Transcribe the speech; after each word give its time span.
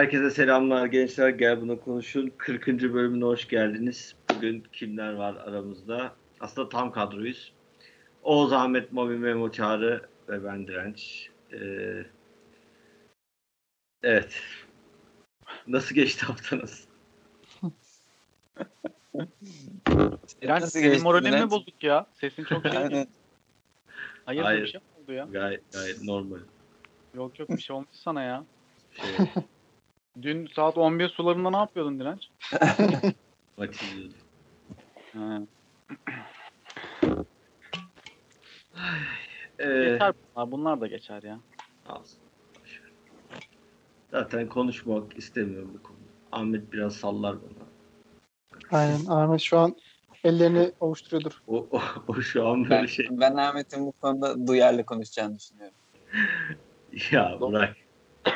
Herkese 0.00 0.30
selamlar 0.30 0.86
gençler. 0.86 1.28
Gel 1.28 1.60
buna 1.60 1.76
konuşun. 1.80 2.32
40. 2.38 2.66
bölümüne 2.66 3.24
hoş 3.24 3.48
geldiniz. 3.48 4.16
Bugün 4.34 4.64
kimler 4.72 5.12
var 5.12 5.34
aramızda? 5.34 6.14
Aslında 6.40 6.68
tam 6.68 6.92
kadroyuz. 6.92 7.52
Oğuz, 8.22 8.52
Ahmet, 8.52 8.92
Mami, 8.92 9.18
Memo, 9.18 9.52
Çağrı 9.52 10.08
ve 10.28 10.44
ben 10.44 10.66
Direnç. 10.66 11.30
Ee, 11.52 12.06
evet. 14.02 14.42
Nasıl 15.66 15.94
geçti 15.94 16.26
haftanız? 16.26 16.88
Direnç 20.42 20.64
senin 20.64 20.84
geçti 20.84 21.02
moralin 21.02 21.34
mi 21.34 21.50
bozuk 21.50 21.82
ya? 21.82 22.06
Sesin 22.14 22.44
çok 22.44 22.66
şey. 22.66 22.78
Aynen. 22.78 23.06
Hayır, 24.24 24.42
Hayır. 24.42 24.62
bir 24.62 24.66
şey 24.66 24.80
mi 24.80 25.02
oldu 25.02 25.12
ya? 25.12 25.24
Gayet, 25.24 25.72
gayet 25.72 26.02
normal. 26.02 26.38
Yok 27.14 27.38
yok 27.38 27.48
bir 27.48 27.60
şey 27.60 27.76
olmuş 27.76 27.88
sana 27.92 28.22
ya. 28.22 28.44
Şey, 28.92 29.26
Dün 30.22 30.46
saat 30.56 30.78
11 30.78 31.08
sularında 31.08 31.50
ne 31.50 31.56
yapıyordun 31.56 32.00
Direnç? 32.00 32.28
maç 33.58 33.82
izliyordum. 33.82 34.16
Ha. 35.12 35.38
Ee, 39.58 39.64
Geçer 39.84 40.12
bunlar, 40.36 40.50
bunlar 40.52 40.80
da 40.80 40.86
geçer 40.86 41.22
ya. 41.22 41.40
Alsın. 41.88 42.18
Boş 42.62 42.82
ver. 42.82 42.90
Zaten 44.10 44.48
konuşmak 44.48 45.18
istemiyorum 45.18 45.70
bu 45.78 45.82
konuda. 45.82 46.00
Ahmet 46.32 46.72
biraz 46.72 46.96
sallar 46.96 47.36
bana. 47.42 47.66
Aynen 48.70 49.06
Ahmet 49.06 49.40
şu 49.40 49.58
an 49.58 49.76
ellerini 50.24 50.72
ovuşturuyordur. 50.80 51.38
O, 51.46 51.66
o, 51.70 51.80
o 52.08 52.20
şu 52.20 52.48
an 52.48 52.64
böyle 52.64 52.82
Ben, 52.82 52.86
şey. 52.86 53.06
ben 53.10 53.34
Ahmet'in 53.36 53.86
bu 53.86 53.92
konuda 53.92 54.46
duyarlı 54.46 54.84
konuşacağını 54.86 55.38
düşünüyorum. 55.38 55.76
Ya 57.12 57.38
bırak. 57.40 57.76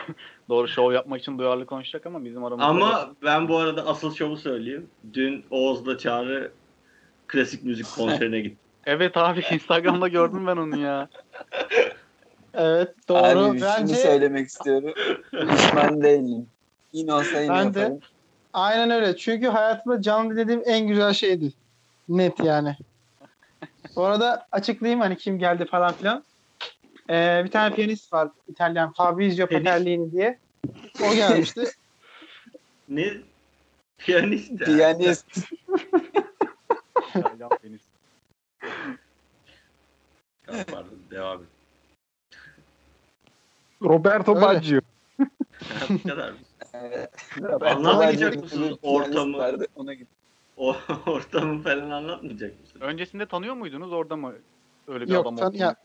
Doğru 0.48 0.68
şov 0.68 0.92
yapmak 0.92 1.20
için 1.20 1.38
duyarlı 1.38 1.66
konuşacak 1.66 2.06
ama 2.06 2.24
bizim 2.24 2.44
aramızda... 2.44 2.66
Ama 2.66 3.14
ben 3.22 3.48
bu 3.48 3.58
arada 3.58 3.86
asıl 3.86 4.14
şovu 4.14 4.36
söyleyeyim. 4.36 4.90
Dün 5.12 5.44
Oğuz'la 5.50 5.98
Çağrı 5.98 6.52
klasik 7.26 7.64
müzik 7.64 7.86
konserine 7.96 8.40
gitti. 8.40 8.56
Evet 8.86 9.16
abi 9.16 9.44
Instagram'da 9.52 10.08
gördüm 10.08 10.46
ben 10.46 10.56
onu 10.56 10.76
ya. 10.78 11.08
Evet 12.54 12.94
doğru. 13.08 13.18
Abi 13.18 13.60
Bence 13.60 13.94
şunu 13.94 14.02
söylemek 14.02 14.48
istiyorum. 14.48 14.94
Düşman 15.32 16.02
değilim. 16.02 16.46
Yine 16.92 17.14
olsa 17.14 17.40
yine 17.40 17.54
Ben 17.54 17.74
de- 17.74 17.78
yaparım. 17.80 18.00
aynen 18.52 18.90
öyle. 18.90 19.16
Çünkü 19.16 19.46
hayatımda 19.46 20.02
canlı 20.02 20.30
dinlediğim 20.34 20.62
en 20.66 20.86
güzel 20.88 21.12
şeydi. 21.12 21.52
Net 22.08 22.40
yani. 22.40 22.76
Bu 23.96 24.04
arada 24.04 24.46
açıklayayım 24.52 25.00
hani 25.00 25.16
kim 25.16 25.38
geldi 25.38 25.64
falan 25.64 25.92
filan. 25.92 26.24
Ee, 27.10 27.42
bir 27.44 27.50
tane 27.50 27.74
piyanist 27.74 28.12
var 28.12 28.28
İtalyan 28.48 28.92
Fabrizio 28.92 29.46
Piyanist? 29.46 29.70
Patellini 29.70 30.12
diye. 30.12 30.38
O 31.02 31.14
gelmişti. 31.14 31.64
Ne? 32.88 33.12
Piyanist. 33.98 34.50
ya. 34.60 34.66
Piyanist. 34.66 35.26
İtalyan. 37.14 37.50
Ya, 40.52 40.64
Pardon 40.70 40.98
devam 41.10 41.42
et. 41.42 41.48
Roberto 43.82 44.34
Öyle. 44.34 44.46
Baggio. 44.46 44.80
Bu 45.90 46.02
kadar 46.08 46.30
mı? 46.30 46.36
Anlamayacak 47.66 48.34
mısınız 48.36 48.50
piyanist 48.60 48.84
ortamı? 48.84 49.38
vardı, 49.38 49.66
Ona 49.76 49.94
git. 49.94 50.08
O 50.56 50.76
ortamı 51.06 51.62
falan 51.62 51.90
anlatmayacak 51.90 52.60
mısın? 52.60 52.80
Öncesinde 52.80 53.26
tanıyor 53.26 53.54
muydunuz 53.54 53.92
orada 53.92 54.16
mı? 54.16 54.34
Öyle 54.88 55.06
bir 55.06 55.12
Yok 55.12 55.26
adam 55.26 55.36
tan- 55.36 55.52
ya, 55.52 55.76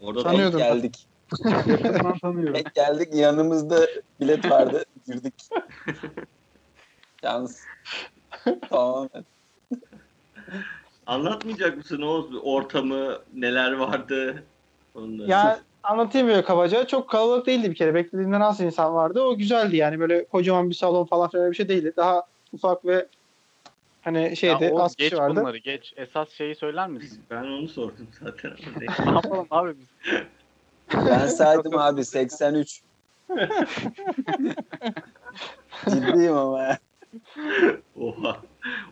Orada 0.00 0.22
Tanıyor- 0.22 0.52
Tanıyordum. 0.52 0.58
geldik. 0.58 1.06
Yakından 1.44 2.18
tanıyorum. 2.18 2.54
Tek 2.54 2.74
geldik 2.74 3.08
yanımızda 3.14 3.86
bilet 4.20 4.50
vardı. 4.50 4.84
Girdik. 5.06 5.34
Yalnız. 7.22 7.60
Tamam. 8.70 9.08
anlatmayacak 11.06 11.76
mısın 11.76 12.02
Oğuz? 12.02 12.26
Ortamı 12.42 13.18
neler 13.34 13.72
vardı? 13.72 14.42
Onları. 14.94 15.30
ya 15.30 15.60
anlatayım 15.82 16.28
böyle 16.28 16.44
kabaca. 16.44 16.86
Çok 16.86 17.10
kalabalık 17.10 17.46
değildi 17.46 17.70
bir 17.70 17.74
kere. 17.76 17.94
Beklediğimden 17.94 18.40
az 18.40 18.60
insan 18.60 18.94
vardı. 18.94 19.20
O 19.22 19.36
güzeldi 19.36 19.76
yani. 19.76 20.00
Böyle 20.00 20.24
kocaman 20.24 20.70
bir 20.70 20.74
salon 20.74 21.04
falan 21.04 21.30
filan 21.30 21.42
öyle 21.44 21.52
bir 21.52 21.56
şey 21.56 21.68
değildi. 21.68 21.92
Daha 21.96 22.26
ufak 22.52 22.84
ve 22.86 23.06
hani 24.04 24.36
şeydi 24.36 24.64
Ya 24.64 24.76
az 24.82 24.96
geç 24.96 25.10
kişi 25.10 25.22
vardı. 25.22 25.40
bunları 25.40 25.58
geç. 25.58 25.92
Esas 25.96 26.30
şeyi 26.30 26.54
söyler 26.54 26.88
misin? 26.88 27.22
Ben 27.30 27.44
onu 27.44 27.68
sordum 27.68 28.08
zaten. 28.24 28.52
ne 29.06 29.10
yapalım 29.12 29.46
abi 29.50 29.74
biz? 29.78 29.86
Ben 30.94 31.26
saydım 31.26 31.78
abi 31.78 32.04
83. 32.04 32.82
Ciddiyim 35.90 36.36
ama 36.36 36.62
ya. 36.62 36.78
Oha. 38.00 38.40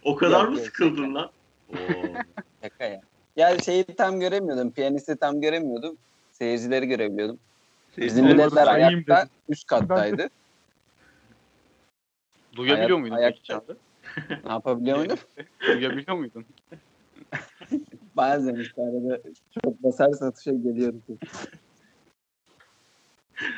O 0.05 0.17
kadar 0.17 0.45
mı 0.45 0.59
sıkıldın 0.59 1.15
lan? 1.15 1.31
Oo. 1.73 1.77
Şaka 2.63 2.85
ya. 2.85 3.01
Ya 3.37 3.59
şeyi 3.59 3.85
tam 3.85 4.21
göremiyordum. 4.21 4.71
Piyanisti 4.71 5.17
tam 5.17 5.41
göremiyordum. 5.41 5.97
Seyircileri 6.33 6.87
görebiliyordum. 6.87 7.39
Bizim 7.97 8.51
sayayım 8.51 8.59
ayakta 8.69 9.29
üst 9.49 9.67
kattaydı. 9.67 10.29
Duyabiliyor 12.57 12.89
Ayak- 12.89 13.01
muydun 13.01 13.17
ayakta. 13.17 13.61
peki? 13.67 13.79
Ne 14.45 14.53
yapabiliyor 14.53 14.99
muydum? 14.99 15.19
Duyabiliyor 15.67 16.17
muydun? 16.17 16.45
Bazen 18.17 18.55
işte 18.55 18.83
arada 18.83 19.21
çok 19.65 19.83
basar 19.83 20.13
satışa 20.13 20.53
geliyordu. 20.53 20.99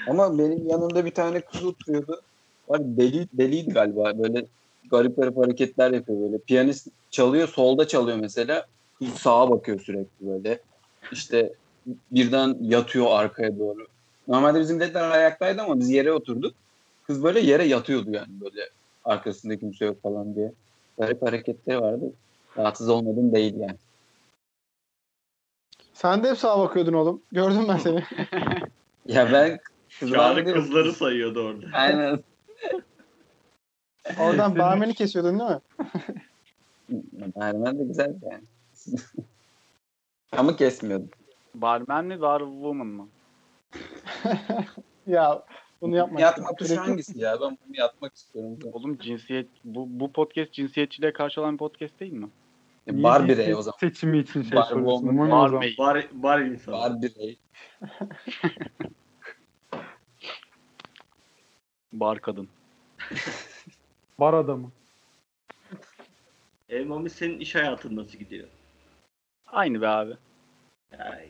Ama 0.09 0.39
benim 0.39 0.69
yanımda 0.69 1.05
bir 1.05 1.11
tane 1.11 1.41
kız 1.41 1.65
oturuyordu. 1.65 2.23
Var 2.69 2.81
deli, 2.85 3.29
deliydi 3.33 3.73
galiba. 3.73 4.19
Böyle 4.19 4.47
garip 4.91 5.17
garip 5.17 5.37
hareketler 5.37 5.91
yapıyor 5.91 6.21
böyle. 6.21 6.39
Piyanist 6.39 6.89
çalıyor, 7.11 7.49
solda 7.49 7.89
çalıyor 7.89 8.19
mesela. 8.21 8.67
Kız 8.99 9.09
sağa 9.09 9.51
bakıyor 9.51 9.81
sürekli 9.81 10.27
böyle. 10.27 10.61
İşte 11.13 11.53
birden 12.11 12.57
yatıyor 12.61 13.07
arkaya 13.11 13.59
doğru. 13.59 13.87
Normalde 14.29 14.61
bizim 14.61 14.81
dediler 14.81 15.11
ayaktaydı 15.11 15.63
ama 15.63 15.81
biz 15.81 15.91
yere 15.91 16.13
oturduk. 16.13 16.55
Kız 17.07 17.25
böyle 17.25 17.41
yere 17.41 17.65
yatıyordu 17.65 18.11
yani 18.11 18.41
böyle 18.41 18.69
arkasında 19.05 19.59
kimse 19.59 19.85
yok 19.85 20.03
falan 20.03 20.35
diye. 20.35 20.53
Garip 20.99 21.23
hareketleri 21.23 21.81
vardı. 21.81 22.13
Rahatsız 22.57 22.89
olmadım 22.89 23.35
değil 23.35 23.55
yani. 23.57 23.77
Sen 25.93 26.25
de 26.25 26.31
hep 26.31 26.39
sağa 26.39 26.61
bakıyordun 26.61 26.93
oğlum. 26.93 27.23
Gördüm 27.33 27.65
ben 27.69 27.77
seni. 27.77 28.05
Ya 29.07 29.33
ben 29.33 29.59
kızlar 30.01 30.45
kızları 30.45 30.93
sayıyordu 30.93 31.41
orada. 31.41 31.67
Aynen. 31.73 32.19
Oradan 34.21 34.59
barmeni 34.59 34.95
kesiyordun 34.95 35.39
değil 35.39 35.51
mi? 35.51 35.61
Barmen 37.37 37.79
de 37.79 37.85
güzeldi 37.85 38.19
yani. 38.23 38.45
Ama 40.33 40.57
kesmiyordum. 40.57 41.09
Barman 41.55 42.05
mi 42.05 42.21
barwoman 42.21 42.87
mı? 42.87 43.09
ya 45.07 45.45
bunu 45.84 45.97
yapma. 45.97 46.21
Yatma 46.21 46.55
tuşu 46.55 46.77
hangisi 46.77 47.19
ya? 47.19 47.41
Ben 47.41 47.59
bunu 47.67 47.77
yatmak 47.77 48.15
istiyorum. 48.15 48.59
Oğlum 48.72 48.99
cinsiyet 48.99 49.49
bu, 49.65 49.87
bu 49.91 50.12
podcast 50.12 50.53
cinsiyetçiliğe 50.53 51.12
karşı 51.12 51.41
olan 51.41 51.55
bir 51.55 51.59
podcast 51.59 52.00
değil 52.00 52.12
mi? 52.12 52.28
Ya 52.87 53.03
Bar 53.03 53.28
birey 53.28 53.55
o 53.55 53.62
zaman. 53.62 53.78
Seçimi 53.78 54.19
için 54.19 54.43
şey 54.43 54.53
Bar 54.56 54.65
soruyorsun. 54.65 55.31
Bar 55.31 55.61
bey. 55.61 55.75
Bar, 55.78 56.06
bar 56.12 56.41
insanı. 56.41 56.75
Bar 56.75 57.03
birey. 57.03 57.38
Bar 61.93 62.20
kadın. 62.20 62.49
Bar 64.19 64.35
adamı. 64.35 64.70
E, 66.69 66.85
Mami 66.85 67.11
senin 67.11 67.41
iş 67.41 67.55
hayatın 67.55 67.97
nasıl 67.97 68.19
gidiyor? 68.19 68.49
Aynı 69.47 69.81
be 69.81 69.88
abi. 69.88 70.17
Ay, 70.99 71.29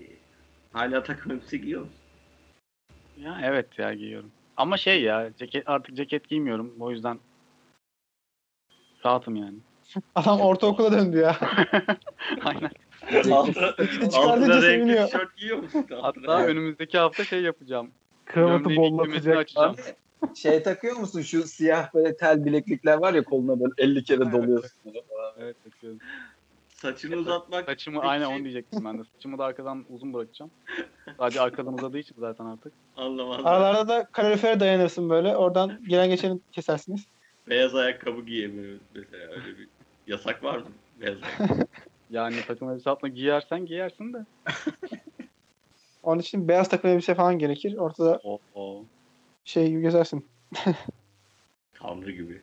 hala 0.72 1.02
takım 1.02 1.32
elbise 1.32 1.56
giyiyor 1.56 1.80
musun? 1.80 1.94
Ya 3.16 3.40
evet 3.44 3.78
ya 3.78 3.94
giyiyorum. 3.94 4.30
Ama 4.56 4.76
şey 4.76 5.02
ya 5.02 5.30
ceket 5.38 5.68
artık 5.68 5.96
ceket 5.96 6.28
giymiyorum. 6.28 6.74
O 6.80 6.90
yüzden 6.90 7.18
rahatım 9.04 9.36
yani. 9.36 9.56
Adam 10.14 10.40
ortaokula 10.40 10.92
döndü 10.92 11.18
ya. 11.18 11.36
Aynen. 12.44 12.70
Altına, 14.12 14.62
renkli 14.62 15.06
tişört 15.06 15.36
giyiyor 15.36 15.58
musun? 15.58 15.86
Hatta 16.02 16.46
önümüzdeki 16.46 16.98
hafta 16.98 17.24
şey 17.24 17.42
yapacağım. 17.42 17.90
Kravatı 18.24 18.76
bollatacak. 18.76 19.36
açacağım. 19.36 19.76
Şey 20.34 20.62
takıyor 20.62 20.96
musun? 20.96 21.22
Şu 21.22 21.42
siyah 21.42 21.94
böyle 21.94 22.16
tel 22.16 22.44
bileklikler 22.44 22.96
var 22.96 23.14
ya 23.14 23.24
koluna 23.24 23.60
böyle 23.60 23.72
50 23.78 24.04
kere 24.04 24.32
doluyorsun. 24.32 24.80
Evet 25.38 25.56
takıyorum. 25.64 25.98
Saçını 26.74 27.16
uzatmak. 27.16 27.64
Saçımı 27.64 28.00
peki 28.00 28.08
aynen 28.08 28.26
şey- 28.26 28.36
onu 28.36 28.44
diyecektim 28.44 28.84
ben 28.84 28.98
de. 28.98 29.02
Saçımı 29.14 29.38
da 29.38 29.44
arkadan 29.44 29.84
uzun 29.90 30.14
bırakacağım. 30.14 30.50
Sadece 31.18 31.40
arkadan 31.40 31.74
uzadığı 31.74 31.98
için 31.98 32.16
zaten 32.18 32.44
artık. 32.44 32.72
Anlamazlar. 32.96 33.52
Aralarda 33.52 33.88
da 33.88 34.04
kalorifere 34.12 34.60
dayanırsın 34.60 35.10
böyle. 35.10 35.36
Oradan 35.36 35.84
gelen 35.88 36.08
geçeni 36.08 36.40
kesersiniz. 36.52 37.06
Beyaz 37.48 37.74
ayakkabı 37.74 38.20
giyemiyor 38.22 38.78
mesela 38.94 39.32
öyle 39.32 39.58
bir 39.58 39.68
yasak 40.06 40.44
var 40.44 40.58
mı? 40.58 40.66
Beyaz 41.00 41.18
ayakkabı. 41.22 41.66
Yani 42.10 42.36
takım 42.46 42.70
elbise 42.70 42.90
altına 42.90 43.10
giyersen 43.10 43.66
giyersin 43.66 44.12
de. 44.12 44.18
Onun 46.02 46.20
için 46.20 46.48
beyaz 46.48 46.68
takım 46.68 46.90
elbise 46.90 47.14
falan 47.14 47.38
gerekir. 47.38 47.76
Ortada 47.76 48.20
Oo. 48.54 48.84
şey 49.44 49.68
gibi 49.68 49.82
gezersin. 49.82 50.28
Tanrı 51.74 52.10
gibi. 52.10 52.40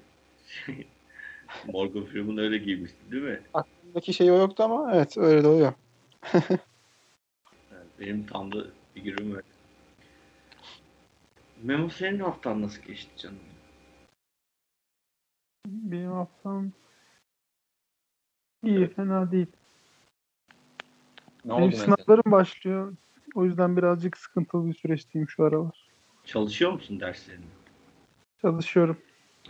Morgan 1.67 2.05
Freeman 2.05 2.37
öyle 2.37 2.57
giymişti 2.57 2.97
değil 3.11 3.23
mi? 3.23 3.39
Aklımdaki 3.91 4.13
şey 4.13 4.31
o 4.31 4.35
yoktu 4.35 4.63
ama 4.63 4.95
evet 4.95 5.17
öyle 5.17 5.43
de 5.43 5.47
oluyor. 5.47 5.73
Yani 7.71 7.87
benim 7.99 8.25
Tanrı 8.25 8.71
figürüm 8.93 9.31
öyle. 9.31 9.47
Memo 11.63 11.89
senin 11.89 12.19
haftan 12.19 12.61
nasıl 12.61 12.81
geçti 12.81 13.11
canım? 13.17 13.39
Benim 15.67 16.11
haftam 16.11 16.71
iyi 18.63 18.87
fena 18.87 19.31
değil. 19.31 19.47
Ne 21.45 21.51
Benim 21.51 21.63
oldu 21.63 21.65
mesela? 21.71 21.95
sınavlarım 21.95 22.31
başlıyor. 22.31 22.97
O 23.35 23.45
yüzden 23.45 23.77
birazcık 23.77 24.17
sıkıntılı 24.17 24.67
bir 24.67 24.73
süreçteyim 24.73 25.29
şu 25.29 25.43
aralar. 25.43 25.89
Çalışıyor 26.23 26.71
musun 26.71 26.99
derslerini? 26.99 27.45
Çalışıyorum. 28.41 28.97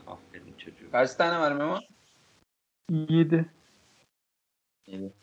Aferin 0.07 0.53
çocuğum. 0.57 0.91
Kaç 0.91 1.15
tane 1.15 1.39
var 1.39 1.51
Memo? 1.51 1.79
7. 2.89 3.60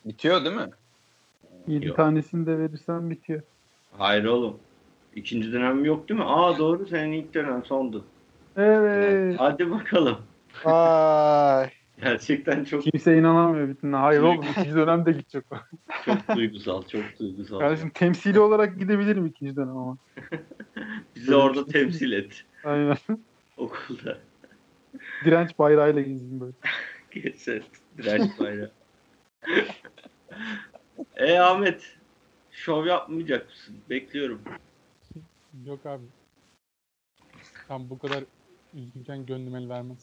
Bitiyor 0.04 0.44
değil 0.44 0.56
mi? 0.56 0.70
7 1.66 1.86
Yok. 1.86 1.96
tanesini 1.96 2.46
de 2.46 2.58
verirsem 2.58 3.10
bitiyor. 3.10 3.42
Hayır 3.98 4.24
oğlum. 4.24 4.56
İkinci 5.14 5.52
dönem 5.52 5.84
yok 5.84 6.08
değil 6.08 6.20
mi? 6.20 6.26
Aa 6.26 6.58
doğru 6.58 6.86
senin 6.86 7.12
ilk 7.12 7.34
dönem 7.34 7.64
sondu. 7.64 8.04
Evet. 8.56 9.34
Hadi 9.38 9.70
bakalım. 9.70 10.18
Vay. 10.64 11.70
Gerçekten 12.00 12.64
çok 12.64 12.82
Kimse 12.82 13.18
inanamıyor 13.18 13.68
bittiğine. 13.68 13.96
Hayır 13.96 14.20
oğlum 14.20 14.44
ikinci 14.50 14.74
dönemde 14.74 15.12
gidecek 15.12 15.44
o. 15.50 15.56
çok 16.04 16.36
duygusal, 16.36 16.82
çok 16.82 17.02
duygusal. 17.20 17.58
Kardeşim 17.58 17.90
temsili 17.90 18.40
olarak 18.40 18.78
gidebilirim 18.78 19.26
ikinci 19.26 19.56
dönem 19.56 19.76
ama. 19.76 19.96
Bizi 21.16 21.34
orada 21.34 21.66
temsil 21.66 22.12
et 22.12 22.44
Aynen. 22.64 22.96
okulda. 23.56 24.18
Direnç 25.24 25.58
bayrağıyla 25.58 26.02
gezdim 26.02 26.40
böyle. 26.40 26.52
Kesin. 27.10 27.62
Direnç 27.98 28.30
bayrağı. 28.40 28.70
E 31.16 31.38
Ahmet, 31.38 31.96
şov 32.50 32.86
yapmayacak 32.86 33.48
mısın? 33.48 33.76
Bekliyorum. 33.90 34.42
Yok 35.66 35.86
abi. 35.86 36.04
Tam 37.68 37.90
bu 37.90 37.98
kadar 37.98 38.24
üzgünken 38.74 39.26
gönlüm 39.26 39.56
el 39.56 39.68
vermez. 39.68 39.98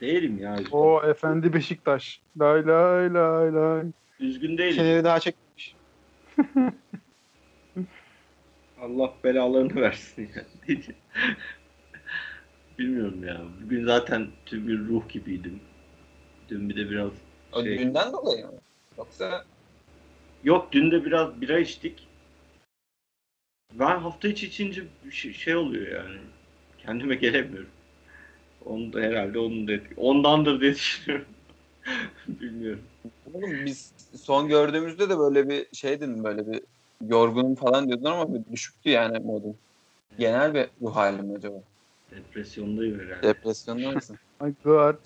Değilim 0.00 0.38
ya. 0.38 0.54
Üzgün, 0.54 0.70
O 0.72 1.02
efendi 1.02 1.52
Beşiktaş. 1.52 2.20
Lay 2.40 2.66
lay 2.66 3.14
lay 3.14 3.52
lay. 3.54 3.82
üzgün 4.20 4.58
değilim. 4.58 4.76
Kenarı 4.76 5.04
daha 5.04 5.20
çekmiş. 5.20 5.76
Allah 8.80 9.14
belalarını 9.24 9.80
versin 9.80 10.30
ya. 10.36 10.44
Bilmiyorum 12.78 13.24
ya. 13.24 13.40
Bugün 13.64 13.86
zaten 13.86 14.26
tüm 14.46 14.68
bir 14.68 14.78
ruh 14.78 15.08
gibiydim. 15.08 15.60
Dün 16.48 16.68
bir 16.68 16.76
de 16.76 16.90
biraz 16.90 17.10
O 17.56 17.62
Şey- 17.62 17.78
düğünden 17.78 18.12
dolayı 18.12 18.46
mı? 18.46 18.52
Yoksa 18.98 19.44
Yok 20.44 20.68
dün 20.72 20.90
de 20.90 21.04
biraz 21.04 21.40
bira 21.40 21.58
içtik. 21.58 22.06
Ben 23.72 23.98
hafta 23.98 24.28
içi 24.28 24.46
içince 24.46 24.84
şey, 25.10 25.32
şey 25.32 25.56
oluyor 25.56 26.04
yani. 26.04 26.18
Kendime 26.78 27.14
gelemiyorum. 27.14 27.70
Onu 28.64 28.92
da 28.92 29.00
herhalde 29.00 29.38
onun 29.38 29.68
da 29.68 29.72
ondandır 29.96 30.60
diye 30.60 30.74
düşünüyorum. 30.74 31.26
Bilmiyorum. 32.28 32.82
oğlum 33.34 33.66
biz 33.66 33.92
son 34.22 34.48
gördüğümüzde 34.48 35.08
de 35.08 35.18
böyle 35.18 35.48
bir 35.48 35.66
şeydin 35.72 36.24
böyle 36.24 36.52
bir 36.52 36.60
yorgunum 37.08 37.54
falan 37.54 37.88
diyordun 37.88 38.04
ama 38.04 38.34
bir 38.34 38.52
düşüktü 38.52 38.90
yani 38.90 39.18
modun. 39.18 39.56
Genel 40.18 40.54
bir 40.54 40.66
ruh 40.82 40.96
halim 40.96 41.34
acaba? 41.34 41.62
Depresyondayım 42.10 43.00
herhalde. 43.00 43.28
Depresyonda 43.28 43.90
mısın? 43.90 44.18
My 44.40 44.54
God. 44.64 44.96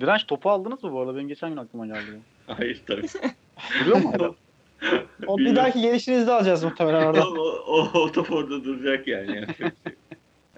Direnç 0.00 0.26
topu 0.26 0.50
aldınız 0.50 0.84
mı 0.84 0.92
bu 0.92 1.00
arada? 1.00 1.16
Benim 1.16 1.28
geçen 1.28 1.50
gün 1.50 1.56
aklıma 1.56 1.86
geldi. 1.86 2.20
Hayır 2.46 2.82
tabii. 2.86 3.06
Duruyor 3.80 3.96
mu 3.96 4.12
hala? 4.12 4.34
O 5.26 5.38
bir 5.38 5.44
Bilmiyorum. 5.44 5.56
dahaki 5.56 5.80
gelişinizde 5.80 6.32
alacağız 6.32 6.64
muhtemelen 6.64 7.06
orada. 7.06 7.30
o, 7.30 7.34
o, 7.66 7.90
o 8.00 8.12
top 8.12 8.32
orada 8.32 8.64
duracak 8.64 9.08
yani. 9.08 9.36
Yapacak 9.40 9.58
bir 9.58 9.90
şey. 9.90 9.98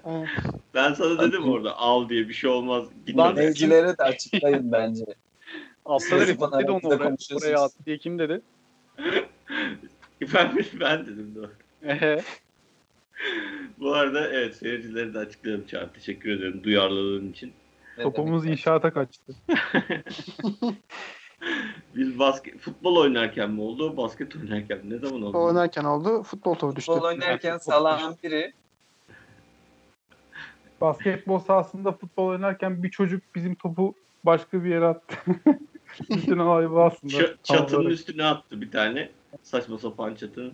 Evet. 0.05 0.27
ben 0.73 0.93
sana 0.93 1.19
dedim 1.19 1.49
orada 1.49 1.77
al 1.77 2.09
diye 2.09 2.29
bir 2.29 2.33
şey 2.33 2.49
olmaz. 2.49 2.85
Git 3.07 3.17
Lan- 3.17 3.25
oraya. 3.27 3.35
Dinleyicilere 3.35 3.97
de 3.97 4.03
açıklayın 4.03 4.71
bence. 4.71 5.05
Atlar 5.85 6.21
herif 6.21 6.39
Bana 6.39 6.59
dedi 6.59 6.71
onu 6.71 6.79
oraya, 6.83 6.97
konuşuyorsunuz. 6.97 7.43
oraya 7.43 7.61
at 7.63 7.71
diye 7.85 7.97
kim 7.97 8.19
dedi? 8.19 8.41
ben, 10.33 10.57
ben 10.79 11.05
dedim 11.05 11.31
doğru. 11.35 11.51
Ehe. 11.83 12.21
Bu 13.79 13.93
arada 13.93 14.29
evet 14.29 14.55
seyircileri 14.55 15.13
de 15.13 15.19
açıklayalım 15.19 15.67
Çağrı. 15.67 15.89
Teşekkür 15.93 16.29
ederim 16.29 16.61
duyarlılığın 16.63 17.31
için. 17.31 17.53
Topumuz 18.03 18.43
demek? 18.43 18.59
inşaata 18.59 18.93
kaçtı. 18.93 19.35
Biz 21.95 22.19
basket, 22.19 22.59
futbol 22.59 22.95
oynarken 22.95 23.51
mi 23.51 23.61
oldu, 23.61 23.97
basket 23.97 24.35
oynarken 24.35 24.77
mi? 24.77 24.89
Ne 24.89 24.97
zaman 24.97 25.21
oldu? 25.21 25.37
Oynarken 25.37 25.83
oldu. 25.83 26.23
Futbol 26.23 26.55
topu 26.55 26.75
düştü. 26.75 26.91
Futbol 26.91 27.07
oynarken 27.07 27.57
salan 27.57 28.15
biri 28.23 28.53
Basketbol 30.81 31.39
sahasında 31.39 31.91
futbol 31.91 32.27
oynarken 32.27 32.83
bir 32.83 32.91
çocuk 32.91 33.23
bizim 33.35 33.55
topu 33.55 33.93
başka 34.23 34.63
bir 34.63 34.69
yere 34.69 34.85
attı. 34.85 35.15
Bütün 36.09 36.37
olay 36.37 36.71
bu 36.71 36.81
aslında. 36.81 37.13
Ç- 37.13 37.35
çatının 37.43 37.89
üstüne 37.89 38.25
attı 38.25 38.61
bir 38.61 38.71
tane. 38.71 39.09
Saçma 39.43 39.77
sapan 39.77 40.15
çatının. 40.15 40.53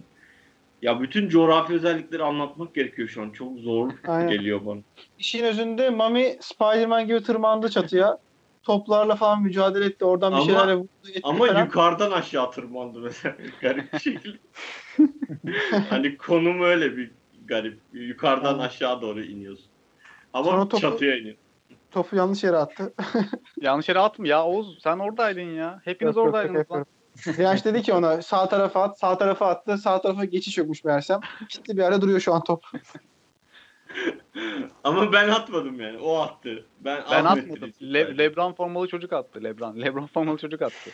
Ya 0.86 1.02
bütün 1.02 1.30
coğrafi 1.30 1.74
özellikleri 1.74 2.24
anlatmak 2.24 2.76
gerekiyor 2.76 3.08
şu 3.08 3.22
an. 3.22 3.30
Çok 3.30 3.60
zor 3.60 3.92
Aynen. 4.08 4.30
geliyor 4.30 4.66
bana. 4.66 4.80
İşin 5.18 5.44
özünde 5.44 5.90
Mami 5.90 6.38
Spider-Man 6.42 7.08
gibi 7.08 7.24
tırmandı 7.24 7.70
çatıya. 7.70 8.18
Toplarla 8.64 9.16
falan 9.16 9.42
mücadele 9.44 9.86
etti. 9.86 10.06
Oradan 10.06 10.38
bir 10.38 10.42
şeylerle 10.46 10.76
vurdu. 10.76 10.90
etti 11.10 11.20
Ama 11.24 11.48
falan. 11.48 11.66
yukarıdan 11.66 12.12
aşağı 12.12 12.52
tırmandı 12.52 13.00
mesela. 13.00 13.36
garip 13.62 13.94
bir 13.94 14.00
şekilde. 14.00 14.38
hani 15.90 16.18
konum 16.18 16.62
öyle 16.62 16.98
bir 16.98 17.12
garip. 17.46 17.80
Yukarıdan 17.94 18.54
Aynen. 18.54 18.68
aşağı 18.68 19.02
doğru 19.02 19.24
iniyorsun. 19.24 19.72
Ama 20.34 20.52
Sonra 20.52 20.62
topu- 20.64 20.82
çatıya 20.82 21.18
iniyor. 21.18 21.36
Topu 21.92 22.16
yanlış 22.16 22.44
yere 22.44 22.58
attı. 22.58 22.94
Yanlış 23.62 23.90
yere 23.90 24.00
atma 24.00 24.28
ya 24.28 24.46
Oğuz 24.46 24.80
sen 24.84 25.00
oradaydın 25.00 25.42
ya. 25.42 25.82
Hepiniz 25.84 26.16
yok, 26.16 26.26
oradaydınız 26.26 26.58
yok, 26.60 26.72
lan. 26.72 26.78
yok. 26.78 26.88
Direnç 27.26 27.66
dedi 27.66 27.82
ki 27.82 27.94
ona 27.94 28.22
sağ 28.22 28.50
tarafa 28.50 28.84
at. 28.84 29.00
Sağ 29.00 29.18
tarafa 29.18 29.48
attı. 29.48 29.78
Sağ 29.78 30.02
tarafa 30.02 30.26
geçiş 30.26 30.58
yokmuş 30.58 30.84
meğersem. 30.84 31.20
Gitti 31.50 31.78
bir 31.78 31.84
ara 31.84 32.02
duruyor 32.02 32.20
şu 32.20 32.34
an 32.34 32.44
top. 32.44 32.64
Ama 34.84 35.14
ben 35.14 35.30
atmadım 35.30 35.82
yani. 35.82 35.98
O 35.98 36.18
attı. 36.18 36.66
Ben, 36.80 37.04
Ben 37.12 37.26
atmadım. 37.26 37.72
Le-. 37.82 38.18
Lebron 38.18 38.54
formalı 38.54 38.88
çocuk 38.88 39.14
attı. 39.14 39.44
Lebron. 39.44 39.82
Lebron 39.82 40.08
formalı 40.08 40.38
çocuk 40.38 40.62
attı. 40.62 40.92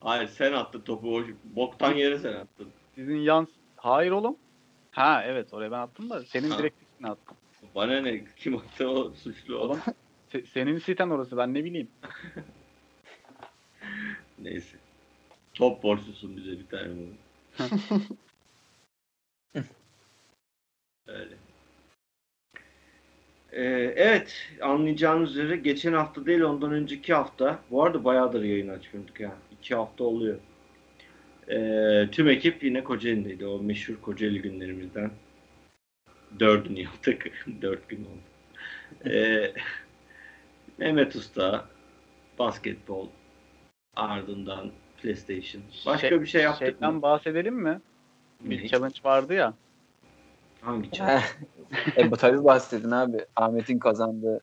Hayır 0.00 0.28
sen 0.28 0.52
attın 0.52 0.80
topu. 0.80 1.16
O 1.16 1.22
boktan 1.44 1.94
yere 1.94 2.18
sen 2.18 2.32
attın. 2.32 2.68
Sizin 2.94 3.16
yan... 3.16 3.48
Hayır 3.76 4.10
oğlum. 4.10 4.36
Ha 4.90 5.22
evet 5.26 5.54
oraya 5.54 5.70
ben 5.72 5.78
attım 5.78 6.10
da 6.10 6.24
senin 6.24 6.50
Ha. 6.50 6.58
direkt 6.58 6.82
üstüne 6.82 7.10
attım. 7.10 7.36
Bana 7.74 8.00
ne? 8.00 8.24
Kim 8.36 8.56
attı 8.56 8.88
o 8.88 9.12
suçlu 9.14 9.56
olan. 9.58 9.68
Oğlum 9.70 9.80
se- 10.32 10.46
senin 10.46 10.78
siten 10.78 11.10
orası 11.10 11.36
ben 11.36 11.54
ne 11.54 11.64
bileyim. 11.64 11.88
Neyse. 14.38 14.76
Top 15.54 15.82
borçlusun 15.82 16.36
bize 16.36 16.50
bir 16.50 16.66
tane 16.66 16.88
bunu. 16.88 17.14
Öyle. 21.06 21.34
Ee, 23.52 23.62
evet 23.96 24.48
anlayacağınız 24.62 25.30
üzere 25.30 25.56
geçen 25.56 25.92
hafta 25.92 26.26
değil 26.26 26.40
ondan 26.40 26.72
önceki 26.72 27.14
hafta 27.14 27.58
bu 27.70 27.84
arada 27.84 28.04
bayağıdır 28.04 28.42
yayın 28.42 28.68
açmıyorduk 28.68 29.20
ya. 29.20 29.36
iki 29.52 29.74
hafta 29.74 30.04
oluyor. 30.04 30.38
Ee, 31.48 32.08
tüm 32.12 32.28
ekip 32.28 32.64
yine 32.64 32.84
Kocaeli'deydi. 32.84 33.46
O 33.46 33.62
meşhur 33.62 33.94
Kocaeli 34.02 34.42
günlerimizden. 34.42 35.10
Dördünü 36.40 36.80
yaptık. 36.80 37.46
Dört 37.62 37.88
gün 37.88 38.04
oldu. 38.04 38.20
Ee, 39.10 39.52
Mehmet 40.78 41.16
Usta 41.16 41.68
basketbol 42.38 43.08
ardından 43.96 44.70
PlayStation. 45.04 45.62
Başka 45.86 46.08
Şey- 46.08 46.20
bir 46.20 46.26
şey 46.26 46.42
yaptık 46.42 46.66
Şeyden 46.68 46.94
mı? 46.94 47.02
bahsedelim 47.02 47.54
mi? 47.54 47.80
Bir 48.40 48.62
Ne? 48.62 48.68
challenge 48.68 48.94
vardı 49.04 49.34
ya. 49.34 49.54
Hangi 50.60 50.90
challenge? 50.92 51.24
e, 51.96 52.10
bu 52.10 52.16
tabii 52.16 52.44
bahsedin 52.44 52.90
abi. 52.90 53.18
Ahmet'in 53.36 53.78
kazandığı. 53.78 54.40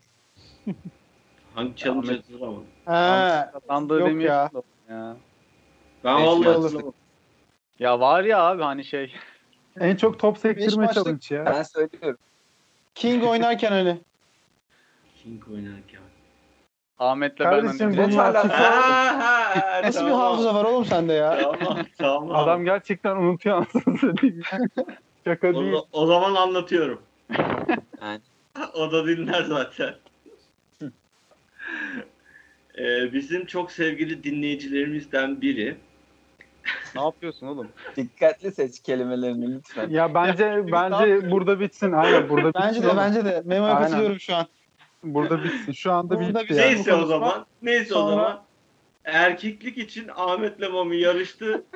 Hangi 1.56 1.76
challenge 1.76 2.08
Ahmet- 2.08 2.18
hatırlamadım. 2.18 2.66
He. 2.86 3.52
Kazandığı 3.60 4.00
Yok 4.00 4.22
ya. 4.22 4.52
ya. 4.90 5.16
Ben 6.04 6.18
Beş 6.18 6.26
vallahi 6.28 6.48
hatırlamadım. 6.48 6.94
Ya 7.80 8.00
var 8.00 8.24
ya 8.24 8.40
abi 8.44 8.64
hani 8.64 8.84
şey. 8.86 9.14
En 9.80 9.96
çok 9.96 10.20
top 10.20 10.38
sektirme 10.38 10.88
challenge 10.94 11.36
ya. 11.36 11.46
Ben 11.46 11.64
söylüyorum. 11.64 12.18
King 12.96 13.24
oynarken 13.24 13.74
öyle. 13.74 13.98
King 15.24 15.48
oynarken. 15.48 16.01
Ahmet'le 17.02 17.40
ben 17.40 17.50
Kardeşim 17.50 17.98
bunu 17.98 18.18
hala- 18.18 18.40
açıkla. 18.40 18.56
Aa, 18.58 19.82
Nasıl 19.84 20.06
bir 20.06 20.10
tamam. 20.12 20.20
hafıza 20.32 20.56
var 20.56 20.64
oğlum 20.66 20.86
sende 20.86 21.14
ya? 21.14 21.38
Tamam 21.60 21.78
tamam. 21.98 22.36
Adam 22.36 22.66
gerçekten 22.66 23.16
unutuyor 23.16 23.58
anasını. 23.58 24.16
Şaka 25.26 25.54
değil. 25.54 25.74
o, 25.74 25.86
o 25.92 26.06
zaman 26.06 26.36
anlatıyorum. 26.36 27.02
Yani. 28.02 28.22
o 28.74 28.92
da 28.92 29.08
dinler 29.08 29.44
zaten. 29.44 29.94
Ee, 32.80 33.14
bizim 33.14 33.46
çok 33.46 33.72
sevgili 33.72 34.24
dinleyicilerimizden 34.24 35.42
biri 35.42 35.78
Ne 36.96 37.02
yapıyorsun 37.02 37.48
oğlum? 37.48 37.68
Dikkatli 37.96 38.52
seç 38.52 38.82
kelimelerini 38.82 39.56
lütfen. 39.56 39.90
Ya 39.90 40.14
bence 40.14 40.64
bence 40.72 41.32
burada 41.32 41.60
bitsin. 41.60 41.92
Aynen 41.92 42.30
burada 42.30 42.48
bitsin. 42.48 42.62
Bence 42.68 42.84
de 42.84 42.88
oğlum. 42.88 42.98
bence 42.98 43.26
de. 43.26 43.42
Memo'ya 43.46 43.78
katılıyorum 43.80 44.20
şu 44.20 44.36
an. 44.36 44.46
Burada 45.04 45.44
bitsin. 45.44 45.72
Şu 45.72 45.92
anda 45.92 46.20
Burada 46.20 46.40
bitti 46.40 46.50
bize- 46.50 46.62
ya. 46.62 46.68
neyse 46.68 46.92
bu 46.92 46.96
o 46.96 47.06
zaman 47.06 47.46
neyse 47.62 47.96
o 47.96 47.98
Sonra- 47.98 48.12
zaman 48.12 48.44
erkeklik 49.06 49.78
için 49.78 50.08
Ahmet'le 50.16 50.72
Mami 50.72 50.98
yarıştı. 50.98 51.64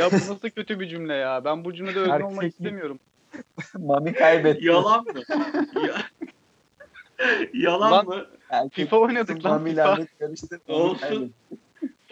Ya 0.00 0.10
bu 0.10 0.14
nasıl 0.14 0.50
kötü 0.50 0.80
bir 0.80 0.88
cümle 0.88 1.14
ya? 1.14 1.44
Ben 1.44 1.64
bu 1.64 1.74
cümlede 1.74 2.00
özne 2.00 2.24
olmak 2.24 2.44
istemiyorum. 2.44 2.98
Mami 3.78 4.12
kaybetti. 4.12 4.66
Yalan 4.66 5.04
mı? 5.04 5.12
Ya- 5.88 6.02
Yalan 7.54 7.92
Lan- 7.92 8.06
mı? 8.06 8.26
Erkek 8.50 8.72
FIFA 8.72 8.96
oynadık 8.98 9.44
lan, 9.44 9.52
Mami 9.52 9.70
FIFA. 9.70 9.88
lanet 9.90 10.18
karıştı. 10.18 10.60
Mami 10.68 10.80
Olsun. 10.80 11.32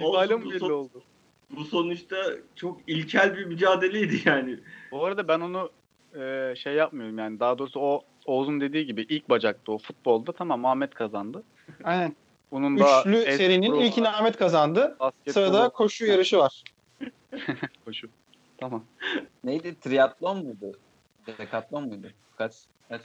Olsun, 0.01 0.39
mı 0.45 0.51
belli 0.51 0.59
son- 0.59 0.71
oldu? 0.71 1.03
bu 1.51 1.65
sonuçta 1.65 2.17
çok 2.57 2.81
ilkel 2.87 3.37
bir 3.37 3.45
mücadeleydi 3.45 4.21
yani. 4.25 4.59
Bu 4.91 5.05
arada 5.05 5.29
ben 5.29 5.41
onu 5.41 5.71
e, 6.21 6.55
şey 6.57 6.75
yapmıyorum 6.75 7.19
yani. 7.19 7.41
Daha 7.41 7.59
doğrusu 7.59 7.81
o 7.81 8.03
Oğuz'un 8.27 8.61
dediği 8.61 8.87
gibi 8.87 9.03
ilk 9.09 9.31
bacakta 9.31 9.73
o 9.73 9.79
futbolda 9.79 10.33
tamam 10.33 10.65
Ahmet 10.65 10.95
kazandı. 10.95 11.43
Aynen. 11.85 12.17
Bunun 12.53 12.79
da 12.79 13.01
Üçlü 13.01 13.17
es- 13.17 13.37
serinin 13.37 13.75
ilkini 13.75 14.09
Ahmet 14.09 14.37
kazandı. 14.37 14.97
basketbol 15.01 15.33
Sırada 15.33 15.69
koşu 15.69 16.07
yarışı 16.07 16.39
var. 16.39 16.63
koşu. 17.85 18.09
Tamam. 18.59 18.85
Neydi? 19.45 19.81
Triatlon 19.81 20.45
muydu? 20.45 20.79
Dekatlon 21.27 21.89
muydu? 21.89 22.07
Kaç? 22.37 22.53
Kaç? 22.89 23.01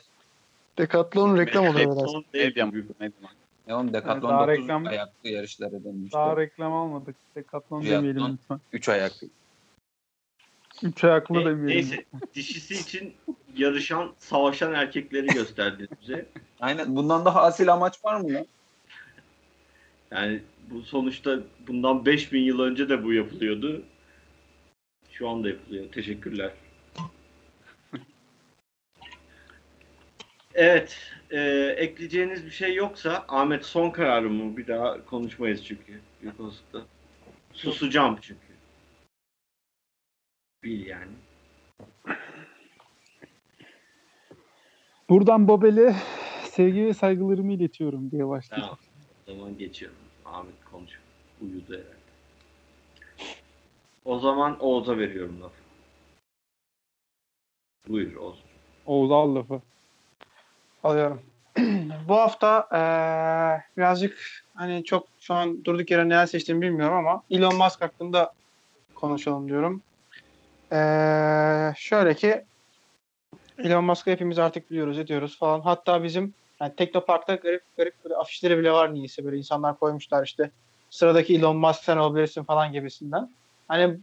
Decathlon 0.78 1.38
reklam 1.38 1.68
oluyor 1.68 1.96
biraz. 1.96 2.12
Son 2.12 2.26
değil 2.34 2.46
Medya 2.46 2.66
gibi. 2.66 2.84
medya. 3.00 3.30
Ne 3.68 3.76
oğlum 3.76 3.94
Dekatlon 3.94 4.30
Daha 4.32 4.48
9 4.48 4.58
reklam- 4.58 4.88
ayaklı 4.88 5.30
yarışlara 5.30 5.84
dönmüştü. 5.84 6.18
Daha 6.18 6.38
reklam 6.38 6.74
almadık. 6.74 7.16
Triathlon. 7.34 7.86
demeyelim 7.86 8.34
lütfen. 8.34 8.60
3 8.74 8.90
ayaklı. 8.90 9.28
Üç 10.84 11.04
ayaklı 11.04 11.36
Ne- 11.36 11.46
demeyelim. 11.46 11.68
neyse 11.68 12.06
dişisi 12.34 12.74
için 12.74 13.14
yarışan, 13.56 14.14
savaşan 14.18 14.74
erkekleri 14.74 15.28
gösterdi 15.28 15.88
bize. 16.02 16.26
Aynen. 16.60 16.96
Bundan 16.96 17.26
daha 17.26 17.42
asil 17.42 17.74
amaç 17.74 18.06
var 18.06 18.22
mı 18.22 18.34
lan? 18.34 18.46
Yani 20.12 20.42
bu 20.70 20.82
sonuçta 20.82 21.40
bundan 21.68 22.06
5000 22.06 22.42
yıl 22.42 22.60
önce 22.60 22.90
de 22.90 23.04
bu 23.04 23.14
yapılıyordu. 23.14 23.84
Şu 25.12 25.30
anda 25.30 25.50
yapılıyor. 25.50 25.92
Teşekkürler. 25.92 26.52
Evet. 30.54 30.98
e, 31.32 31.40
ekleyeceğiniz 31.78 32.46
bir 32.46 32.52
şey 32.52 32.76
yoksa 32.76 33.26
Ahmet 33.28 33.66
son 33.66 33.90
kararı 33.90 34.30
mı? 34.30 34.58
Bir 34.58 34.68
daha 34.68 35.06
konuşmayız 35.06 35.66
çünkü. 35.66 36.00
Yoksa 36.24 36.44
susacağım 37.54 38.18
çünkü. 38.22 38.47
Bil 40.64 40.86
yani. 40.86 41.12
Buradan 45.10 45.48
Babel'e 45.48 45.96
sevgi 46.44 46.86
ve 46.86 46.94
saygılarımı 46.94 47.54
iletiyorum 47.54 48.12
diye 48.12 48.28
başlayayım. 48.28 48.68
Tamam. 48.70 48.80
O 49.28 49.32
zaman 49.32 49.58
geçiyorum. 49.58 49.98
Ahmet 50.26 50.64
konuş. 50.72 51.00
Uyudu 51.42 51.74
herhalde. 51.74 51.98
O 54.06 54.20
zaman 54.20 54.60
Oğuz'a 54.60 54.98
veriyorum 54.98 55.42
lafı. 55.42 55.56
Buyur 57.88 58.16
Oğuz. 58.16 58.44
Oğuz 58.86 59.12
al 59.12 59.36
lafı. 59.36 59.62
Alıyorum. 60.84 61.22
Bu 62.08 62.16
hafta 62.16 62.68
eee, 62.74 63.64
birazcık 63.78 64.20
hani 64.56 64.84
çok 64.84 65.08
şu 65.20 65.34
an 65.34 65.66
durduk 65.66 65.92
yere 65.92 66.10
neler 66.10 66.26
seçtiğimi 66.26 66.62
bilmiyorum 66.62 66.96
ama 66.98 67.24
Elon 67.30 67.56
Musk 67.56 67.82
hakkında 67.82 68.34
konuşalım 68.96 69.48
diyorum. 69.50 69.84
Eee, 70.72 71.74
şöyle 71.78 72.14
ki 72.16 72.46
Elon 73.64 73.84
Musk'ı 73.84 74.12
hepimiz 74.12 74.40
artık 74.40 74.72
biliyoruz, 74.72 75.00
ediyoruz 75.00 75.40
falan. 75.40 75.62
Hatta 75.62 76.04
bizim 76.04 76.34
yani 76.62 76.76
Teknopark'ta 76.76 77.36
garip 77.36 77.62
garip 77.78 77.94
böyle 78.04 78.16
afişleri 78.16 78.58
bile 78.58 78.72
var 78.72 78.94
niyeyse 78.94 79.26
böyle 79.26 79.38
insanlar 79.38 79.80
koymuşlar 79.80 80.26
işte 80.26 80.52
sıradaki 80.90 81.36
Elon 81.36 81.58
Musk 81.58 81.84
sen 81.84 81.98
olabilirsin 81.98 82.44
falan 82.44 82.72
gibisinden. 82.72 83.30
Hani 83.68 83.98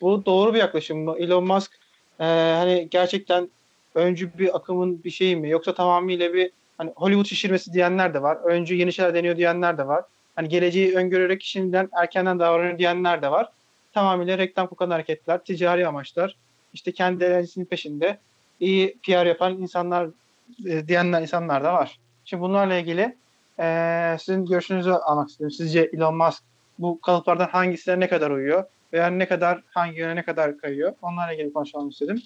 bu 0.00 0.26
doğru 0.26 0.54
bir 0.54 0.58
yaklaşım 0.58 0.98
mı? 1.04 1.14
Elon 1.18 1.46
Musk 1.46 1.72
eee, 2.20 2.26
hani 2.58 2.88
gerçekten 2.90 3.50
öncü 3.94 4.38
bir 4.38 4.56
akımın 4.56 5.04
bir 5.04 5.10
şeyi 5.10 5.36
mi 5.36 5.50
yoksa 5.50 5.74
tamamıyla 5.74 6.34
bir 6.34 6.50
hani 6.78 6.92
Hollywood 6.96 7.26
şişirmesi 7.26 7.72
diyenler 7.72 8.14
de 8.14 8.22
var. 8.22 8.36
Öncü 8.44 8.74
yeni 8.74 8.92
şeyler 8.92 9.14
deniyor 9.14 9.36
diyenler 9.36 9.78
de 9.78 9.86
var. 9.86 10.04
Hani 10.36 10.48
geleceği 10.48 10.96
öngörerek 10.96 11.42
şimdiden 11.42 11.88
erkenden 12.00 12.38
davranıyor 12.38 12.78
diyenler 12.78 13.22
de 13.22 13.30
var. 13.30 13.48
Tamamıyla 13.96 14.38
reklam 14.38 14.66
kokan 14.66 14.90
hareketler, 14.90 15.44
ticari 15.44 15.88
amaçlar, 15.88 16.36
işte 16.74 16.92
kendi 16.92 17.24
eğlencesinin 17.24 17.64
peşinde 17.64 18.18
iyi 18.60 18.98
PR 19.02 19.26
yapan 19.26 19.52
insanlar 19.52 20.08
e, 20.66 20.88
diyenler 20.88 21.22
insanlar 21.22 21.64
da 21.64 21.74
var. 21.74 21.98
Şimdi 22.24 22.42
bunlarla 22.42 22.74
ilgili 22.74 23.16
e, 23.58 24.16
sizin 24.20 24.46
görüşünüzü 24.46 24.90
almak 24.90 25.28
istiyorum. 25.28 25.56
Sizce 25.56 25.90
Elon 25.92 26.16
Musk 26.16 26.42
bu 26.78 27.00
kalıplardan 27.00 27.48
hangisine 27.48 28.00
ne 28.00 28.08
kadar 28.08 28.30
uyuyor 28.30 28.64
veya 28.92 29.06
ne 29.06 29.28
kadar 29.28 29.62
hangi 29.70 29.98
yöne 29.98 30.16
ne 30.16 30.22
kadar 30.22 30.58
kayıyor? 30.58 30.94
Onlarla 31.02 31.32
ilgili 31.32 31.52
konuşalım 31.52 31.88
istedim. 31.88 32.22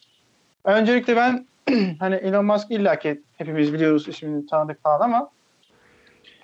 Öncelikle 0.65 1.17
ben 1.17 1.47
hani 1.99 2.15
Elon 2.15 2.45
Musk 2.45 2.71
illaki 2.71 3.23
hepimiz 3.39 3.73
biliyoruz 3.73 4.09
ismini 4.09 4.47
tanıdık 4.47 4.83
falan 4.83 5.01
ama 5.01 5.31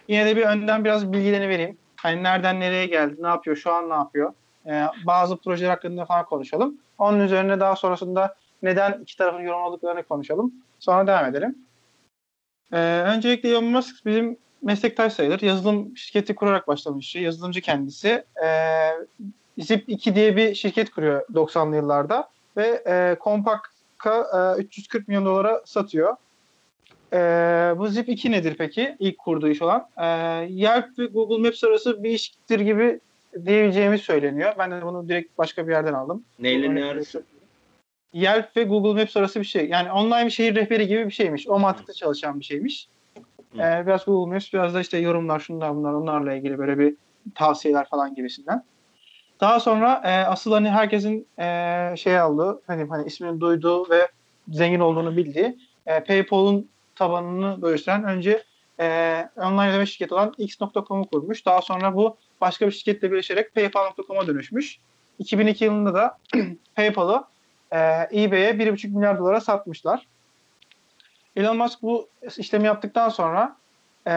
yine 0.08 0.26
de 0.26 0.36
bir 0.36 0.42
önden 0.42 0.84
biraz 0.84 1.12
bilgilerini 1.12 1.48
vereyim. 1.48 1.78
Hani 1.96 2.22
nereden 2.22 2.60
nereye 2.60 2.86
geldi, 2.86 3.16
ne 3.18 3.28
yapıyor, 3.28 3.56
şu 3.56 3.72
an 3.72 3.90
ne 3.90 3.94
yapıyor? 3.94 4.32
Ee, 4.66 4.84
bazı 5.06 5.36
projeler 5.36 5.70
hakkında 5.70 6.04
falan 6.04 6.24
konuşalım. 6.24 6.78
Onun 6.98 7.20
üzerine 7.20 7.60
daha 7.60 7.76
sonrasında 7.76 8.34
neden 8.62 9.00
iki 9.02 9.16
tarafın 9.16 9.40
yorumladıklarını 9.40 10.02
konuşalım. 10.02 10.52
Sonra 10.78 11.06
devam 11.06 11.24
edelim. 11.24 11.58
Ee, 12.72 12.78
öncelikle 13.06 13.48
Elon 13.48 13.64
Musk 13.64 14.06
bizim 14.06 14.36
meslektaş 14.62 15.12
sayılır. 15.12 15.40
Yazılım 15.40 15.96
şirketi 15.96 16.34
kurarak 16.34 16.68
başlamış. 16.68 17.16
Yazılımcı 17.16 17.60
kendisi. 17.60 18.24
Ee, 18.44 18.90
Zip2 19.58 20.14
diye 20.14 20.36
bir 20.36 20.54
şirket 20.54 20.90
kuruyor 20.90 21.26
90'lı 21.34 21.76
yıllarda 21.76 22.28
ve 22.56 22.82
e, 22.86 23.16
Compaq 23.24 23.60
e, 24.06 24.62
340 24.62 25.08
milyon 25.08 25.26
dolara 25.26 25.62
satıyor. 25.64 26.16
E, 27.12 27.18
bu 27.78 27.88
Zip 27.88 28.08
2 28.08 28.30
nedir 28.30 28.54
peki? 28.58 28.96
İlk 28.98 29.18
kurduğu 29.18 29.48
iş 29.48 29.62
olan. 29.62 29.88
E, 29.96 30.06
Yelp 30.50 30.98
ve 30.98 31.06
Google 31.06 31.48
Maps 31.48 31.64
arası 31.64 32.02
bir 32.02 32.10
ilişkidir 32.10 32.60
gibi 32.60 33.00
diyebileceğimiz 33.44 34.00
söyleniyor. 34.00 34.54
Ben 34.58 34.70
de 34.70 34.82
bunu 34.82 35.08
direkt 35.08 35.38
başka 35.38 35.66
bir 35.66 35.72
yerden 35.72 35.92
aldım. 35.92 36.24
Neyle 36.38 36.74
ne 36.74 36.84
arası? 36.84 37.24
Yelp 38.12 38.56
ve 38.56 38.64
Google 38.64 39.00
Maps 39.00 39.16
arası 39.16 39.40
bir 39.40 39.44
şey. 39.44 39.68
Yani 39.68 39.92
online 39.92 40.24
bir 40.24 40.30
şehir 40.30 40.54
rehberi 40.54 40.86
gibi 40.86 41.06
bir 41.06 41.10
şeymiş. 41.10 41.48
O 41.48 41.58
mantıkta 41.58 41.92
çalışan 41.92 42.40
bir 42.40 42.44
şeymiş. 42.44 42.88
Ee, 43.54 43.86
biraz 43.86 44.04
Google 44.04 44.34
Maps, 44.34 44.52
biraz 44.52 44.74
da 44.74 44.80
işte 44.80 44.98
yorumlar, 44.98 45.40
şunlar 45.40 45.76
bunlar, 45.76 45.92
onlarla 45.92 46.34
ilgili 46.34 46.58
böyle 46.58 46.78
bir 46.78 46.94
tavsiyeler 47.34 47.88
falan 47.88 48.14
gibisinden. 48.14 48.64
Daha 49.40 49.60
sonra 49.60 50.02
e, 50.04 50.10
asıl 50.10 50.52
hani 50.52 50.70
herkesin 50.70 51.26
e, 51.38 51.94
şey 51.96 52.18
aldığı, 52.18 52.62
hani, 52.66 52.84
hani 52.88 53.06
ismini 53.06 53.40
duyduğu 53.40 53.90
ve 53.90 54.08
zengin 54.48 54.80
olduğunu 54.80 55.16
bildiği 55.16 55.58
e, 55.86 56.04
PayPal'ın 56.04 56.68
tabanını 56.94 57.60
gösteren 57.60 58.04
önce 58.04 58.42
e, 58.80 59.28
online 59.36 59.70
ödeme 59.70 59.86
şirketi 59.86 60.14
olan 60.14 60.34
X.com'u 60.38 61.08
kurmuş. 61.08 61.46
Daha 61.46 61.62
sonra 61.62 61.96
bu 61.96 62.16
başka 62.40 62.66
bir 62.66 62.72
şirketle 62.72 63.12
birleşerek 63.12 63.54
PayPal.com'a 63.54 64.26
dönüşmüş. 64.26 64.78
2002 65.18 65.64
yılında 65.64 65.94
da 65.94 66.18
PayPal'ı 66.74 67.24
e, 67.70 67.78
eBay'e 68.12 68.50
1,5 68.50 68.88
milyar 68.88 69.18
dolara 69.18 69.40
satmışlar. 69.40 70.06
Elon 71.36 71.56
Musk 71.56 71.82
bu 71.82 72.08
işlemi 72.38 72.66
yaptıktan 72.66 73.08
sonra 73.08 73.56
e, 74.06 74.10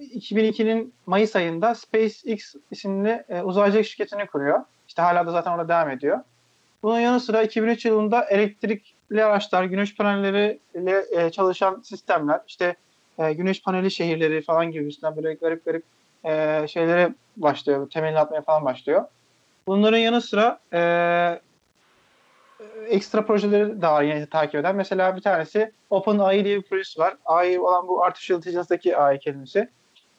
2002'nin 0.00 0.94
Mayıs 1.06 1.36
ayında 1.36 1.74
SpaceX 1.74 2.54
isimli 2.70 3.24
e, 3.28 3.42
uzaycılık 3.42 3.86
şirketini 3.86 4.26
kuruyor. 4.26 4.60
İşte 4.88 5.02
hala 5.02 5.26
da 5.26 5.30
zaten 5.30 5.52
orada 5.52 5.68
devam 5.68 5.90
ediyor. 5.90 6.20
Bunun 6.82 7.00
yanı 7.00 7.20
sıra 7.20 7.42
2003 7.42 7.84
yılında 7.84 8.24
elektrikli 8.24 9.24
araçlar, 9.24 9.64
güneş 9.64 9.96
panelleriyle 9.96 11.04
e, 11.10 11.30
çalışan 11.30 11.80
sistemler, 11.80 12.40
işte 12.48 12.76
e, 13.18 13.32
güneş 13.32 13.62
paneli 13.62 13.90
şehirleri 13.90 14.42
falan 14.42 14.70
gibisinden 14.70 15.16
böyle 15.16 15.34
garip 15.34 15.64
garip 15.64 15.84
e, 16.24 16.64
şeylere 16.68 17.14
başlıyor, 17.36 17.90
temelini 17.90 18.18
atmaya 18.18 18.42
falan 18.42 18.64
başlıyor. 18.64 19.04
Bunların 19.66 19.98
yanı 19.98 20.22
sıra 20.22 20.58
e, 20.72 21.40
ekstra 22.88 23.26
projeleri 23.26 23.82
de 23.82 23.86
var 23.86 24.26
takip 24.26 24.54
eden. 24.54 24.76
Mesela 24.76 25.16
bir 25.16 25.20
tanesi 25.20 25.72
OpenAI 25.90 26.44
diye 26.44 26.56
bir 26.56 26.62
projesi 26.62 27.00
var. 27.00 27.16
AI 27.24 27.60
olan 27.60 27.88
bu 27.88 28.04
Artificial 28.04 28.36
Intelligence'daki 28.36 28.96
AI 28.96 29.18
kelimesi. 29.18 29.68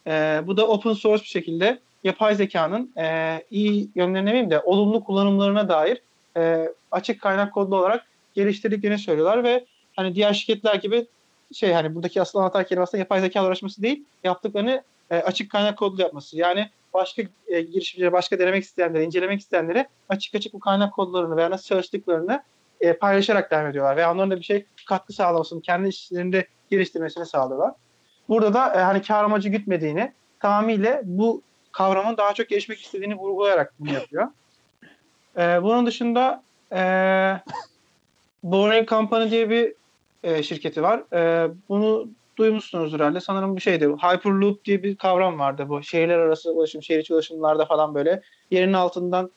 E, 0.08 0.42
bu 0.48 0.58
da 0.58 0.68
open 0.68 0.94
source 0.94 1.24
bir 1.24 1.28
şekilde 1.28 1.80
yapay 2.04 2.36
zekanın 2.36 2.92
e, 2.98 3.38
iyi 3.52 3.90
yönlerine 3.96 4.28
demeyeyim 4.28 4.52
de 4.52 4.60
olumlu 4.60 5.04
kullanımlarına 5.04 5.70
dair 5.70 6.02
e, 6.38 6.70
açık 6.92 7.22
kaynak 7.22 7.54
kodlu 7.54 7.78
olarak 7.78 8.06
geliştirdiklerini 8.34 9.00
söylüyorlar 9.00 9.44
ve 9.44 9.66
hani 9.96 10.16
diğer 10.16 10.34
şirketler 10.34 10.76
gibi 10.76 11.08
şey 11.54 11.74
hani 11.74 11.96
buradaki 11.96 12.22
asıl 12.22 12.40
anahtar 12.40 12.68
kelime 12.68 12.84
aslında 12.84 13.00
yapay 13.00 13.22
zeka 13.22 13.46
uğraşması 13.46 13.82
değil. 13.82 14.04
Yaptıklarını 14.24 14.84
e, 15.12 15.16
açık 15.16 15.52
kaynak 15.52 15.78
kodlu 15.78 16.02
yapması. 16.02 16.38
Yani 16.38 16.70
başka 16.94 17.22
e, 17.48 17.62
girişimcilere, 17.62 18.12
başka 18.12 18.40
denemek 18.40 18.64
isteyenlere, 18.64 19.04
incelemek 19.04 19.40
isteyenlere 19.40 19.88
açık 20.10 20.36
açık 20.36 20.54
bu 20.54 20.60
kaynak 20.60 20.94
kodlarını 20.94 21.38
veya 21.38 21.52
nasıl 21.52 21.66
çalıştıklarını 21.66 22.44
e, 22.82 22.94
paylaşarak 22.94 23.52
devam 23.52 23.68
ediyorlar. 23.68 23.98
Veya 23.98 24.12
onların 24.12 24.32
da 24.32 24.38
bir 24.38 24.44
şey 24.44 24.66
katkı 24.88 25.14
sağlamasını, 25.14 25.62
kendi 25.62 25.90
işlerinde 25.90 26.48
geliştirmesini 26.70 27.26
sağlıyorlar. 27.26 27.74
Burada 28.30 28.54
da 28.54 28.74
e, 28.74 28.78
hani 28.78 29.02
kar 29.02 29.24
amacı 29.24 29.50
gütmediğini 29.50 30.12
tamamıyla 30.40 31.02
bu 31.04 31.42
kavramın 31.72 32.18
daha 32.18 32.34
çok 32.34 32.50
gelişmek 32.50 32.82
istediğini 32.82 33.16
vurgulayarak 33.16 33.74
bunu 33.80 33.94
yapıyor. 33.94 34.28
E, 35.38 35.64
bunun 35.64 35.86
dışında 35.86 36.44
e, 36.72 36.82
Boring 38.44 38.90
Company 38.90 39.32
diye 39.32 39.50
bir 39.50 39.74
e, 40.24 40.44
şirketi 40.44 40.84
var. 40.84 41.04
E, 41.14 41.52
bunu 41.70 42.08
duymuşsunuz 42.38 42.94
herhalde. 42.94 43.20
Sanırım 43.20 43.56
bir 43.56 43.62
şeydi. 43.62 43.88
Hyperloop 43.88 44.66
diye 44.66 44.84
bir 44.84 44.96
kavram 44.96 45.40
vardı 45.40 45.66
bu. 45.70 45.84
Şehirler 45.84 46.18
arası 46.18 46.52
ulaşım, 46.52 46.84
şehir 46.84 47.00
içi 47.00 47.13
ulaşımlarda 47.13 47.66
falan 47.66 47.96
böyle. 47.96 48.22
Yerin 48.52 48.74
altından 48.74 49.32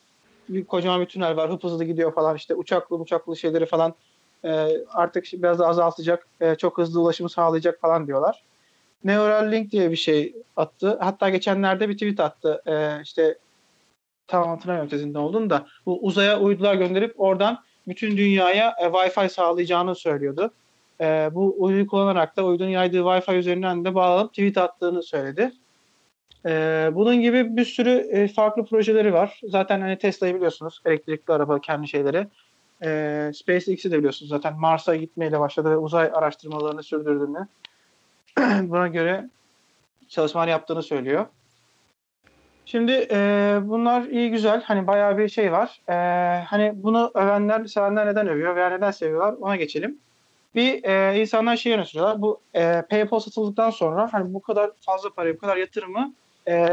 bir 0.49 0.65
kocaman 0.65 1.01
bir 1.01 1.07
tünel 1.07 1.37
var. 1.37 1.51
Hıp 1.51 1.65
hızlı 1.65 1.85
gidiyor 1.85 2.15
falan. 2.15 2.37
İşte 2.37 2.55
uçaklı 2.55 2.97
uçaklı 2.97 3.37
şeyleri 3.37 3.67
falan 3.67 3.95
e, 4.45 4.69
artık 4.89 5.25
biraz 5.33 5.59
da 5.59 5.67
azaltacak. 5.67 6.27
E, 6.41 6.55
çok 6.55 6.79
hızlı 6.79 7.01
ulaşımı 7.01 7.31
sağlayacak 7.31 7.81
falan 7.81 8.07
diyorlar. 8.07 8.43
Neuralink 9.05 9.73
diye 9.73 9.91
bir 9.91 9.97
şey 9.97 10.35
attı. 10.57 10.99
Hatta 11.01 11.29
geçenlerde 11.29 11.89
bir 11.89 11.95
tweet 11.95 12.21
attı. 12.21 12.63
E, 12.67 13.03
işte 13.03 13.39
tam 14.27 14.49
hatırlamıyorum 14.49 14.91
tezin 14.91 15.15
ne 15.15 15.19
olduğunu 15.19 15.51
da. 15.51 15.67
Bu 15.87 15.99
uzaya 16.03 16.41
uydular 16.41 16.75
gönderip 16.75 17.21
oradan 17.21 17.59
bütün 17.89 18.17
dünyaya 18.17 18.75
e, 18.81 18.85
Wi-Fi 18.85 19.29
sağlayacağını 19.29 19.95
söylüyordu. 19.95 20.51
E, 21.01 21.31
bu 21.33 21.55
uyduyu 21.59 21.87
kullanarak 21.87 22.37
da 22.37 22.45
uydunun 22.45 22.69
yaydığı 22.69 22.97
Wi-Fi 22.99 23.37
üzerinden 23.37 23.85
de 23.85 23.95
bağlanıp 23.95 24.31
tweet 24.31 24.59
attığını 24.59 25.03
söyledi. 25.03 25.53
E, 26.47 26.51
bunun 26.93 27.21
gibi 27.21 27.57
bir 27.57 27.65
sürü 27.65 27.91
e, 27.91 28.29
farklı 28.29 28.65
projeleri 28.65 29.13
var. 29.13 29.41
Zaten 29.45 29.81
hani 29.81 29.99
Tesla'yı 29.99 30.35
biliyorsunuz. 30.35 30.81
Elektrikli 30.85 31.33
araba 31.33 31.61
kendi 31.61 31.89
şeyleri. 31.89 32.27
E, 32.83 33.31
SpaceX'i 33.35 33.91
de 33.91 33.99
biliyorsunuz 33.99 34.31
zaten 34.31 34.59
Mars'a 34.59 34.97
gitmeyle 34.97 35.41
başladı 35.41 35.71
ve 35.71 35.77
uzay 35.77 36.11
araştırmalarını 36.15 36.83
sürdürdüğünü 36.83 37.47
buna 38.69 38.89
göre 38.89 39.31
çalışmalar 40.09 40.49
yaptığını 40.49 40.83
söylüyor. 40.83 41.27
Şimdi 42.67 43.09
e, 43.11 43.59
bunlar 43.63 44.03
iyi 44.03 44.31
güzel. 44.31 44.63
Hani 44.63 44.87
bayağı 44.87 45.19
bir 45.19 45.29
şey 45.29 45.53
var. 45.53 45.81
E, 45.89 45.95
hani 46.45 46.73
bunu 46.75 47.11
övenler, 47.15 47.65
sevenler 47.67 48.07
neden 48.07 48.29
övüyor 48.29 48.57
veya 48.57 48.71
neden 48.71 48.91
seviyorlar 48.91 49.33
ona 49.33 49.57
geçelim. 49.57 49.99
Bir 50.55 50.85
e, 50.85 51.21
insanlar 51.21 51.57
şey 51.57 51.73
yönetiyorlar. 51.73 52.23
Bu 52.23 52.41
e, 52.55 52.83
PayPal 52.91 53.21
satıldıktan 53.21 53.71
sonra 53.71 54.13
hani 54.13 54.35
bu 54.35 54.43
kadar 54.43 54.71
fazla 54.81 55.11
parayı, 55.11 55.35
bu 55.35 55.39
kadar 55.39 55.57
yatırımı 55.57 56.15
e, 56.49 56.69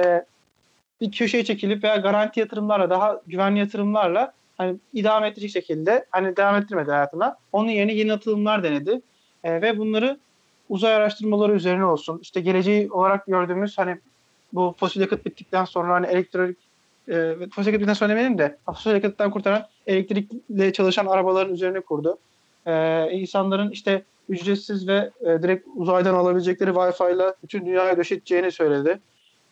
bir 1.02 1.12
köşeye 1.12 1.46
çekilip 1.46 1.84
veya 1.84 1.96
garanti 1.96 2.40
yatırımlarla, 2.40 2.90
daha 2.90 3.22
güvenli 3.28 3.60
yatırımlarla 3.60 4.34
hani 4.58 4.78
idame 4.94 5.28
edecek 5.28 5.52
şekilde 5.52 6.06
hani 6.12 6.38
devam 6.38 6.56
ettirmedi 6.56 6.92
hayatına. 6.92 7.38
Onun 7.52 7.70
yerine 7.70 7.94
yeni 7.94 8.14
atılımlar 8.14 8.64
denedi. 8.64 9.02
E, 9.44 9.62
ve 9.62 9.78
bunları 9.78 10.20
uzay 10.70 10.96
araştırmaları 10.96 11.54
üzerine 11.54 11.86
olsun. 11.86 12.20
İşte 12.22 12.42
geleceği 12.42 12.92
olarak 12.92 13.26
gördüğümüz 13.26 13.78
hani 13.78 13.98
bu 14.54 14.76
fosil 14.80 15.02
yakıt 15.02 15.26
bittikten 15.26 15.66
sonra 15.66 15.94
hani 15.94 16.08
elektrik 16.08 16.58
e, 17.10 17.36
fosil 17.56 17.68
yakıt 17.68 17.74
bittikten 17.74 17.94
sonra 17.94 18.10
demeyelim 18.10 18.38
de 18.38 18.58
fosil 18.66 18.92
yakıttan 18.92 19.32
kurtaran 19.32 19.68
elektrikle 19.88 20.74
çalışan 20.74 21.06
arabaların 21.06 21.54
üzerine 21.54 21.80
kurdu. 21.80 22.18
E, 22.66 23.08
insanların 23.12 23.72
işte 23.72 24.04
ücretsiz 24.30 24.88
ve 24.88 25.12
e, 25.22 25.26
direkt 25.26 25.68
uzaydan 25.76 26.14
alabilecekleri 26.14 26.70
Wi-Fi 26.70 27.16
ile 27.16 27.34
bütün 27.44 27.66
dünyaya 27.66 27.98
döşeteceğini 27.98 28.52
söyledi. 28.52 29.00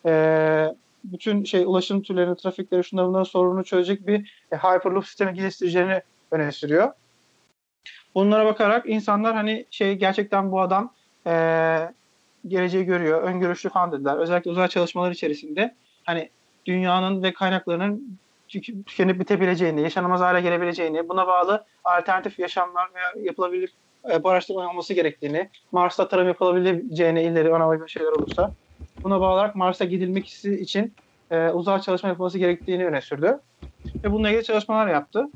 E, 0.05 0.75
bütün 1.03 1.43
şey 1.43 1.63
ulaşım 1.63 2.01
türlerini, 2.01 2.35
trafikleri, 2.35 2.83
şunların 2.83 3.09
bunların 3.09 3.23
sorununu 3.23 3.63
çözecek 3.63 4.07
bir 4.07 4.45
e, 4.51 4.55
Hyperloop 4.57 5.05
sistemi 5.05 5.33
geliştireceğini 5.33 6.01
öne 6.31 6.51
sürüyor. 6.51 6.91
Bunlara 8.15 8.45
bakarak 8.45 8.89
insanlar 8.89 9.35
hani 9.35 9.65
şey 9.71 9.95
gerçekten 9.95 10.51
bu 10.51 10.61
adam 10.61 10.93
e, 11.27 11.33
geleceği 12.47 12.85
görüyor, 12.85 13.23
öngörüşlü 13.23 13.69
falan 13.69 13.91
dediler. 13.91 14.17
Özellikle 14.17 14.51
uzay 14.51 14.67
çalışmaları 14.67 15.13
içerisinde 15.13 15.75
hani 16.03 16.29
dünyanın 16.65 17.23
ve 17.23 17.33
kaynaklarının 17.33 18.17
tükenip 18.51 19.19
bitebileceğini, 19.19 19.81
yaşanamaz 19.81 20.21
hale 20.21 20.41
gelebileceğini, 20.41 21.09
buna 21.09 21.27
bağlı 21.27 21.65
alternatif 21.83 22.39
yaşamlar 22.39 22.89
veya 22.95 23.25
yapılabilir 23.25 23.73
e, 24.11 24.23
bu 24.23 24.29
araştırma 24.29 24.69
olması 24.69 24.93
gerektiğini, 24.93 25.49
Mars'ta 25.71 26.07
tarım 26.07 26.27
yapılabileceğini 26.27 27.23
ileri 27.23 27.53
ona 27.53 27.67
uygun 27.67 27.85
şeyler 27.85 28.11
olursa, 28.11 28.51
buna 29.03 29.21
bağlı 29.21 29.33
olarak 29.33 29.55
Mars'a 29.55 29.85
gidilmek 29.85 30.27
için 30.45 30.93
e, 31.31 31.49
uzay 31.49 31.81
çalışma 31.81 32.09
yapılması 32.09 32.37
gerektiğini 32.37 32.85
öne 32.87 33.01
sürdü. 33.01 33.39
Ve 34.03 34.11
bununla 34.11 34.29
ilgili 34.29 34.43
çalışmalar 34.43 34.87
yaptı. 34.87 35.27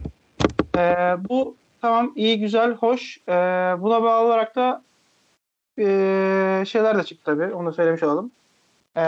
E, 0.77 0.81
bu 1.29 1.55
tamam 1.81 2.11
iyi, 2.15 2.39
güzel, 2.39 2.73
hoş. 2.73 3.17
E, 3.27 3.31
buna 3.79 4.03
bağlı 4.03 4.27
olarak 4.27 4.55
da 4.55 4.81
e, 5.79 6.63
şeyler 6.67 6.97
de 6.97 7.03
çıktı 7.03 7.23
tabii. 7.25 7.53
Onu 7.53 7.73
söylemiş 7.73 8.03
olalım. 8.03 8.31
E, 8.97 9.01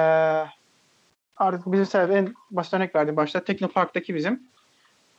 artık 1.40 1.72
bizim 1.72 1.86
sebebi 1.86 2.14
en 2.14 2.34
basit 2.52 2.74
örnek 2.74 2.96
verdiğim 2.96 3.18
başta 3.18 3.44
Teknopark'taki 3.44 4.16
bizim 4.16 4.44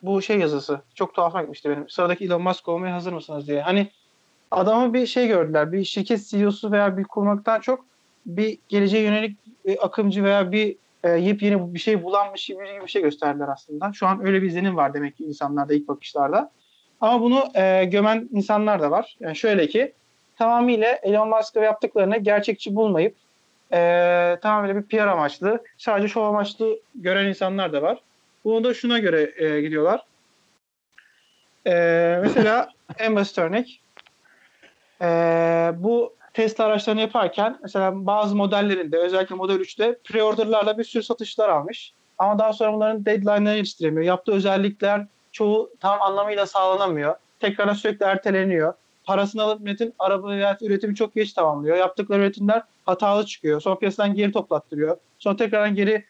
bu 0.02 0.22
şey 0.22 0.38
yazısı. 0.38 0.80
Çok 0.94 1.14
tuhafıma 1.14 1.42
gitmişti 1.42 1.70
benim. 1.70 1.88
Sıradaki 1.88 2.24
Elon 2.24 2.42
Musk 2.42 2.68
olmaya 2.68 2.94
hazır 2.94 3.12
mısınız 3.12 3.48
diye. 3.48 3.62
Hani 3.62 3.90
adamı 4.50 4.94
bir 4.94 5.06
şey 5.06 5.28
gördüler. 5.28 5.72
Bir 5.72 5.84
şirket 5.84 6.26
CEO'su 6.26 6.72
veya 6.72 6.96
bir 6.96 7.04
kurmaktan 7.04 7.60
çok 7.60 7.84
bir 8.26 8.58
geleceğe 8.68 9.02
yönelik 9.02 9.38
bir 9.66 9.86
akımcı 9.86 10.24
veya 10.24 10.52
bir 10.52 10.76
e, 11.04 11.10
yepyeni 11.10 11.74
bir 11.74 11.78
şey 11.78 12.02
bulanmış 12.02 12.46
gibi 12.46 12.58
bir 12.82 12.88
şey 12.88 13.02
gösterdiler 13.02 13.48
aslında. 13.48 13.92
Şu 13.92 14.06
an 14.06 14.26
öyle 14.26 14.42
bir 14.42 14.46
izlenim 14.46 14.76
var 14.76 14.94
demek 14.94 15.16
ki 15.16 15.24
insanlarda 15.24 15.74
ilk 15.74 15.88
bakışlarda. 15.88 16.50
Ama 17.00 17.20
bunu 17.22 17.44
e, 17.54 17.84
gömen 17.84 18.28
insanlar 18.32 18.80
da 18.80 18.90
var. 18.90 19.16
Yani 19.20 19.36
şöyle 19.36 19.66
ki 19.68 19.92
tamamıyla 20.36 20.92
Elon 21.02 21.28
Musk'la 21.28 21.60
yaptıklarını 21.60 22.16
gerçekçi 22.16 22.76
bulmayıp 22.76 23.16
e, 23.72 24.38
tamamıyla 24.42 24.76
bir 24.76 24.82
PR 24.82 25.06
amaçlı, 25.06 25.64
sadece 25.76 26.08
şov 26.08 26.22
amaçlı 26.22 26.78
gören 26.94 27.26
insanlar 27.26 27.72
da 27.72 27.82
var. 27.82 27.98
Bunu 28.44 28.64
da 28.64 28.74
şuna 28.74 28.98
göre 28.98 29.32
e, 29.36 29.60
gidiyorlar. 29.60 30.04
E, 31.66 31.72
mesela 32.22 32.68
en 32.98 33.16
basit 33.16 33.38
örnek 33.38 33.80
e, 35.02 35.06
bu 35.76 36.14
Tesla 36.34 36.64
araçlarını 36.64 37.00
yaparken 37.00 37.58
mesela 37.62 38.06
bazı 38.06 38.36
modellerinde 38.36 38.98
özellikle 38.98 39.34
Model 39.34 39.60
3'te 39.60 39.98
pre-orderlarla 40.04 40.78
bir 40.78 40.84
sürü 40.84 41.02
satışlar 41.02 41.48
almış. 41.48 41.92
Ama 42.18 42.38
daha 42.38 42.52
sonra 42.52 42.72
bunların 42.72 43.04
deadline'larını 43.06 43.50
yetiştiremiyor. 43.56 44.04
Yaptığı 44.04 44.32
özellikler 44.32 45.06
çoğu 45.32 45.70
tam 45.80 46.02
anlamıyla 46.02 46.46
sağlanamıyor. 46.46 47.14
Tekrar 47.40 47.74
sürekli 47.74 48.04
erteleniyor 48.04 48.74
parasını 49.08 49.42
alıp 49.42 49.62
üretim 49.62 49.92
araba 49.98 50.56
üretimi 50.60 50.94
çok 50.94 51.14
geç 51.14 51.32
tamamlıyor. 51.32 51.76
Yaptıkları 51.76 52.20
üretimler 52.20 52.62
hatalı 52.86 53.26
çıkıyor. 53.26 53.60
Sonra 53.60 53.78
piyasadan 53.78 54.14
geri 54.14 54.32
toplattırıyor. 54.32 54.96
Sonra 55.18 55.36
tekrardan 55.36 55.74
geri 55.74 56.04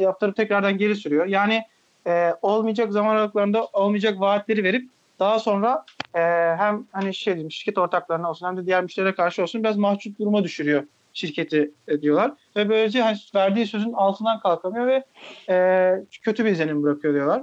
yaptırıp 0.00 0.36
tekrardan 0.36 0.78
geri 0.78 0.96
sürüyor. 0.96 1.26
Yani 1.26 1.62
e, 2.06 2.34
olmayacak 2.42 2.92
zaman 2.92 3.14
aralıklarında 3.14 3.66
olmayacak 3.66 4.20
vaatleri 4.20 4.64
verip 4.64 4.88
daha 5.18 5.38
sonra 5.38 5.84
e, 6.14 6.20
hem 6.58 6.86
hani 6.92 7.14
şey 7.14 7.34
diyeyim 7.34 7.50
şirket 7.50 7.78
ortaklarına 7.78 8.30
olsun 8.30 8.46
hem 8.46 8.56
de 8.56 8.66
diğer 8.66 8.82
müşterilere 8.82 9.14
karşı 9.14 9.42
olsun 9.42 9.64
biraz 9.64 9.76
mahcup 9.76 10.18
duruma 10.18 10.44
düşürüyor 10.44 10.82
şirketi 11.12 11.70
e, 11.88 12.02
diyorlar. 12.02 12.32
Ve 12.56 12.68
böylece 12.68 13.02
hani 13.02 13.18
verdiği 13.34 13.66
sözün 13.66 13.92
altından 13.92 14.40
kalkamıyor 14.40 14.86
ve 14.86 15.04
e, 15.48 16.04
kötü 16.22 16.44
bir 16.44 16.50
izlenim 16.50 16.82
bırakıyor 16.82 17.14
diyorlar. 17.14 17.42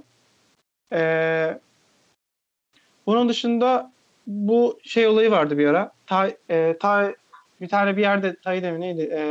E, 0.94 1.60
bunun 3.06 3.30
dışında 3.30 3.95
bu 4.28 4.80
şey 4.84 5.08
olayı 5.08 5.32
vardı 5.32 5.58
bir 5.58 5.68
ara. 5.68 5.92
Tay, 6.08 6.36
e, 6.50 6.78
tay, 6.80 7.16
bir 7.62 7.68
tane 7.68 7.98
bir 7.98 8.02
yerde 8.02 8.36
Tay'da 8.44 8.72
mı 8.72 8.80
neydi? 8.80 9.02
E, 9.14 9.22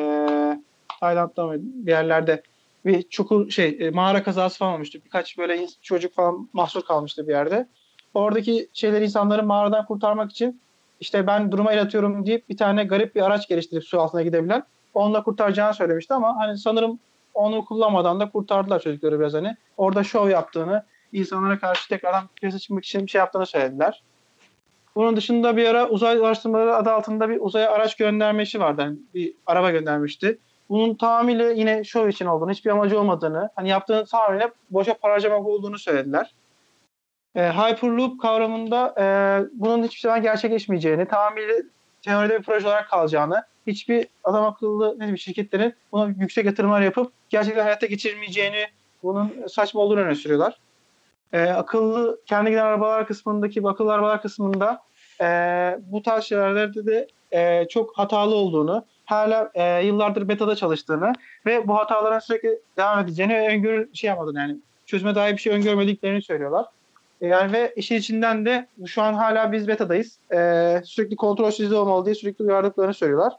Tayland'da 1.00 1.46
mı 1.46 1.54
bir 1.58 1.90
yerlerde 1.90 2.42
bir 2.86 3.02
çukur 3.02 3.50
şey 3.50 3.76
e, 3.80 3.90
mağara 3.90 4.22
kazası 4.22 4.58
falan 4.58 4.74
olmuştu. 4.74 4.98
Birkaç 5.04 5.38
böyle 5.38 5.66
çocuk 5.82 6.14
falan 6.14 6.48
mahsur 6.52 6.82
kalmıştı 6.82 7.28
bir 7.28 7.32
yerde. 7.32 7.68
Oradaki 8.14 8.68
şeyler 8.72 9.02
insanları 9.02 9.42
mağaradan 9.42 9.86
kurtarmak 9.86 10.30
için 10.30 10.60
işte 11.00 11.26
ben 11.26 11.52
duruma 11.52 11.72
el 11.72 11.82
atıyorum 11.82 12.26
deyip 12.26 12.48
bir 12.48 12.56
tane 12.56 12.84
garip 12.84 13.14
bir 13.14 13.22
araç 13.22 13.48
geliştirip 13.48 13.84
su 13.84 14.00
altına 14.00 14.22
gidebilen 14.22 14.62
onunla 14.94 15.22
kurtaracağını 15.22 15.74
söylemişti 15.74 16.14
ama 16.14 16.36
hani 16.36 16.58
sanırım 16.58 16.98
onu 17.34 17.64
kullanmadan 17.64 18.20
da 18.20 18.30
kurtardılar 18.30 18.80
çocukları 18.80 19.20
biraz 19.20 19.34
hani. 19.34 19.56
Orada 19.76 20.04
şov 20.04 20.28
yaptığını, 20.28 20.84
insanlara 21.12 21.58
karşı 21.58 21.88
tekrardan 21.88 22.28
piyasa 22.36 22.58
çıkmak 22.58 22.84
için 22.84 23.06
bir 23.06 23.10
şey 23.10 23.18
yaptığını 23.18 23.46
söylediler. 23.46 24.02
Bunun 24.96 25.16
dışında 25.16 25.56
bir 25.56 25.66
ara 25.66 25.88
uzay 25.88 26.18
araştırmaları 26.18 26.76
adı 26.76 26.90
altında 26.90 27.28
bir 27.28 27.40
uzaya 27.40 27.70
araç 27.70 27.96
göndermesi 27.96 28.60
vardı. 28.60 28.82
Yani 28.82 28.98
bir 29.14 29.34
araba 29.46 29.70
göndermişti. 29.70 30.38
Bunun 30.68 30.94
tamamıyla 30.94 31.50
yine 31.50 31.84
şov 31.84 32.08
için 32.08 32.26
olduğunu, 32.26 32.50
hiçbir 32.50 32.70
amacı 32.70 33.00
olmadığını, 33.00 33.50
hani 33.56 33.68
yaptığını 33.68 34.06
tamamıyla 34.06 34.50
boşa 34.70 34.94
para 34.94 35.12
harcamak 35.12 35.46
olduğunu 35.46 35.78
söylediler. 35.78 36.34
E, 37.34 37.40
Hyperloop 37.50 38.20
kavramında 38.20 38.94
e, 38.98 39.06
bunun 39.52 39.82
hiçbir 39.82 40.00
zaman 40.00 40.22
gerçekleşmeyeceğini, 40.22 41.08
tamamıyla 41.08 41.54
teoride 42.02 42.38
bir 42.38 42.44
proje 42.44 42.66
olarak 42.66 42.90
kalacağını, 42.90 43.42
hiçbir 43.66 44.06
adam 44.24 44.44
akıllı 44.44 44.94
ne 44.94 44.98
diyeyim, 44.98 45.18
şirketlerin 45.18 45.74
buna 45.92 46.14
yüksek 46.20 46.44
yatırımlar 46.44 46.80
yapıp 46.80 47.12
gerçekten 47.28 47.62
hayata 47.62 47.86
geçirmeyeceğini, 47.86 48.66
bunun 49.02 49.46
saçma 49.48 49.80
olduğunu 49.80 50.00
öne 50.00 50.14
sürüyorlar. 50.14 50.58
Ee, 51.34 51.42
akıllı 51.42 52.20
kendi 52.26 52.50
giden 52.50 52.64
arabalar 52.64 53.06
kısmındaki 53.06 53.62
akıllı 53.64 53.92
arabalar 53.92 54.22
kısmında 54.22 54.82
e, 55.20 55.26
bu 55.86 56.02
tarz 56.02 56.24
şeylerde 56.24 56.86
de 56.86 57.08
e, 57.32 57.68
çok 57.68 57.98
hatalı 57.98 58.34
olduğunu, 58.34 58.84
hala 59.04 59.50
e, 59.54 59.86
yıllardır 59.86 60.28
betada 60.28 60.56
çalıştığını 60.56 61.12
ve 61.46 61.68
bu 61.68 61.76
hataların 61.76 62.18
sürekli 62.18 62.58
devam 62.76 62.98
edeceğini 62.98 63.48
öngörü 63.48 63.90
şey 63.94 64.08
yapmadığını 64.08 64.38
yani 64.38 64.56
çözüme 64.86 65.14
dair 65.14 65.32
bir 65.32 65.38
şey 65.38 65.52
öngörmediklerini 65.52 66.22
söylüyorlar. 66.22 66.66
E, 67.20 67.26
yani 67.26 67.52
ve 67.52 67.72
işin 67.76 67.96
içinden 67.96 68.46
de 68.46 68.66
şu 68.86 69.02
an 69.02 69.14
hala 69.14 69.52
biz 69.52 69.68
betadayız. 69.68 70.18
E, 70.32 70.82
sürekli 70.84 71.16
kontrolsüzlüğü 71.16 71.74
olmalı 71.76 72.04
diye 72.04 72.14
sürekli 72.14 72.44
uyardıklarını 72.44 72.94
söylüyorlar. 72.94 73.32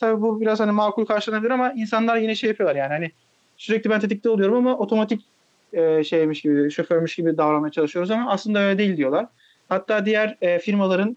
Tabii 0.00 0.22
bu 0.22 0.40
biraz 0.40 0.60
hani 0.60 0.72
makul 0.72 1.04
karşılanabilir 1.04 1.50
ama 1.50 1.72
insanlar 1.72 2.16
yine 2.16 2.34
şey 2.34 2.48
yapıyorlar 2.48 2.76
yani 2.76 2.92
hani 2.92 3.10
sürekli 3.56 3.90
ben 3.90 4.00
tetikte 4.00 4.30
oluyorum 4.30 4.54
ama 4.54 4.78
otomatik 4.78 5.22
e, 5.72 6.04
şeymiş 6.04 6.42
gibi, 6.42 6.70
şoförmüş 6.70 7.16
gibi 7.16 7.36
davranmaya 7.36 7.70
çalışıyoruz 7.70 8.10
ama 8.10 8.30
aslında 8.30 8.58
öyle 8.58 8.78
değil 8.78 8.96
diyorlar. 8.96 9.26
Hatta 9.68 10.06
diğer 10.06 10.36
e, 10.40 10.58
firmaların 10.58 11.16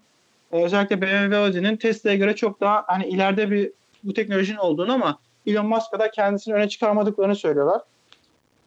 e, 0.52 0.64
özellikle 0.64 1.02
BMW 1.02 1.30
ve 1.30 1.36
Audi'nin 1.36 1.76
Tesla'ya 1.76 2.16
göre 2.16 2.36
çok 2.36 2.60
daha 2.60 2.84
hani 2.86 3.06
ileride 3.06 3.50
bir 3.50 3.72
bu 4.04 4.14
teknolojinin 4.14 4.58
olduğunu 4.58 4.92
ama 4.92 5.18
Elon 5.46 5.66
Musk 5.66 5.90
kadar 5.90 6.12
kendisini 6.12 6.54
öne 6.54 6.68
çıkarmadıklarını 6.68 7.36
söylüyorlar. 7.36 7.82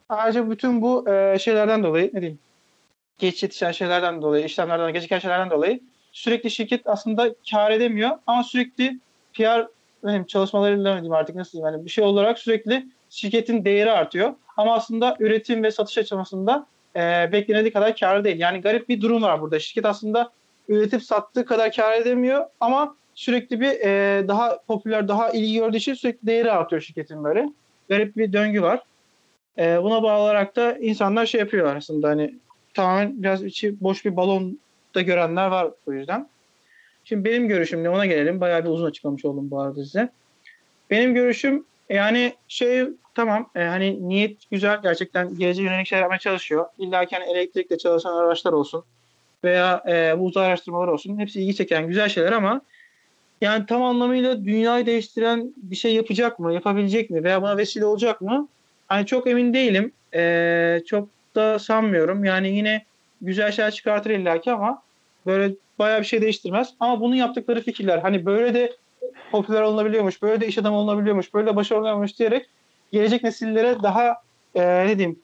Ayrıca 0.10 0.52
bütün 0.52 0.82
bu 0.82 1.10
e, 1.10 1.40
şeylerden 1.40 1.84
dolayı 1.84 2.12
ne 2.14 2.22
diyeyim 2.22 2.40
geç 3.20 3.44
yetişen 3.44 3.72
şeylerden 3.72 4.22
dolayı, 4.22 4.46
işlemlerden 4.46 4.94
geciken 4.94 5.20
şeylerden 5.20 5.50
dolayı 5.50 5.80
sürekli 6.12 6.52
şirket 6.52 6.82
aslında 6.86 7.36
kar 7.52 7.72
edemiyor 7.72 8.12
ama 8.28 8.44
sürekli 8.44 9.00
PR 9.34 9.68
benim 10.04 10.26
çalışmalarıyla 10.26 10.94
diyeyim 10.94 11.14
artık 11.14 11.36
nasıl 11.36 11.60
yani 11.60 11.86
bir 11.86 11.90
şey 11.90 12.04
olarak 12.04 12.40
sürekli 12.40 12.88
şirketin 13.10 13.66
değeri 13.66 13.92
artıyor. 13.92 14.34
Ama 14.60 14.76
aslında 14.76 15.18
üretim 15.20 15.64
ve 15.64 15.72
satış 15.72 15.98
aşamasında 15.98 16.66
e, 16.96 17.00
beklenediği 17.32 17.74
kadar 17.74 17.96
kar 17.96 18.24
değil. 18.24 18.40
Yani 18.40 18.62
garip 18.62 18.90
bir 18.90 19.02
durum 19.02 19.22
var 19.22 19.42
burada. 19.42 19.60
Şirket 19.60 19.86
aslında 19.86 20.32
üretip 20.68 21.04
sattığı 21.04 21.46
kadar 21.46 21.72
kar 21.72 22.02
edemiyor 22.02 22.46
ama 22.60 22.96
sürekli 23.14 23.62
bir 23.62 23.70
e, 23.70 24.28
daha 24.28 24.60
popüler, 24.68 25.08
daha 25.08 25.30
ilgi 25.30 25.54
gördüğü 25.54 25.78
için 25.78 25.94
sürekli 25.94 26.28
değeri 26.28 26.52
artıyor 26.52 26.82
şirketin 26.82 27.24
böyle. 27.24 27.50
Garip 27.90 28.18
bir 28.18 28.34
döngü 28.34 28.62
var. 28.62 28.84
E, 29.58 29.84
buna 29.84 30.04
bağlı 30.04 30.24
olarak 30.24 30.56
da 30.56 30.78
insanlar 30.78 31.26
şey 31.26 31.40
yapıyorlar 31.40 31.76
aslında 31.76 32.10
hani 32.10 32.36
tamamen 32.74 33.24
biraz 33.24 33.44
içi 33.44 33.82
boş 33.82 34.06
bir 34.06 34.16
balonda 34.16 35.02
görenler 35.02 35.48
var 35.48 35.72
o 35.88 35.94
yüzden. 35.94 36.30
Şimdi 37.04 37.26
benim 37.26 37.48
görüşüm 37.48 37.84
ne 37.84 37.90
ona 37.90 38.06
gelelim. 38.06 38.42
Bayağı 38.42 38.64
bir 38.64 38.70
uzun 38.70 38.86
açıklamış 38.86 39.26
oldum 39.26 39.52
bu 39.52 39.62
arada 39.62 39.84
size. 39.84 40.10
Benim 40.90 41.14
görüşüm 41.14 41.66
yani 41.90 42.34
şey 42.48 42.88
tamam 43.16 43.50
e, 43.56 43.64
hani 43.64 44.10
niyet 44.10 44.52
güzel 44.52 44.82
gerçekten 44.82 45.36
geleceğe 45.38 45.64
yönelik 45.64 45.88
şeyler 45.88 46.02
yapmaya 46.02 46.20
çalışıyor. 46.20 46.66
İlla 46.78 47.06
ki 47.06 47.16
hani 47.16 47.32
elektrikle 47.32 47.78
çalışan 47.78 48.14
araçlar 48.14 48.54
olsun 48.54 48.84
veya 49.44 49.84
e, 49.88 50.20
bu 50.20 50.26
uzay 50.26 50.48
araştırmaları 50.48 50.94
olsun. 50.94 51.20
Hepsi 51.20 51.42
ilgi 51.42 51.56
çeken 51.56 51.88
güzel 51.88 52.10
şeyler 52.10 52.32
ama 52.32 52.62
yani 53.42 53.66
tam 53.66 53.84
anlamıyla 53.84 54.46
dünyayı 54.46 54.86
değiştiren 54.86 55.54
bir 55.58 55.76
şey 55.76 55.96
yapacak 55.96 56.40
mı? 56.40 56.54
Yapabilecek 56.54 57.10
mi? 57.10 57.24
Veya 57.24 57.42
buna 57.42 57.58
vesile 57.58 57.86
olacak 57.86 58.22
mı? 58.22 58.48
Hani 58.88 59.06
çok 59.06 59.28
emin 59.28 59.54
değilim. 59.54 59.92
E, 60.14 60.82
çok 60.86 61.10
da 61.36 61.60
sanmıyorum. 61.60 62.24
Yani 62.24 62.50
yine 62.50 62.86
güzel 63.22 63.52
şeyler 63.52 63.72
çıkartır 63.72 64.10
illaki 64.10 64.52
ama 64.52 64.82
böyle 65.26 65.54
bayağı 65.80 66.00
bir 66.00 66.06
şey 66.06 66.22
değiştirmez. 66.22 66.74
Ama 66.80 67.02
bunun 67.02 67.16
yaptıkları 67.16 67.62
fikirler 67.62 67.98
hani 67.98 68.26
böyle 68.26 68.54
de 68.54 68.74
popüler 69.32 69.62
olunabiliyormuş, 69.62 70.22
böyle 70.22 70.42
de 70.42 70.48
iş 70.48 70.58
adamı 70.58 70.78
olunabiliyormuş, 70.78 71.34
böyle 71.34 71.48
de 71.48 71.56
başarılı 71.56 71.82
olunabiliyormuş 71.82 72.20
diyerek 72.20 72.50
gelecek 72.92 73.24
nesillere 73.24 73.84
daha 73.84 74.22
e, 74.56 74.88
ne 74.88 74.98
diyeyim 74.98 75.20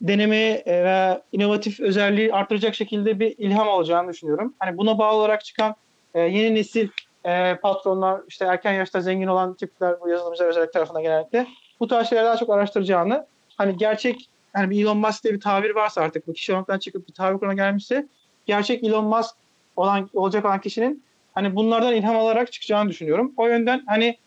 denemeye 0.00 0.62
e, 0.66 0.84
ve 0.84 1.22
inovatif 1.32 1.80
özelliği 1.80 2.34
artıracak 2.34 2.74
şekilde 2.74 3.20
bir 3.20 3.34
ilham 3.38 3.68
olacağını 3.68 4.12
düşünüyorum. 4.12 4.54
Hani 4.58 4.78
buna 4.78 4.98
bağlı 4.98 5.16
olarak 5.16 5.44
çıkan 5.44 5.74
e, 6.14 6.20
yeni 6.20 6.54
nesil 6.54 6.88
e, 7.24 7.54
patronlar, 7.54 8.20
işte 8.28 8.44
erken 8.44 8.72
yaşta 8.72 9.00
zengin 9.00 9.26
olan 9.26 9.54
tipler 9.54 10.00
bu 10.00 10.08
yazılımcılar 10.08 10.48
özellik 10.48 10.72
tarafına 10.72 11.00
genellikle 11.00 11.46
bu 11.80 11.88
tarz 11.88 12.08
şeyleri 12.08 12.26
daha 12.26 12.36
çok 12.36 12.50
araştıracağını 12.50 13.26
hani 13.56 13.76
gerçek 13.76 14.28
hani 14.52 14.70
bir 14.70 14.82
Elon 14.82 14.98
Musk 14.98 15.24
diye 15.24 15.34
bir 15.34 15.40
tabir 15.40 15.74
varsa 15.74 16.00
artık 16.00 16.26
bu 16.26 16.32
kişi 16.32 16.52
olmaktan 16.52 16.78
çıkıp 16.78 17.08
bir 17.08 17.12
tabir 17.12 17.38
kuruna 17.38 17.54
gelmişse 17.54 18.06
gerçek 18.46 18.84
Elon 18.84 19.04
Musk 19.04 19.36
olan 19.76 20.10
olacak 20.14 20.44
olan 20.44 20.60
kişinin 20.60 21.02
hani 21.38 21.56
bunlardan 21.56 21.94
ilham 21.94 22.16
alarak 22.16 22.52
çıkacağını 22.52 22.90
düşünüyorum. 22.90 23.32
O 23.36 23.46
yönden 23.46 23.82
hani 23.86 24.18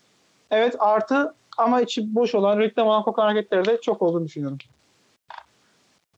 evet 0.50 0.76
artı 0.78 1.34
ama 1.58 1.80
içi 1.80 2.14
boş 2.14 2.34
olan 2.34 2.58
reklam 2.58 2.86
olan 2.86 3.02
kokan 3.02 3.22
hareketleri 3.22 3.64
de 3.64 3.80
çok 3.80 4.02
olduğunu 4.02 4.24
düşünüyorum. 4.24 4.58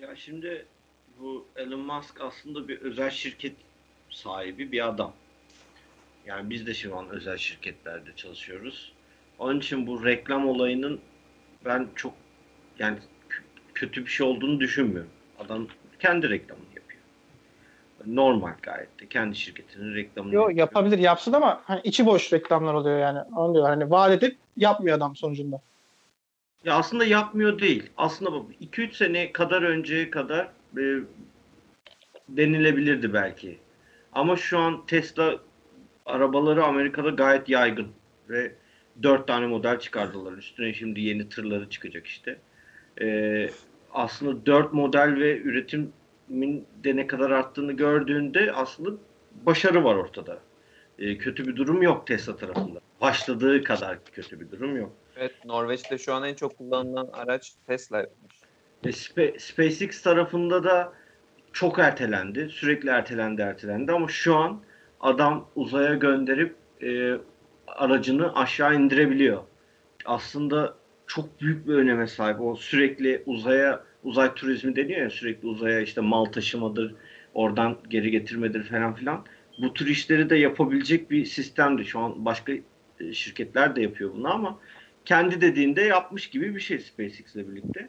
Ya 0.01 0.17
şimdi 0.17 0.67
bu 1.21 1.47
Elon 1.57 1.81
Musk 1.81 2.21
aslında 2.21 2.69
bir 2.69 2.81
özel 2.81 3.11
şirket 3.11 3.57
sahibi 4.11 4.73
bir 4.73 4.89
adam. 4.89 5.13
Yani 6.27 6.51
biz 6.51 6.67
de 6.67 6.75
şu 6.75 6.99
an 6.99 7.09
özel 7.09 7.37
şirketlerde 7.37 8.11
çalışıyoruz. 8.17 8.93
Onun 9.39 9.59
için 9.59 9.87
bu 9.87 10.05
reklam 10.05 10.49
olayının 10.49 11.01
ben 11.65 11.89
çok 11.95 12.15
yani 12.79 12.99
kötü 13.75 14.07
bir 14.07 14.11
şey 14.11 14.27
olduğunu 14.27 14.61
düşünmüyorum. 14.61 15.11
Adam 15.39 15.67
kendi 15.99 16.31
reklamını. 16.31 16.74
Normal 18.07 18.53
gayet 18.63 19.01
de 19.01 19.07
kendi 19.09 19.37
şirketinin 19.37 19.95
reklamını 19.95 20.35
Yo, 20.35 20.41
yapıyor. 20.41 20.59
yapabilir 20.59 20.99
yapsın 20.99 21.33
ama 21.33 21.63
hani 21.65 21.81
içi 21.85 22.07
boş 22.07 22.33
reklamlar 22.33 22.75
oluyor 22.75 22.99
yani. 22.99 23.19
Onu 23.37 23.55
diyor. 23.55 23.67
Hani 23.67 23.91
vaat 23.91 24.11
edip 24.13 24.37
yapmıyor 24.57 24.97
adam 24.97 25.17
sonucunda. 25.17 25.61
Ya 26.65 26.75
aslında 26.75 27.05
yapmıyor 27.05 27.59
değil. 27.59 27.91
Aslında 27.97 28.31
2-3 28.63 28.93
sene 28.93 29.33
kadar 29.33 29.63
önceye 29.63 30.11
kadar 30.11 30.49
e, 30.79 30.83
denilebilirdi 32.29 33.13
belki. 33.13 33.59
Ama 34.13 34.37
şu 34.37 34.59
an 34.59 34.87
Tesla 34.87 35.39
arabaları 36.07 36.65
Amerika'da 36.65 37.11
gayet 37.11 37.49
yaygın 37.49 37.89
ve 38.29 38.53
4 39.03 39.27
tane 39.27 39.47
model 39.47 39.79
çıkardılar. 39.79 40.33
Üstüne 40.33 40.75
şimdi 40.75 41.01
yeni 41.01 41.29
tırları 41.29 41.71
çıkacak 41.71 42.07
işte. 42.07 42.39
E, 43.01 43.49
aslında 43.93 44.47
4 44.47 44.73
model 44.73 45.17
ve 45.17 45.39
üretimin 45.39 45.93
de 46.85 46.97
ne 46.97 47.07
kadar 47.07 47.31
arttığını 47.31 47.73
gördüğünde 47.73 48.53
aslında 48.53 48.91
başarı 49.47 49.85
var 49.85 49.95
ortada. 49.95 50.39
E, 50.99 51.19
kötü 51.19 51.47
bir 51.47 51.57
durum 51.57 51.83
yok 51.83 52.07
Tesla 52.07 52.37
tarafında. 52.37 52.81
Başladığı 53.01 53.65
kadar 53.65 54.05
kötü 54.05 54.41
bir 54.41 54.51
durum 54.51 54.77
yok. 54.77 54.93
Evet 55.17 55.45
Norveç'te 55.45 55.99
şu 55.99 56.15
an 56.15 56.25
en 56.25 56.35
çok 56.35 56.59
kullanılan 56.59 57.09
araç 57.13 57.53
Tesla'ymış. 57.67 58.13
E, 58.85 58.89
Spe- 58.89 59.39
SpaceX 59.39 60.03
tarafında 60.03 60.65
da 60.65 60.93
çok 61.53 61.79
ertelendi. 61.79 62.49
Sürekli 62.49 62.89
ertelendi 62.89 63.43
ertelendi 63.43 63.93
ama 63.93 64.09
şu 64.09 64.37
an 64.37 64.61
adam 65.01 65.49
uzaya 65.57 65.95
gönderip 65.95 66.55
e, 66.83 67.15
aracını 67.67 68.35
aşağı 68.35 68.75
indirebiliyor. 68.75 69.43
Aslında 70.05 70.75
çok 71.07 71.41
büyük 71.41 71.69
bir 71.69 71.75
öneme 71.75 72.07
sahip. 72.07 72.41
O 72.41 72.57
sürekli 72.57 73.23
uzaya 73.27 73.85
uzay 74.05 74.35
turizmi 74.35 74.77
deniyor 74.77 75.01
ya 75.01 75.11
sürekli 75.11 75.49
uzaya 75.49 75.81
işte 75.81 76.01
mal 76.01 76.25
taşımadır, 76.25 76.95
oradan 77.35 77.79
geri 77.89 78.11
getirmedir 78.11 78.63
falan 78.63 78.95
filan. 78.95 79.25
Bu 79.59 79.75
tür 79.75 79.87
işleri 79.87 80.31
de 80.31 80.37
yapabilecek 80.37 81.11
bir 81.11 81.25
sistemdi. 81.25 81.85
Şu 81.85 81.99
an 81.99 82.25
başka 82.25 82.53
e, 83.01 83.13
şirketler 83.13 83.77
de 83.77 83.83
yapıyor 83.83 84.13
bunu 84.15 84.35
ama 84.35 84.59
kendi 85.05 85.41
dediğinde 85.41 85.83
yapmış 85.83 86.31
gibi 86.31 86.55
bir 86.55 86.61
şey 86.61 86.79
SpaceX 86.79 87.35
ile 87.35 87.49
birlikte. 87.49 87.89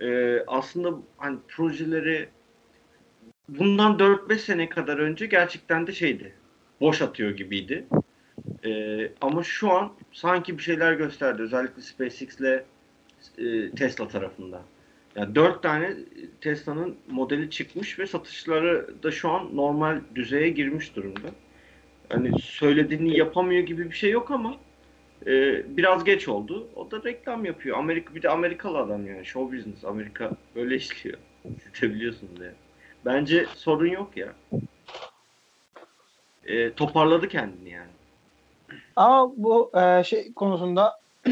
Ee, 0.00 0.42
aslında 0.46 0.94
hani 1.16 1.38
projeleri 1.48 2.28
bundan 3.48 3.98
4-5 3.98 4.38
sene 4.38 4.68
kadar 4.68 4.98
önce 4.98 5.26
gerçekten 5.26 5.86
de 5.86 5.92
şeydi. 5.92 6.34
Boş 6.80 7.02
atıyor 7.02 7.30
gibiydi. 7.30 7.86
Ee, 8.64 9.12
ama 9.20 9.42
şu 9.42 9.72
an 9.72 9.92
sanki 10.12 10.58
bir 10.58 10.62
şeyler 10.62 10.92
gösterdi. 10.92 11.42
Özellikle 11.42 11.82
SpaceX 11.82 12.40
ile 12.40 12.64
e, 13.38 13.70
Tesla 13.70 14.08
tarafında. 14.08 14.62
Yani 15.16 15.34
4 15.34 15.62
tane 15.62 15.96
Tesla'nın 16.40 16.96
modeli 17.10 17.50
çıkmış 17.50 17.98
ve 17.98 18.06
satışları 18.06 19.02
da 19.02 19.10
şu 19.10 19.30
an 19.30 19.56
normal 19.56 20.00
düzeye 20.14 20.48
girmiş 20.48 20.96
durumda. 20.96 21.28
Hani 22.08 22.40
söylediğini 22.40 23.18
yapamıyor 23.18 23.62
gibi 23.62 23.90
bir 23.90 23.96
şey 23.96 24.10
yok 24.10 24.30
ama 24.30 24.54
e, 25.26 25.62
biraz 25.76 26.04
geç 26.04 26.28
oldu. 26.28 26.68
O 26.76 26.90
da 26.90 27.04
reklam 27.04 27.44
yapıyor. 27.44 27.78
Amerika 27.78 28.14
bir 28.14 28.22
de 28.22 28.28
Amerikalı 28.28 28.78
adam 28.78 29.06
yani. 29.06 29.26
Show 29.26 29.56
business. 29.56 29.84
Amerika 29.84 30.30
böyle 30.54 30.76
işliyor. 30.76 31.18
Siz 31.42 31.82
de 31.82 31.94
biliyorsunuz 31.94 32.40
ya. 32.40 32.52
Bence 33.04 33.46
sorun 33.54 33.86
yok 33.86 34.16
ya. 34.16 34.32
E, 36.46 36.72
toparladı 36.72 37.28
kendini 37.28 37.70
yani. 37.70 37.90
Ama 38.96 39.32
bu 39.36 39.72
e, 39.80 40.04
şey 40.04 40.32
konusunda 40.32 41.00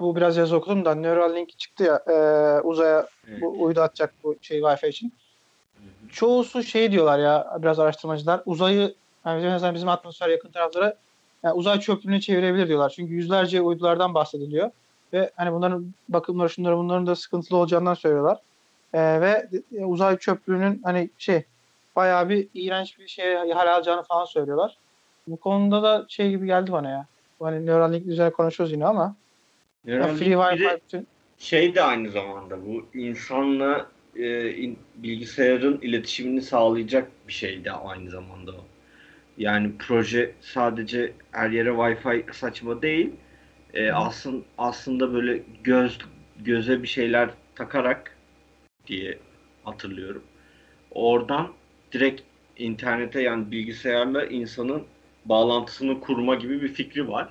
bu 0.00 0.16
biraz 0.16 0.36
yazı 0.36 0.56
okudum 0.56 0.84
da 0.84 0.94
Neuralink 0.94 1.58
çıktı 1.58 1.84
ya 1.84 2.02
e, 2.06 2.60
uzaya 2.60 3.06
Evet. 3.28 3.42
bu 3.42 3.62
uydu 3.62 3.80
atacak 3.80 4.14
bu 4.24 4.36
şey 4.42 4.60
Wi-Fi 4.60 4.88
için. 4.88 5.12
Çoğusu 6.12 6.62
şey 6.62 6.92
diyorlar 6.92 7.18
ya 7.18 7.58
biraz 7.62 7.78
araştırmacılar 7.78 8.42
uzayı 8.46 8.94
yani 9.26 9.38
bizim, 9.38 9.50
mesela 9.50 9.74
bizim 9.74 9.88
atmosfer 9.88 10.28
yakın 10.28 10.50
taraflara 10.50 10.96
yani 11.42 11.54
uzay 11.54 11.80
çöplüğünü 11.80 12.20
çevirebilir 12.20 12.68
diyorlar. 12.68 12.90
Çünkü 12.96 13.12
yüzlerce 13.12 13.60
uydulardan 13.60 14.14
bahsediliyor. 14.14 14.70
Ve 15.12 15.30
hani 15.36 15.52
bunların 15.52 15.86
bakımları 16.08 16.50
şunları 16.50 16.76
bunların 16.76 17.06
da 17.06 17.16
sıkıntılı 17.16 17.58
olacağından 17.58 17.94
söylüyorlar. 17.94 18.38
Ee, 18.94 19.20
ve 19.20 19.48
e, 19.76 19.84
uzay 19.84 20.18
çöplüğünün 20.18 20.80
hani 20.84 21.10
şey 21.18 21.44
bayağı 21.96 22.28
bir 22.28 22.48
iğrenç 22.54 22.98
bir 22.98 23.08
şey 23.08 23.34
hal 23.34 23.74
alacağını 23.74 24.02
falan 24.02 24.24
söylüyorlar. 24.24 24.76
Bu 25.26 25.36
konuda 25.36 25.82
da 25.82 26.04
şey 26.08 26.30
gibi 26.30 26.46
geldi 26.46 26.72
bana 26.72 26.90
ya. 26.90 27.06
Hani 27.42 27.66
Neuralink 27.66 28.06
üzerine 28.06 28.32
konuşuyoruz 28.32 28.72
yine 28.72 28.86
ama 28.86 29.14
free 29.84 30.32
Wi-Fi 30.36 30.80
bütün 30.84 31.08
şey 31.38 31.74
de 31.74 31.82
aynı 31.82 32.10
zamanda 32.10 32.66
bu 32.66 32.86
insanla 32.94 33.90
e, 34.16 34.50
in- 34.50 34.78
bilgisayarın 34.96 35.80
iletişimini 35.82 36.42
sağlayacak 36.42 37.10
bir 37.28 37.32
şey 37.32 37.64
de 37.64 37.72
aynı 37.72 38.10
zamanda 38.10 38.52
o. 38.52 38.64
Yani 39.38 39.72
proje 39.78 40.34
sadece 40.40 41.12
her 41.30 41.50
yere 41.50 41.68
Wi-Fi 41.68 42.32
saçma 42.34 42.82
değil. 42.82 43.10
E, 43.74 43.92
aslında 43.92 44.44
aslında 44.58 45.14
böyle 45.14 45.42
göz 45.64 45.98
göze 46.44 46.82
bir 46.82 46.88
şeyler 46.88 47.30
takarak 47.54 48.16
diye 48.86 49.18
hatırlıyorum. 49.64 50.24
Oradan 50.90 51.52
direkt 51.92 52.22
internete 52.58 53.22
yani 53.22 53.50
bilgisayarla 53.50 54.26
insanın 54.26 54.82
bağlantısını 55.24 56.00
kurma 56.00 56.34
gibi 56.34 56.62
bir 56.62 56.68
fikri 56.68 57.08
var. 57.08 57.28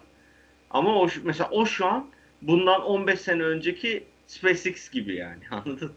Ama 0.71 0.95
o 1.01 1.09
mesela 1.23 1.49
o 1.51 1.65
şu 1.65 1.85
an 1.85 2.12
bundan 2.47 2.81
15 2.81 3.21
sene 3.21 3.43
önceki 3.43 4.03
SpaceX 4.27 4.89
gibi 4.89 5.15
yani 5.15 5.43
anladın? 5.51 5.91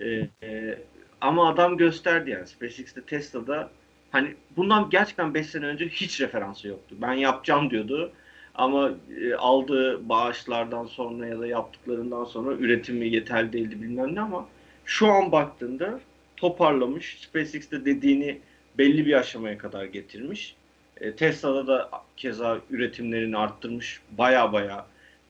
Ee, 0.00 0.28
e, 0.42 0.78
ama 1.20 1.48
adam 1.48 1.76
gösterdi 1.76 2.30
yani 2.30 2.46
SpaceX'te 2.46 3.02
Tesla'da 3.02 3.70
hani 4.10 4.34
bundan 4.56 4.90
gerçekten 4.90 5.34
5 5.34 5.46
sene 5.46 5.66
önce 5.66 5.88
hiç 5.88 6.20
referansı 6.20 6.68
yoktu. 6.68 6.96
Ben 7.00 7.12
yapacağım 7.12 7.70
diyordu. 7.70 8.12
Ama 8.54 8.90
e, 9.20 9.34
aldığı 9.34 10.08
bağışlardan 10.08 10.86
sonra 10.86 11.26
ya 11.26 11.40
da 11.40 11.46
yaptıklarından 11.46 12.24
sonra 12.24 12.52
üretimi 12.54 13.08
yeterli 13.08 13.52
değildi 13.52 13.82
bilmem 13.82 14.14
ne 14.14 14.20
ama 14.20 14.48
şu 14.84 15.06
an 15.06 15.32
baktığında 15.32 16.00
toparlamış. 16.36 17.18
SpaceX'te 17.20 17.84
dediğini 17.84 18.40
belli 18.78 19.06
bir 19.06 19.12
aşamaya 19.12 19.58
kadar 19.58 19.84
getirmiş. 19.84 20.56
E, 21.00 21.12
Tesla'da 21.12 21.66
da 21.66 21.90
keza 22.16 22.58
üretimlerini 22.70 23.38
arttırmış. 23.38 24.00
Baya 24.18 24.52
baya 24.52 24.86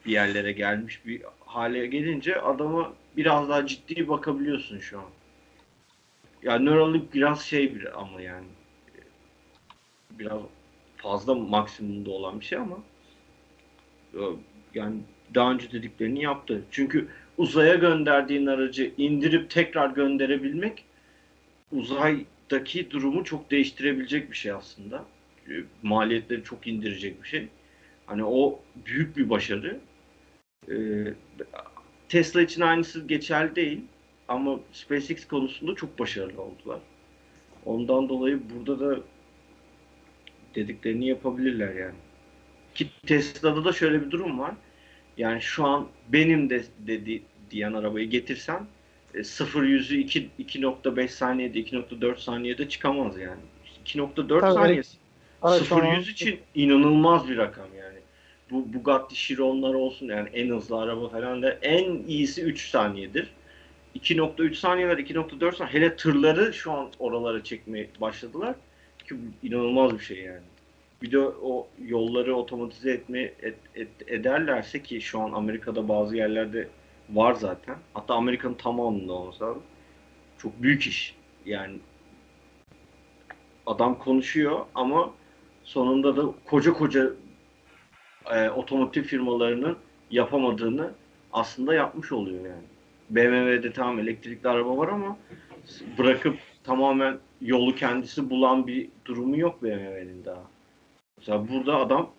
bir 0.06 0.12
yerlere 0.12 0.52
gelmiş 0.52 1.06
bir 1.06 1.22
hale 1.40 1.86
gelince 1.86 2.40
adama 2.40 2.92
biraz 3.16 3.48
daha 3.48 3.66
ciddi 3.66 4.08
bakabiliyorsun 4.08 4.78
şu 4.78 4.98
an. 4.98 5.06
Ya 6.42 6.58
Neuralink 6.58 7.14
biraz 7.14 7.42
şey 7.42 7.74
bir 7.74 8.00
ama 8.00 8.20
yani 8.20 8.46
biraz 10.10 10.40
fazla 10.96 11.34
maksimumda 11.34 12.10
olan 12.10 12.40
bir 12.40 12.44
şey 12.44 12.58
ama 12.58 12.78
e, 14.14 14.20
yani 14.74 14.96
daha 15.34 15.52
önce 15.52 15.72
dediklerini 15.72 16.22
yaptı. 16.22 16.62
Çünkü 16.70 17.08
uzaya 17.38 17.74
gönderdiğin 17.74 18.46
aracı 18.46 18.92
indirip 18.96 19.50
tekrar 19.50 19.90
gönderebilmek 19.90 20.84
uzaydaki 21.72 22.90
durumu 22.90 23.24
çok 23.24 23.50
değiştirebilecek 23.50 24.30
bir 24.30 24.36
şey 24.36 24.52
aslında. 24.52 25.04
E, 25.48 25.52
Maliyetleri 25.82 26.44
çok 26.44 26.66
indirecek 26.66 27.22
bir 27.22 27.28
şey. 27.28 27.48
Hani 28.06 28.24
o 28.24 28.60
büyük 28.86 29.16
bir 29.16 29.30
başarı. 29.30 29.80
Ee, 30.70 30.74
Tesla 32.08 32.42
için 32.42 32.60
aynısı 32.60 33.06
geçerli 33.06 33.56
değil. 33.56 33.80
Ama 34.28 34.60
SpaceX 34.72 35.26
konusunda 35.28 35.74
çok 35.74 35.98
başarılı 35.98 36.42
oldular. 36.42 36.78
Ondan 37.64 38.08
dolayı 38.08 38.40
burada 38.54 38.80
da 38.80 39.00
dediklerini 40.54 41.08
yapabilirler 41.08 41.74
yani. 41.74 41.94
Ki 42.74 42.88
Tesla'da 43.06 43.64
da 43.64 43.72
şöyle 43.72 44.06
bir 44.06 44.10
durum 44.10 44.38
var. 44.38 44.54
Yani 45.16 45.42
şu 45.42 45.64
an 45.64 45.86
benim 46.08 46.50
de 46.50 46.64
dedi 46.78 47.22
diyen 47.50 47.72
arabayı 47.72 48.10
getirsem 48.10 48.66
e, 49.14 49.24
0 49.24 49.62
yüzü 49.62 49.98
2 49.98 50.28
2.5 50.38 51.08
saniyede 51.08 51.58
2.4 51.60 52.18
saniyede 52.18 52.68
çıkamaz 52.68 53.18
yani. 53.18 53.40
2.4 53.86 54.40
Tabii, 54.40 54.52
saniyesi. 54.54 54.96
araç 55.42 55.62
0 55.62 55.76
olan- 55.82 55.94
100 55.94 56.08
için 56.08 56.40
inanılmaz 56.54 57.28
bir 57.28 57.36
rakam. 57.36 57.66
Bu 58.50 58.72
Bugatti 58.72 59.14
Chiron'lar 59.14 59.74
olsun 59.74 60.06
yani 60.06 60.28
en 60.28 60.48
hızlı 60.50 60.80
araba 60.80 61.08
falan 61.08 61.42
da 61.42 61.50
en 61.50 62.02
iyisi 62.06 62.42
3 62.42 62.68
saniyedir. 62.70 63.30
2.3 63.94 64.54
saniyeler, 64.54 64.98
2.4 64.98 65.56
saniye. 65.56 65.74
Hele 65.74 65.96
tırları 65.96 66.52
şu 66.52 66.72
an 66.72 66.88
oralara 66.98 67.44
çekmeye 67.44 67.88
başladılar. 68.00 68.54
Ki 69.08 69.16
inanılmaz 69.42 69.92
bir 69.94 70.04
şey 70.04 70.18
yani. 70.18 70.42
Bir 71.02 71.12
de 71.12 71.18
o 71.20 71.68
yolları 71.86 72.36
otomatize 72.36 72.90
etme 72.90 73.20
et- 73.20 73.58
et- 73.74 74.02
ederlerse 74.06 74.82
ki 74.82 75.00
şu 75.00 75.20
an 75.20 75.32
Amerika'da 75.32 75.88
bazı 75.88 76.16
yerlerde 76.16 76.68
var 77.10 77.34
zaten. 77.34 77.76
Hatta 77.94 78.14
Amerika'nın 78.14 78.54
tamamında 78.54 79.26
lazım. 79.26 79.62
Çok 80.38 80.62
büyük 80.62 80.86
iş. 80.86 81.14
Yani 81.46 81.78
adam 83.66 83.98
konuşuyor 83.98 84.66
ama 84.74 85.14
sonunda 85.64 86.16
da 86.16 86.34
koca 86.44 86.72
koca 86.72 87.10
e, 88.34 88.50
otomotiv 88.50 89.02
firmalarının 89.02 89.76
yapamadığını 90.10 90.90
aslında 91.32 91.74
yapmış 91.74 92.12
oluyor 92.12 92.46
yani. 92.46 92.64
BMW'de 93.10 93.72
tamam 93.72 93.98
elektrikli 93.98 94.48
araba 94.48 94.76
var 94.76 94.88
ama 94.88 95.16
bırakıp 95.98 96.38
tamamen 96.64 97.18
yolu 97.40 97.74
kendisi 97.74 98.30
bulan 98.30 98.66
bir 98.66 98.88
durumu 99.04 99.38
yok 99.38 99.62
BMW'nin 99.62 100.24
daha. 100.24 100.42
Mesela 101.18 101.48
burada 101.48 101.76
adam 101.76 102.10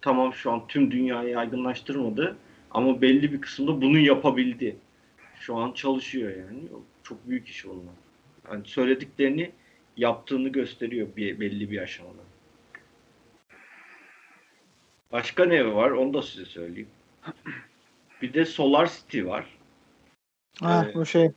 tamam 0.00 0.34
şu 0.34 0.52
an 0.52 0.66
tüm 0.68 0.90
dünyayı 0.90 1.28
yaygınlaştırmadı 1.28 2.36
ama 2.70 3.02
belli 3.02 3.32
bir 3.32 3.40
kısımda 3.40 3.82
bunu 3.82 3.98
yapabildi. 3.98 4.76
Şu 5.40 5.56
an 5.56 5.72
çalışıyor 5.72 6.30
yani. 6.30 6.60
Çok 7.02 7.28
büyük 7.28 7.48
iş 7.48 7.66
onlar. 7.66 7.94
Yani 8.50 8.62
söylediklerini 8.64 9.50
yaptığını 9.96 10.48
gösteriyor 10.48 11.08
bir, 11.16 11.40
belli 11.40 11.70
bir 11.70 11.78
aşamada. 11.78 12.27
Başka 15.12 15.44
ne 15.44 15.74
var? 15.74 15.90
Onu 15.90 16.14
da 16.14 16.22
size 16.22 16.44
söyleyeyim. 16.44 16.88
Bir 18.22 18.34
de 18.34 18.44
Solar 18.44 18.90
City 18.90 19.24
var. 19.24 19.46
Ha, 20.60 20.82
Evet. 20.84 20.94
bu 20.94 21.06
şey 21.06 21.30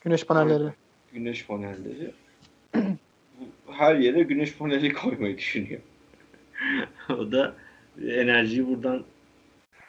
güneş 0.00 0.24
panelleri. 0.24 0.72
Güneş 1.12 1.46
panelleri. 1.46 2.10
Her 3.70 3.96
yere 3.96 4.22
güneş 4.22 4.56
paneli 4.56 4.92
koymayı 4.92 5.38
düşünüyor. 5.38 5.80
o 7.10 7.32
da 7.32 7.54
enerjiyi 8.02 8.66
buradan 8.68 9.04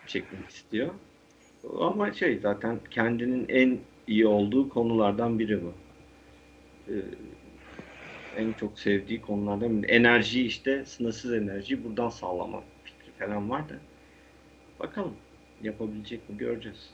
çekmek 0.08 0.50
istiyor. 0.50 0.90
Ama 1.80 2.14
şey 2.14 2.40
zaten 2.40 2.80
kendinin 2.92 3.46
en 3.50 3.80
iyi 4.08 4.28
olduğu 4.28 4.70
konulardan 4.70 5.40
biri 5.40 5.64
bu. 5.64 5.74
Ee, 6.90 6.94
en 8.38 8.54
çok 8.54 8.80
sevdiği 8.80 9.22
konulardan 9.22 9.84
biri. 9.84 9.92
Enerji 9.92 10.46
işte 10.46 10.86
sınırsız 10.86 11.34
enerjiyi 11.34 11.84
buradan 11.84 12.10
sağlama 12.10 12.62
fikri 12.62 12.77
falan 13.20 13.50
var 13.50 13.70
da. 13.70 13.74
Bakalım 14.80 15.14
yapabilecek 15.62 16.30
mi 16.30 16.38
göreceğiz. 16.38 16.90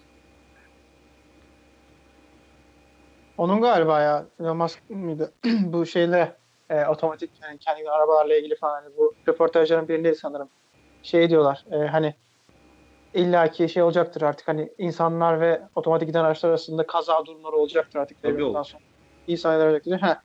Onun 3.37 3.61
galiba 3.61 4.01
ya 4.01 4.25
Elon 4.39 4.57
Musk 4.57 4.89
mıydı? 4.89 5.33
bu 5.45 5.85
şeyle 5.85 6.37
e, 6.69 6.85
otomatik 6.85 7.31
yani 7.41 7.57
kendi 7.59 7.89
arabalarla 7.89 8.35
ilgili 8.35 8.55
falan 8.55 8.83
hani 8.83 8.97
bu 8.97 9.15
röportajların 9.27 9.87
birindeydi 9.87 10.15
sanırım. 10.15 10.49
Şey 11.03 11.29
diyorlar 11.29 11.63
e, 11.71 11.77
hani 11.77 12.15
illaki 13.13 13.69
şey 13.69 13.83
olacaktır 13.83 14.21
artık 14.21 14.47
hani 14.47 14.69
insanlar 14.77 15.41
ve 15.41 15.61
otomatik 15.75 16.07
giden 16.07 16.23
araçlar 16.23 16.49
arasında 16.49 16.87
kaza 16.87 17.25
durumları 17.25 17.55
olacaktır 17.55 17.99
artık. 17.99 18.21
Tabii 18.21 18.43
olur. 18.43 18.65
sonra. 18.65 18.81
İyi 19.27 19.37
sayılar 19.37 19.67
olacaktır. 19.67 19.99
Ha. 19.99 20.21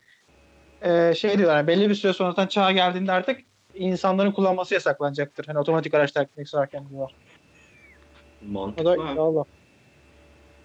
E, 0.82 1.14
şey 1.14 1.38
diyorlar 1.38 1.56
hani 1.56 1.66
belli 1.66 1.90
bir 1.90 1.94
süre 1.94 2.12
sonra 2.12 2.30
zaten 2.30 2.46
çağa 2.46 2.72
geldiğinde 2.72 3.12
artık 3.12 3.40
insanların 3.74 4.32
kullanması 4.32 4.74
yasaklanacaktır. 4.74 5.46
Hani 5.46 5.58
otomatik 5.58 5.94
araçlar 5.94 6.22
gitmek 6.22 6.48
zorken 6.48 6.88
diyorlar. 6.88 7.14
O 8.42 8.52
Mantıklı. 8.52 8.84
da 8.84 9.04
ha. 9.04 9.14
Allah. 9.20 9.44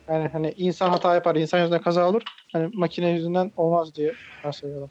Yani 0.09 0.27
hani 0.27 0.51
insan 0.51 0.89
hata 0.89 1.15
yapar, 1.15 1.35
insan 1.35 1.59
yüzünden 1.59 1.81
kaza 1.81 2.09
olur. 2.09 2.21
Hani 2.51 2.69
makine 2.73 3.09
yüzünden 3.09 3.51
olmaz 3.55 3.95
diye 3.95 4.13
söylüyorlar. 4.51 4.89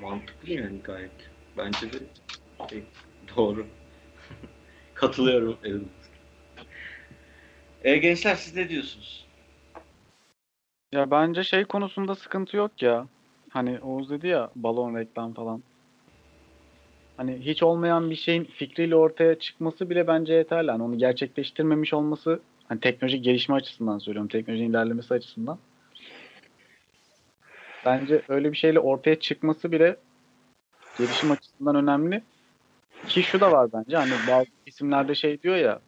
Mantıklı 0.00 0.52
yani 0.52 0.82
gayet. 0.82 1.12
Bence 1.56 1.92
de 1.92 1.96
şey, 2.70 2.84
doğru. 3.36 3.66
Katılıyorum. 4.94 5.58
Evet. 5.64 5.82
E, 7.82 7.96
gençler 7.96 8.34
siz 8.34 8.56
ne 8.56 8.68
diyorsunuz? 8.68 9.26
Ya 10.92 11.10
bence 11.10 11.44
şey 11.44 11.64
konusunda 11.64 12.14
sıkıntı 12.14 12.56
yok 12.56 12.82
ya. 12.82 13.06
Hani 13.50 13.80
Oğuz 13.80 14.10
dedi 14.10 14.26
ya 14.26 14.50
balon 14.56 14.96
reklam 14.96 15.34
falan. 15.34 15.62
Hani 17.20 17.38
hiç 17.40 17.62
olmayan 17.62 18.10
bir 18.10 18.16
şeyin 18.16 18.44
fikriyle 18.44 18.96
ortaya 18.96 19.38
çıkması 19.38 19.90
bile 19.90 20.06
bence 20.06 20.34
yeterli. 20.34 20.70
Hani 20.70 20.82
onu 20.82 20.98
gerçekleştirmemiş 20.98 21.94
olması 21.94 22.40
hani 22.68 22.80
teknolojik 22.80 23.24
gelişme 23.24 23.54
açısından 23.54 23.98
söylüyorum. 23.98 24.28
Teknolojinin 24.28 24.70
ilerlemesi 24.70 25.14
açısından. 25.14 25.58
Bence 27.86 28.22
öyle 28.28 28.52
bir 28.52 28.56
şeyle 28.56 28.80
ortaya 28.80 29.20
çıkması 29.20 29.72
bile 29.72 29.96
gelişim 30.98 31.30
açısından 31.30 31.76
önemli. 31.76 32.22
Ki 33.08 33.22
şu 33.22 33.40
da 33.40 33.52
var 33.52 33.72
bence 33.72 33.96
hani 33.96 34.12
bazı 34.28 34.50
isimlerde 34.66 35.14
şey 35.14 35.42
diyor 35.42 35.56
ya. 35.56 35.80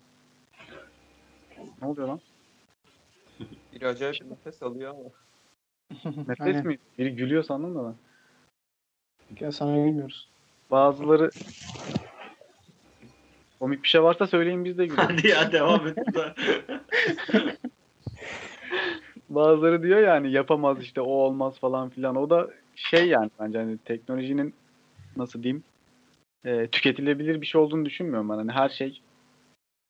Ne 1.83 1.89
oluyor 1.89 2.09
lan? 2.09 2.21
Bir 3.73 3.83
acayip 3.83 4.21
bir 4.21 4.31
nefes 4.31 4.63
alıyor 4.63 4.91
ama. 4.91 5.11
Nefes 6.29 6.47
Aynen. 6.47 6.67
mi? 6.67 6.79
Biri 6.99 7.17
gülüyor 7.17 7.43
sandım 7.43 7.75
da 7.75 7.85
ben. 7.85 7.95
Gel 9.35 9.51
sana 9.51 9.75
bilmiyoruz. 9.75 10.32
Bazıları 10.73 11.31
komik 13.61 13.83
bir 13.83 13.89
şey 13.89 14.03
varsa 14.03 14.27
söyleyin 14.27 14.65
biz 14.65 14.79
de 14.79 14.87
gülelim. 14.87 15.05
Hadi 15.09 15.29
ya 15.29 15.53
devam 15.53 15.87
et. 15.87 15.99
Bazıları 19.29 19.83
diyor 19.83 20.01
yani 20.01 20.33
yapamaz 20.33 20.83
işte 20.83 21.01
o 21.01 21.11
olmaz 21.11 21.59
falan 21.59 21.89
filan. 21.89 22.17
O 22.17 22.31
da 22.31 22.51
şey 22.75 23.09
yani 23.09 23.31
bence 23.41 23.59
hani 23.59 23.79
teknolojinin 23.79 24.55
nasıl 25.17 25.43
diyeyim 25.43 25.65
e, 26.45 26.67
tüketilebilir 26.67 27.41
bir 27.41 27.47
şey 27.47 27.61
olduğunu 27.61 27.85
düşünmüyorum 27.85 28.29
ben. 28.29 28.35
Hani 28.35 28.53
her 28.53 28.69
şey 28.69 29.01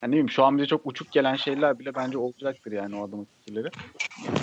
hani 0.01 0.11
ne 0.11 0.13
bileyim 0.13 0.31
şu 0.31 0.45
an 0.45 0.57
bize 0.59 0.67
çok 0.67 0.87
uçuk 0.87 1.13
gelen 1.13 1.37
şeyler 1.37 1.79
bile 1.79 1.95
bence 1.95 2.19
olacaktır 2.19 2.73
yani 2.73 2.97
o 2.97 3.09
adamın 3.09 3.27
fikirleri. 3.39 3.71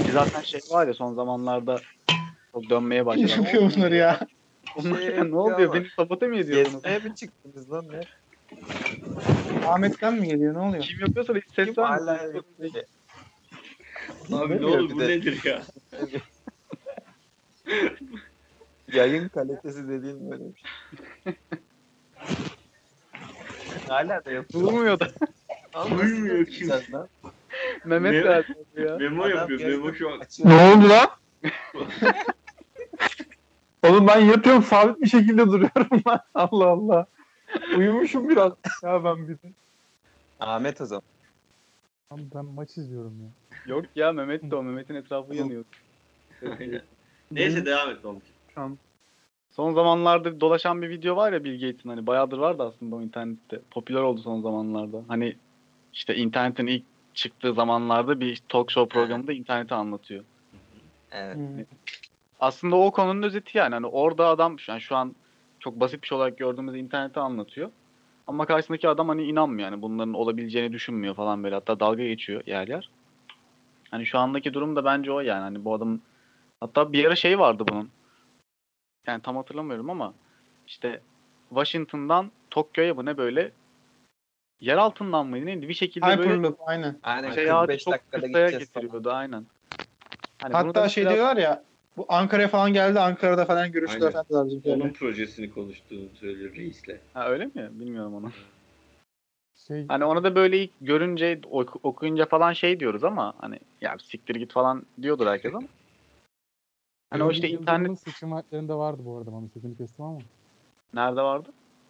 Ki 0.06 0.12
zaten 0.12 0.42
şey 0.42 0.62
var 0.72 0.88
ya 0.88 0.94
son 0.94 1.14
zamanlarda 1.14 1.80
çok 2.52 2.70
dönmeye 2.70 3.06
başladı. 3.06 3.28
Kim 3.28 3.44
yapıyor 3.44 3.72
bunları 3.76 3.96
ya? 3.96 4.20
Şey 4.82 5.32
ne 5.32 5.36
oluyor? 5.36 5.74
Beni 5.74 5.88
sabote 5.96 6.28
mi 6.28 6.38
ediyorsunuz? 6.40 6.84
Gezmeye 6.84 7.00
mi 7.00 7.16
çıktınız 7.16 7.72
lan 7.72 7.86
ne? 7.90 8.02
Ahmet'ten 9.68 10.14
mi 10.14 10.28
geliyor? 10.28 10.54
Ne 10.54 10.60
oluyor? 10.60 10.84
Kim 10.84 11.00
yapıyorsa 11.00 11.34
hiç 11.36 11.44
ses 11.56 11.78
yok 11.78 12.46
dedi. 12.60 12.86
Abi 14.34 14.62
ne 14.62 14.66
olur 14.66 14.90
bu 14.90 15.00
nedir 15.00 15.42
ya? 15.46 15.62
Yayın 18.94 19.28
kalitesi 19.30 19.88
dediğin 19.90 20.32
böyle 20.32 20.44
bir 20.44 20.56
şey. 20.56 21.34
Hala 23.88 24.26
da 24.26 24.32
yapıyor. 24.32 24.64
Bulmuyor 24.64 25.00
da. 25.00 25.08
Duymuyor 26.00 26.46
kim? 26.46 26.70
Mehmet 27.86 28.12
Ne? 28.12 28.24
de 28.24 28.30
yapıyor 28.30 28.90
ya. 28.90 28.98
Memo 29.10 29.24
Adam 29.24 29.38
yapıyor. 29.38 29.70
Memo 29.70 29.94
şu 29.94 30.10
an. 30.14 30.22
Ne 30.44 30.54
oldu 30.74 30.90
lan? 30.90 31.10
Oğlum 33.84 34.08
ben 34.08 34.20
yatıyorum 34.20 34.64
sabit 34.64 35.02
bir 35.02 35.08
şekilde 35.08 35.46
duruyorum 35.48 36.02
lan. 36.08 36.20
Allah 36.36 36.68
Allah. 36.68 37.06
Uyumuşum 37.78 38.30
biraz. 38.30 38.52
Ya 38.84 39.04
ben 39.04 39.28
bir 39.28 39.34
de. 39.34 39.54
Ahmet 40.40 40.82
o 40.82 40.86
zaman. 40.86 41.04
Abi 42.12 42.22
ben 42.36 42.46
maç 42.46 42.78
izliyorum 42.78 43.14
ya. 43.22 43.30
Yok 43.76 43.86
ya 43.96 44.12
Mehmet 44.12 44.52
de 44.52 44.56
o. 44.56 44.64
Mehmet'in 44.64 44.96
etrafı 44.96 45.36
yanıyor. 45.36 45.66
Neyse 47.32 47.66
devam 47.66 47.90
et 47.90 48.04
Mahmut. 48.04 48.24
Son 49.52 49.74
zamanlarda 49.74 50.42
dolaşan 50.42 50.82
bir 50.82 50.90
video 50.90 51.16
var 51.16 51.34
ya 51.34 51.44
Bill 51.44 51.62
Gates'in 51.62 51.90
hani 51.90 52.08
bayağıdır 52.08 52.38
vardı 52.38 52.64
aslında 52.64 52.96
o 52.96 53.02
internette. 53.02 53.62
Popüler 53.72 54.02
oldu 54.02 54.22
son 54.22 54.42
zamanlarda. 54.42 55.04
Hani 55.08 55.36
işte 55.94 56.16
internetin 56.16 56.68
ilk 56.68 56.84
çıktığı 57.14 57.54
zamanlarda 57.54 58.20
bir 58.20 58.42
talk 58.50 58.72
show 58.72 58.94
programında 58.94 59.34
interneti 59.34 59.74
anlatıyor. 59.74 60.24
Evet. 61.12 61.38
Aslında 62.40 62.76
o 62.76 62.92
konunun 62.92 63.22
özeti 63.24 63.58
yani. 63.58 63.74
Hani 63.74 63.88
orada 63.88 64.28
adam 64.28 64.56
yani 64.68 64.82
şu 64.82 64.96
an 64.96 65.16
çok 65.60 65.80
basit 65.80 66.02
bir 66.02 66.08
şey 66.08 66.16
olarak 66.16 66.38
gördüğümüz 66.38 66.76
interneti 66.76 67.20
anlatıyor. 67.20 67.72
Ama 68.28 68.46
karşısındaki 68.46 68.90
adam 68.90 69.10
hani 69.10 69.24
inanmıyor 69.24 69.72
yani 69.72 69.82
bunların 69.82 70.14
olabileceğini 70.14 70.74
düşünmüyor 70.74 71.16
falan 71.16 71.44
böyle. 71.44 71.56
Hatta 71.56 71.80
dalga 71.80 72.04
geçiyor 72.04 72.44
yer 72.46 72.68
yer. 72.68 72.90
Hani 73.92 74.06
şu 74.06 74.20
andaki 74.20 74.54
durum 74.54 74.76
da 74.76 74.86
bence 74.86 75.12
o 75.12 75.20
yani. 75.20 75.42
Hani 75.42 75.66
bu 75.66 75.74
adamın 75.74 76.02
hatta 76.60 76.94
bir 76.94 77.06
ara 77.06 77.16
şey 77.16 77.40
vardı 77.40 77.64
bunun. 77.68 77.90
Yani 79.08 79.22
tam 79.22 79.36
hatırlamıyorum 79.36 79.90
ama 79.90 80.14
işte 80.68 81.02
Washington'dan 81.50 82.32
Tokyo'ya 82.50 82.98
bu 82.98 83.06
ne 83.06 83.18
böyle 83.18 83.52
yer 84.62 84.78
altından 84.78 85.28
mıydı 85.28 85.46
neydi 85.46 85.70
bir 85.70 85.74
şekilde 85.74 86.06
böyle 86.06 86.22
Hyperloop 86.22 86.60
aynen. 86.66 87.00
Aynen 87.04 87.32
seyahati 87.32 87.68
45 87.68 87.84
çok 87.84 87.94
dakikada 87.94 88.28
gideceğiz 88.28 88.72
falan. 88.72 89.16
aynen. 89.16 89.46
Hani 90.42 90.54
bunu 90.54 90.58
Hatta 90.60 90.90
şey 90.90 91.04
biraz- 91.04 91.14
diyorlar 91.16 91.38
ya 91.38 91.64
bu 91.98 92.06
Ankara'ya 92.10 92.48
falan 92.48 92.74
geldi. 92.74 93.00
Ankara'da 93.00 93.46
falan 93.46 93.72
görüştüler 93.72 94.14
Aynen. 94.14 94.24
falan. 94.24 94.62
Onun 94.64 94.94
projesini 94.94 95.50
konuştuğunu 95.50 96.10
söylüyor 96.16 96.56
reisle. 96.56 97.02
Ha 97.14 97.30
öyle 97.30 97.46
mi? 97.46 97.70
Bilmiyorum 97.72 98.16
onu. 98.16 98.32
Şey 99.68 99.86
Hani 99.88 100.06
onu 100.06 100.24
da 100.24 100.36
böyle 100.36 100.64
ilk 100.64 100.72
görünce 100.82 101.42
oku- 101.46 101.80
okuyunca 101.84 102.26
falan 102.26 102.54
şey 102.54 102.80
diyoruz 102.80 103.04
ama 103.04 103.34
hani 103.38 103.60
ya 103.82 103.98
siktir 104.04 104.36
git 104.36 104.52
falan 104.52 104.84
diyordur 105.02 105.28
herkes 105.28 105.54
ama. 105.56 105.68
Hani 107.12 107.24
o 107.24 107.30
Binali 107.30 107.36
işte 107.46 107.50
internet 107.50 108.00
seçim 108.00 108.32
vaatlerinde 108.32 108.74
vardı 108.74 109.02
bu 109.06 109.18
arada. 109.18 109.34
Bana 109.34 109.48
sözünü 109.48 109.78
kestim 109.78 110.06
ama. 110.06 110.20
nerede 110.94 111.22
vardı? 111.22 111.50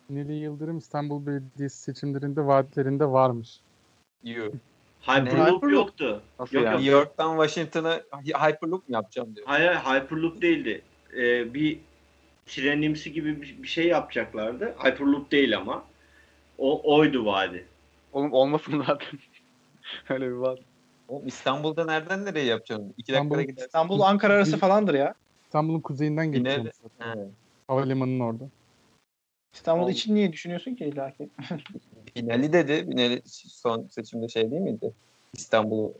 Binali 0.09 0.33
Yıldırım 0.33 0.77
İstanbul 0.77 1.25
Belediyesi 1.25 1.81
seçimlerinde 1.81 2.45
vaatlerinde 2.45 3.05
varmış. 3.05 3.61
Yiyor. 4.23 4.53
Hyperloop 5.01 5.47
Hyperloop? 5.47 5.71
yoktu. 5.73 6.21
Nasıl 6.39 6.55
Yok, 6.55 6.65
yani? 6.65 6.75
New 6.77 6.91
York'tan 6.91 7.45
Washington'a 7.47 8.01
Hyperloop 8.23 8.89
mu 8.89 8.95
yapacağım 8.95 9.35
diyor. 9.35 9.47
Hayır 9.47 9.71
Hyperloop 9.75 10.41
değildi. 10.41 10.81
Ee, 11.17 11.53
bir 11.53 11.79
trenimsi 12.45 13.13
gibi 13.13 13.41
bir, 13.41 13.67
şey 13.67 13.87
yapacaklardı. 13.87 14.75
Hyperloop 14.83 15.31
değil 15.31 15.57
ama. 15.57 15.83
O 16.57 16.95
oydu 16.95 17.25
vaadi. 17.25 17.65
Oğlum 18.13 18.33
olmasın 18.33 18.83
zaten. 18.87 19.19
Öyle 20.09 20.25
bir 20.27 20.31
var. 20.31 20.59
Oğlum 21.07 21.27
İstanbul'da 21.27 21.85
nereden 21.85 22.25
nereye 22.25 22.45
yapacaksın? 22.45 22.93
İki 22.97 23.11
İstanbul- 23.11 23.29
dakikada 23.29 23.41
gidersin. 23.41 23.65
İstanbul 23.65 23.99
Ankara 23.99 24.33
arası 24.33 24.57
falandır 24.57 24.93
ya. 24.93 25.13
İstanbul'un 25.45 25.79
kuzeyinden. 25.79 26.33
He. 26.99 27.15
Havalimanının 27.67 28.19
orada. 28.19 28.43
İstanbul 29.53 29.83
Oldu. 29.83 29.91
için 29.91 30.15
niye 30.15 30.33
düşünüyorsun 30.33 30.75
ki 30.75 30.85
illaki? 30.85 31.29
Binali 32.15 32.53
dedi. 32.53 32.91
Binali 32.91 33.21
son 33.25 33.87
seçimde 33.87 34.27
şey 34.27 34.51
değil 34.51 34.61
miydi? 34.61 34.91
İstanbul 35.33 35.91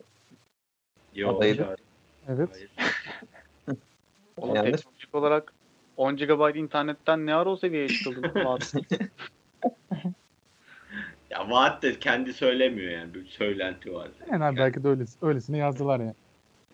Yok. 1.16 1.38
Adaydı. 1.38 1.64
hayır. 1.64 1.80
Evet. 2.28 2.50
Hayır. 2.52 2.70
Oğlum 4.38 4.56
Yanlış. 4.56 4.72
teknolojik 4.72 5.16
olarak 5.16 5.54
10 5.98 6.18
GB 6.18 6.56
internetten 6.56 7.26
ne 7.26 7.36
ara 7.36 7.50
o 7.50 7.58
seviyeye 7.58 7.88
çıkıldı? 7.88 8.34
Ya 11.30 11.50
vaat 11.50 11.84
de 11.84 12.00
kendi 12.00 12.34
söylemiyor 12.34 12.92
yani. 12.92 13.14
Bir 13.14 13.26
söylenti 13.26 13.94
var. 13.94 14.10
Yani 14.32 14.44
abi 14.44 14.58
belki 14.58 14.84
de 14.84 14.88
öylesi, 14.88 15.18
öylesine 15.22 15.58
yazdılar 15.58 16.00
ya. 16.00 16.14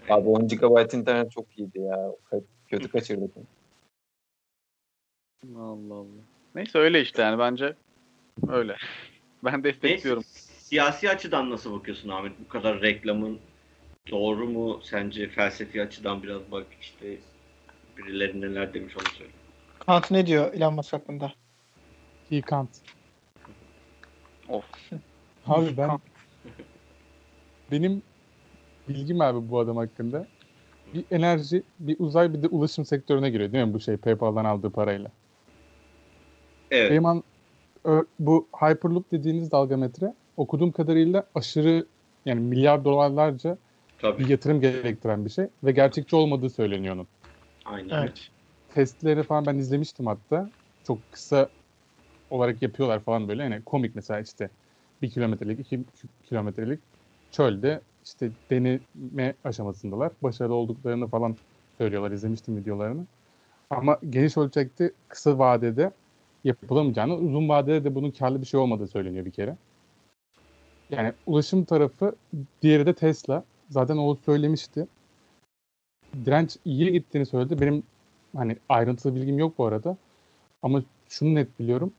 Abi 0.10 0.30
10 0.30 0.48
GB 0.48 0.94
internet 0.94 1.32
çok 1.32 1.60
iyiydi 1.60 1.80
ya. 1.80 2.12
Kötü 2.68 2.88
kaçırdık. 2.88 3.32
Allah 5.58 5.94
Allah. 5.94 6.06
Neyse 6.56 6.80
öyle 6.80 7.02
işte 7.02 7.22
yani 7.22 7.40
bence 7.40 7.76
öyle. 8.48 8.76
Ben 9.46 9.64
destekliyorum. 9.64 10.24
Neyse, 10.34 10.60
siyasi 10.70 11.10
açıdan 11.10 11.50
nasıl 11.50 11.80
bakıyorsun 11.80 12.10
Ahmet? 12.10 12.32
Bu 12.46 12.50
kadar 12.50 12.82
reklamın 12.82 13.40
doğru 14.12 14.50
mu 14.50 14.82
sence 14.84 15.30
felsefi 15.30 15.82
açıdan 15.82 16.24
biraz 16.24 16.52
bak 16.52 16.66
işte 16.82 17.18
birileri 17.98 18.42
neler 18.42 18.74
demiş 18.74 18.98
onu 18.98 19.06
söyle. 19.18 19.32
Kant 19.86 20.12
ne 20.12 20.28
diyor 20.28 20.54
Elon 20.54 20.74
Musk 20.74 20.94
hakkında? 20.94 21.32
He 22.30 22.42
can't. 22.50 22.70
Of. 24.50 24.66
Abi 25.48 25.78
ben 25.78 25.90
benim 27.72 28.02
bilgim 28.88 29.22
abi 29.22 29.50
bu 29.50 29.60
adam 29.60 29.78
hakkında 29.78 30.28
bir 30.94 31.06
enerji, 31.12 31.64
bir 31.80 31.96
uzay, 32.00 32.34
bir 32.34 32.44
de 32.44 32.48
ulaşım 32.48 32.86
sektörüne 32.86 33.30
giriyor 33.30 33.52
değil 33.52 33.66
mi 33.66 33.74
bu 33.74 33.80
şey 33.80 33.98
PayPal'dan 33.98 34.46
aldığı 34.46 34.70
parayla? 34.70 35.12
Evet. 36.72 36.92
Benim 36.92 37.06
an- 37.06 37.24
bu 38.20 38.48
Hyperloop 38.54 39.12
dediğiniz 39.12 39.52
dalgametre 39.52 40.14
okuduğum 40.38 40.72
kadarıyla 40.72 41.28
aşırı 41.36 41.86
yani 42.26 42.40
milyar 42.40 42.86
dolarlarca 42.86 43.58
Tabii. 44.02 44.24
bir 44.24 44.30
yatırım 44.30 44.62
gerektiren 44.62 45.26
bir 45.26 45.30
şey 45.30 45.48
ve 45.64 45.72
gerçekçi 45.72 46.16
olmadığı 46.16 46.50
söyleniyor 46.50 46.96
onun. 46.96 47.08
Aynen. 47.66 47.90
Evet. 47.90 48.30
Testleri 48.74 49.24
falan 49.24 49.46
ben 49.46 49.58
izlemiştim 49.58 50.06
hatta. 50.06 50.50
Çok 50.88 50.98
kısa 51.12 51.50
olarak 52.30 52.62
yapıyorlar 52.62 53.00
falan 53.00 53.28
böyle. 53.28 53.44
Yani 53.44 53.62
komik 53.66 53.96
mesela 53.96 54.20
işte 54.20 54.50
bir 55.02 55.10
kilometrelik, 55.10 55.60
iki 55.60 55.80
kilometrelik 56.24 56.80
çölde 57.32 57.82
işte 58.06 58.30
deneme 58.50 59.34
aşamasındalar. 59.44 60.12
Başarılı 60.22 60.54
olduklarını 60.54 61.08
falan 61.08 61.36
söylüyorlar. 61.78 62.12
İzlemiştim 62.12 62.58
videolarını. 62.58 63.06
Ama 63.70 64.00
geniş 64.10 64.38
ölçekte 64.38 64.92
kısa 65.08 65.40
vadede 65.40 65.92
yapılamayacağını, 66.46 67.16
uzun 67.16 67.50
vadede 67.50 67.84
de 67.84 67.96
bunun 67.96 68.12
karlı 68.12 68.42
bir 68.42 68.46
şey 68.46 68.60
olmadığı 68.60 68.88
söyleniyor 68.88 69.26
bir 69.26 69.32
kere. 69.32 69.58
Yani 70.90 71.14
ulaşım 71.26 71.66
tarafı, 71.66 72.16
diğeri 72.62 72.86
de 72.86 72.94
Tesla. 72.94 73.44
Zaten 73.70 73.98
o 73.98 74.16
söylemişti. 74.16 74.88
Direnç 76.26 76.58
iyiye 76.66 76.92
gittiğini 76.92 77.26
söyledi. 77.26 77.62
Benim 77.62 77.84
hani 78.36 78.58
ayrıntılı 78.70 79.16
bilgim 79.16 79.40
yok 79.40 79.58
bu 79.58 79.66
arada. 79.66 79.98
Ama 80.62 80.84
şunu 81.10 81.36
net 81.36 81.60
biliyorum. 81.60 81.94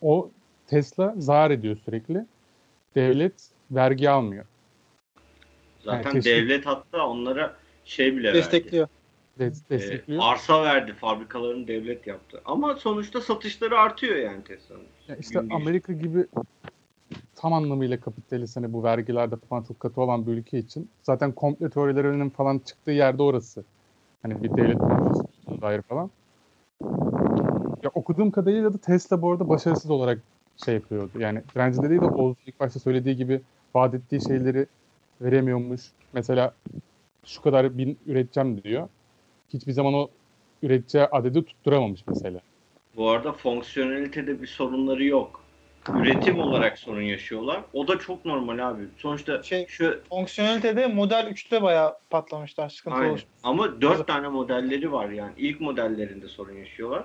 O 0.00 0.30
Tesla 0.66 1.14
zarar 1.18 1.50
ediyor 1.50 1.76
sürekli. 1.84 2.26
Devlet 2.94 3.50
vergi 3.70 4.10
almıyor. 4.10 4.44
Zaten 5.84 6.10
Yani 6.10 6.18
teşvik- 6.18 6.24
devlet 6.24 6.66
hatta 6.66 7.06
onlara 7.06 7.56
şey 7.84 8.16
bile 8.16 8.28
verdi. 8.28 8.86
Destekliyor. 9.38 9.80
Des- 9.80 9.86
Ee, 9.86 9.90
destekliyor. 9.92 10.22
arsa 10.24 10.62
verdi. 10.62 10.92
Fabrikalarını 10.92 11.68
devlet 11.68 12.06
yaptı. 12.06 12.40
Ama 12.44 12.74
sonuçta 12.76 13.20
satışları 13.20 13.78
artıyor 13.78 14.16
yani 14.16 14.44
Tesla'nın. 14.44 14.82
Ya 15.08 15.16
işte 15.16 15.34
Gün 15.34 15.48
geçti. 15.48 15.62
Amerika 15.62 15.92
gibi 15.92 16.26
tam 17.36 17.52
anlamıyla 17.52 18.00
kapitalist 18.00 18.56
hani 18.56 18.72
bu 18.72 18.82
vergilerde 18.82 19.36
falan 19.36 19.62
çok 19.62 19.80
katı 19.80 20.00
olan 20.00 20.26
bir 20.26 20.32
ülke 20.32 20.58
için 20.58 20.90
zaten 21.02 21.32
komple 21.32 21.70
teorilerinin 21.70 22.30
falan 22.30 22.58
çıktığı 22.58 22.90
yerde 22.90 23.22
orası. 23.22 23.64
Hani 24.22 24.42
bir 24.42 24.56
devlet 24.56 24.80
dair 25.62 25.82
falan. 25.82 26.10
Ya 27.82 27.90
okuduğum 27.94 28.30
kadarıyla 28.30 28.74
da 28.74 28.78
Tesla 28.78 29.22
bu 29.22 29.32
arada 29.32 29.48
başarısız 29.48 29.90
olarak 29.90 30.18
şey 30.64 30.74
yapıyordu. 30.74 31.18
Yani 31.18 31.42
direncinde 31.54 31.90
değil 31.90 32.00
de 32.00 32.04
Oğuz'un 32.04 32.42
ilk 32.46 32.60
başta 32.60 32.80
söylediği 32.80 33.16
gibi 33.16 33.40
vaat 33.74 33.94
ettiği 33.94 34.20
şeyleri 34.20 34.66
veremiyormuş. 35.20 35.92
Mesela 36.12 36.54
şu 37.26 37.42
kadar 37.42 37.78
bin 37.78 37.98
üreteceğim 38.06 38.62
diyor. 38.62 38.88
Hiçbir 39.52 39.72
zaman 39.72 39.94
o 39.94 40.08
üreteceği 40.62 41.04
adedi 41.04 41.44
tutturamamış 41.44 42.00
mesela. 42.06 42.40
Bu 42.96 43.10
arada 43.10 43.32
fonksiyonelitede 43.32 44.42
bir 44.42 44.46
sorunları 44.46 45.04
yok. 45.04 45.42
Üretim 45.94 46.38
olarak 46.40 46.78
sorun 46.78 47.02
yaşıyorlar. 47.02 47.60
O 47.72 47.88
da 47.88 47.98
çok 47.98 48.24
normal 48.24 48.70
abi. 48.70 48.82
Sonuçta 48.96 49.42
Şey- 49.42 49.66
şu 49.66 50.00
Fonksiyonelitede 50.08 50.86
model 50.86 51.26
3'te 51.30 51.62
bayağı 51.62 51.96
patlamışlar. 52.10 52.68
Sıkıntı 52.68 52.96
Aynen. 52.96 53.08
olmuş. 53.08 53.24
Ama 53.42 53.80
dört 53.80 54.06
tane 54.06 54.28
modelleri 54.28 54.92
var 54.92 55.08
yani. 55.08 55.32
İlk 55.38 55.60
modellerinde 55.60 56.28
sorun 56.28 56.52
yaşıyorlar. 56.56 57.04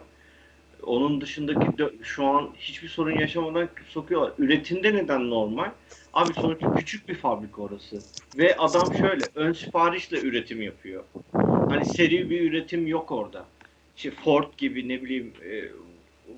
Onun 0.84 1.22
dışındaki 1.22 1.68
şu 2.04 2.26
an 2.26 2.50
hiçbir 2.60 2.88
sorun 2.88 3.20
yaşamadan 3.20 3.70
sokuyorlar. 3.90 4.32
Üretimde 4.38 4.94
neden 4.96 5.30
normal? 5.30 5.72
Abi 6.18 6.34
sonuçta 6.34 6.74
küçük 6.76 7.10
bir 7.10 7.16
fabrika 7.16 7.62
orası. 7.62 7.98
Ve 8.38 8.58
adam 8.58 8.94
şöyle 8.98 9.24
ön 9.36 9.54
siparişle 9.54 10.20
üretim 10.22 10.62
yapıyor. 10.62 11.04
Hani 11.70 11.86
seri 11.86 12.30
bir 12.30 12.42
üretim 12.52 12.88
yok 12.88 13.12
orada. 13.12 13.46
İşte 13.98 14.12
Ford 14.12 14.44
gibi 14.58 14.88
ne 14.90 15.04
bileyim 15.04 15.34
e, 15.52 15.64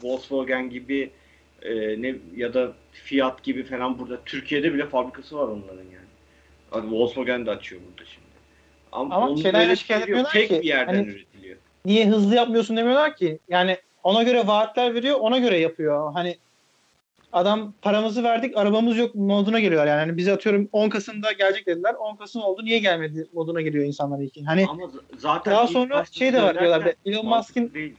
Volkswagen 0.04 0.70
gibi 0.70 1.10
e, 1.62 2.02
ne 2.02 2.16
ya 2.36 2.54
da 2.54 2.74
Fiat 2.92 3.44
gibi 3.44 3.64
falan 3.64 4.00
burada. 4.00 4.20
Türkiye'de 4.26 4.74
bile 4.74 4.86
fabrikası 4.86 5.38
var 5.38 5.44
onların 5.48 5.84
yani. 5.84 6.08
Hadi 6.72 6.92
Volkswagen 6.92 7.46
de 7.46 7.52
açıyor 7.52 7.82
burada 7.90 8.10
şimdi. 8.10 8.28
Ama, 8.92 9.16
Ama 9.16 9.36
böyle 9.54 9.76
şikayet 9.76 10.04
etmiyorlar 10.04 10.32
Tek 10.32 10.50
ki. 10.50 10.60
bir 10.62 10.68
yerden 10.68 10.94
Hani- 10.96 11.08
üretiliyor. 11.08 11.58
Niye 11.86 12.08
hızlı 12.08 12.36
yapmıyorsun 12.36 12.78
demiyorlar 12.78 13.16
ki. 13.16 13.40
Yani 13.50 13.78
ona 14.04 14.24
göre 14.24 14.48
vaatler 14.48 14.96
veriyor, 14.96 15.18
ona 15.20 15.38
göre 15.38 15.58
yapıyor. 15.58 16.14
Hani 16.14 16.38
adam 17.32 17.74
paramızı 17.82 18.24
verdik, 18.24 18.58
arabamız 18.58 18.98
yok 18.98 19.16
moduna 19.16 19.60
geliyorlar 19.60 19.88
yani. 19.88 20.00
Hani 20.00 20.18
bize 20.18 20.34
atıyorum 20.34 20.70
10 20.72 20.90
Kasım'da 20.90 21.32
gelecek 21.32 21.68
dediler. 21.68 21.94
10 21.94 22.16
Kasım 22.16 22.42
oldu, 22.42 22.62
niye 22.64 22.80
gelmedi 22.80 23.28
moduna 23.34 23.62
geliyor 23.62 23.86
insanlar 23.86 24.20
ilk. 24.20 24.48
Hani 24.48 24.66
Ama 24.70 24.92
zaten 25.18 25.54
daha 25.54 25.68
sonra 25.68 26.06
şey 26.06 26.34
de 26.34 26.42
var 26.42 26.60
diyorlar. 26.60 26.94
Elon 27.06 27.26
Musk'ın 27.26 27.74
değil. 27.74 27.96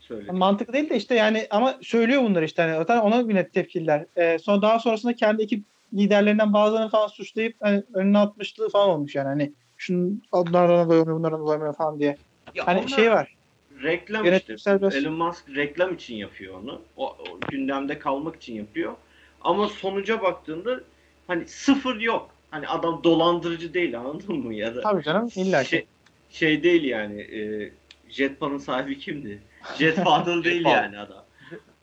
Söyle. 0.00 0.32
mantıklı 0.32 0.72
değil 0.72 0.90
de 0.90 0.96
işte 0.96 1.14
yani 1.14 1.46
ama 1.50 1.74
söylüyor 1.82 2.22
bunları 2.22 2.44
işte. 2.44 2.62
Hani 2.62 2.76
zaten 2.76 2.98
ona 2.98 3.28
bir 3.28 3.34
net 3.34 3.52
tepkiler. 3.52 4.06
Ee, 4.16 4.38
sonra 4.38 4.62
daha 4.62 4.78
sonrasında 4.78 5.16
kendi 5.16 5.42
ekip 5.42 5.64
liderlerinden 5.94 6.52
bazılarını 6.52 6.88
falan 6.88 7.06
suçlayıp 7.06 7.56
hani 7.60 7.82
önüne 7.94 8.18
atmışlığı 8.18 8.68
falan 8.68 8.88
olmuş 8.88 9.14
yani. 9.14 9.28
Hani 9.28 9.52
şunun 9.76 10.22
bunlardan 10.32 10.88
doyamıyor, 10.88 11.18
bunlardan 11.18 11.46
doyamıyor 11.46 11.74
falan 11.74 11.98
diye. 11.98 12.16
Ya 12.54 12.66
Hani 12.66 12.78
onlar 12.78 12.88
şey 12.88 13.10
var. 13.10 13.35
Reklam 13.82 14.24
Yönetimsel 14.24 14.82
işte. 14.82 14.98
Elon 14.98 15.14
Musk 15.14 15.44
reklam 15.54 15.94
için 15.94 16.14
yapıyor 16.16 16.54
onu. 16.54 16.82
O, 16.96 17.08
o 17.08 17.40
gündemde 17.50 17.98
kalmak 17.98 18.36
için 18.36 18.54
yapıyor. 18.54 18.94
Ama 19.40 19.68
sonuca 19.68 20.22
baktığında 20.22 20.80
hani 21.26 21.46
sıfır 21.48 22.00
yok. 22.00 22.30
Hani 22.50 22.68
adam 22.68 23.04
dolandırıcı 23.04 23.74
değil 23.74 23.98
anladın 23.98 24.36
mı? 24.38 24.54
Ya 24.54 24.74
da 24.74 24.80
Tabii 24.80 25.02
canım 25.02 25.30
illa 25.36 25.62
ki. 25.62 25.68
şey, 25.68 25.86
şey 26.30 26.62
değil 26.62 26.84
yani. 26.84 27.20
E, 27.20 27.72
Jetpan'ın 28.08 28.58
sahibi 28.58 28.98
kimdi? 28.98 29.42
Jet 29.78 30.04
Fadıl 30.04 30.44
değil 30.44 30.64
yani 30.64 30.98
adam. 30.98 31.24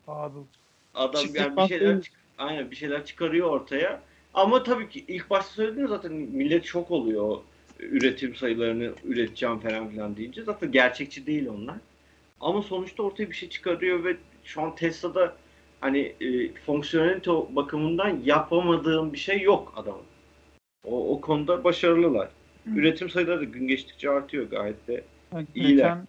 Fadıl. 0.06 0.44
Adam 0.94 1.22
Çift 1.22 1.36
yani 1.36 1.56
bir 1.56 1.68
şeyler 1.68 2.02
çık- 2.02 2.14
aynen 2.38 2.70
bir 2.70 2.76
şeyler 2.76 3.04
çıkarıyor 3.06 3.50
ortaya. 3.50 4.00
Ama 4.34 4.62
tabii 4.62 4.88
ki 4.88 5.04
ilk 5.08 5.30
başta 5.30 5.52
söylediğim 5.52 5.88
zaten 5.88 6.12
millet 6.12 6.64
şok 6.64 6.90
oluyor. 6.90 7.38
Üretim 7.84 8.34
sayılarını 8.34 8.92
üreteceğim 9.04 9.58
falan 9.58 9.88
filan 9.88 10.16
deyince. 10.16 10.42
Zaten 10.42 10.72
gerçekçi 10.72 11.26
değil 11.26 11.48
onlar. 11.48 11.76
Ama 12.40 12.62
sonuçta 12.62 13.02
ortaya 13.02 13.30
bir 13.30 13.36
şey 13.36 13.48
çıkarıyor 13.48 14.04
ve 14.04 14.16
şu 14.44 14.62
an 14.62 14.74
Tesla'da 14.74 15.36
hani 15.80 15.98
e, 16.20 16.54
fonksiyonelite 16.54 17.30
bakımından 17.30 18.20
yapamadığım 18.24 19.12
bir 19.12 19.18
şey 19.18 19.40
yok 19.40 19.72
adamın. 19.76 20.04
O, 20.84 21.14
o 21.14 21.20
konuda 21.20 21.64
başarılılar. 21.64 22.28
Üretim 22.66 23.10
sayıları 23.10 23.40
da 23.40 23.44
gün 23.44 23.68
geçtikçe 23.68 24.10
artıyor 24.10 24.50
gayet 24.50 24.88
de. 24.88 25.04
Bak, 25.32 25.44
İyiler. 25.54 25.84
Geçen 25.84 26.06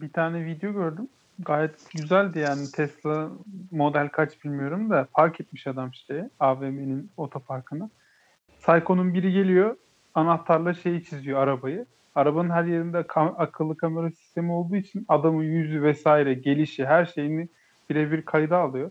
bir 0.00 0.12
tane 0.12 0.46
video 0.46 0.72
gördüm. 0.72 1.08
Gayet 1.38 1.90
güzeldi 1.92 2.38
yani 2.38 2.70
Tesla 2.74 3.30
model 3.70 4.08
kaç 4.08 4.44
bilmiyorum 4.44 4.90
da 4.90 5.08
park 5.14 5.40
etmiş 5.40 5.66
adam 5.66 5.94
şeye 5.94 6.30
AVM'nin 6.40 7.10
otoparkına. 7.16 7.90
Psycho'nun 8.60 9.14
biri 9.14 9.32
geliyor 9.32 9.76
anahtarla 10.14 10.74
şeyi 10.74 11.04
çiziyor 11.04 11.38
arabayı. 11.42 11.86
Arabanın 12.14 12.50
her 12.50 12.64
yerinde 12.64 12.98
kam- 12.98 13.34
akıllı 13.38 13.76
kamera 13.76 14.10
sistemi 14.10 14.52
olduğu 14.52 14.76
için 14.76 15.04
adamın 15.08 15.42
yüzü 15.42 15.82
vesaire 15.82 16.34
gelişi 16.34 16.86
her 16.86 17.06
şeyini 17.06 17.48
birebir 17.90 18.24
kayda 18.24 18.58
alıyor. 18.58 18.90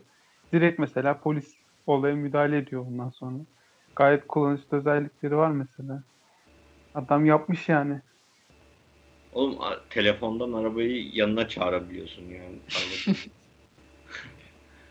Direkt 0.52 0.78
mesela 0.78 1.20
polis 1.20 1.54
olaya 1.86 2.14
müdahale 2.14 2.58
ediyor 2.58 2.86
ondan 2.86 3.10
sonra. 3.10 3.38
Gayet 3.96 4.26
kullanışlı 4.26 4.78
özellikleri 4.78 5.36
var 5.36 5.50
mesela. 5.50 6.04
Adam 6.94 7.26
yapmış 7.26 7.68
yani. 7.68 8.00
Oğlum 9.32 9.58
telefondan 9.90 10.52
arabayı 10.52 11.08
yanına 11.12 11.48
çağırabiliyorsun 11.48 12.22
yani. 12.22 12.58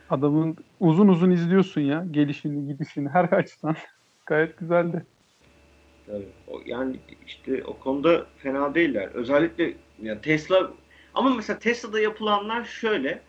Adamın 0.09 0.57
uzun 0.79 1.07
uzun 1.07 1.31
izliyorsun 1.31 1.81
ya. 1.81 2.05
Gelişini, 2.11 2.67
gidişini 2.67 3.09
her 3.09 3.23
açıdan. 3.23 3.75
Gayet 4.25 4.57
güzeldi. 4.57 5.05
O, 6.47 6.61
yani 6.65 6.95
işte 7.27 7.63
o 7.63 7.77
konuda 7.77 8.25
fena 8.37 8.75
değiller. 8.75 9.09
Özellikle 9.13 9.73
ya 10.01 10.21
Tesla 10.21 10.71
ama 11.13 11.35
mesela 11.35 11.59
Tesla'da 11.59 11.99
yapılanlar 11.99 12.63
şöyle 12.63 13.21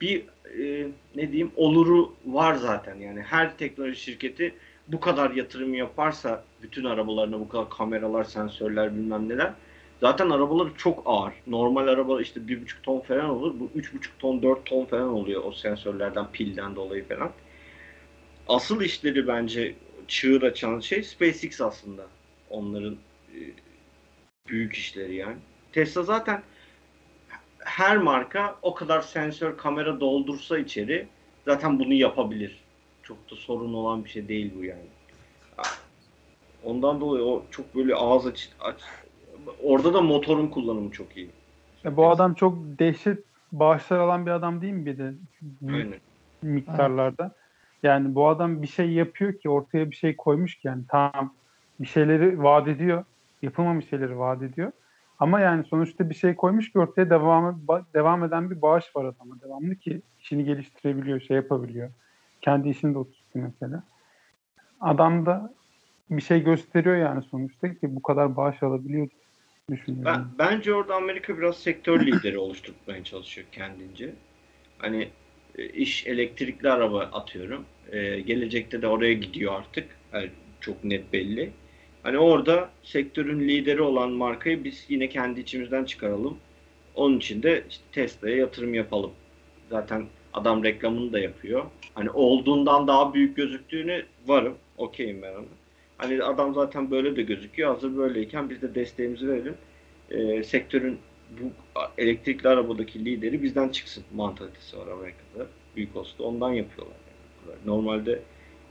bir 0.00 0.24
e, 0.58 0.86
ne 1.16 1.28
diyeyim 1.28 1.50
oluru 1.56 2.14
var 2.26 2.54
zaten. 2.54 2.96
Yani 2.96 3.20
her 3.20 3.56
teknoloji 3.58 4.00
şirketi 4.00 4.54
bu 4.88 5.00
kadar 5.00 5.30
yatırım 5.30 5.74
yaparsa 5.74 6.44
bütün 6.62 6.84
arabalarına 6.84 7.40
bu 7.40 7.48
kadar 7.48 7.70
kameralar, 7.70 8.24
sensörler 8.24 8.94
bilmem 8.94 9.28
neler 9.28 9.52
zaten 10.02 10.30
arabaları 10.30 10.68
çok 10.76 11.02
ağır. 11.06 11.32
Normal 11.46 11.88
araba 11.88 12.20
işte 12.20 12.48
bir 12.48 12.62
buçuk 12.62 12.82
ton 12.82 13.00
falan 13.00 13.30
olur. 13.30 13.54
Bu 13.60 13.70
üç 13.74 13.94
buçuk 13.94 14.18
ton, 14.18 14.42
dört 14.42 14.64
ton 14.64 14.84
falan 14.84 15.08
oluyor 15.08 15.44
o 15.44 15.52
sensörlerden, 15.52 16.26
pilden 16.32 16.76
dolayı 16.76 17.08
falan. 17.08 17.30
Asıl 18.48 18.82
işleri 18.82 19.26
bence 19.26 19.74
çığır 20.08 20.42
açan 20.42 20.80
şey 20.80 21.02
SpaceX 21.02 21.60
aslında 21.60 22.06
onların 22.52 22.96
e, 23.28 23.38
büyük 24.48 24.74
işleri 24.74 25.14
yani. 25.14 25.36
Tesla 25.72 26.02
zaten 26.02 26.42
her 27.58 27.96
marka 27.96 28.56
o 28.62 28.74
kadar 28.74 29.00
sensör 29.00 29.56
kamera 29.56 30.00
doldursa 30.00 30.58
içeri 30.58 31.08
zaten 31.44 31.78
bunu 31.78 31.94
yapabilir. 31.94 32.64
Çok 33.02 33.30
da 33.30 33.36
sorun 33.36 33.74
olan 33.74 34.04
bir 34.04 34.10
şey 34.10 34.28
değil 34.28 34.52
bu 34.58 34.64
yani. 34.64 34.86
Ondan 36.64 37.00
dolayı 37.00 37.24
o 37.24 37.42
çok 37.50 37.74
böyle 37.74 37.94
ağız 37.94 38.26
aç, 38.26 38.48
aç 38.60 38.80
orada 39.62 39.94
da 39.94 40.00
motorun 40.00 40.48
kullanımı 40.48 40.90
çok 40.90 41.16
iyi. 41.16 41.30
Ya 41.84 41.96
bu 41.96 42.10
adam 42.10 42.34
çok 42.34 42.58
dehşet 42.58 43.24
bağışlar 43.52 43.98
alan 43.98 44.26
bir 44.26 44.30
adam 44.30 44.62
değil 44.62 44.72
mi 44.72 44.86
bir 44.86 44.98
de? 44.98 45.14
Büyük 45.40 45.84
Aynen. 45.84 46.00
miktarlarda. 46.42 47.34
Yani 47.82 48.14
bu 48.14 48.28
adam 48.28 48.62
bir 48.62 48.66
şey 48.66 48.90
yapıyor 48.90 49.38
ki 49.38 49.50
ortaya 49.50 49.90
bir 49.90 49.96
şey 49.96 50.16
koymuş 50.16 50.54
ki 50.54 50.68
yani 50.68 50.84
tamam 50.88 51.34
bir 51.82 51.86
şeyleri 51.86 52.42
vaat 52.42 52.68
ediyor. 52.68 53.04
Yapılmamış 53.42 53.88
şeyleri 53.88 54.18
vaat 54.18 54.42
ediyor. 54.42 54.72
Ama 55.18 55.40
yani 55.40 55.64
sonuçta 55.64 56.10
bir 56.10 56.14
şey 56.14 56.34
koymuş 56.34 56.72
ki 56.72 56.78
ortaya 56.78 57.10
devam 57.10 57.62
devam 57.94 58.24
eden 58.24 58.50
bir 58.50 58.62
bağış 58.62 58.96
var 58.96 59.04
adama. 59.04 59.40
Devamlı 59.40 59.76
ki 59.76 60.02
işini 60.20 60.44
geliştirebiliyor, 60.44 61.20
şey 61.20 61.36
yapabiliyor. 61.36 61.90
Kendi 62.40 62.68
işini 62.68 62.94
de 62.94 62.98
oturtuyor 62.98 63.46
mesela. 63.46 63.82
Adam 64.80 65.26
da 65.26 65.54
bir 66.10 66.22
şey 66.22 66.44
gösteriyor 66.44 66.96
yani 66.96 67.22
sonuçta 67.22 67.68
ki 67.68 67.96
bu 67.96 68.02
kadar 68.02 68.36
bağış 68.36 68.62
alabiliyor 68.62 69.08
düşünüyorum. 69.70 70.04
Ben, 70.04 70.24
bence 70.38 70.74
orada 70.74 70.94
Amerika 70.94 71.38
biraz 71.38 71.56
sektör 71.56 72.06
lideri 72.06 72.38
oluşturmaya 72.38 73.04
çalışıyor 73.04 73.46
kendince. 73.52 74.14
Hani 74.78 75.08
e, 75.58 75.66
iş 75.66 76.06
elektrikli 76.06 76.70
araba 76.70 77.00
atıyorum. 77.00 77.64
E, 77.92 78.20
gelecekte 78.20 78.82
de 78.82 78.88
oraya 78.88 79.12
gidiyor 79.12 79.54
artık. 79.54 79.86
Yani 80.12 80.30
çok 80.60 80.84
net 80.84 81.12
belli. 81.12 81.52
Hani 82.02 82.18
orada 82.18 82.70
sektörün 82.82 83.40
lideri 83.48 83.82
olan 83.82 84.10
markayı 84.10 84.64
biz 84.64 84.84
yine 84.88 85.08
kendi 85.08 85.40
içimizden 85.40 85.84
çıkaralım. 85.84 86.38
Onun 86.94 87.18
için 87.18 87.42
de 87.42 87.64
işte 87.70 87.84
Tesla'ya 87.92 88.36
yatırım 88.36 88.74
yapalım. 88.74 89.10
Zaten 89.70 90.06
adam 90.32 90.64
reklamını 90.64 91.12
da 91.12 91.18
yapıyor. 91.18 91.64
Hani 91.94 92.10
olduğundan 92.10 92.88
daha 92.88 93.14
büyük 93.14 93.36
gözüktüğünü 93.36 94.04
varım. 94.26 94.54
Okeyim 94.78 95.22
ben 95.22 95.32
ona. 95.32 95.44
Hani 95.98 96.22
adam 96.22 96.54
zaten 96.54 96.90
böyle 96.90 97.16
de 97.16 97.22
gözüküyor. 97.22 97.74
Hazır 97.74 97.96
böyleyken 97.96 98.50
biz 98.50 98.62
de 98.62 98.74
desteğimizi 98.74 99.28
verelim. 99.28 99.54
E, 100.10 100.44
sektörün 100.44 100.98
bu 101.40 101.44
elektrikli 101.98 102.48
arabadaki 102.48 103.04
lideri 103.04 103.42
bizden 103.42 103.68
çıksın 103.68 104.04
mantalitesi 104.14 104.78
var 104.78 104.86
Amerika'da. 104.86 105.46
Büyük 105.76 105.96
olsa 105.96 106.24
ondan 106.24 106.52
yapıyorlar. 106.52 106.96
Yani. 107.48 107.58
Normalde 107.66 108.22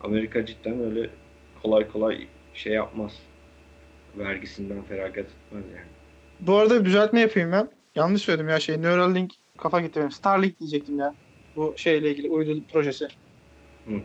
Amerika 0.02 0.46
cidden 0.46 0.80
öyle 0.80 1.10
kolay 1.64 1.88
kolay 1.88 2.28
şey 2.54 2.74
yapmaz. 2.74 3.12
Vergisinden 4.18 4.84
feragat 4.84 5.26
etmez 5.26 5.66
yani. 5.66 5.88
Bu 6.40 6.56
arada 6.56 6.80
bir 6.80 6.86
düzeltme 6.86 7.20
yapayım 7.20 7.52
ben. 7.52 7.70
Yanlış 7.96 8.22
söyledim 8.22 8.50
ya 8.50 8.60
şey 8.60 8.82
Neuralink 8.82 9.34
kafa 9.58 9.82
gitti 9.82 10.00
benim. 10.00 10.12
Starlink 10.12 10.60
diyecektim 10.60 11.00
ya. 11.00 11.16
Bu 11.56 11.74
şeyle 11.78 12.12
ilgili 12.12 12.30
uydu 12.30 12.66
projesi. 12.72 13.08
Hı. 13.88 14.02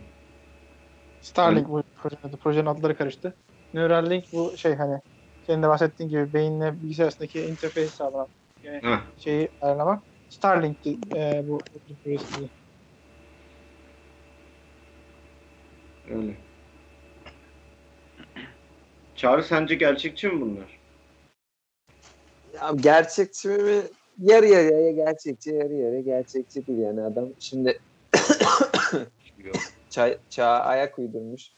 Starlink 1.21 1.67
bu 1.67 1.83
projenin 1.95 2.21
adı. 2.23 2.37
Projenin 2.37 2.65
adları 2.65 2.97
karıştı. 2.97 3.37
Neuralink 3.73 4.25
bu 4.31 4.57
şey 4.57 4.75
hani 4.75 4.99
senin 5.41 5.63
de 5.63 5.67
bahsettiğin 5.67 6.09
gibi 6.09 6.33
beyinle 6.33 6.81
bilgisayar 6.83 7.03
arasındaki 7.03 7.39
interface 7.41 7.87
sağlamak. 7.87 8.29
Yani 8.63 8.81
şeyi 9.17 9.49
ayarlamak. 9.61 10.03
Starlink 10.29 10.87
e, 10.87 11.41
bu 11.43 11.59
projesi. 12.03 12.49
Öyle. 16.09 16.46
Çağrı 19.17 19.43
sence 19.43 19.75
gerçekçi 19.75 20.27
mi 20.27 20.41
bunlar? 20.41 20.79
Ya 22.55 22.71
gerçekçi 22.81 23.47
mi? 23.47 23.81
Yarı 24.21 24.45
yarıya 24.45 24.91
gerçekçi, 24.91 25.49
yarı 25.49 25.73
yarıya 25.73 26.01
gerçekçi 26.01 26.67
değil 26.67 26.79
yani 26.79 27.01
adam. 27.01 27.29
Şimdi 27.39 27.79
çağa 30.29 30.59
ayak 30.59 30.99
uydurmuş. 30.99 31.51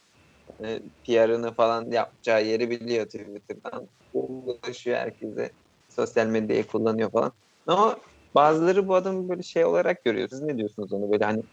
E, 0.64 0.80
PR'ını 1.06 1.54
falan 1.54 1.92
yapacağı 1.92 2.46
yeri 2.46 2.70
biliyor 2.70 3.06
Twitter'dan. 3.06 3.88
Ulaşıyor 4.14 4.98
herkese. 4.98 5.50
Sosyal 5.90 6.28
medyayı 6.28 6.68
kullanıyor 6.68 7.12
falan. 7.12 7.32
Ama 7.68 7.98
bazıları 8.36 8.88
bu 8.88 8.96
adamı 8.96 9.30
böyle 9.30 9.44
şey 9.44 9.66
olarak 9.66 10.04
görüyor. 10.04 10.28
Siz 10.30 10.42
ne 10.42 10.58
diyorsunuz 10.58 10.94
onu? 10.94 11.12
Böyle 11.12 11.26
hani 11.26 11.44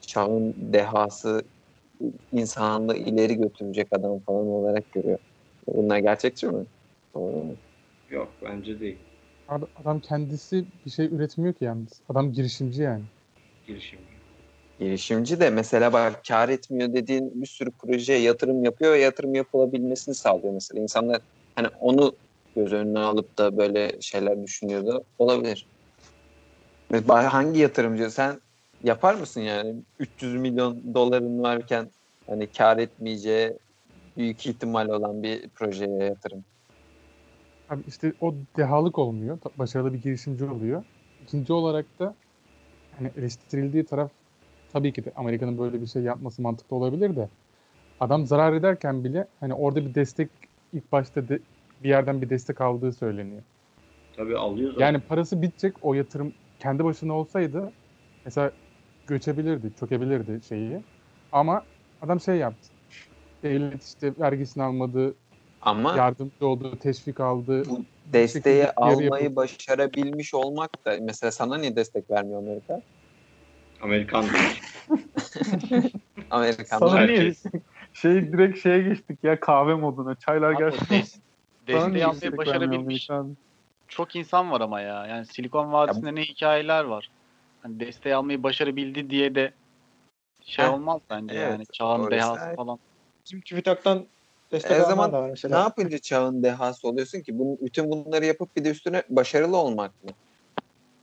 çağın 0.00 0.54
dehası 0.72 1.42
insanlığı 2.32 2.96
ileri 2.96 3.34
götürecek 3.34 3.88
adam 3.92 4.18
falan 4.18 4.46
olarak 4.46 4.92
görüyor. 4.92 5.18
Bunlar 5.66 5.98
gerçekçi 5.98 6.46
mi? 6.46 6.64
Yok 8.10 8.34
bence 8.42 8.80
değil. 8.80 8.98
Ad- 9.48 9.68
Adam 9.76 10.00
kendisi 10.00 10.64
bir 10.84 10.90
şey 10.90 11.06
üretmiyor 11.06 11.54
ki 11.54 11.64
yalnız. 11.64 12.00
Adam 12.08 12.32
girişimci 12.32 12.82
yani. 12.82 13.04
Girişim. 13.66 13.98
girişimci 14.80 15.40
de 15.40 15.50
mesela 15.50 15.92
bak 15.92 16.20
kar 16.28 16.48
etmiyor 16.48 16.92
dediğin 16.92 17.42
bir 17.42 17.46
sürü 17.46 17.70
projeye 17.70 18.18
yatırım 18.18 18.64
yapıyor 18.64 18.92
ve 18.92 18.98
yatırım 18.98 19.34
yapılabilmesini 19.34 20.14
sağlıyor 20.14 20.54
mesela. 20.54 20.82
İnsanlar 20.82 21.20
hani 21.54 21.68
onu 21.80 22.16
göz 22.56 22.72
önüne 22.72 22.98
alıp 22.98 23.38
da 23.38 23.56
böyle 23.56 24.00
şeyler 24.00 24.42
düşünüyordu. 24.42 25.04
Olabilir. 25.18 25.68
Mesela 26.90 27.32
hangi 27.32 27.60
yatırımcı 27.60 28.10
sen 28.10 28.40
yapar 28.84 29.14
mısın 29.14 29.40
yani 29.40 29.74
300 29.98 30.34
milyon 30.34 30.94
doların 30.94 31.42
varken 31.42 31.90
hani 32.26 32.46
kar 32.46 32.78
etmeyeceği 32.78 33.58
büyük 34.16 34.46
ihtimal 34.46 34.88
olan 34.88 35.22
bir 35.22 35.48
projeye 35.48 36.04
yatırım. 36.04 36.44
Abi 37.70 37.82
işte 37.88 38.12
o 38.20 38.34
dehalık 38.56 38.98
olmuyor. 38.98 39.38
Başarılı 39.58 39.92
bir 39.92 40.02
girişimci 40.02 40.44
oluyor. 40.44 40.82
İkinci 41.24 41.52
olarak 41.52 41.86
da 41.98 42.14
hani 42.98 43.10
eleştirildiği 43.16 43.84
taraf 43.84 44.10
tabii 44.72 44.92
ki 44.92 45.04
de 45.04 45.12
Amerika'nın 45.16 45.58
böyle 45.58 45.80
bir 45.80 45.86
şey 45.86 46.02
yapması 46.02 46.42
mantıklı 46.42 46.76
olabilir 46.76 47.16
de 47.16 47.28
adam 48.00 48.26
zarar 48.26 48.52
ederken 48.52 49.04
bile 49.04 49.26
hani 49.40 49.54
orada 49.54 49.86
bir 49.86 49.94
destek 49.94 50.28
ilk 50.72 50.92
başta 50.92 51.28
de, 51.28 51.38
bir 51.82 51.88
yerden 51.88 52.22
bir 52.22 52.30
destek 52.30 52.60
aldığı 52.60 52.92
söyleniyor. 52.92 53.42
Tabii 54.16 54.36
alıyor 54.38 54.72
zaten. 54.72 54.86
Yani 54.86 55.00
parası 55.00 55.42
bitecek 55.42 55.74
o 55.82 55.94
yatırım 55.94 56.32
kendi 56.58 56.84
başına 56.84 57.12
olsaydı 57.12 57.72
mesela 58.24 58.52
göçebilirdi, 59.06 59.72
çökebilirdi 59.80 60.46
şeyi. 60.48 60.80
Ama 61.32 61.64
adam 62.02 62.20
şey 62.20 62.36
yaptı. 62.36 62.73
Devlet 63.44 63.84
işte 63.84 64.12
vergisini 64.18 64.62
almadı, 64.62 65.14
Ama 65.62 65.96
yardımcı 65.96 66.46
oldu, 66.46 66.78
teşvik 66.78 67.20
aldı. 67.20 67.62
bu 67.68 67.84
desteği 68.04 68.70
almayı 68.70 69.24
yapıp- 69.24 69.36
başarabilmiş 69.36 70.34
olmak 70.34 70.86
da 70.86 70.96
mesela 71.00 71.30
sana 71.30 71.58
niye 71.58 71.76
destek 71.76 72.10
vermiyor 72.10 72.38
Amerika? 72.38 72.82
Amerikan 73.80 74.24
Amerikanlar. 76.30 76.88
Sana 76.88 77.06
niye 77.06 77.18
Herkes. 77.18 77.42
şey 77.92 78.32
direkt 78.32 78.62
şeye 78.62 78.82
geçtik 78.82 79.24
ya 79.24 79.40
kahve 79.40 79.74
moduna. 79.74 80.14
Çaylar 80.14 80.52
Abi 80.52 80.58
gelsin. 80.58 80.94
des- 80.94 81.20
desteği 81.66 82.06
almayı 82.06 82.36
başarabilmiş 82.36 83.08
çok 83.88 84.16
insan 84.16 84.50
var 84.50 84.60
ama 84.60 84.80
ya. 84.80 85.06
Yani 85.06 85.26
Silikon 85.26 85.72
Vadisi'nde 85.72 86.14
ne 86.14 86.22
hikayeler 86.22 86.84
var. 86.84 87.10
Hani 87.62 87.80
desteği 87.80 88.14
almayı 88.14 88.42
başarabildi 88.42 89.10
diye 89.10 89.34
de 89.34 89.52
şey 90.44 90.64
Heh, 90.64 90.72
olmaz 90.72 91.00
bence 91.10 91.34
evet, 91.34 91.50
yani. 91.50 91.64
Çağın 91.72 92.10
dehası 92.10 92.54
falan. 92.56 92.78
Bizim 93.24 93.40
TÜBİTAK'tan 93.40 94.06
destek 94.52 94.80
E, 94.80 94.82
zaman 94.82 95.12
da 95.12 95.20
var 95.20 95.24
Ne 95.24 95.30
mesela. 95.30 95.58
yapınca 95.58 95.98
çağın 95.98 96.42
dehası 96.42 96.88
oluyorsun 96.88 97.20
ki? 97.20 97.38
Bunun, 97.38 97.58
bütün 97.60 97.90
bunları 97.90 98.24
yapıp 98.24 98.56
bir 98.56 98.64
de 98.64 98.70
üstüne 98.70 99.02
başarılı 99.08 99.56
olmak 99.56 100.04
mı? 100.04 100.10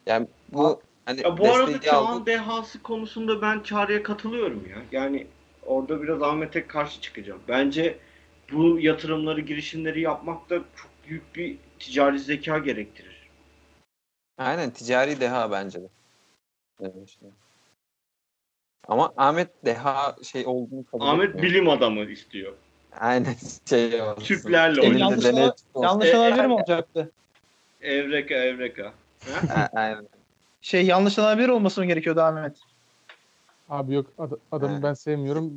Yani 0.06 0.28
bu 0.54 0.82
hani 1.06 1.22
Ya 1.22 1.38
bu 1.38 1.54
arada 1.54 1.82
çağın 1.82 2.06
aldın. 2.06 2.26
dehası 2.26 2.84
konusunda 2.84 3.42
ben 3.42 3.60
Çağrı'ya 3.64 4.04
katılıyorum 4.04 4.70
ya. 4.70 4.78
Yani 4.92 5.28
orada 5.66 6.02
biraz 6.04 6.22
Ahmet'e 6.22 6.68
karşı 6.68 7.02
çıkacağım. 7.02 7.42
Bence 7.48 7.98
bu 8.52 8.80
yatırımları, 8.80 9.42
girişimleri 9.42 10.02
yapmak 10.02 10.50
da 10.50 10.56
çok 10.76 10.92
büyük 11.08 11.36
bir 11.36 11.58
ticari 11.80 12.20
zeka 12.20 12.58
gerektirir. 12.58 13.30
Aynen 14.38 14.72
ticari 14.72 15.20
deha 15.20 15.52
bence 15.52 15.82
de. 15.82 15.88
Evet, 16.82 17.10
işte. 17.10 17.26
Ama 18.88 19.14
Ahmet 19.18 19.66
deha 19.66 20.16
şey 20.24 20.44
olduğunu 20.46 20.86
kabul 20.92 21.06
Ahmet 21.06 21.30
etmiyor. 21.30 21.48
bilim 21.48 21.70
adamı 21.70 22.00
istiyor. 22.06 22.54
Aynen 23.00 23.36
şey 23.70 24.02
olsun. 24.02 24.24
Tüplerle 24.24 24.86
Elinde 24.86 25.00
Yanlış 25.00 25.26
deney 25.26 25.44
olsun. 25.44 25.66
Yanlış 25.84 26.08
E, 26.10 26.18
alabilir 26.18 26.36
mi 26.36 26.42
yani- 26.42 26.54
olacaktı? 26.54 27.12
Evreka 27.82 28.34
evreka. 28.36 28.94
Ha? 29.50 29.70
Aynen. 29.74 30.08
Şey 30.62 30.86
yanlış 30.86 31.20
alabilir 31.20 31.50
olması 31.50 31.82
mı 31.82 31.88
gerekiyordu 31.88 32.22
Ahmet? 32.22 32.58
Abi 33.70 33.94
yok 33.94 34.06
ad- 34.18 34.40
adamı 34.52 34.76
Ha. 34.76 34.84
ben 34.84 34.94
sevmiyorum. 34.94 35.54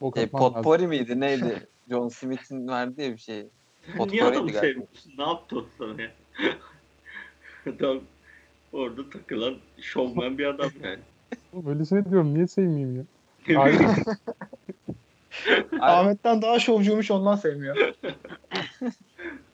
Bok 0.00 0.16
E, 0.16 0.20
atmam 0.22 0.42
lazım. 0.42 0.54
potpourri 0.54 0.86
miydi 0.86 1.20
neydi? 1.20 1.66
John 1.90 2.08
Smith'in 2.08 2.68
verdiği 2.68 3.12
bir 3.12 3.18
şey. 3.18 3.46
Niye 3.98 4.24
adamı 4.24 4.46
galiba. 4.46 4.60
sevmiyorsun? 4.60 5.12
Ne 5.18 5.22
yaptı 5.24 5.56
o 5.58 5.64
sana 5.78 6.02
ya? 6.02 6.10
Adam 7.76 8.00
orada 8.72 9.10
takılan 9.10 9.54
şovmen 9.80 10.38
bir 10.38 10.44
adam 10.46 10.70
yani. 10.82 10.98
Böyle 11.52 11.84
şey 11.84 12.04
diyorum 12.04 12.34
niye 12.34 12.46
sevmeyeyim 12.46 12.96
ya? 12.96 13.04
Ahmet'ten 15.80 16.42
daha 16.42 16.58
şovcuymuş 16.58 17.10
ondan 17.10 17.36
sevmiyor. 17.36 17.94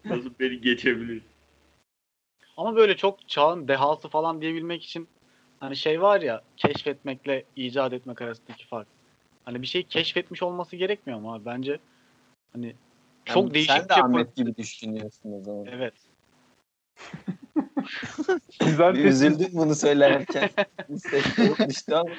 Nasıl 0.04 0.30
beni 0.40 0.60
geçebilir? 0.60 1.22
Ama 2.56 2.76
böyle 2.76 2.96
çok 2.96 3.28
çağın 3.28 3.68
dehası 3.68 4.08
falan 4.08 4.40
diyebilmek 4.40 4.84
için 4.84 5.08
hani 5.60 5.76
şey 5.76 6.02
var 6.02 6.20
ya 6.20 6.42
keşfetmekle 6.56 7.44
icat 7.56 7.92
etmek 7.92 8.22
arasındaki 8.22 8.66
fark. 8.66 8.88
Hani 9.44 9.62
bir 9.62 9.66
şeyi 9.66 9.84
keşfetmiş 9.84 10.42
olması 10.42 10.76
gerekmiyor 10.76 11.20
mu 11.20 11.34
abi? 11.34 11.44
Bence 11.44 11.78
hani 12.52 12.74
çok 13.24 13.42
Yani 13.42 13.54
değişik 13.54 13.72
Sen 13.72 13.88
de 13.88 13.94
şey 13.94 14.02
Ahmet 14.02 14.36
gibi 14.36 14.56
düşünüyorsun 14.56 15.32
o 15.32 15.42
zaman. 15.42 15.66
Evet. 15.66 15.94
Bir 18.60 18.76
tespit. 18.76 19.04
üzüldüm 19.04 19.48
bunu 19.52 19.74
söylerken. 19.74 20.50
Düştü 21.68 21.94
ama. 21.94 22.10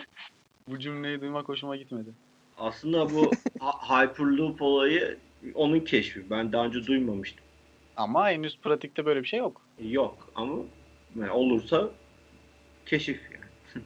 Bu 0.67 0.79
cümleyi 0.79 1.21
duymak 1.21 1.49
hoşuma 1.49 1.75
gitmedi. 1.75 2.09
Aslında 2.57 3.09
bu 3.09 3.31
Hyperloop 3.61 4.61
olayı 4.61 5.17
onun 5.55 5.79
keşfi. 5.79 6.29
Ben 6.29 6.51
daha 6.51 6.65
önce 6.65 6.85
duymamıştım. 6.87 7.45
Ama 7.97 8.29
henüz 8.29 8.57
pratikte 8.57 9.05
böyle 9.05 9.23
bir 9.23 9.27
şey 9.27 9.39
yok. 9.39 9.61
Yok 9.79 10.31
ama 10.35 10.57
yani 11.19 11.31
olursa 11.31 11.89
keşif 12.85 13.19
yani. 13.31 13.85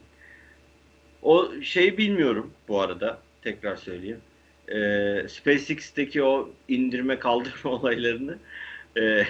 o 1.22 1.52
şeyi 1.62 1.98
bilmiyorum 1.98 2.52
bu 2.68 2.80
arada. 2.80 3.18
Tekrar 3.42 3.76
söyleyeyim. 3.76 4.20
Ee, 4.68 5.28
SpaceX'teki 5.28 6.22
o 6.22 6.50
indirme 6.68 7.18
kaldırma 7.18 7.70
olaylarını 7.70 8.38
ee, 8.98 9.26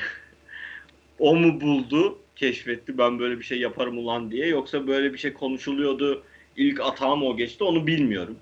o 1.18 1.36
mu 1.36 1.60
buldu, 1.60 2.18
keşfetti 2.36 2.98
ben 2.98 3.18
böyle 3.18 3.38
bir 3.38 3.44
şey 3.44 3.58
yaparım 3.60 3.98
ulan 3.98 4.30
diye 4.30 4.46
yoksa 4.46 4.86
böyle 4.86 5.12
bir 5.12 5.18
şey 5.18 5.32
konuşuluyordu 5.32 6.22
ilk 6.56 6.80
atağım 6.80 7.22
o 7.22 7.36
geçti 7.36 7.64
onu 7.64 7.86
bilmiyorum. 7.86 8.36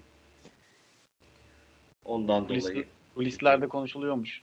Ondan 2.04 2.46
Polis- 2.48 2.64
dolayı. 2.64 2.84
Bu 3.16 3.24
listelerde 3.24 3.68
konuşuluyormuş. 3.68 4.42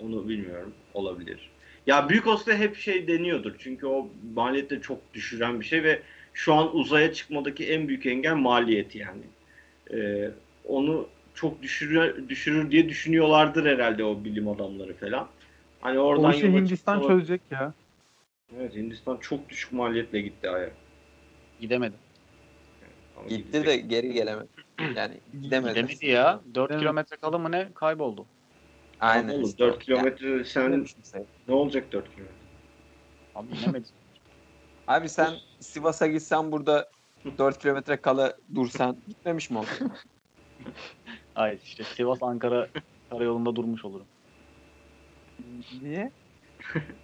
Onu 0.00 0.28
bilmiyorum. 0.28 0.74
Olabilir. 0.94 1.50
Ya 1.86 2.08
büyük 2.08 2.26
olsa 2.26 2.54
hep 2.54 2.76
şey 2.76 3.08
deniyordur. 3.08 3.54
Çünkü 3.58 3.86
o 3.86 4.08
maliyeti 4.34 4.80
çok 4.80 5.14
düşüren 5.14 5.60
bir 5.60 5.64
şey 5.64 5.82
ve 5.82 6.02
şu 6.34 6.54
an 6.54 6.76
uzaya 6.76 7.12
çıkmadaki 7.12 7.68
en 7.72 7.88
büyük 7.88 8.06
engel 8.06 8.34
maliyeti 8.34 8.98
yani. 8.98 9.22
Ee, 9.92 10.30
onu 10.64 11.08
çok 11.34 11.62
düşürür, 11.62 12.28
düşürür 12.28 12.70
diye 12.70 12.88
düşünüyorlardır 12.88 13.66
herhalde 13.66 14.04
o 14.04 14.24
bilim 14.24 14.48
adamları 14.48 14.94
falan. 14.94 15.28
Hani 15.80 15.98
oradan 15.98 16.24
O 16.24 16.30
işi 16.34 16.52
Hindistan 16.52 16.98
çıksalar- 16.98 17.08
çözecek 17.08 17.40
ya. 17.50 17.74
Evet 18.58 18.74
Hindistan 18.74 19.16
çok 19.16 19.48
düşük 19.48 19.72
maliyetle 19.72 20.20
gitti 20.20 20.50
Ay'a. 20.50 20.70
Gidemedi. 21.60 21.94
Ama 23.16 23.28
Gitti 23.28 23.46
gidecek. 23.46 23.66
de 23.66 23.76
geri 23.76 24.12
gelemedi. 24.12 24.48
Yani 24.96 25.20
gidemedi. 25.42 25.70
Gidemedi 25.74 26.06
ya. 26.06 26.40
4 26.54 26.70
Evet. 26.70 26.80
kilometre 26.80 27.16
kala 27.16 27.38
mı 27.38 27.52
ne 27.52 27.68
kayboldu. 27.74 28.26
Aynen. 29.00 29.28
Oğlum, 29.34 29.44
işte. 29.44 29.58
4 29.58 29.84
kilometre 29.84 30.44
sen 30.44 30.62
Yani, 30.72 30.86
ne 31.48 31.54
olacak 31.54 31.92
4 31.92 32.14
kilometre? 32.14 32.34
Abi. 33.34 33.48
Abi 34.86 35.08
sen 35.08 35.34
Sivas'a 35.60 36.06
gitsen 36.06 36.52
burada 36.52 36.90
4 37.38 37.58
kilometre 37.58 37.96
kala 37.96 38.36
dursan 38.54 38.96
gitmemiş 39.08 39.50
mi 39.50 39.58
oldun? 39.58 39.68
Hayır 41.34 41.60
işte 41.64 41.84
Sivas 41.84 42.22
Ankara 42.22 42.68
karayolunda 43.10 43.56
durmuş 43.56 43.84
olurum. 43.84 44.06
Niye? 45.82 46.12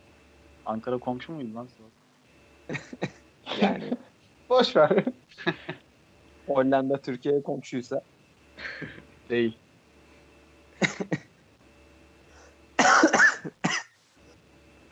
Ankara 0.66 0.98
komşu 0.98 1.32
muydu 1.32 1.54
lan 1.54 1.66
Sivas? 1.66 1.92
Yani 3.62 3.90
Boş 4.48 4.76
ver. 4.76 4.90
Hollanda 6.46 7.00
Türkiye'ye 7.00 7.42
komşuysa. 7.42 8.02
Değil. 9.30 9.56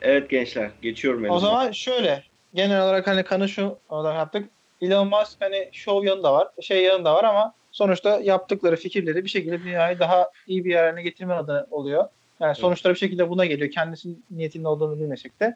Evet 0.01 0.29
gençler 0.29 0.71
geçiyorum 0.81 1.23
O 1.23 1.25
elime. 1.25 1.39
zaman 1.39 1.71
şöyle. 1.71 2.23
Genel 2.53 2.83
olarak 2.83 3.07
hani 3.07 3.23
kanı 3.23 3.49
şu 3.49 3.79
olarak 3.89 4.17
yaptık. 4.17 4.49
Elon 4.81 5.07
Musk 5.07 5.41
hani 5.41 5.69
şov 5.71 6.03
yanı 6.03 6.23
da 6.23 6.33
var, 6.33 6.47
şey 6.61 6.83
yanı 6.83 7.05
da 7.05 7.15
var 7.15 7.23
ama 7.23 7.53
sonuçta 7.71 8.19
yaptıkları 8.19 8.75
fikirleri 8.75 9.23
bir 9.23 9.29
şekilde 9.29 9.63
dünyayı 9.63 9.99
daha 9.99 10.29
iyi 10.47 10.65
bir 10.65 10.71
yerine 10.71 11.01
getirme 11.01 11.33
adına 11.33 11.67
oluyor. 11.71 12.09
Yani 12.39 12.55
sonuçlar 12.55 12.93
bir 12.93 12.99
şekilde 12.99 13.29
buna 13.29 13.45
geliyor. 13.45 13.71
Kendisinin 13.71 14.23
niyetinin 14.31 14.63
olduğunu 14.63 14.99
bilmesek 14.99 15.39
de. 15.39 15.55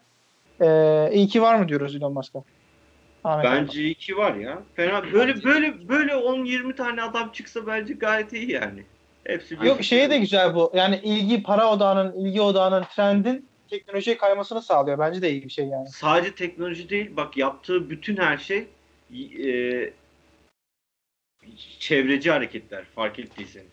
Ee, 0.62 1.10
iyi 1.14 1.28
ki 1.28 1.42
var 1.42 1.56
mı 1.56 1.70
diyoruz 1.70 1.96
Elon 1.96 2.14
Musk'a? 2.14 2.44
Ahmet 3.24 3.46
abi. 3.46 3.56
Bence 3.56 3.90
iki 3.90 4.18
var 4.18 4.36
ya. 4.36 4.62
Fena 4.76 5.14
böyle 5.14 5.44
böyle 5.44 5.90
böyle 5.90 6.12
10-20 6.12 6.76
tane 6.76 7.02
adam 7.02 7.32
çıksa 7.32 7.68
bence 7.68 7.94
gayet 7.94 8.34
iyi 8.34 8.52
yani. 8.52 8.84
Hepsi 9.24 9.62
bir 9.62 9.66
Yok 9.66 9.84
şeye 9.84 10.10
de 10.10 10.18
güzel 10.18 10.56
bu. 10.56 10.72
Yani 10.76 11.00
ilgi 11.04 11.44
para 11.44 11.72
odağının, 11.72 12.26
ilgi 12.26 12.42
odağının, 12.42 12.84
trendin 12.96 13.48
teknolojiye 13.70 14.18
kaymasını 14.18 14.62
sağlıyor. 14.62 15.00
Bence 15.00 15.22
de 15.22 15.32
iyi 15.32 15.44
bir 15.44 15.50
şey 15.50 15.66
yani. 15.66 15.90
sadece 15.90 16.36
teknoloji 16.36 16.90
değil 16.90 17.12
bak 17.18 17.38
yaptığı 17.38 17.90
bütün 17.90 18.18
her 18.18 18.38
şey 18.38 18.68
e, 19.46 19.94
çevreci 21.80 22.32
hareketler 22.32 22.84
fark 22.96 23.20
ettiyseniz. 23.20 23.73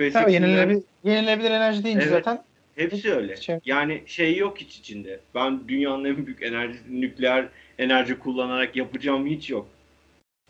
Tabii 0.00 0.10
SpaceX'in 0.10 0.32
yenilenebilir, 0.46 0.82
yenilenebilir 1.04 1.50
enerji 1.50 1.84
deyince 1.84 2.02
Evet. 2.02 2.12
zaten 2.12 2.42
hepsi 2.76 3.14
öyle. 3.14 3.36
Şey- 3.36 3.58
Yani 3.64 4.02
şey 4.06 4.36
yok 4.36 4.58
hiç 4.58 4.78
içinde. 4.78 5.20
Ben 5.34 5.60
dünyanın 5.68 6.04
en 6.04 6.26
büyük 6.26 6.42
enerji 6.42 6.78
nükleer 6.90 7.48
enerji 7.78 8.18
kullanarak 8.18 8.76
yapacağım 8.76 9.26
hiç 9.26 9.50
yok. 9.50 9.66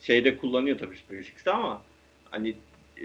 Şeyde 0.01 0.37
kullanıyor 0.37 0.79
tabii 0.79 0.97
SpaceX'te 0.97 1.51
ama 1.51 1.83
hani 2.31 2.55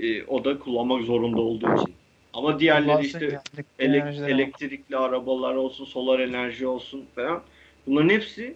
e, 0.02 0.24
o 0.24 0.46
da 0.46 0.60
kullanmak 0.60 1.04
zorunda 1.04 1.41
olduğu 1.41 1.76
için. 1.76 1.93
Ama 2.34 2.60
diğerleri 2.60 3.06
işte. 3.06 3.39
Elek- 3.80 4.30
elektrikli 4.32 4.98
arabalar 4.98 5.56
olsun, 5.56 5.86
solar 5.86 6.20
enerji 6.20 6.68
olsun 6.68 7.06
falan. 7.16 7.43
Bunların 7.88 8.10
hepsi 8.10 8.56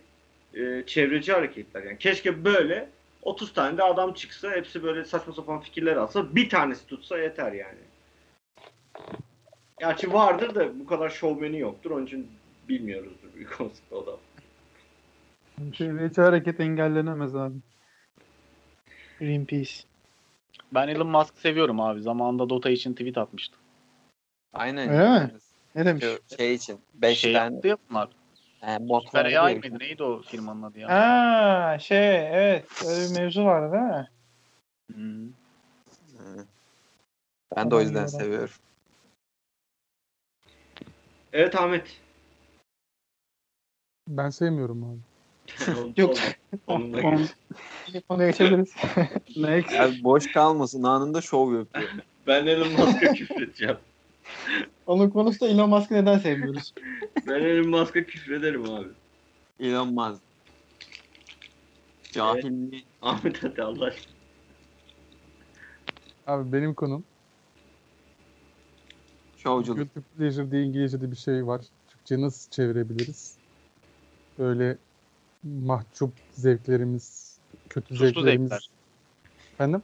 e, 0.54 0.84
çevreci 0.88 1.32
hareketler. 1.34 1.84
Yani 1.84 1.98
keşke 1.98 2.46
böyle 2.46 2.90
30 3.22 3.53
tane 3.53 3.78
de 3.78 3.84
adam 3.84 4.13
çıksa, 4.13 4.51
hepsi 4.51 4.84
böyle 4.84 5.05
saçma 5.05 5.34
sapan 5.34 5.59
fikirler 5.59 5.95
alsa, 5.95 6.36
bir 6.36 6.49
tanesi 6.49 6.88
tutsa 6.88 7.17
yeter 7.17 7.51
yani. 7.51 7.80
Gerçi 9.80 10.13
vardır 10.13 10.55
da 10.55 10.80
bu 10.80 10.86
kadar 10.86 11.09
şovmeni 11.09 11.59
yoktur. 11.59 11.91
Onun 11.91 12.05
için 12.05 12.28
bilmiyoruzdur 12.70 13.34
büyük 13.36 13.57
konsept 13.57 13.93
o 13.93 14.05
da. 14.05 14.11
Çevreci 15.74 16.22
hareket 16.22 16.59
engellenemez 16.59 17.36
abi. 17.36 17.55
Greenpeace. 19.20 19.74
Ben 20.72 20.88
Elon 20.88 21.07
Musk 21.07 21.38
seviyorum 21.38 21.80
abi. 21.80 22.01
Zamanında 22.01 22.49
Dota 22.49 22.70
için 22.70 22.93
tweet 22.93 23.17
atmıştı. 23.17 23.57
Aynen. 24.53 24.89
Öyle 24.89 25.26
mi? 25.26 25.32
Ne 25.76 25.86
demiş? 25.86 26.05
Şey 26.38 26.53
için. 26.53 26.80
5 26.93 27.17
şey 27.17 27.34
tane 27.34 27.53
yaptı 27.53 27.67
ya 27.67 27.78
bunlar. 27.89 28.09
E, 28.64 28.78
Süper 29.05 29.26
AI 29.26 29.60
mıydı? 29.60 29.80
Neydi 29.80 30.03
o 30.03 30.22
firmanın 30.22 30.64
adı 30.64 30.80
ya? 30.80 30.89
Ha 30.89 31.80
şey 31.80 32.28
evet 32.28 32.66
öyle 32.88 33.10
bir 33.10 33.20
mevzu 33.20 33.45
vardı 33.45 33.74
değil 33.74 33.84
mi? 33.84 34.10
Hmm. 34.93 35.28
Hı. 36.18 36.45
Ben 37.55 37.72
de 37.72 37.76
o 37.76 37.82
yüzden 37.82 38.05
seviyorum. 38.05 38.55
Evet 41.34 41.55
Ahmet. 41.55 41.97
Ben 44.07 44.30
sevmiyorum 44.30 44.84
abi. 44.84 44.99
Yok. 45.97 46.16
Onunla 46.68 47.01
On, 47.01 47.18
geç. 47.18 47.30
Bir 47.93 48.01
konuya 48.01 48.30
geçebiliriz. 48.30 48.74
next. 49.36 49.80
Abi 49.80 50.03
boş 50.03 50.32
kalmasın 50.32 50.84
anında 50.84 51.22
şov 51.22 51.53
yapıyor. 51.53 51.86
Ben 52.28 52.45
Elon 52.45 52.72
Musk'a 52.72 53.14
küfredeceğim. 53.14 53.78
Onun 54.90 55.10
konusu 55.10 55.40
da 55.40 55.48
Elon 55.48 55.70
Musk'ı 55.70 55.94
neden 55.94 56.18
sevmiyoruz? 56.18 56.74
Ben 57.28 57.34
Elon 57.44 57.70
Musk'a 57.70 58.04
küfrederim 58.04 58.70
abi. 58.74 58.88
Elon 59.60 59.94
Musk. 59.94 60.22
Cahilliği. 62.12 62.84
Ahmet 63.02 63.44
hadi 63.44 63.62
Allah 63.64 63.86
aşkına. 63.86 64.14
Abi 66.28 66.54
benim 66.54 66.74
konum 66.74 67.04
Şovculuk. 69.38 69.78
guilty 69.78 70.00
pleasure 70.18 70.52
diye 70.52 70.64
İngilizce'de 70.64 71.12
bir 71.12 71.16
şey 71.16 71.48
var. 71.48 71.62
Türkçe 71.90 72.22
nasıl 72.22 72.52
çevirebiliriz? 72.52 73.38
Böyle 74.40 74.78
mahcup 75.44 76.12
zevklerimiz, 76.32 77.38
kötü 77.70 77.96
Suçlu 77.96 78.22
zevklerimiz. 78.22 78.50
zevkler. 78.50 78.70
Efendim? 79.54 79.82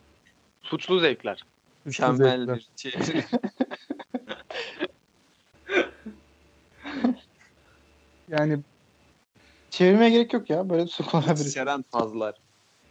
Suçlu 0.62 0.99
zevkler. 0.99 1.38
Suçlu 1.84 2.08
Mükemmel 2.12 2.38
zevkler. 2.38 2.56
bir 2.56 2.68
çeviri. 2.76 3.24
Yani 8.30 8.59
Çevirmeye 9.69 10.09
gerek 10.09 10.34
yok 10.34 10.49
ya. 10.49 10.69
Böyle 10.69 10.88
su 10.88 11.05
kullanabiliriz. 11.05 11.53
Şeren 11.53 11.82
fazlar. 11.91 12.36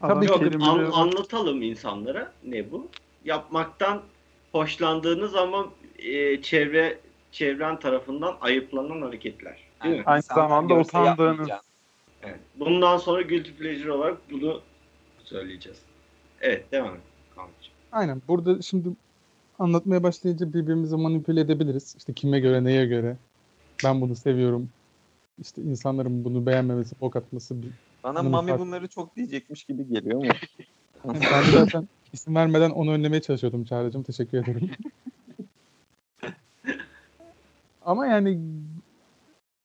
Tabii 0.00 0.26
ki. 0.26 0.32
Yok, 0.32 0.40
kelimeleri 0.40 0.86
an- 0.86 0.90
anlatalım 0.92 1.62
insanlara 1.62 2.32
ne 2.44 2.70
bu. 2.70 2.88
Yapmaktan 3.24 4.02
hoşlandığınız 4.52 5.34
ama 5.34 5.66
e, 5.98 6.42
çevre 6.42 6.98
çevren 7.32 7.78
tarafından 7.78 8.36
ayıplanan 8.40 9.02
hareketler. 9.02 9.58
Değil 9.84 9.96
mi? 9.96 10.02
Aynı 10.06 10.18
İnsanlar 10.18 10.42
zamanda 10.42 10.74
utandığınız. 10.74 11.48
Evet. 12.22 12.40
Bundan 12.56 12.96
sonra 12.96 13.22
guilty 13.22 13.50
pleasure 13.50 13.92
olarak 13.92 14.18
bunu 14.30 14.60
söyleyeceğiz. 15.24 15.78
Evet 16.40 16.72
devam 16.72 16.94
et. 16.94 17.00
Aynen 17.92 18.22
burada 18.28 18.62
şimdi 18.62 18.88
anlatmaya 19.58 20.02
başlayınca 20.02 20.48
birbirimizi 20.52 20.96
manipüle 20.96 21.40
edebiliriz. 21.40 21.94
İşte 21.98 22.12
kime 22.12 22.40
göre, 22.40 22.64
neye 22.64 22.86
göre. 22.86 23.16
Ben 23.84 24.00
bunu 24.00 24.16
seviyorum. 24.16 24.68
İşte 25.38 25.62
insanların 25.62 26.24
bunu 26.24 26.46
beğenmemesi, 26.46 27.00
bok 27.00 27.16
atması. 27.16 27.56
Bana 28.04 28.22
Mami 28.22 28.50
fark- 28.50 28.60
bunları 28.60 28.88
çok 28.88 29.16
diyecekmiş 29.16 29.64
gibi 29.64 29.88
geliyor 29.88 30.24
ama. 30.24 30.34
Ben 31.14 31.42
zaten 31.52 31.88
isim 32.12 32.34
vermeden 32.34 32.70
onu 32.70 32.92
önlemeye 32.92 33.22
çalışıyordum 33.22 33.64
Çağrı'cığım. 33.64 34.02
Teşekkür 34.02 34.38
ederim. 34.38 34.70
Ama 37.84 38.06
yani 38.06 38.40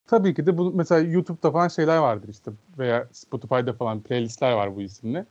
tabii 0.07 0.33
ki 0.33 0.45
de 0.45 0.57
bu 0.57 0.71
mesela 0.71 1.01
YouTube'da 1.01 1.51
falan 1.51 1.67
şeyler 1.67 1.97
vardır 1.97 2.29
işte 2.29 2.51
veya 2.77 3.07
Spotify'da 3.11 3.73
falan 3.73 4.01
playlistler 4.01 4.51
var 4.51 4.75
bu 4.75 4.81
isimle. 4.81 5.25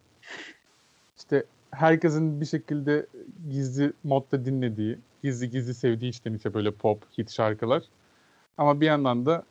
İşte 1.18 1.44
herkesin 1.70 2.40
bir 2.40 2.46
şekilde 2.46 3.06
gizli 3.50 3.92
modda 4.04 4.44
dinlediği, 4.44 4.98
gizli 5.22 5.50
gizli 5.50 5.74
sevdiği 5.74 6.10
işte 6.10 6.34
işte 6.34 6.54
böyle 6.54 6.70
pop, 6.70 7.18
hit 7.18 7.30
şarkılar. 7.30 7.82
Ama 8.58 8.80
bir 8.80 8.86
yandan 8.86 9.26
da 9.26 9.44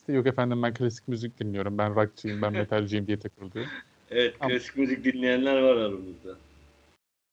işte 0.00 0.12
yok 0.12 0.26
efendim 0.26 0.62
ben 0.62 0.74
klasik 0.74 1.08
müzik 1.08 1.40
dinliyorum, 1.40 1.78
ben 1.78 1.94
rockçıyım, 1.94 2.42
ben 2.42 2.52
metalciyim 2.62 3.06
diye 3.06 3.18
takılıyor. 3.18 3.66
Evet 4.10 4.38
klasik 4.38 4.76
müzik 4.76 5.04
dinleyenler 5.04 5.62
var 5.62 5.76
aramızda. 5.76 6.36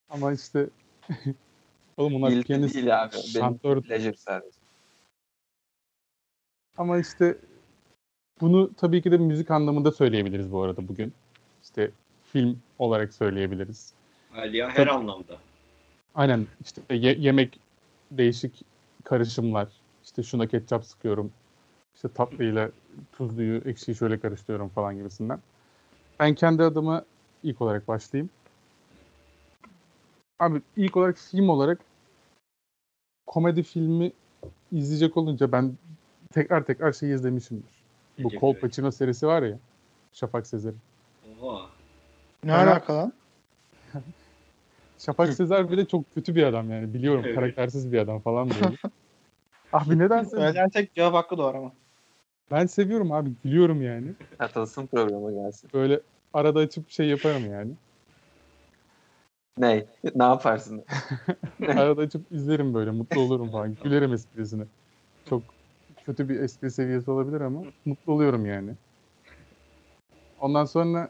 Ama 0.09 0.33
işte 0.33 0.69
oğlum 1.97 2.13
bunlar 2.13 2.29
Guilty 2.29 2.47
piyanist, 2.47 2.75
değil 2.75 3.03
abi. 3.03 3.15
Şantör. 3.17 3.83
Ama 6.77 6.99
işte 6.99 7.37
bunu 8.41 8.73
tabii 8.73 9.01
ki 9.01 9.11
de 9.11 9.17
müzik 9.17 9.51
anlamında 9.51 9.91
söyleyebiliriz 9.91 10.51
bu 10.51 10.61
arada 10.61 10.87
bugün. 10.87 11.13
İşte 11.63 11.91
film 12.23 12.59
olarak 12.79 13.13
söyleyebiliriz. 13.13 13.93
Aliya 14.35 14.69
her 14.69 14.75
Tabii. 14.75 14.91
anlamda. 14.91 15.37
Aynen 16.15 16.47
işte 16.63 16.81
ye- 16.95 17.17
yemek 17.19 17.59
değişik 18.11 18.61
karışımlar. 19.03 19.67
İşte 20.03 20.23
şuna 20.23 20.47
ketçap 20.47 20.85
sıkıyorum. 20.85 21.31
İşte 21.97 22.09
tatlıyla 22.09 22.71
tuzluyu, 23.11 23.61
ekşiyi 23.65 23.95
şöyle 23.95 24.19
karıştırıyorum 24.19 24.69
falan 24.69 24.97
gibisinden. 24.97 25.39
Ben 26.19 26.35
kendi 26.35 26.63
adıma 26.63 27.05
ilk 27.43 27.61
olarak 27.61 27.87
başlayayım. 27.87 28.29
Abi 30.39 30.61
ilk 30.75 30.97
olarak 30.97 31.17
film 31.17 31.49
olarak 31.49 31.79
komedi 33.27 33.63
filmi 33.63 34.11
izleyecek 34.71 35.17
olunca 35.17 35.51
ben 35.51 35.73
tekrar 36.31 36.63
tekrar 36.63 36.91
şey 36.91 37.11
izlemişimdir. 37.13 37.83
Bu 38.17 38.29
Gece 38.29 38.39
Kolpaçino 38.39 38.91
serisi 38.91 39.27
var 39.27 39.43
ya. 39.43 39.59
Şafak 40.13 40.47
Sezer. 40.47 40.73
Oha. 41.41 41.69
Ne 42.43 42.51
Bana- 42.53 42.71
alaka 42.71 42.95
lan? 42.95 43.13
Şafak 44.97 45.33
Sezer 45.33 45.71
bir 45.71 45.77
de 45.77 45.85
çok 45.85 46.13
kötü 46.15 46.35
bir 46.35 46.43
adam 46.43 46.71
yani. 46.71 46.93
Biliyorum 46.93 47.23
Evet. 47.25 47.35
karaktersiz 47.35 47.91
bir 47.91 47.97
adam 47.99 48.19
falan 48.19 48.49
böyle. 48.49 48.75
abi 49.73 49.99
nedense 49.99 50.29
Söylersek 50.29 50.93
cevap 50.95 51.13
hakkı 51.13 51.37
doğru 51.37 51.57
ama. 51.57 51.71
Ben 52.51 52.65
seviyorum 52.65 53.11
abi. 53.11 53.31
Gülüyorum 53.43 53.81
yani. 53.81 54.13
Katılsın 54.37 54.87
programa 54.87 55.31
gelsin. 55.31 55.69
Böyle 55.73 55.99
arada 56.33 56.59
açıp 56.59 56.89
şey 56.89 57.07
yaparım 57.07 57.51
yani. 57.51 57.71
Ne? 59.57 59.85
Ne 60.15 60.23
yaparsın? 60.23 60.83
Arada 61.67 62.01
açıp 62.01 62.31
izlerim 62.31 62.73
böyle. 62.73 62.91
Mutlu 62.91 63.21
olurum 63.21 63.51
falan. 63.51 63.77
Gülerim 63.83 64.13
esprisine. 64.13 64.63
Çok 65.29 65.43
kötü 66.05 66.29
bir 66.29 66.39
espri 66.39 66.71
seviyesi 66.71 67.11
olabilir 67.11 67.41
ama 67.41 67.63
mutlu 67.85 68.13
oluyorum 68.13 68.45
yani. 68.45 68.71
Ondan 70.39 70.65
sonra 70.65 71.09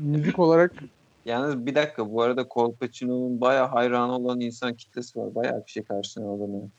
müzik 0.00 0.38
olarak 0.38 0.72
Yalnız 1.24 1.66
bir 1.66 1.74
dakika 1.74 2.12
bu 2.12 2.22
arada 2.22 2.48
Kolpaçino'nun 2.48 3.40
bayağı 3.40 3.68
hayranı 3.68 4.16
olan 4.16 4.40
insan 4.40 4.74
kitlesi 4.74 5.18
var. 5.18 5.34
Bayağı 5.34 5.66
bir 5.66 5.70
şey 5.70 5.82
karşısına 5.82 6.28
alınıyor. 6.28 6.70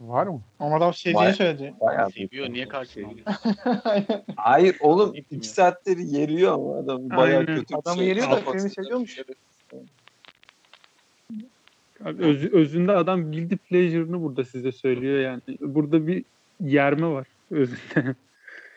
Var 0.00 0.26
mı? 0.26 0.42
Ama 0.60 0.76
adam 0.76 0.94
sevdiğini 0.94 1.26
Vay. 1.26 1.32
söyledi. 1.32 1.74
Bayağı 1.80 2.10
Seviyor 2.10 2.50
niye 2.50 2.66
alıyor? 2.66 3.08
Hayır 4.36 4.76
oğlum 4.80 5.14
iki 5.30 5.48
saattir 5.48 5.98
yeriyor 5.98 6.52
ama 6.52 6.78
adam 6.78 7.10
bayağı 7.10 7.38
Aynen. 7.40 7.56
kötü. 7.56 7.76
Adamı 7.76 7.96
şey. 7.98 8.06
yeriyor 8.06 8.30
da 8.30 8.36
filmi 8.36 8.70
seviyormuş. 8.70 9.14
şey- 9.14 9.24
Abi 12.04 12.22
öz- 12.24 12.52
özünde 12.52 12.92
adam 12.92 13.32
guilty 13.32 13.54
pleasure'ını 13.54 14.22
burada 14.22 14.44
size 14.44 14.72
söylüyor 14.72 15.20
yani. 15.20 15.40
Burada 15.60 16.06
bir 16.06 16.24
yerme 16.60 17.06
var 17.06 17.26
özünde. 17.50 18.14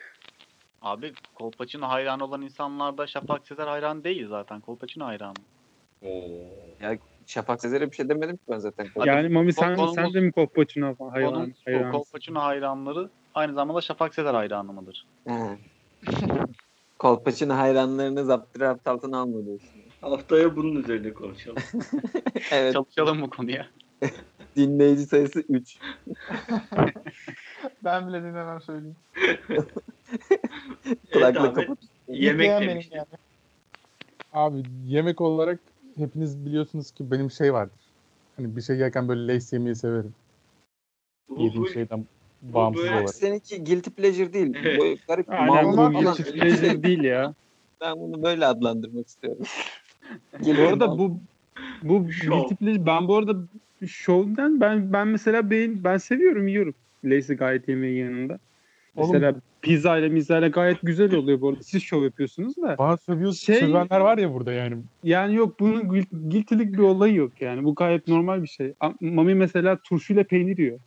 Abi 0.82 1.12
Kolpaçino 1.34 1.88
hayran 1.88 2.20
olan 2.20 2.42
insanlar 2.42 2.98
da 2.98 3.06
Şafak 3.06 3.46
Sezer 3.46 3.66
hayran 3.66 4.04
değil 4.04 4.28
zaten. 4.28 4.60
Kolpaçino 4.60 5.06
hayranı. 5.06 5.34
Oo. 6.02 6.28
Şafak 7.28 7.60
Sezer'e 7.60 7.90
bir 7.90 7.96
şey 7.96 8.08
demedim 8.08 8.36
ki 8.36 8.42
ben 8.50 8.58
zaten. 8.58 8.86
Yani 9.04 9.28
Mami 9.28 9.52
sen, 9.52 9.76
konumuz- 9.76 9.94
sen 9.94 10.14
de 10.14 10.20
mi 10.20 10.32
Kolpaçino 10.32 10.96
hayran? 11.12 11.34
Onun 11.34 11.54
hayran. 11.64 11.92
Kolpaçino 11.92 12.40
hayranları 12.40 13.08
aynı 13.34 13.54
zamanda 13.54 13.80
Şafak 13.80 14.14
Sezer 14.14 14.34
hayranı 14.34 14.72
mıdır? 14.72 15.06
He. 15.26 15.58
Kolpaçino 16.98 17.54
hayranlarını 17.54 18.24
zapturapt 18.24 18.88
altına 18.88 19.18
alma 19.18 19.46
diyorsun. 19.46 19.68
Haftaya 20.00 20.56
bunun 20.56 20.82
üzerine 20.82 21.12
konuşalım. 21.12 21.62
Evet 22.52 22.72
Çalışalım 22.72 23.22
bu 23.22 23.30
konuya. 23.30 23.66
dinleyici 24.56 25.06
sayısı 25.06 25.40
3. 25.48 25.78
Ben 27.84 28.08
bile 28.08 28.22
dinlemem 28.22 28.60
söyleyeyim. 28.60 28.96
Kulaklığı 31.12 31.40
Ahmet, 31.40 31.54
kapat. 31.54 31.78
Yemek 32.08 32.60
demiştim. 32.60 32.96
yani. 32.96 33.06
Abi 34.32 34.62
yemek 34.86 35.20
olarak 35.20 35.60
hepiniz 35.98 36.46
biliyorsunuz 36.46 36.90
ki 36.90 37.10
benim 37.10 37.30
şey 37.30 37.52
vardır. 37.52 37.80
Hani 38.36 38.56
bir 38.56 38.62
şey 38.62 38.76
yerken 38.76 39.08
böyle 39.08 39.26
Lay's 39.26 39.52
yemeyi 39.52 39.76
severim. 39.76 40.14
Bu, 41.28 41.42
Yediğim 41.42 41.64
bu, 41.64 41.68
şeyden 41.68 42.04
bağımsız 42.42 42.82
böyle- 42.84 42.94
olarak. 42.94 43.14
Seninki 43.14 43.64
guilty 43.64 43.90
pleasure 43.90 44.32
değil. 44.32 44.78
Bu 44.78 44.96
garip 45.08 45.30
Aynen 45.30 45.72
bu 45.76 45.90
guilty 45.90 46.22
pleasure 46.22 46.82
değil 46.82 47.00
ya. 47.04 47.34
Ben 47.80 47.96
bunu 48.00 48.22
böyle 48.22 48.46
adlandırmak 48.46 49.06
istiyorum. 49.08 49.44
Bu 50.40 50.62
arada 50.62 50.98
bu 50.98 51.20
bu 51.82 52.04
guilty 52.04 52.54
pleasure 52.54 52.86
ben 52.86 53.08
bu 53.08 53.16
arada 53.16 53.36
şovdan 53.86 54.60
ben 54.60 54.92
ben 54.92 55.08
mesela 55.08 55.50
beğen, 55.50 55.84
ben 55.84 55.96
seviyorum 55.96 56.48
yiyorum. 56.48 56.74
Lazy 57.04 57.32
gayet 57.32 57.68
yemeği 57.68 57.98
yanında. 57.98 58.38
Oğlum- 58.96 59.12
Mesela 59.12 59.34
pizza 59.68 59.98
ile 59.98 60.08
mizza 60.08 60.38
ile 60.38 60.48
gayet 60.48 60.78
güzel 60.82 61.14
oluyor 61.14 61.40
bu 61.40 61.48
arada. 61.48 61.62
Siz 61.62 61.82
şov 61.82 62.02
yapıyorsunuz 62.04 62.56
da. 62.56 62.78
Bana 62.78 62.96
sövüyorsun, 62.96 63.46
Şey- 63.46 63.56
sövenler 63.60 64.00
var 64.00 64.18
ya 64.18 64.34
burada 64.34 64.52
yani. 64.52 64.76
Yani 65.04 65.34
yok 65.34 65.60
bunun 65.60 65.80
guil- 65.82 66.30
guilty'lik 66.30 66.72
bir 66.72 66.78
olayı 66.78 67.14
yok 67.14 67.32
yani. 67.40 67.64
Bu 67.64 67.74
gayet 67.74 68.08
normal 68.08 68.42
bir 68.42 68.48
şey. 68.48 68.74
Mami 69.00 69.34
mesela 69.34 69.76
turşuyla 69.76 70.24
peynir 70.24 70.58
yiyor. 70.58 70.78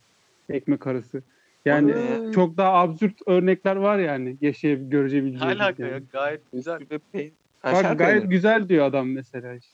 Ekmek 0.48 0.86
arası. 0.86 1.22
Yani 1.64 1.94
Ana. 1.94 2.32
çok 2.32 2.56
daha 2.56 2.72
absürt 2.72 3.14
örnekler 3.26 3.76
var 3.76 3.98
yani 3.98 4.36
yaşayıp 4.40 4.80
Ne 4.80 4.88
görebileceğiniz. 4.88 5.42
alaka 5.60 5.82
yani. 5.82 5.92
ya? 5.92 6.00
Gayet 6.12 6.40
güzel. 6.52 6.80
Ve 6.90 6.98
peynir. 7.12 7.32
Kaşar 7.62 7.84
Bak 7.90 7.98
gayet 7.98 8.14
peynir. 8.20 8.30
güzel 8.30 8.68
diyor 8.68 8.86
adam 8.86 9.08
mesela. 9.10 9.54
işte. 9.54 9.72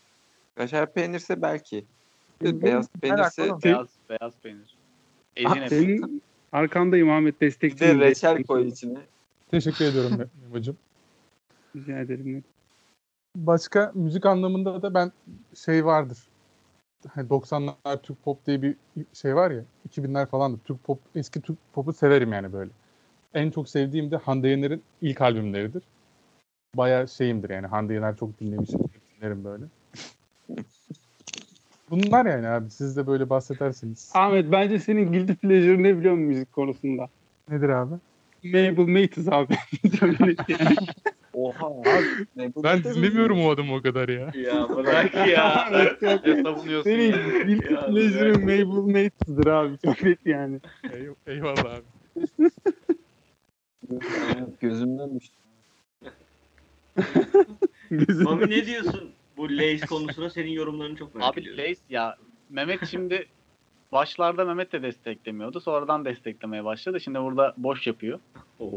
Kaşar 0.55 0.93
peynirse 0.93 1.43
belki. 1.43 1.85
Beyaz 2.43 2.89
peynirse. 3.01 3.43
Beyaz, 3.65 3.89
beyaz 4.11 4.33
peynir. 4.43 4.75
Ezine 5.37 5.69
Senin 5.69 6.23
arkandayım 6.53 7.11
Ahmet 7.11 7.35
bir 7.35 7.41
de 7.41 7.47
destekçiyim. 7.47 8.01
reçel 8.01 8.43
koy 8.43 8.69
içine. 8.69 8.99
Teşekkür 9.51 9.85
ediyorum 9.85 10.13
Me- 10.13 10.29
Memo'cum. 10.43 10.77
Rica 11.77 11.99
ederim. 11.99 12.45
Başka 13.37 13.93
müzik 13.95 14.27
anlamında 14.27 14.83
da 14.83 14.95
ben 14.95 15.13
şey 15.55 15.85
vardır. 15.85 16.19
Hani 17.09 17.29
90'lar 17.29 18.03
Türk 18.03 18.25
pop 18.25 18.47
diye 18.47 18.63
bir 18.63 18.77
şey 19.13 19.37
var 19.37 19.51
ya. 19.51 19.65
2000'ler 19.89 20.27
falan 20.27 20.53
da 20.55 20.59
Türk 20.65 20.85
pop, 20.85 21.01
eski 21.15 21.41
Türk 21.41 21.59
popu 21.73 21.93
severim 21.93 22.33
yani 22.33 22.53
böyle. 22.53 22.71
En 23.35 23.51
çok 23.51 23.69
sevdiğim 23.69 24.11
de 24.11 24.17
Hande 24.17 24.49
Yener'in 24.49 24.83
ilk 25.01 25.21
albümleridir. 25.21 25.83
Bayağı 26.77 27.09
şeyimdir 27.09 27.51
yani. 27.51 27.67
Hande 27.67 27.95
Yener 27.95 28.17
çok 28.17 28.41
dinlemişim. 28.41 28.81
Dinlerim 29.17 29.45
böyle. 29.45 29.65
Bunlar 31.91 32.27
yani 32.27 32.49
abi. 32.49 32.71
Siz 32.71 32.97
de 32.97 33.07
böyle 33.07 33.31
bahsedersiniz. 33.31 34.11
Ahmet 34.15 34.53
bence 34.53 34.79
senin 34.79 35.13
guilty 35.13 35.33
pleasure 35.33 35.83
ne 35.83 35.99
biliyor 35.99 36.15
musun 36.15 36.27
müzik 36.27 36.53
konusunda? 36.53 37.09
Nedir 37.51 37.69
abi? 37.69 37.95
Mabel 38.45 38.79
Matez 39.03 39.29
abi. 39.29 39.55
Oha 41.33 41.67
abi. 41.67 42.53
Ben 42.63 42.85
dinlemiyorum 42.85 43.41
o 43.45 43.51
adamı 43.51 43.75
o 43.75 43.83
kadar 43.83 44.09
ya. 44.09 44.33
Ya 44.35 44.69
bırak 44.77 45.15
ya. 45.29 45.69
ne 46.27 46.43
savunuyorsun 46.43 46.83
senin 46.91 47.13
ya? 47.13 47.45
guilty 47.45 47.75
Ya, 47.75 47.87
pleasure'ın 47.87 48.41
Mabel 48.43 48.65
Matez'dir 48.65 49.47
abi. 49.47 49.79
Çok 49.85 50.03
net 50.03 50.19
yani. 50.27 50.61
Ey- 50.93 51.35
Eyvallah 51.35 51.75
abi. 51.75 51.85
Gözümden 54.61 55.21
düştü. 55.21 55.35
Gözüm- 57.91 58.25
Mami 58.25 58.51
ne 58.51 58.67
diyorsun 58.67 59.11
bu 59.39 59.49
Lays 59.51 59.87
konusuna? 59.87 60.31
Senin 60.31 60.51
yorumlarını 60.51 60.97
çok 60.97 61.15
merak 61.15 61.33
Abi 61.33 61.41
ediyorum. 61.41 61.65
Lace 61.65 61.81
ya 61.91 62.17
Mehmet 62.51 62.87
şimdi 62.87 63.27
başlarda 63.93 64.45
Mehmet 64.45 64.73
de 64.73 64.83
desteklemiyordu. 64.83 65.61
Sonradan 65.61 66.05
desteklemeye 66.05 66.65
başladı. 66.65 67.01
Şimdi 67.01 67.21
burada 67.21 67.55
boş 67.57 67.87
yapıyor. 67.87 68.19
Oo. 68.61 68.71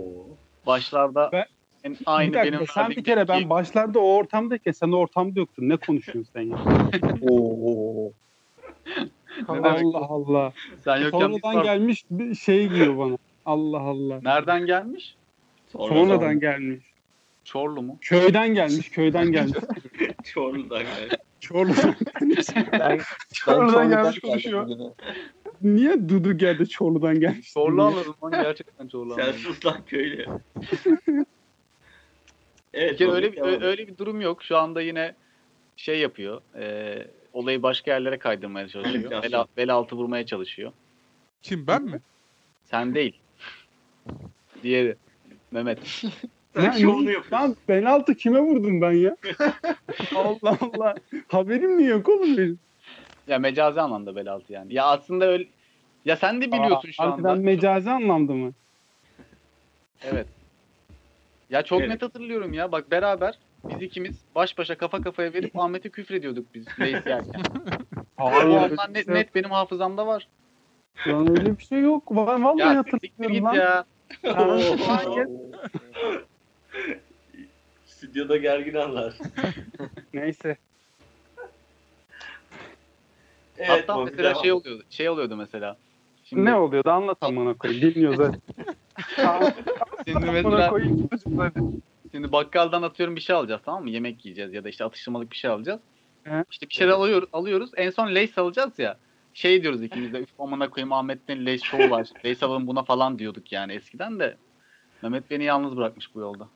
Başlarda 0.68 1.30
Ben- 1.32 1.46
en- 1.84 1.98
aynı 2.06 2.30
bir 2.30 2.34
dakika, 2.38 2.56
benim 2.58 2.68
sen 2.68 2.90
bir 2.90 3.04
kere 3.04 3.28
ben 3.28 3.50
başlarda 3.50 4.00
o 4.00 4.16
ortamdayken 4.16 4.72
sen 4.72 4.92
o 4.92 4.96
ortamda 4.96 5.40
yoktun. 5.40 5.70
Ne 5.70 5.78
konuşuyorsun 5.78 6.32
sen 6.34 6.42
ya? 6.42 6.58
Oo. 7.30 8.12
Allah 9.48 10.06
Allah. 10.10 10.54
sen 10.84 10.98
yokken 10.98 11.20
Sonradan 11.20 11.56
var- 11.56 11.64
gelmiş 11.64 12.04
bir 12.12 12.36
şey 12.36 12.70
diyor 12.72 12.98
bana. 12.98 13.18
Allah 13.46 13.80
Allah. 13.80 14.20
Nereden 14.24 14.66
gelmiş? 14.66 15.16
Sonra 15.68 15.94
Sonradan 15.96 16.40
gelmiş. 16.40 16.86
Çorlu 17.52 17.82
mu? 17.82 17.98
Köyden 18.02 18.54
gelmiş, 18.54 18.90
köyden 18.90 19.32
gelmiş. 19.32 19.58
Çorlu'dan 20.24 20.84
geldi. 20.84 21.18
Çorlu'dan. 21.40 21.96
Ben, 22.22 22.32
ben 22.72 23.00
Çorlu'dan 23.34 23.90
gelmiş 23.90 24.20
konuşuyor. 24.20 24.70
Niye 25.62 26.10
Dudu 26.10 26.38
geldi 26.38 26.70
Çorlu'dan 26.70 27.20
gelmiş? 27.20 27.54
Çorlu 27.54 27.84
anladım 27.84 28.16
lan 28.24 28.32
gerçekten 28.32 28.88
Çorlu 28.88 29.16
Sen 29.16 29.22
anladım. 29.22 29.40
sus 29.40 29.66
lan 29.66 29.86
köylü. 29.86 30.26
evet. 32.74 33.00
Bir 33.00 33.08
öyle 33.08 33.34
bir, 33.34 33.62
öyle 33.62 33.88
bir 33.88 33.98
durum 33.98 34.22
yok. 34.22 34.44
Şu 34.44 34.58
anda 34.58 34.82
yine 34.82 35.16
şey 35.78 36.00
yapıyor. 36.00 36.42
E, 36.56 37.08
olayı 37.34 37.64
başka 37.64 37.92
yerlere 37.92 38.20
kaydırmaya 38.20 38.68
çalışıyor. 38.68 39.12
Bel, 39.12 39.46
bel 39.58 39.74
altı 39.74 39.96
vurmaya 39.96 40.26
çalışıyor. 40.26 40.72
Kim 41.42 41.68
ben 41.68 41.84
mi? 41.84 42.02
Sen 42.66 42.96
değil. 42.96 43.20
Diğeri. 44.64 44.96
Mehmet. 45.52 46.04
Sen 46.56 46.64
Ya, 46.64 46.72
şovunu 46.72 47.06
ne- 47.06 47.12
yapıyorsun. 47.12 47.32
Lan 47.48 47.56
penaltı 47.68 48.16
kime 48.16 48.40
vurdum 48.40 48.82
ben 48.82 48.92
ya? 48.92 49.16
Allah 50.16 50.58
Allah. 50.62 50.96
Haberim 51.28 51.76
mi 51.76 51.84
yok 51.86 52.10
oğlum 52.10 52.38
benim? 52.38 52.60
Ya 53.28 53.40
mecazi 53.40 53.82
anlamda 53.82 54.16
bel 54.16 54.28
altı 54.32 54.54
yani. 54.54 54.74
Ya 54.74 54.86
aslında 54.86 55.26
öyle 55.26 55.46
ya 56.06 56.16
sen 56.16 56.42
de 56.42 56.52
biliyorsun 56.52 56.90
Aa, 56.90 56.92
şu 56.92 57.04
anda. 57.04 57.36
mecazi 57.36 57.90
anlamda 57.90 58.34
mı? 58.34 58.52
Evet. 60.04 60.28
Ya 61.50 61.62
çok 61.64 61.80
Evet. 61.80 61.90
net 61.90 62.02
hatırlıyorum 62.02 62.54
ya. 62.54 62.72
Bak 62.72 62.92
beraber 62.92 63.40
biz 63.70 63.82
ikimiz 63.82 64.16
baş 64.36 64.58
başa 64.58 64.76
kafa 64.78 65.02
kafaya 65.02 65.34
verip 65.34 65.60
Ahmet'e 65.60 65.90
küfrediyorduk 65.90 66.54
biz 66.54 66.66
Lace 66.80 66.92
yerken. 67.10 67.26
O 68.20 68.26
anlar 68.26 68.94
net, 68.94 69.08
net 69.08 69.36
benim 69.36 69.52
hafızamda 69.52 70.08
var. 70.08 70.28
Lan 71.08 71.30
öyle 71.30 71.58
bir 71.58 71.64
şey 71.64 71.80
yok. 71.80 72.16
Var 72.16 72.42
vallahi 72.42 72.60
Ya 72.60 72.78
hatırlıyorum 72.78 73.34
git 73.34 73.44
lan. 73.44 73.54
ya. 73.54 73.86
Stüdyoda 77.86 78.38
gergin 78.38 78.74
anlar. 78.74 79.14
Neyse. 80.14 80.58
Evet, 83.58 83.70
Hatta 83.70 84.04
mesela 84.04 84.30
devam. 84.30 84.42
şey 84.44 84.52
oluyordu. 84.52 84.84
Şey 84.90 85.10
oluyordu 85.10 85.36
mesela. 85.36 85.78
Şimdi 86.24 86.46
Ne 86.46 86.56
oluyordu 86.56 86.90
anlat 86.90 87.18
amına 87.22 87.54
koyayım. 87.54 87.82
Bilmiyor 87.82 88.16
zaten. 88.16 88.42
Şimdi 90.08 90.32
mesela 90.32 91.52
şimdi 92.12 92.32
bakkaldan 92.32 92.82
atıyorum 92.82 93.16
bir 93.16 93.22
şey 93.22 93.36
alacağız 93.36 93.62
tamam 93.66 93.84
mı? 93.84 93.90
Yemek 93.90 94.26
yiyeceğiz 94.26 94.54
ya 94.54 94.64
da 94.64 94.70
işte 94.70 94.86
atıştırmalık 94.86 95.32
bir 95.32 95.38
şey 95.38 95.52
alacağız. 95.52 95.80
He. 96.24 96.44
İşte 96.52 96.70
bir 96.70 96.74
şeyler 96.74 96.94
alıyoruz, 96.94 97.30
alıyoruz. 97.34 97.72
En 97.78 97.90
son 97.90 98.16
Lays 98.16 98.38
alacağız 98.38 98.80
ya. 98.80 98.98
Şey 99.34 99.64
diyoruz 99.64 99.84
ikimiz 99.84 100.14
de 100.14 100.20
üf 100.20 100.30
amına 100.40 100.70
koyayım 100.70 100.94
Ahmet'in 100.94 101.46
Lays 101.46 101.64
şovu 101.64 101.90
var. 101.90 102.10
Lays 102.26 102.44
alalım 102.44 102.68
buna 102.68 102.84
falan 102.84 103.20
diyorduk 103.20 103.52
yani 103.52 103.74
eskiden 103.74 104.20
de. 104.20 104.38
Mehmet 105.02 105.32
beni 105.32 105.44
yalnız 105.44 105.78
bırakmış 105.78 106.16
bu 106.16 106.20
yolda. 106.20 106.48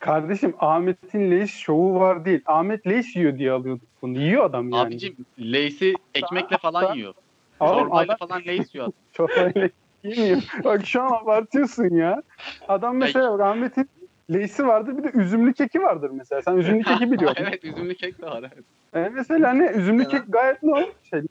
Kardeşim 0.00 0.54
Ahmet'in 0.58 1.30
leş 1.30 1.50
şovu 1.50 2.00
var 2.00 2.24
değil. 2.24 2.42
Ahmet 2.46 2.86
leş 2.86 3.16
yiyor 3.16 3.38
diye 3.38 3.52
alıyorduk 3.52 3.88
bunu. 4.02 4.18
Yiyor 4.18 4.44
adam 4.44 4.70
yani. 4.70 4.86
Abicim 4.86 5.16
Lays'i 5.38 5.94
ekmekle 6.14 6.56
falan 6.58 6.94
yiyor. 6.94 7.14
Çorbayla 7.58 8.14
adam 8.14 8.16
falan 8.16 8.42
Lays 8.46 8.74
yiyor. 8.74 8.92
çorbayla 9.12 9.68
yemiyor. 10.04 10.42
Bak 10.64 10.86
şu 10.86 11.02
an 11.02 11.22
abartıyorsun 11.22 11.94
ya. 11.94 12.22
Adam 12.68 12.96
mesela 12.96 13.38
bak, 13.38 13.40
Ahmet'in 13.40 13.88
leysi 14.32 14.66
vardır 14.66 14.98
bir 14.98 15.04
de 15.04 15.18
üzümlü 15.18 15.52
keki 15.52 15.82
vardır 15.82 16.10
mesela. 16.10 16.42
Sen 16.42 16.56
üzümlü 16.56 16.82
keki 16.82 17.12
biliyorsun. 17.12 17.44
evet 17.48 17.64
üzümlü 17.64 17.94
kek 17.94 18.22
de 18.22 18.26
var 18.26 18.50
evet. 18.54 18.64
E 18.94 19.08
mesela 19.08 19.52
ne? 19.52 19.66
Üzümlü 19.66 20.08
kek 20.08 20.22
gayet 20.28 20.62
normal 20.62 20.86
şey. 21.10 21.22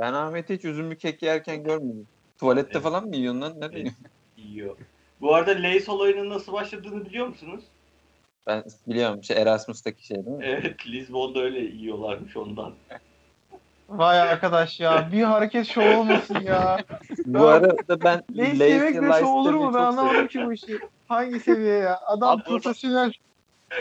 Ben 0.00 0.12
Ahmet'i 0.12 0.54
hiç 0.54 0.64
üzümlü 0.64 0.96
kek 0.96 1.22
yerken 1.22 1.64
görmedim. 1.64 2.06
Tuvalette 2.38 2.80
falan 2.80 3.08
mı 3.08 3.16
yiyorsun 3.16 3.40
lan? 3.40 3.60
Ne 3.60 3.72
diyorsun? 3.72 3.94
Yiyor. 4.36 4.76
Bu 5.20 5.34
arada 5.34 5.62
Lays 5.62 5.88
olayının 5.88 6.30
nasıl 6.30 6.52
başladığını 6.52 7.04
biliyor 7.04 7.26
musunuz? 7.26 7.64
Ben 8.46 8.64
biliyorum. 8.86 9.24
Şey, 9.24 9.42
Erasmus'taki 9.42 10.06
şey 10.06 10.16
değil 10.16 10.36
mi? 10.36 10.44
Evet, 10.44 10.86
Lisbon'da 10.86 11.40
öyle 11.40 11.58
yiyorlarmış 11.58 12.36
ondan. 12.36 12.74
Vay 13.88 14.20
arkadaş 14.20 14.80
ya. 14.80 15.08
Bir 15.12 15.22
hareket 15.22 15.66
şov 15.66 15.98
olmasın 15.98 16.40
ya. 16.40 16.84
Bu 17.26 17.46
arada 17.46 18.04
ben 18.04 18.22
Lazy 18.36 18.62
yemek 18.62 19.02
de 19.02 19.20
şov 19.20 19.26
olur 19.26 19.54
mu? 19.54 19.74
Ben 19.74 19.78
anlamadım 19.78 20.28
ki 20.28 20.46
bu 20.46 20.52
işi. 20.52 20.78
Hangi 21.08 21.40
seviye 21.40 21.74
ya? 21.74 22.00
Adam 22.06 22.28
Abi 22.28 22.42
profesyonel. 22.42 23.12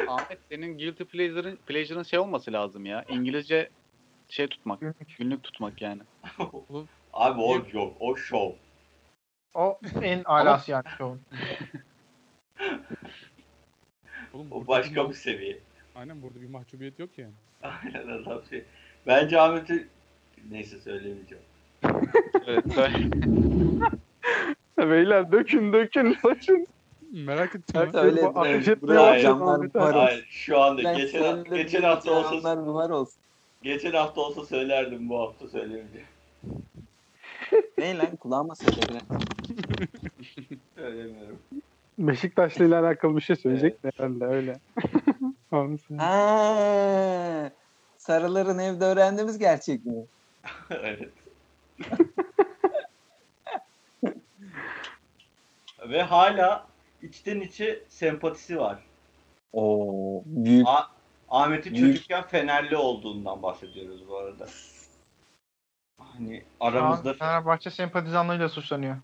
Ahmet 0.07 0.39
senin 0.49 0.77
guilty 0.77 1.03
pleasure'ın 1.03 1.55
pleasure'ın 1.67 2.03
şey 2.03 2.19
olması 2.19 2.53
lazım 2.53 2.85
ya. 2.85 3.05
İngilizce 3.09 3.69
şey 4.29 4.47
tutmak. 4.47 4.79
Günlük 5.19 5.43
tutmak 5.43 5.81
yani. 5.81 6.01
Abi 7.13 7.41
o 7.41 7.55
yok, 7.73 7.93
o 7.99 8.15
şov. 8.15 8.51
O 9.54 9.80
en 10.02 10.24
alası 10.24 10.72
yani 10.72 10.84
şov. 10.98 11.16
Oğlum, 14.34 14.48
O 14.52 14.68
başka 14.68 15.04
bir, 15.04 15.10
bir 15.10 15.14
seviye. 15.14 15.60
Aynen 15.95 16.22
burada 16.22 16.41
bir 16.41 16.50
mahcubiyet 16.50 17.00
yok 17.00 17.10
yani. 17.18 17.34
Aynen 17.64 18.08
adam 18.08 18.41
şey. 18.50 18.66
Bence 19.08 19.41
Ahmet'i 19.41 19.88
neyse 20.52 20.80
söylemeyeceğim. 20.80 21.43
Evet. 22.48 22.74
söyle. 22.74 23.10
Beyler 24.78 25.32
dökün 25.32 25.74
dökün 25.74 26.18
saçın. 26.22 26.68
Merak 27.12 27.56
ettim. 27.56 27.89
Ya. 27.93 28.02
Öyle 28.02 28.24
bu 28.24 28.39
ateş 28.39 28.68
etmeye 28.68 29.00
başladı. 29.00 29.72
Hayır, 29.74 30.28
şu 30.30 30.62
anda 30.62 30.84
Ben 30.84 30.98
geçen, 30.98 31.20
söyledim, 31.22 31.56
geçen 31.56 31.82
hafta 31.82 32.12
olsa 32.12 32.66
buhar 32.66 32.89
olsun. 32.89 33.20
geçen 33.64 33.91
hafta 33.91 34.22
olsa 34.22 34.45
söylerdim 34.45 35.10
bu 35.10 35.20
hafta 35.20 35.48
söylemeyeceğim. 35.48 36.08
Ne 37.78 37.98
lan 37.98 38.16
kulağıma 38.16 38.56
söyle. 38.56 39.00
Söylemiyorum. 40.76 41.39
Beşiktaş'la 41.98 42.66
ile 42.66 42.78
alakalı 42.78 43.16
bir 43.16 43.22
şey 43.22 43.36
söyleyecek 43.36 43.84
de 43.84 43.91
herhalde 43.98 44.26
öyle. 44.26 44.60
Ha, 45.98 47.52
sarıların 47.98 48.60
evde 48.60 48.86
öğrendiğimiz 48.86 49.38
gerçek 49.38 49.86
mi? 49.86 49.93
evet. 50.70 51.14
Ve 55.89 56.02
hala 56.02 56.68
içten 57.02 57.39
içe 57.39 57.84
sempatisi 57.88 58.60
var. 58.60 58.84
Oo, 59.54 60.24
büyük. 60.26 60.68
A- 60.68 60.88
Ahmet'in 61.30 61.74
Büyük. 61.74 61.95
çocukken 61.95 62.24
Fenerli 62.24 62.78
olduğundan 62.78 63.43
bahsediyoruz 63.43 64.08
bu 64.10 64.18
arada. 64.18 64.48
Hani 66.00 66.43
aramızda 66.60 67.14
Fenerbahçe 67.14 67.70
sempatizanlığıyla 67.70 68.50
suçlanıyor. 68.50 68.98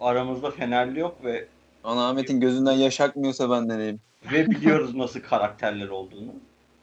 Aramızda 0.00 0.50
Fenerli 0.50 1.00
yok 1.00 1.24
ve 1.24 1.46
Ana 1.84 2.08
Ahmet'in 2.08 2.40
gözünden 2.40 2.72
yaş 2.72 3.00
akmıyorsa 3.00 3.50
ben 3.50 3.68
de 3.68 3.78
neyim? 3.78 4.00
ve 4.32 4.46
biliyoruz 4.50 4.94
nasıl 4.94 5.20
karakterler 5.20 5.88
olduğunu. 5.88 6.34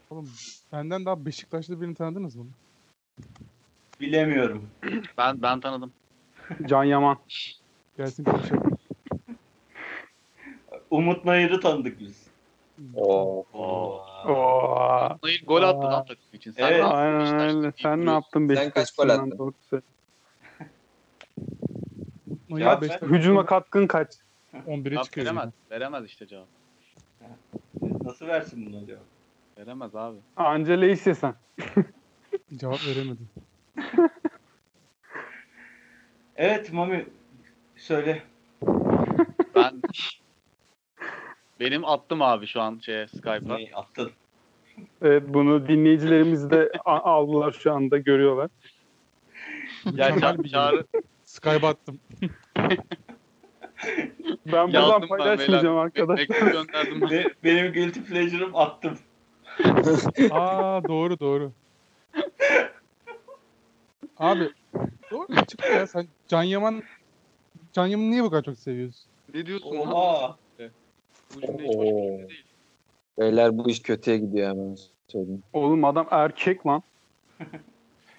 Oğlum 0.09 0.29
benden 0.71 1.05
daha 1.05 1.25
Beşiktaşlı 1.25 1.81
birini 1.81 1.95
tanıdınız 1.95 2.35
mı? 2.35 2.45
Bilemiyorum. 4.01 4.69
Ben 5.17 5.41
ben 5.41 5.59
tanıdım. 5.59 5.91
Can 6.65 6.83
Yaman. 6.83 7.17
Gelsin 7.97 8.23
konuşalım. 8.23 8.77
Umut 10.91 11.25
Nayır'ı 11.25 11.59
tanıdık 11.61 11.99
biz. 11.99 12.27
Oo. 12.95 13.45
Oo. 13.53 14.01
Oo. 14.27 15.17
Hayır 15.21 15.43
gol 15.47 15.63
attı 15.63 15.81
lan 15.83 16.05
takım 16.05 16.23
için. 16.33 16.51
Sen 16.51 16.63
Evet. 16.63 16.73
ne 16.73 16.79
yaptın 16.87 16.97
Aynen 16.97 17.39
öyle. 17.39 17.69
için? 17.69 17.83
Sen 17.83 18.05
ne 18.05 18.09
yaptın 18.11 18.55
Sen 18.55 18.69
kaç 18.69 18.95
gol 18.95 19.09
attın? 19.09 19.37
Doğru 19.37 19.53
söyle. 19.69 19.83
Ya 22.49 22.81
Beşiktaş 22.81 23.09
Hücuma 23.09 23.45
katkın 23.45 23.87
kaç? 23.87 24.13
11'e 24.67 24.89
Cevap 24.89 25.05
çıkıyor. 25.05 25.25
veremez. 25.25 25.43
zaten. 25.43 25.53
Veremez 25.71 26.05
işte 26.05 26.27
cevap. 26.27 26.47
Nasıl 28.03 28.27
versin 28.27 28.65
bunu 28.65 28.83
acaba? 28.83 28.99
Veremez 29.57 29.95
abi. 29.95 30.17
Anca 30.37 30.73
Leys 30.73 31.07
yesen. 31.07 31.35
Cevap 32.55 32.79
veremedim. 32.87 33.29
Evet 36.35 36.73
Mami 36.73 37.05
söyle. 37.75 38.23
Ben 39.55 39.81
benim 41.59 41.85
attım 41.85 42.21
abi 42.21 42.47
şu 42.47 42.61
an 42.61 42.79
şeye 42.85 43.07
Skype'a. 43.07 43.55
Neyi 43.55 43.75
attın? 43.75 44.11
Evet 45.01 45.23
bunu 45.27 45.67
dinleyicilerimiz 45.67 46.49
de 46.51 46.71
a- 46.85 46.99
aldılar 47.11 47.51
şu 47.51 47.73
anda 47.73 47.97
görüyorlar. 47.97 48.49
Ya 49.85 49.91
Mükemmel 49.91 50.21
ça- 50.35 50.43
bir 50.43 50.49
çağrı 50.49 50.85
Skype 51.37 51.67
attım. 51.67 51.99
Ben 54.45 54.67
buradan 54.67 54.67
yazdım 54.81 55.01
ben 55.01 55.07
paylaşmayacağım 55.17 55.63
beyler. 55.65 55.85
arkadaş. 55.85 56.19
Mektup 56.19 56.51
gönderdim. 56.53 57.01
ben. 57.01 57.09
Be- 57.09 57.33
benim 57.43 57.73
guilty 57.73 57.99
pleasure'ım 57.99 58.55
attım. 58.55 58.97
Aa 60.31 60.81
doğru 60.87 61.19
doğru. 61.19 61.51
Abi 64.17 64.49
doğru 65.11 65.25
mu 65.33 65.45
çıktı 65.47 65.67
ya 65.71 65.87
sen 65.87 66.07
Can 66.27 66.43
Yaman 66.43 66.83
Can 67.73 67.87
Yaman'ı 67.87 68.11
niye 68.11 68.23
bu 68.23 68.29
kadar 68.29 68.43
çok 68.43 68.57
seviyorsun? 68.57 69.05
ne 69.33 69.45
diyorsun 69.45 69.71
lan? 69.75 69.91
Oha. 69.91 70.37
Bu 71.35 71.41
cümle 71.41 71.63
hiç 71.63 71.75
hoş 71.75 71.85
bir 71.85 71.87
cümle 71.87 72.29
değil. 72.29 72.45
Beyler 73.19 73.57
bu 73.57 73.69
iş 73.69 73.81
kötüye 73.81 74.17
gidiyor 74.17 74.49
hemen 74.49 74.77
söyleyeyim. 75.07 75.43
Oğlum 75.53 75.83
adam 75.85 76.07
erkek 76.11 76.65
lan. 76.67 76.83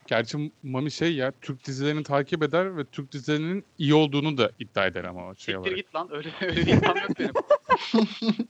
Gerçi 0.09 0.53
Mami 0.63 0.91
şey 0.91 1.15
ya 1.15 1.33
Türk 1.41 1.65
dizilerini 1.65 2.03
takip 2.03 2.43
eder 2.43 2.77
ve 2.77 2.85
Türk 2.85 3.13
dizilerinin 3.13 3.65
iyi 3.79 3.95
olduğunu 3.95 4.39
da 4.39 4.51
iddia 4.59 4.87
eder 4.87 5.05
ama 5.05 5.27
o 5.27 5.35
şey 5.35 5.39
Siktir 5.39 5.55
olarak. 5.55 5.77
git 5.77 5.95
lan 5.95 6.09
öyle 6.13 6.31
öyle 6.41 6.57
bir 6.57 6.77
iddiam 6.77 6.97
yok 6.97 7.19
benim. 7.19 7.33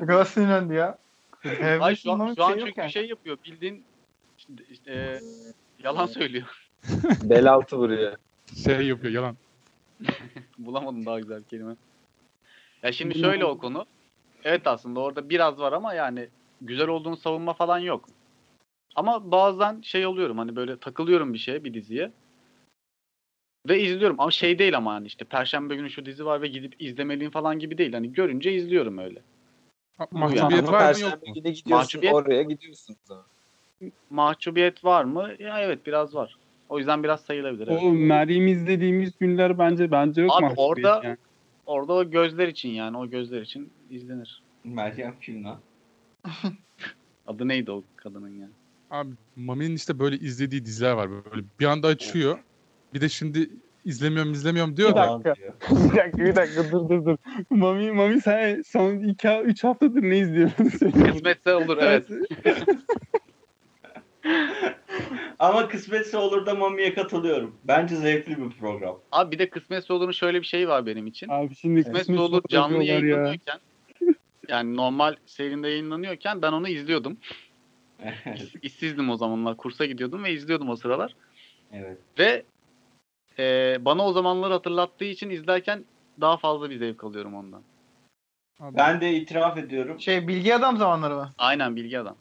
Ne 0.00 0.06
kadar 0.06 0.24
sinirlendi 0.24 0.74
ya. 0.74 0.98
Ay 1.80 1.96
şu 1.96 2.12
an, 2.12 2.34
şu 2.34 2.44
an 2.44 2.52
şey 2.52 2.64
çünkü 2.64 2.80
yani. 2.80 2.92
şey 2.92 3.06
yapıyor 3.06 3.38
bildiğin 3.44 3.84
işte, 4.38 4.52
işte, 4.70 4.92
e, 4.92 5.20
yalan 5.84 6.06
söylüyor. 6.06 6.68
Bel 7.22 7.52
altı 7.52 7.76
vuruyor. 7.76 8.16
Şey 8.64 8.86
yapıyor 8.86 9.12
yalan. 9.12 9.36
Bulamadım 10.58 11.06
daha 11.06 11.20
güzel 11.20 11.38
bir 11.38 11.44
kelime. 11.44 11.76
Ya 12.82 12.92
şimdi 12.92 13.18
şöyle 13.18 13.44
o 13.44 13.58
konu. 13.58 13.86
Evet 14.44 14.66
aslında 14.66 15.00
orada 15.00 15.30
biraz 15.30 15.58
var 15.58 15.72
ama 15.72 15.94
yani 15.94 16.28
güzel 16.60 16.88
olduğunu 16.88 17.16
savunma 17.16 17.52
falan 17.52 17.78
yok. 17.78 18.08
Ama 18.98 19.30
bazen 19.30 19.80
şey 19.80 20.06
oluyorum 20.06 20.38
hani 20.38 20.56
böyle 20.56 20.78
takılıyorum 20.78 21.34
bir 21.34 21.38
şeye 21.38 21.64
bir 21.64 21.74
diziye. 21.74 22.12
Ve 23.68 23.80
izliyorum 23.82 24.20
ama 24.20 24.30
şey 24.30 24.58
değil 24.58 24.76
ama 24.76 24.92
hani 24.94 25.06
işte 25.06 25.24
perşembe 25.24 25.76
günü 25.76 25.90
şu 25.90 26.06
dizi 26.06 26.24
var 26.26 26.42
ve 26.42 26.48
gidip 26.48 26.82
izlemeliyim 26.82 27.30
falan 27.30 27.58
gibi 27.58 27.78
değil. 27.78 27.92
Hani 27.92 28.12
görünce 28.12 28.52
izliyorum 28.52 28.98
öyle. 28.98 29.22
Mahcubiyet 30.10 30.68
Ama 30.68 30.72
var 30.72 30.94
mı 30.94 31.00
yok 31.00 31.26
mu? 31.26 31.34
gidiyorsun 31.34 31.70
Mahcubiyet- 31.72 32.14
oraya 32.14 32.42
gidiyorsun. 32.42 32.94
o 32.94 33.06
zaman. 33.06 33.24
Mahcubiyet 34.10 34.84
var 34.84 35.04
mı? 35.04 35.30
Ya 35.38 35.60
evet 35.60 35.86
biraz 35.86 36.14
var. 36.14 36.36
O 36.68 36.78
yüzden 36.78 37.02
biraz 37.02 37.20
sayılabilir. 37.20 37.68
Evet. 37.68 37.82
O 37.82 37.92
Meryem 37.92 38.46
izlediğimiz 38.46 39.18
günler 39.18 39.58
bence 39.58 39.90
bence 39.90 40.22
yok 40.22 40.32
Abi 40.42 40.52
orada- 40.56 41.00
yani. 41.04 41.16
Orada 41.66 41.92
o 41.92 42.10
gözler 42.10 42.48
için 42.48 42.68
yani 42.68 42.96
o 42.96 43.06
gözler 43.10 43.42
için 43.42 43.72
izlenir. 43.90 44.42
Meryem 44.64 45.14
kim 45.20 45.44
lan? 45.44 45.58
Adı 47.26 47.48
neydi 47.48 47.70
o 47.70 47.84
kadının 47.96 48.40
ya? 48.40 48.48
Abi 48.90 49.10
Mami'nin 49.36 49.76
işte 49.76 49.98
böyle 49.98 50.16
izlediği 50.16 50.64
diziler 50.64 50.92
var 50.92 51.10
böyle. 51.10 51.44
Bir 51.60 51.64
anda 51.66 51.88
açıyor. 51.88 52.38
Bir 52.94 53.00
de 53.00 53.08
şimdi 53.08 53.50
izlemiyorum 53.84 54.32
izlemiyorum 54.32 54.76
diyor 54.76 54.90
Bir 54.90 54.96
da. 54.96 55.20
dakika. 55.24 55.34
Bir 55.92 55.96
dakika 55.96 56.18
bir 56.18 56.36
dakika 56.36 56.72
dur 56.72 56.88
dur 56.88 57.04
dur. 57.04 57.16
Mami 57.50 57.92
Mami 57.92 58.20
sen 58.20 58.62
son 58.66 58.98
2 58.98 59.28
3 59.44 59.64
haftadır 59.64 60.02
ne 60.02 60.18
izliyorsun? 60.18 60.64
Kısmetse 61.04 61.54
olur 61.54 61.78
evet. 61.80 62.08
Ama 65.38 65.68
kısmetse 65.68 66.16
olur 66.16 66.46
da 66.46 66.54
Mami'ye 66.54 66.94
katılıyorum. 66.94 67.56
Bence 67.64 67.96
zevkli 67.96 68.38
bir 68.38 68.50
program. 68.50 68.98
Abi 69.12 69.30
bir 69.32 69.38
de 69.38 69.50
Kısmetse 69.50 69.92
Olur'un 69.92 70.12
şöyle 70.12 70.40
bir 70.40 70.46
şeyi 70.46 70.68
var 70.68 70.86
benim 70.86 71.06
için. 71.06 71.28
Abi 71.28 71.54
şimdi 71.54 71.80
Kısmetse 71.80 71.98
kısmet 72.00 72.18
Olur 72.20 72.42
canlı 72.48 72.74
yapıyorlar 72.84 73.02
ya. 73.02 73.08
yayınlanıyorken 73.08 73.58
yani 74.48 74.76
normal 74.76 75.16
serinde 75.26 75.68
yayınlanıyorken 75.68 76.42
ben 76.42 76.52
onu 76.52 76.68
izliyordum. 76.68 77.16
İşsizdim 78.62 79.10
o 79.10 79.16
zamanlar. 79.16 79.56
Kursa 79.56 79.84
gidiyordum 79.86 80.24
ve 80.24 80.32
izliyordum 80.32 80.68
o 80.70 80.76
sıralar. 80.76 81.14
evet. 81.72 81.98
Ve 82.18 82.44
e, 83.38 83.76
bana 83.84 84.06
o 84.06 84.12
zamanları 84.12 84.52
hatırlattığı 84.52 85.04
için 85.04 85.30
izlerken 85.30 85.84
daha 86.20 86.36
fazla 86.36 86.70
bir 86.70 86.78
zevk 86.78 87.04
alıyorum 87.04 87.34
ondan. 87.34 87.62
Abi, 88.60 88.76
Ben 88.76 89.00
de 89.00 89.14
itiraf 89.14 89.58
ediyorum. 89.58 90.00
Şey 90.00 90.28
bilgi 90.28 90.54
adam 90.54 90.76
zamanları 90.76 91.14
mı? 91.14 91.32
Aynen 91.38 91.76
Bilgi 91.76 91.98
Adam. 91.98 92.16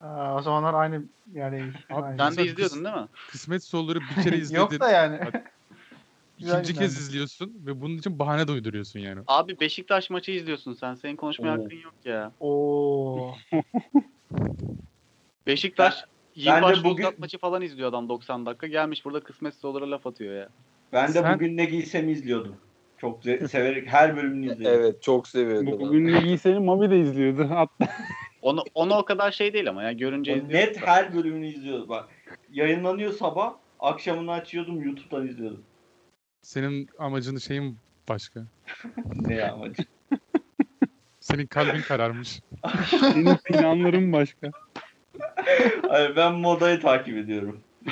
Aa, 0.00 0.36
o 0.36 0.42
zamanlar 0.42 0.74
aynı 0.74 1.02
yerdeymiş. 1.34 1.76
Abi. 1.90 2.16
Sen 2.18 2.36
de 2.36 2.44
izliyordun 2.44 2.84
değil 2.84 2.96
mi? 2.96 3.06
Kısmet 3.30 3.64
Solur'u 3.64 4.00
bir 4.00 4.22
kere 4.22 4.36
izledin. 4.38 4.60
Yok 4.60 4.80
da 4.80 4.90
yani. 4.90 5.20
Güzel 6.38 6.60
ikinci 6.60 6.78
kez 6.78 6.98
izliyorsun 6.98 7.52
ve 7.66 7.80
bunun 7.80 7.96
için 7.98 8.18
bahane 8.18 8.48
de 8.48 8.52
uyduruyorsun 8.52 9.00
yani. 9.00 9.20
Abi 9.26 9.60
Beşiktaş 9.60 10.10
maçı 10.10 10.30
izliyorsun 10.30 10.72
sen. 10.72 10.94
Senin 10.94 11.16
konuşmaya 11.16 11.48
Oo. 11.58 11.64
hakkın 11.64 11.76
yok 11.76 11.94
ya. 12.04 12.32
Oo. 12.40 13.34
Beşiktaş 15.46 16.04
bence 16.36 16.50
Yılbaşı 16.50 16.84
bugün- 16.84 17.06
maçı 17.18 17.38
falan 17.38 17.62
izliyor 17.62 17.88
adam 17.88 18.08
90 18.08 18.46
dakika. 18.46 18.66
Gelmiş 18.66 19.04
burada 19.04 19.20
kısmetse 19.20 19.66
olur'a 19.66 19.90
laf 19.90 20.06
atıyor 20.06 20.36
ya. 20.36 20.48
Ben 20.92 21.08
de 21.08 21.12
Sen- 21.12 21.34
bugün 21.34 21.56
ne 21.56 21.64
giysem 21.64 22.08
izliyordum. 22.08 22.56
Çok 22.98 23.22
severek 23.24 23.86
her 23.88 24.16
bölümünü 24.16 24.46
izledim. 24.52 24.66
Evet 24.80 25.02
çok 25.02 25.28
seviyordu. 25.28 25.80
Bugün 25.80 26.06
ne 26.06 26.20
giyseni 26.20 26.58
Mami 26.58 26.90
de 26.90 27.00
izliyordu. 27.00 27.46
Hatta 27.50 27.88
Onu, 28.42 28.64
onu 28.74 28.94
o 28.94 29.04
kadar 29.04 29.30
şey 29.30 29.52
değil 29.52 29.68
ama 29.70 29.82
ya 29.82 29.92
görünce 29.92 30.32
O 30.32 30.36
izliyor. 30.36 30.60
net 30.60 30.86
her 30.86 31.14
bölümünü 31.14 31.46
izliyordum. 31.46 31.88
Bak 31.88 32.08
yayınlanıyor 32.52 33.12
sabah, 33.12 33.54
akşamını 33.80 34.32
açıyordum 34.32 34.82
YouTube'dan 34.82 35.26
izliyordum. 35.28 35.62
Senin 36.42 36.88
amacın 36.98 37.36
şeyin 37.38 37.78
başka. 38.08 38.40
Ne 39.20 39.34
ya 39.34 39.52
amacı? 39.52 39.82
Senin 41.20 41.46
kalbin 41.46 41.80
kararmış. 41.80 42.40
senin 43.00 43.36
planların 43.36 44.12
başka. 44.12 44.50
Hayır 45.88 46.16
ben 46.16 46.34
modayı 46.34 46.80
takip 46.80 47.16
ediyorum. 47.16 47.60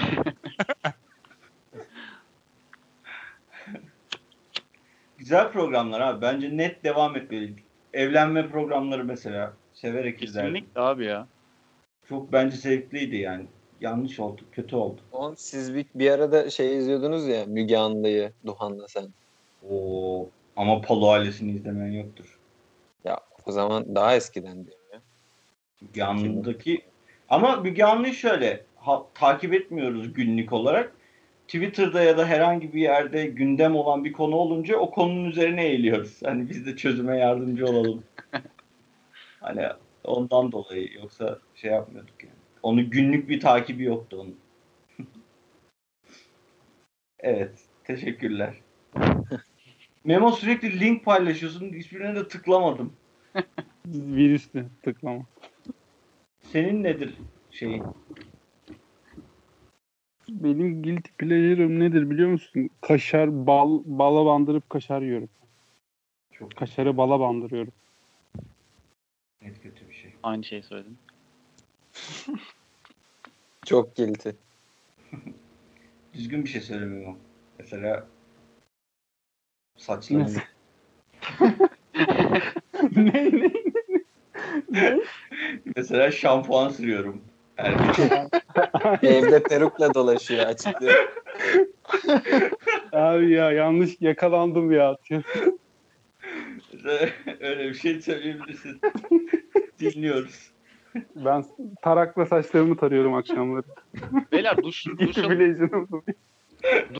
Güzel 5.19 5.53
programlar 5.53 6.01
abi. 6.01 6.23
Bence 6.23 6.57
net 6.57 6.85
devam 6.85 7.17
etmeli. 7.17 7.55
Evlenme 7.93 8.49
programları 8.49 9.05
mesela 9.05 9.53
severek 9.75 10.23
izlerdim. 10.23 10.55
Kesinlikle 10.55 10.81
abi 10.81 11.05
ya. 11.05 11.29
Çok 12.09 12.33
bence 12.33 12.57
zevkliydi 12.57 13.17
yani. 13.17 13.47
Yanlış 13.81 14.21
oldu, 14.21 14.43
kötü 14.53 14.77
oldu. 14.77 15.01
Oğlum 15.13 15.35
siz 15.37 15.75
bir, 15.75 15.87
bir 15.95 16.11
arada 16.11 16.51
şey 16.51 16.79
izliyordunuz 16.79 17.29
ya 17.29 17.47
Müge 17.47 17.77
Anlı'yı 17.77 18.33
Duhan'la 18.47 18.89
sen. 18.89 19.09
Oo, 19.71 20.29
ama 20.57 20.81
Palo 20.81 21.09
ailesini 21.09 21.53
izlemeyen 21.53 21.93
yoktur. 22.05 22.39
Ya 23.05 23.21
o 23.47 23.53
zaman 23.53 23.95
daha 23.95 24.17
eskiden 24.17 24.67
diyorum 24.67 24.85
ya. 24.93 25.01
Müge 25.81 26.05
Anlı'daki 26.05 26.83
ama 27.29 27.57
Müge 27.57 27.85
Anlı'yı 27.85 28.15
şöyle 28.15 28.65
ha- 28.77 29.07
takip 29.15 29.55
etmiyoruz 29.55 30.13
günlük 30.13 30.53
olarak. 30.53 30.93
Twitter'da 31.47 32.03
ya 32.03 32.19
da 32.19 32.27
herhangi 32.27 32.75
bir 32.75 32.81
yerde 32.81 33.27
gündem 33.27 33.77
olan 33.77 34.05
bir 34.05 34.13
konu 34.13 34.37
olunca 34.37 34.77
o 34.77 34.91
konunun 34.91 35.25
üzerine 35.25 35.67
eğiliyoruz. 35.67 36.21
Hani 36.25 36.51
biz 36.51 36.67
de 36.67 36.77
çözüme 36.77 37.19
yardımcı 37.19 37.67
olalım. 37.67 38.05
hani 39.41 39.67
ondan 40.05 40.53
dolayı 40.53 40.93
yoksa 40.95 41.39
şey 41.55 41.71
yapmıyorduk 41.71 42.25
yani. 42.25 42.35
Onu 42.63 42.91
günlük 42.91 43.29
bir 43.29 43.41
takibi 43.41 43.85
yoktu 43.85 44.21
onun. 44.21 44.37
evet. 47.19 47.59
Teşekkürler. 47.85 48.55
Memo 50.05 50.33
sürekli 50.33 50.81
link 50.81 51.05
paylaşıyorsun. 51.05 51.73
Hiçbirine 51.73 52.15
de 52.15 52.29
tıklamadım. 52.29 52.93
Virüslü 53.87 54.67
tıklama. 54.83 55.23
Senin 56.55 56.83
nedir 56.85 57.15
şeyin? 57.51 57.85
Benim 60.29 60.83
guilty 60.83 61.11
pleasure'ım 61.19 61.81
nedir 61.81 62.11
biliyor 62.11 62.29
musun? 62.29 62.71
Kaşar, 62.81 63.47
bal, 63.47 63.83
bala 63.85 64.27
bandırıp 64.27 64.71
kaşar 64.71 65.03
yiyorum. 65.03 65.29
Çok 66.33 66.57
Kaşarı 66.57 66.97
bala 66.97 67.21
bandırıyorum. 67.21 67.73
net 69.43 69.63
kötü 69.63 69.89
bir 69.89 69.95
şey. 69.95 70.15
Aynı 70.23 70.45
şeyi 70.45 70.63
söyledim. 70.63 70.99
Çok 73.67 73.97
guilty. 73.97 74.31
Düzgün 76.15 76.45
bir 76.45 76.49
şey 76.49 76.61
söylemiyorum. 76.61 77.19
Mesela 77.59 78.07
saçlarını 79.77 80.29
ne 82.97 83.31
ne? 83.33 83.74
Mesela 85.77 86.11
şampuan 86.11 86.69
sürüyorum. 86.69 87.23
Evde 89.03 89.43
perukla 89.43 89.95
dolaşıyor 89.95 90.47
açıklıyor. 90.47 91.09
Abi 92.93 93.31
ya 93.31 93.53
yanlış 93.53 94.01
yakalandım 94.01 94.73
ya. 94.73 94.97
Öyle 97.41 97.69
bir 97.69 97.75
şey 97.75 98.01
söyleyebilirsin. 98.01 98.81
Dinliyoruz. 99.81 100.51
Ben 101.17 101.45
tarakla 101.83 102.27
saçlarımı 102.27 102.77
tarıyorum 102.77 103.15
akşamları. 103.15 103.67
Beyler 104.33 104.63
duş, 104.63 104.87
duş, 104.99 105.17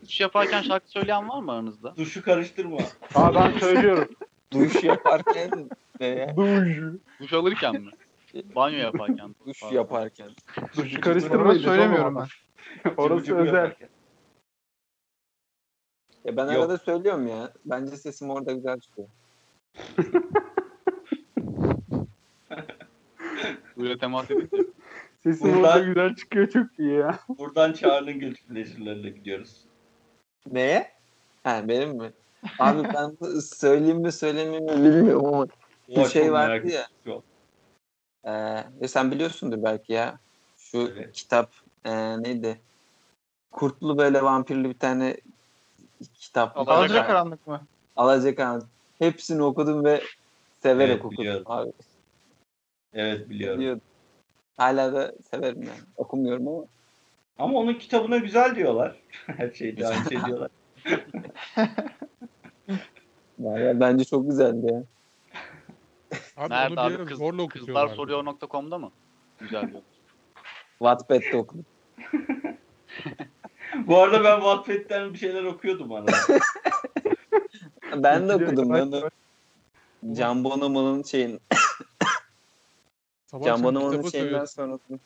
duş 0.01 0.21
yaparken 0.21 0.63
şarkı 0.63 0.91
söyleyen 0.91 1.29
var 1.29 1.41
mı 1.41 1.53
aranızda? 1.53 1.97
Duşu 1.97 2.23
karıştırma. 2.23 2.79
Aa 3.15 3.35
ben 3.35 3.59
söylüyorum. 3.59 4.09
Duş 4.53 4.85
yaparken 4.85 5.51
ne 6.01 6.07
ya? 6.07 6.37
Duş. 6.37 6.79
Duş 7.21 7.33
alırken 7.33 7.75
mi? 7.83 7.91
Banyo 8.55 8.79
yaparken. 8.79 9.35
Duş 9.47 9.61
Pardon. 9.61 9.75
yaparken. 9.77 10.29
Duşu 10.77 10.97
Onu 10.97 11.01
karıştırmayın. 11.01 11.61
söylemiyorum 11.63 12.17
ben. 12.17 12.27
Orası 12.97 13.37
özel. 13.37 13.75
Ya 16.25 16.37
ben 16.37 16.45
Yok. 16.47 16.57
arada 16.63 16.79
söylüyorum 16.79 17.27
ya. 17.27 17.53
Bence 17.65 17.97
sesim 17.97 18.31
orada 18.31 18.53
güzel 18.53 18.81
çıkıyor. 18.81 19.09
Böyle 23.79 23.99
temas 23.99 24.31
edince. 24.31 24.57
Sesim 25.23 25.49
Buradan- 25.55 25.63
orada 25.63 25.79
güzel 25.87 26.15
çıkıyor 26.17 26.49
çok 26.49 26.67
iyi 26.79 26.93
ya. 26.93 27.19
Buradan 27.29 27.73
Çağrı'nın 27.73 28.35
pleasure'larına 28.49 29.09
gidiyoruz. 29.09 29.65
Neye? 30.53 30.91
Ha 31.45 31.63
benim 31.69 31.97
mi? 31.97 32.13
Abi 32.59 32.89
ben 32.95 33.17
söyleyeyim 33.41 33.99
mi 34.01 34.13
söylemeyeyim 34.13 34.65
mi 34.65 34.73
bilmiyorum 34.73 35.27
ama 35.27 35.47
Bir 35.89 36.05
şey 36.05 36.33
vardı 36.33 36.69
ya. 36.69 36.87
Ee, 38.25 38.31
ya 38.81 38.89
sen 38.89 39.11
biliyorsundur 39.11 39.63
belki 39.63 39.93
ya. 39.93 40.19
Şu 40.57 40.93
Evet. 40.97 41.13
kitap 41.13 41.53
ee, 41.85 42.23
neydi? 42.23 42.61
Kurtlu 43.51 43.99
böyle 43.99 44.23
vampirli 44.23 44.69
bir 44.69 44.79
tane 44.79 45.17
kitap. 46.15 46.57
Alacakaranlık. 46.57 46.91
Alacakaranlık 46.91 47.47
mı? 47.47 47.67
Alacakaranlık. 47.97 48.69
Hepsini 48.99 49.43
okudum 49.43 49.85
ve 49.85 50.03
severek 50.63 50.91
Evet, 50.91 51.05
okudum. 51.05 51.19
biliyorum. 51.19 51.43
Abi, 51.47 51.73
Evet 52.93 53.29
biliyorum. 53.29 53.61
biliyordum. 53.61 53.83
Hala 54.57 54.93
da 54.93 55.13
severim 55.31 55.63
yani. 55.63 55.81
Okumuyorum 55.97 56.49
ama. 56.49 56.65
Ama 57.39 57.59
onun 57.59 57.75
kitabına 57.75 58.17
güzel 58.17 58.57
diyorlar. 58.57 58.97
Her 59.27 59.51
şeyde 59.51 59.87
aynı 59.87 60.09
şey 60.09 60.25
diyorlar. 60.25 60.51
Bence 63.81 64.05
çok 64.05 64.31
güzeldi 64.31 64.67
ya. 64.73 64.85
Abi 66.37 66.51
Nerede 66.51 66.81
onu 66.81 66.91
bir 66.91 66.95
abi? 66.95 67.05
Kız, 67.05 67.19
zorla 67.19 67.43
okutuyorlardı. 67.43 67.89
kızlarsoruyor.com'da 67.89 68.79
mı? 68.79 68.91
Güzel 69.39 69.71
diyor. 69.71 69.83
Wattpad'de 70.79 71.37
okudum. 71.37 71.67
Bu 73.87 73.99
arada 73.99 74.25
ben 74.25 74.41
Wattpad'den 74.41 75.13
bir 75.13 75.19
şeyler 75.19 75.45
okuyordum 75.45 75.93
arada. 75.93 76.13
Ben 77.97 78.29
de 78.29 78.35
okudum. 78.35 78.73
Ben 78.73 78.93
de. 78.93 79.11
Can 80.13 80.45
Bonomo'nun 80.45 81.03
şeyin, 81.03 81.41
Sabah 83.27 83.45
Can 83.45 83.63
Bonomo'nun 83.63 84.09
şeyinden 84.09 84.45
sonra 84.45 84.75
okudum. 84.75 85.01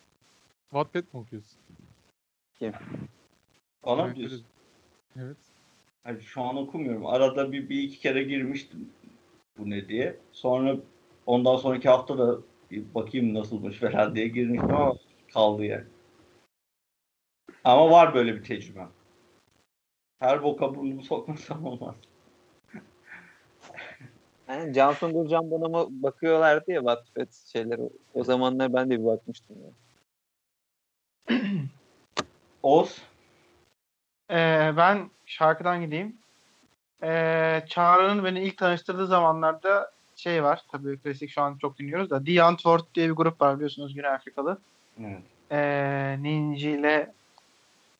Wattpad 0.70 1.02
mi 1.02 1.20
okuyorsun? 1.20 1.58
Bana 3.86 4.06
mı 4.06 4.16
diyorsun? 4.16 4.44
Evet. 5.16 5.36
Hani 6.04 6.22
şu 6.22 6.42
an 6.42 6.56
okumuyorum. 6.56 7.06
Arada 7.06 7.52
bir, 7.52 7.68
bir 7.68 7.82
iki 7.82 7.98
kere 7.98 8.22
girmiştim 8.22 8.88
bu 9.58 9.70
ne 9.70 9.88
diye. 9.88 10.16
Sonra 10.32 10.76
ondan 11.28 11.56
sonraki 11.56 11.88
hafta 11.88 12.18
da 12.18 12.38
bakayım 12.70 13.34
nasılmış 13.34 13.78
falan 13.78 14.14
diye 14.14 14.28
girmiştim 14.28 14.74
ama 14.74 14.94
kaldı 15.32 15.64
yani. 15.64 15.84
Ama 17.64 17.90
var 17.90 18.14
böyle 18.14 18.34
bir 18.34 18.44
tecrübem. 18.44 18.90
Her 20.18 20.42
boka 20.42 20.74
burnumu 20.74 21.02
sokmasam 21.02 21.64
olmaz. 21.64 21.94
Yani 24.48 24.74
Can 24.74 24.92
Sungur 24.92 25.28
Can 25.28 25.50
Bonomo 25.50 25.88
bakıyorlardı 25.90 26.72
ya 26.72 26.80
Wattpad 26.80 27.32
şeyleri. 27.52 27.90
O 28.14 28.24
zamanlar 28.24 28.72
ben 28.74 28.90
de 28.90 29.00
bir 29.00 29.04
bakmıştım. 29.04 29.56
Ya. 29.62 29.70
Oz. 32.62 33.02
Ee, 34.30 34.72
ben 34.76 35.10
şarkıdan 35.26 35.80
gideyim. 35.80 36.16
Ee, 37.02 37.64
Çağrı'nın 37.68 38.24
beni 38.24 38.40
ilk 38.40 38.58
tanıştırdığı 38.58 39.06
zamanlarda 39.06 39.92
şey 40.18 40.42
var. 40.42 40.62
Tabii 40.72 40.98
klasik 40.98 41.30
şu 41.30 41.42
an 41.42 41.58
çok 41.60 41.78
dinliyoruz 41.78 42.10
da. 42.10 42.24
The 42.24 42.42
Antwoord 42.42 42.84
diye 42.94 43.08
bir 43.08 43.14
grup 43.14 43.40
var 43.40 43.56
biliyorsunuz 43.56 43.94
Güney 43.94 44.10
Afrikalı. 44.10 44.58
Evet. 45.00 45.22
Ee, 45.50 46.16
Ninji 46.22 46.70
ile 46.70 47.12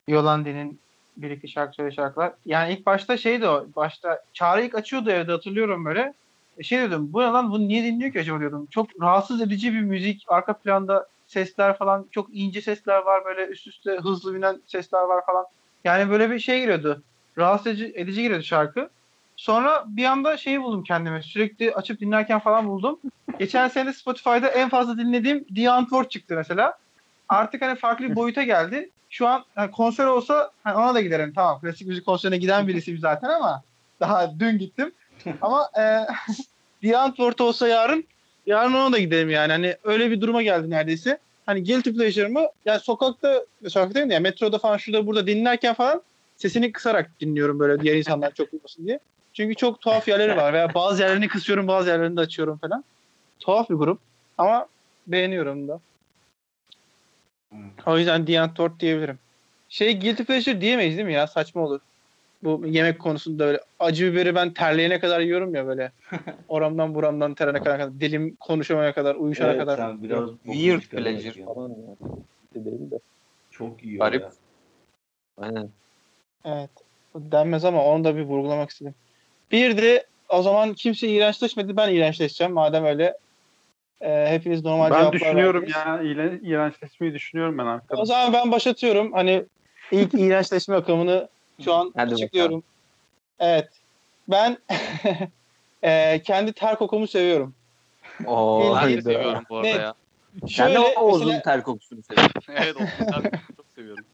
Yolandi'nin 0.09 0.81
birlikte 1.17 1.49
şarkı 1.49 1.75
söylediği 1.75 1.97
şarkılar. 1.97 2.33
Yani 2.47 2.73
ilk 2.73 2.87
başta 2.87 3.17
şeydi 3.17 3.47
o. 3.47 3.67
Başta 3.77 4.23
Çağrı 4.33 4.63
ilk 4.63 4.75
açıyordu 4.75 5.11
evde 5.11 5.33
hatırlıyorum 5.33 5.85
böyle. 5.85 6.15
E 6.59 6.63
şey 6.63 6.81
dedim 6.81 7.13
bu 7.13 7.21
ne 7.21 7.25
lan 7.25 7.51
bunu 7.51 7.69
niye 7.69 7.85
dinliyor 7.85 8.13
ki 8.13 8.21
acaba 8.21 8.41
diyordum. 8.41 8.67
Çok 8.71 9.01
rahatsız 9.01 9.41
edici 9.41 9.73
bir 9.75 9.81
müzik. 9.81 10.25
Arka 10.29 10.53
planda 10.53 11.07
sesler 11.27 11.77
falan 11.79 12.07
çok 12.11 12.29
ince 12.33 12.61
sesler 12.61 13.03
var 13.03 13.25
böyle 13.25 13.47
üst 13.47 13.67
üste 13.67 13.91
hızlı 13.91 14.35
binen 14.35 14.61
sesler 14.67 15.03
var 15.03 15.27
falan. 15.27 15.45
Yani 15.85 16.11
böyle 16.11 16.31
bir 16.31 16.39
şey 16.39 16.61
giriyordu. 16.61 17.03
Rahatsız 17.39 17.67
edici, 17.67 17.93
edici 17.97 18.23
giriyordu 18.23 18.45
şarkı. 18.45 18.91
Sonra 19.39 19.85
bir 19.87 20.05
anda 20.05 20.37
şeyi 20.37 20.63
buldum 20.63 20.83
kendime. 20.83 21.23
Sürekli 21.23 21.75
açıp 21.75 22.01
dinlerken 22.01 22.39
falan 22.39 22.69
buldum. 22.69 23.01
Geçen 23.39 23.69
sene 23.69 23.93
Spotify'da 23.93 24.49
en 24.49 24.69
fazla 24.69 24.99
dinlediğim 24.99 25.45
The 25.45 25.71
Antwoord 25.71 26.09
çıktı 26.09 26.35
mesela. 26.37 26.75
Artık 27.29 27.63
hani 27.63 27.79
farklı 27.79 28.11
bir 28.11 28.17
boyuta 28.17 28.43
geldi. 28.43 28.91
Şu 29.11 29.27
an 29.29 29.45
hani 29.55 29.71
konser 29.71 30.05
olsa 30.05 30.51
hani 30.65 30.77
ona 30.77 30.95
da 30.95 31.01
giderim. 31.01 31.33
Tamam 31.35 31.61
klasik 31.61 31.87
müzik 31.87 32.07
konserine 32.07 32.37
giden 32.37 32.69
birisiyim 32.69 33.01
zaten 33.01 33.29
ama 33.29 33.63
daha 34.01 34.41
dün 34.41 34.59
gittim. 34.59 34.93
Ama 35.43 35.71
e, 35.79 36.07
The 36.83 36.99
Antwoord 36.99 37.39
olsa 37.39 37.69
yarın 37.69 38.05
yarın 38.47 38.73
ona 38.73 38.93
da 38.93 38.99
giderim 38.99 39.31
yani. 39.31 39.53
Hani 39.53 39.77
öyle 39.85 40.11
bir 40.11 40.21
duruma 40.21 40.43
geldi 40.43 40.71
neredeyse. 40.71 41.19
Hani 41.47 41.65
guilty 41.65 41.91
pleasure'ımı 41.91 42.47
yani 42.65 42.81
sokakta 42.81 43.45
sokakta 43.69 43.95
değil 43.95 44.07
mi 44.07 44.15
ya 44.15 44.21
metroda 44.21 44.59
falan 44.59 44.77
şurada 44.77 45.07
burada 45.07 45.27
dinlerken 45.27 45.75
falan 45.75 46.03
sesini 46.37 46.73
kısarak 46.73 47.11
dinliyorum 47.21 47.59
böyle 47.59 47.83
diğer 47.83 47.97
insanlar 47.97 48.35
çok 48.35 48.53
duymasın 48.53 48.87
diye. 48.87 49.01
Çünkü 49.33 49.55
çok 49.55 49.81
tuhaf 49.81 50.09
yerleri 50.09 50.37
var 50.37 50.53
veya 50.53 50.75
bazı 50.75 51.03
yerlerini 51.03 51.29
kısıyorum 51.29 51.69
bazı 51.69 51.89
yerlerini 51.91 52.17
de 52.17 52.21
açıyorum 52.21 52.59
falan. 52.59 52.85
Tuhaf 53.41 53.71
bir 53.71 53.75
grup 53.75 54.01
ama 54.39 54.67
beğeniyorum 55.07 55.69
da. 55.69 55.81
O 57.87 57.99
yüzden 57.99 58.25
The 58.25 58.41
Antwoord 58.41 58.81
diyebilirim. 58.81 59.19
Şey 59.69 60.01
guilty 60.01 60.23
pleasure 60.23 60.61
diyemeyiz 60.61 60.97
değil 60.97 61.07
mi 61.07 61.13
ya? 61.15 61.27
Saçma 61.27 61.63
olur. 61.63 61.81
Bu 62.43 62.67
yemek 62.67 62.99
konusunda 62.99 63.47
böyle 63.47 63.61
acı 63.79 64.13
biberi 64.13 64.35
ben 64.35 64.55
terleyene 64.55 65.01
kadar 65.01 65.21
yiyorum 65.21 65.55
ya 65.55 65.67
böyle. 65.67 65.93
Oramdan 66.49 66.95
buramdan 66.95 67.35
terene 67.35 67.63
kadar, 67.63 68.01
dilim 68.01 68.37
konuşamaya 68.37 68.95
kadar, 68.95 69.15
uyuşana 69.15 69.49
Evet, 69.51 69.61
kadar. 69.61 69.77
sen 69.77 70.03
biraz 70.03 70.31
Weird 70.45 70.83
pleasure 70.83 71.45
falan 71.45 71.69
ya. 71.69 71.97
Bir 72.55 72.65
Değil 72.65 72.91
de. 72.91 72.99
Çok 73.51 73.85
iyi 73.85 73.99
Garip. 73.99 74.23
ya. 74.23 74.33
Aynen. 75.39 75.69
Evet. 76.45 76.71
Denmez 77.15 77.65
ama 77.65 77.85
onu 77.85 78.05
da 78.05 78.17
bir 78.17 78.23
vurgulamak 78.23 78.71
istedim. 78.71 78.95
Bir 79.53 79.77
de 79.77 80.07
o 80.29 80.43
zaman 80.43 80.75
kimse 80.75 81.09
iğrençleşmedi. 81.09 81.77
Ben 81.77 81.95
iğrençleşeceğim. 81.95 82.53
Madem 82.53 82.85
öyle 82.85 83.15
e, 84.01 84.27
hepiniz 84.31 84.65
normal 84.65 84.91
Ben 84.91 84.97
cevaplar 84.99 85.13
düşünüyorum 85.13 85.63
verdiniz. 85.63 85.77
ya. 85.77 86.03
İğren- 86.03 86.41
İğrençleşmeyi 86.45 87.15
düşünüyorum 87.15 87.59
ben 87.59 87.65
O 87.65 87.69
arkadaşlar. 87.69 88.05
zaman 88.05 88.33
ben 88.33 88.53
başlatıyorum. 88.53 89.13
Hani 89.13 89.45
ilk 89.93 90.15
iğrençleşme 90.15 90.77
akımını 90.77 91.29
şu 91.65 91.75
an 91.75 91.93
Hadi 91.97 92.15
açıklıyorum. 92.15 92.63
Evet. 93.39 93.69
Ben 94.29 94.57
e, 95.83 96.23
kendi 96.23 96.53
ter 96.53 96.77
kokumu 96.79 97.07
seviyorum. 97.07 97.55
Oo, 98.27 98.77
Ben 98.83 98.97
de 98.97 99.03
seviyorum 99.03 99.45
bu 99.51 99.57
arada 99.57 99.69
Ne? 99.69 99.75
ya. 99.75 99.95
Şöyle 100.49 100.75
de 100.75 100.79
o 100.79 101.01
Oğuz'un 101.01 101.27
mesela 101.27 101.43
ter 101.43 101.63
kokusunu 101.63 102.03
seviyorsun. 102.09 102.41
evet 102.49 102.77
o 102.77 102.81
yüzden 102.81 103.23
çok 103.57 103.67
seviyorum. 103.75 104.05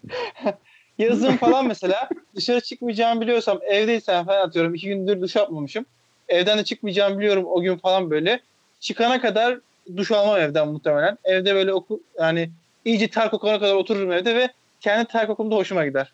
Yazın 0.99 1.36
falan 1.36 1.66
mesela 1.66 2.09
dışarı 2.34 2.61
çıkmayacağımı 2.61 3.20
biliyorsam 3.20 3.61
evdeysem 3.62 4.24
falan 4.24 4.47
atıyorum 4.47 4.74
iki 4.74 4.88
gündür 4.88 5.20
duş 5.20 5.36
yapmamışım. 5.36 5.86
Evden 6.28 6.59
de 6.59 6.64
çıkmayacağımı 6.64 7.18
biliyorum 7.18 7.45
o 7.47 7.61
gün 7.61 7.76
falan 7.76 8.11
böyle. 8.11 8.40
Çıkana 8.80 9.20
kadar 9.20 9.59
duş 9.97 10.12
almam 10.12 10.40
evden 10.40 10.68
muhtemelen. 10.68 11.18
Evde 11.24 11.55
böyle 11.55 11.72
oku 11.72 12.01
yani 12.18 12.51
iyice 12.84 13.09
ter 13.09 13.30
kokana 13.30 13.59
kadar 13.61 13.74
otururum 13.74 14.12
evde 14.12 14.34
ve 14.34 14.49
kendi 14.80 15.05
ter 15.09 15.26
kokum 15.26 15.51
da 15.51 15.55
hoşuma 15.57 15.86
gider. 15.86 16.12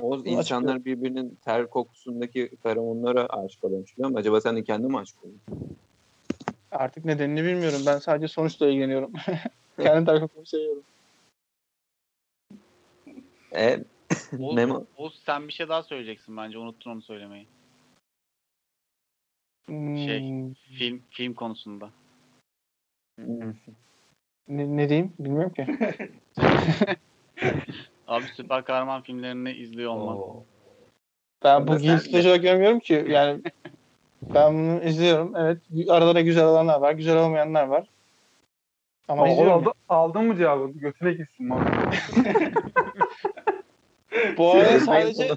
Bunu 0.00 0.26
insanlar 0.26 0.84
birbirinin 0.84 1.38
ter 1.44 1.66
kokusundaki 1.66 2.50
feromonlara 2.62 3.26
aşık 3.26 3.64
oluyormuş 3.64 3.96
biliyor 3.96 4.08
musun? 4.08 4.20
Acaba 4.20 4.40
sen 4.40 4.56
de 4.56 4.64
kendin 4.64 4.90
mi 4.90 4.98
aşık 4.98 5.16
oldun? 5.24 5.40
Artık 6.72 7.04
nedenini 7.04 7.44
bilmiyorum. 7.44 7.80
Ben 7.86 7.98
sadece 7.98 8.28
sonuçla 8.28 8.68
ilgileniyorum. 8.68 9.12
kendi 9.82 10.06
ter 10.06 10.20
kokumu 10.20 10.46
seviyorum. 10.46 10.82
E, 13.56 13.78
Oğuz, 14.40 14.54
Memo. 14.56 14.84
Oğuz 14.96 15.22
sen 15.26 15.48
bir 15.48 15.52
şey 15.52 15.68
daha 15.68 15.82
söyleyeceksin 15.82 16.36
bence. 16.36 16.58
Unuttun 16.58 16.90
onu 16.90 17.02
söylemeyi. 17.02 17.46
Hmm, 19.68 19.96
Şey. 19.98 20.18
Film 20.78 21.02
film 21.10 21.34
konusunda. 21.34 21.90
ne, 23.18 24.76
ne 24.76 24.88
diyeyim 24.88 25.12
bilmiyorum 25.18 25.52
ki. 25.52 25.66
Abi 28.08 28.24
süper 28.34 28.64
kahraman 28.64 29.02
filmlerini 29.02 29.52
izliyor 29.52 29.90
olman. 29.90 30.16
Oo. 30.16 30.44
Ben 31.44 31.66
bu 31.66 31.76
pleasure 31.78 32.28
olarak 32.28 32.42
görmüyorum 32.42 32.80
ki. 32.80 33.04
Yani 33.08 33.42
ben 34.22 34.54
bunu 34.54 34.82
izliyorum. 34.84 35.36
Evet. 35.36 35.58
Aralarında 35.88 36.20
güzel 36.20 36.44
olanlar 36.44 36.80
var. 36.80 36.92
Güzel 36.92 37.16
olmayanlar 37.16 37.64
var. 37.66 37.88
Ama 39.08 39.22
Oğuz 39.22 39.32
izliyorum. 39.32 39.52
aldı, 39.52 39.72
aldın 39.88 40.24
mı 40.24 40.36
cevabı? 40.36 40.72
Götüne 40.78 41.12
gitsin. 41.12 41.50
Bu 44.36 44.52
arada 44.52 44.80
sadece 44.80 45.28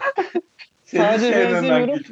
Sadece 0.83 1.31
benzemiyorum. 1.31 2.03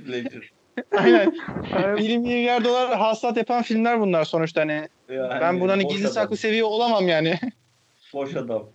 aynen 0.98 1.34
1 1.98 2.18
milyar 2.18 2.64
dolar 2.64 2.98
hasılat 2.98 3.38
yapan 3.38 3.62
filmler 3.62 4.00
bunlar 4.00 4.26
sonuçta 4.26 4.62
hani. 4.62 4.88
Yani 5.10 5.42
ben 5.42 5.60
bunu 5.60 5.72
hani 5.72 5.88
gizli 5.88 6.06
adam. 6.06 6.14
saklı 6.14 6.38
seviye 6.38 6.64
olamam 6.64 7.08
yani. 7.08 7.40
Boş 8.14 8.36
adam. 8.36 8.66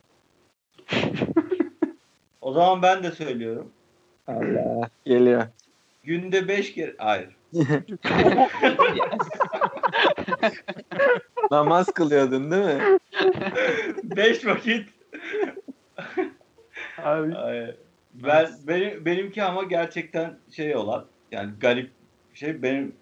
o 2.40 2.52
zaman 2.52 2.82
ben 2.82 3.02
de 3.02 3.10
söylüyorum. 3.10 3.70
Allah. 4.28 4.89
Geliyor. 5.05 5.47
Günde 6.05 6.48
5 6.48 6.74
kere... 6.74 6.94
Hayır. 6.98 7.28
Namaz 11.51 11.86
kılıyordun 11.86 12.51
değil 12.51 12.64
mi? 12.64 12.98
5 14.02 14.47
vakit. 14.47 14.89
Abi, 16.98 17.32
Hayır. 17.32 17.77
Ben, 18.15 18.49
benim, 18.66 19.05
benimki 19.05 19.43
ama 19.43 19.62
gerçekten 19.62 20.39
şey 20.57 20.77
olan 20.77 21.07
yani 21.32 21.53
garip 21.61 21.91
şey 22.35 22.62
benim 22.62 22.97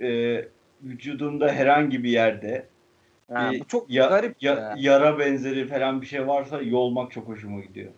e, 0.00 0.08
vücudumda 0.82 1.52
herhangi 1.52 2.04
bir 2.04 2.10
yerde 2.10 2.68
Ha, 3.32 3.50
bir 3.52 3.60
bu 3.60 3.66
çok 3.66 3.90
ya- 3.90 4.06
garip 4.06 4.42
ya- 4.42 4.54
ya. 4.54 4.74
yara 4.78 5.18
benzeri 5.18 5.68
falan 5.68 6.02
bir 6.02 6.06
şey 6.06 6.26
varsa 6.26 6.62
yolmak 6.62 7.12
çok 7.12 7.28
hoşuma 7.28 7.60
gidiyor. 7.60 7.92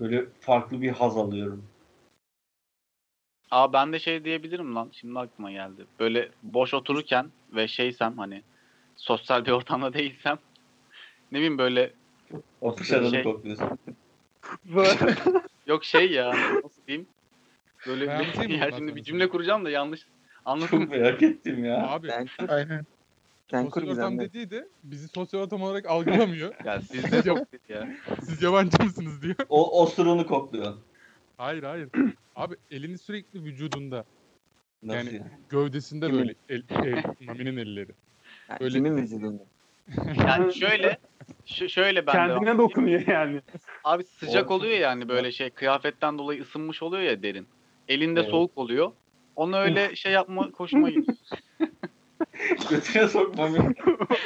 Böyle 0.00 0.24
farklı 0.40 0.82
bir 0.82 0.90
haz 0.90 1.16
alıyorum. 1.16 1.64
Aa 3.50 3.72
ben 3.72 3.92
de 3.92 3.98
şey 3.98 4.24
diyebilirim 4.24 4.74
lan. 4.74 4.88
Şimdi 4.92 5.18
aklıma 5.18 5.50
geldi. 5.50 5.86
Böyle 6.00 6.28
boş 6.42 6.74
otururken 6.74 7.26
ve 7.52 7.68
şeysem 7.68 8.18
hani 8.18 8.42
sosyal 8.96 9.44
bir 9.46 9.50
ortamda 9.58 9.92
değilsem 9.92 10.38
ne 11.32 11.38
bileyim 11.38 11.58
böyle 11.58 11.92
O 12.60 12.76
dışarıda 12.78 13.10
Şey- 13.10 13.22
kokluyorsun. 13.22 13.78
yok 15.66 15.84
şey 15.84 16.10
ya 16.10 16.30
nasıl 16.64 16.86
diyeyim 16.86 17.06
böyle 17.86 18.06
Ben 18.08 18.20
bir, 18.20 18.24
anlatayım 18.24 18.52
mı 18.52 18.58
ya 18.64 18.70
şimdi 18.76 18.96
bir 18.96 19.02
cümle 19.02 19.28
kuracağım 19.28 19.64
da 19.64 19.70
yanlış 19.70 20.06
Çok 20.70 20.90
merak 20.90 21.22
ettim 21.22 21.64
ya. 21.64 21.88
Abi 21.88 22.08
Sen, 22.08 22.28
Aynen. 22.48 22.86
sen 23.50 23.70
kur 23.70 23.80
sosyal 23.80 23.96
ortam 23.96 24.18
dediği 24.18 24.50
de 24.50 24.68
bizi 24.84 25.08
sosyal 25.08 25.40
ortam 25.40 25.62
olarak 25.62 25.86
algılamıyor. 25.86 26.54
ya 26.64 26.80
sizde 26.80 27.22
çok 27.22 27.38
ya. 27.68 27.88
Siz 28.22 28.42
yabancı 28.42 28.84
mısınız 28.84 29.22
diyor. 29.22 29.34
O 29.48 29.82
osurunu 29.82 30.26
kokluyorsun. 30.26 30.80
Hayır 31.36 31.62
hayır. 31.62 31.88
Abi 32.36 32.54
elini 32.70 32.98
sürekli 32.98 33.44
vücudunda. 33.44 34.04
Nasıl 34.82 34.98
Yani- 34.98 35.14
yani? 35.16 35.30
Gövdesinde 35.48 36.06
Kimin? 36.06 36.20
böyle. 36.20 36.34
El, 36.48 36.62
el, 36.84 37.02
Mami'nin 37.26 37.56
elleri. 37.56 37.90
Öyle- 38.60 38.74
Kimin 38.74 38.96
vücudunda? 38.96 39.42
Yani 40.26 40.54
şöyle 40.54 40.98
şu, 41.46 41.68
şöyle 41.68 42.06
ben 42.06 42.28
de 42.30 42.34
kendine 42.34 42.58
dokunuyor 42.58 43.06
yani. 43.06 43.40
Abi 43.86 44.04
sıcak 44.04 44.50
oluyor 44.50 44.78
yani 44.78 45.08
böyle 45.08 45.32
şey 45.32 45.50
kıyafetten 45.50 46.18
dolayı 46.18 46.42
ısınmış 46.42 46.82
oluyor 46.82 47.02
ya 47.02 47.22
derin. 47.22 47.46
Elinde 47.88 48.20
Evet. 48.20 48.30
soğuk 48.30 48.58
oluyor. 48.58 48.92
Onu 49.36 49.56
öyle 49.56 49.96
şey 49.96 50.12
yapma 50.12 50.48
hoşuma 50.56 50.90
gidiyor. 50.90 51.16
Götüne 52.70 53.08
sokmam. 53.08 53.54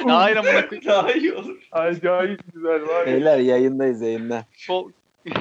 Hayır 0.07 0.37
koyayım. 0.37 0.85
Daha 0.87 1.13
iyi 1.13 1.33
olur. 1.35 1.69
Acayip 1.73 2.41
güzel 2.55 2.83
var 2.87 3.07
ya. 3.07 3.07
Beyler 3.07 3.39
yayındayız 3.39 4.01
yayında. 4.03 4.47
Sol- 4.53 4.93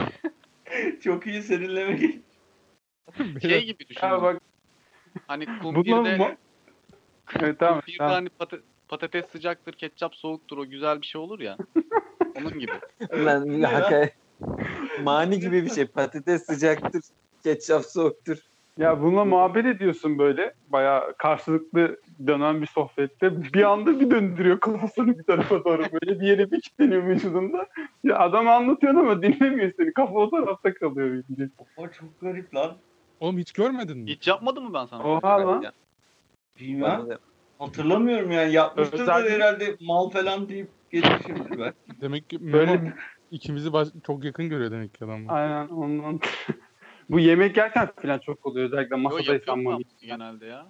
Çok 1.03 1.27
iyi 1.27 1.41
serinleme 1.43 1.99
şey 3.41 3.65
gibi 3.65 3.87
düşün. 3.87 4.01
Ha 4.01 4.21
bak 4.21 4.41
Hani 5.27 5.45
kumpirde? 5.45 5.91
Evet 7.39 7.59
tamam. 7.59 7.81
kumpirde 7.81 7.97
tamam. 7.97 8.13
hani 8.13 8.29
pata- 8.29 8.61
patates 8.87 9.25
sıcaktır, 9.25 9.73
ketçap 9.73 10.15
soğuktur 10.15 10.57
o 10.57 10.65
güzel 10.69 11.01
bir 11.01 11.07
şey 11.07 11.21
olur 11.21 11.39
ya. 11.39 11.57
Onun 12.35 12.59
gibi. 12.59 12.71
Ya? 13.59 13.73
hakaret, 13.73 14.13
Mani 15.03 15.39
gibi 15.39 15.65
bir 15.65 15.69
şey. 15.69 15.85
Patates 15.85 16.45
sıcaktır. 16.45 17.01
Ketçap 17.43 17.85
soğuktur. 17.85 18.37
Ya 18.77 19.01
bununla 19.01 19.25
muhabbet 19.25 19.65
ediyorsun 19.65 20.19
böyle. 20.19 20.53
Bayağı 20.67 21.13
karşılıklı 21.17 21.99
dönen 22.27 22.61
bir 22.61 22.67
sohbette. 22.67 23.53
Bir 23.53 23.63
anda 23.63 23.99
bir 23.99 24.11
döndürüyor 24.11 24.59
kafasını 24.59 25.17
bir 25.17 25.23
tarafa 25.23 25.63
doğru. 25.63 25.83
Böyle 25.83 26.19
bir 26.19 26.27
yere 26.27 26.51
bir 26.51 26.61
kilitleniyor 26.61 27.07
vücudunda. 27.07 27.67
Ya 28.03 28.19
adam 28.19 28.47
anlatıyor 28.47 28.95
ama 28.95 29.21
dinlemiyor 29.21 29.71
seni. 29.77 29.93
Kafa 29.93 30.13
o 30.13 30.29
tarafta 30.29 30.73
kalıyor 30.73 31.07
bildiğin. 31.29 31.53
O 31.77 31.87
çok 31.87 32.21
garip 32.21 32.55
lan. 32.55 32.77
Oğlum 33.19 33.37
hiç 33.37 33.51
görmedin 33.51 33.97
mi? 33.97 34.11
Hiç 34.11 34.27
yapmadım 34.27 34.63
mı 34.63 34.73
ben 34.73 34.85
sana? 34.85 35.03
Oha 35.03 35.47
lan. 35.47 35.65
Bilmem. 36.59 37.07
Hatırlamıyorum 37.59 38.31
yani. 38.31 38.53
Yapmıştır 38.53 39.07
da 39.07 39.19
Özel- 39.19 39.31
herhalde 39.31 39.75
mal 39.81 40.09
falan 40.09 40.49
deyip 40.49 40.69
geçmişimdir 40.91 41.59
ben. 41.59 41.73
Demek 42.01 42.29
ki 42.29 42.53
Böyle 42.53 42.77
Memo 42.77 42.89
ikimizi 43.31 43.73
baş- 43.73 43.87
çok 44.05 44.23
yakın 44.23 44.49
görüyor 44.49 44.71
demek 44.71 44.93
ki 44.93 45.05
adam. 45.05 45.21
Aynen 45.27 45.67
ondan. 45.67 46.19
Bu 47.09 47.19
yemek 47.19 47.57
yerken 47.57 47.89
falan 48.01 48.19
çok 48.19 48.45
oluyor. 48.45 48.65
Özellikle 48.65 49.33
yapıyorum 49.33 49.63
mı? 49.63 49.79
genelde 50.01 50.45
ya. 50.45 50.67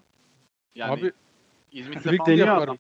Yani 0.75 0.91
Abi 0.99 1.11
İzmit'te 1.71 2.17
falan 2.17 2.27
deniyor 2.31 2.47
yapar. 2.47 2.63
adam. 2.63 2.77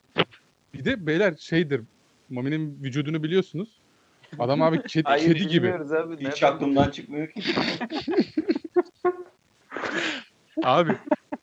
Bir 0.73 0.85
de 0.85 1.07
beyler 1.07 1.35
şeydir. 1.39 1.81
Mami'nin 2.29 2.83
vücudunu 2.83 3.23
biliyorsunuz. 3.23 3.69
Adam 4.39 4.61
abi 4.61 4.81
kedi, 4.83 5.03
Hayır 5.03 5.33
kedi 5.33 5.47
gibi. 5.47 5.73
abi. 5.73 6.27
Hiç 6.31 6.43
aklımdan 6.43 6.91
çıkmıyor 6.91 7.31
ki. 7.31 7.41
Abi 10.63 10.91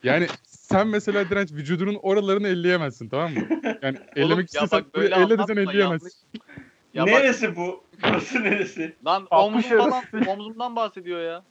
yani 0.02 0.26
sen 0.66 0.88
mesela 0.88 1.30
direnç 1.30 1.52
vücudunun 1.52 1.98
oralarını 2.02 2.48
elleyemezsin 2.48 3.08
tamam 3.08 3.32
mı? 3.32 3.40
Yani 3.82 3.98
Oğlum, 4.16 4.30
ellemek 4.30 4.48
bak 4.72 4.94
böyle 4.94 5.14
elle 5.14 5.38
desen 5.38 5.56
elleyemezsin. 5.56 6.12
Ya 6.94 7.02
bak, 7.02 7.12
neresi 7.12 7.56
bu? 7.56 7.84
Burası 8.02 8.42
neresi? 8.42 8.96
lan 9.06 9.26
60 9.30 9.64
omzumdan, 9.64 9.90
arası. 9.90 10.30
omzumdan 10.30 10.76
bahsediyor 10.76 11.20
ya. 11.20 11.44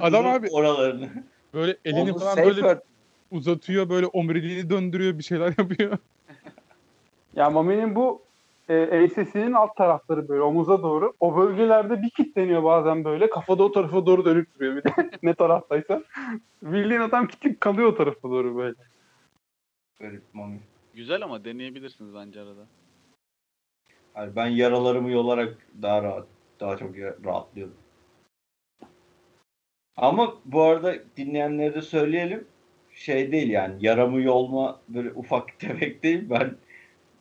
Adam 0.00 0.26
abi- 0.26 0.48
Oralarını. 0.50 1.08
Böyle 1.54 1.76
elini 1.84 2.00
Oğlum, 2.02 2.18
falan 2.18 2.36
böyle 2.36 2.54
word. 2.54 2.80
uzatıyor 3.30 3.88
böyle 3.88 4.06
omuriliğini 4.06 4.70
döndürüyor 4.70 5.18
bir 5.18 5.24
şeyler 5.24 5.54
yapıyor. 5.58 5.98
Ya 7.36 7.50
Mami'nin 7.50 7.94
bu 7.96 8.23
e, 8.68 8.74
ensesinin 8.74 9.52
alt 9.52 9.76
tarafları 9.76 10.28
böyle 10.28 10.42
omuza 10.42 10.82
doğru. 10.82 11.12
O 11.20 11.36
bölgelerde 11.36 12.02
bir 12.02 12.10
kilitleniyor 12.10 12.64
bazen 12.64 13.04
böyle. 13.04 13.30
Kafada 13.30 13.62
o 13.62 13.72
tarafa 13.72 14.06
doğru 14.06 14.24
dönüp 14.24 14.54
duruyor. 14.54 14.76
Bir 14.76 14.84
de 14.84 15.10
ne 15.22 15.34
taraftaysa. 15.34 16.02
Bildiğin 16.62 17.00
adam 17.00 17.26
kilitlik 17.26 17.60
kalıyor 17.60 17.88
o 17.88 17.94
tarafa 17.94 18.30
doğru 18.30 18.56
böyle. 18.56 18.74
Garip 20.00 20.22
mami. 20.32 20.60
Güzel 20.94 21.22
ama 21.22 21.44
deneyebilirsiniz 21.44 22.14
bence 22.14 22.40
arada. 22.40 22.66
Hayır, 24.14 24.36
ben 24.36 24.46
yaralarımı 24.46 25.10
yolarak 25.10 25.56
daha 25.82 26.02
rahat, 26.02 26.26
daha 26.60 26.76
çok 26.76 26.98
rahatlıyorum. 26.98 27.74
Ama 29.96 30.34
bu 30.44 30.62
arada 30.62 30.94
dinleyenlere 31.16 31.74
de 31.74 31.82
söyleyelim. 31.82 32.46
Şey 32.92 33.32
değil 33.32 33.50
yani 33.50 33.74
yaramı 33.80 34.20
yolma 34.20 34.80
böyle 34.88 35.12
ufak 35.12 35.58
tefek 35.58 36.02
değil. 36.02 36.30
Ben 36.30 36.56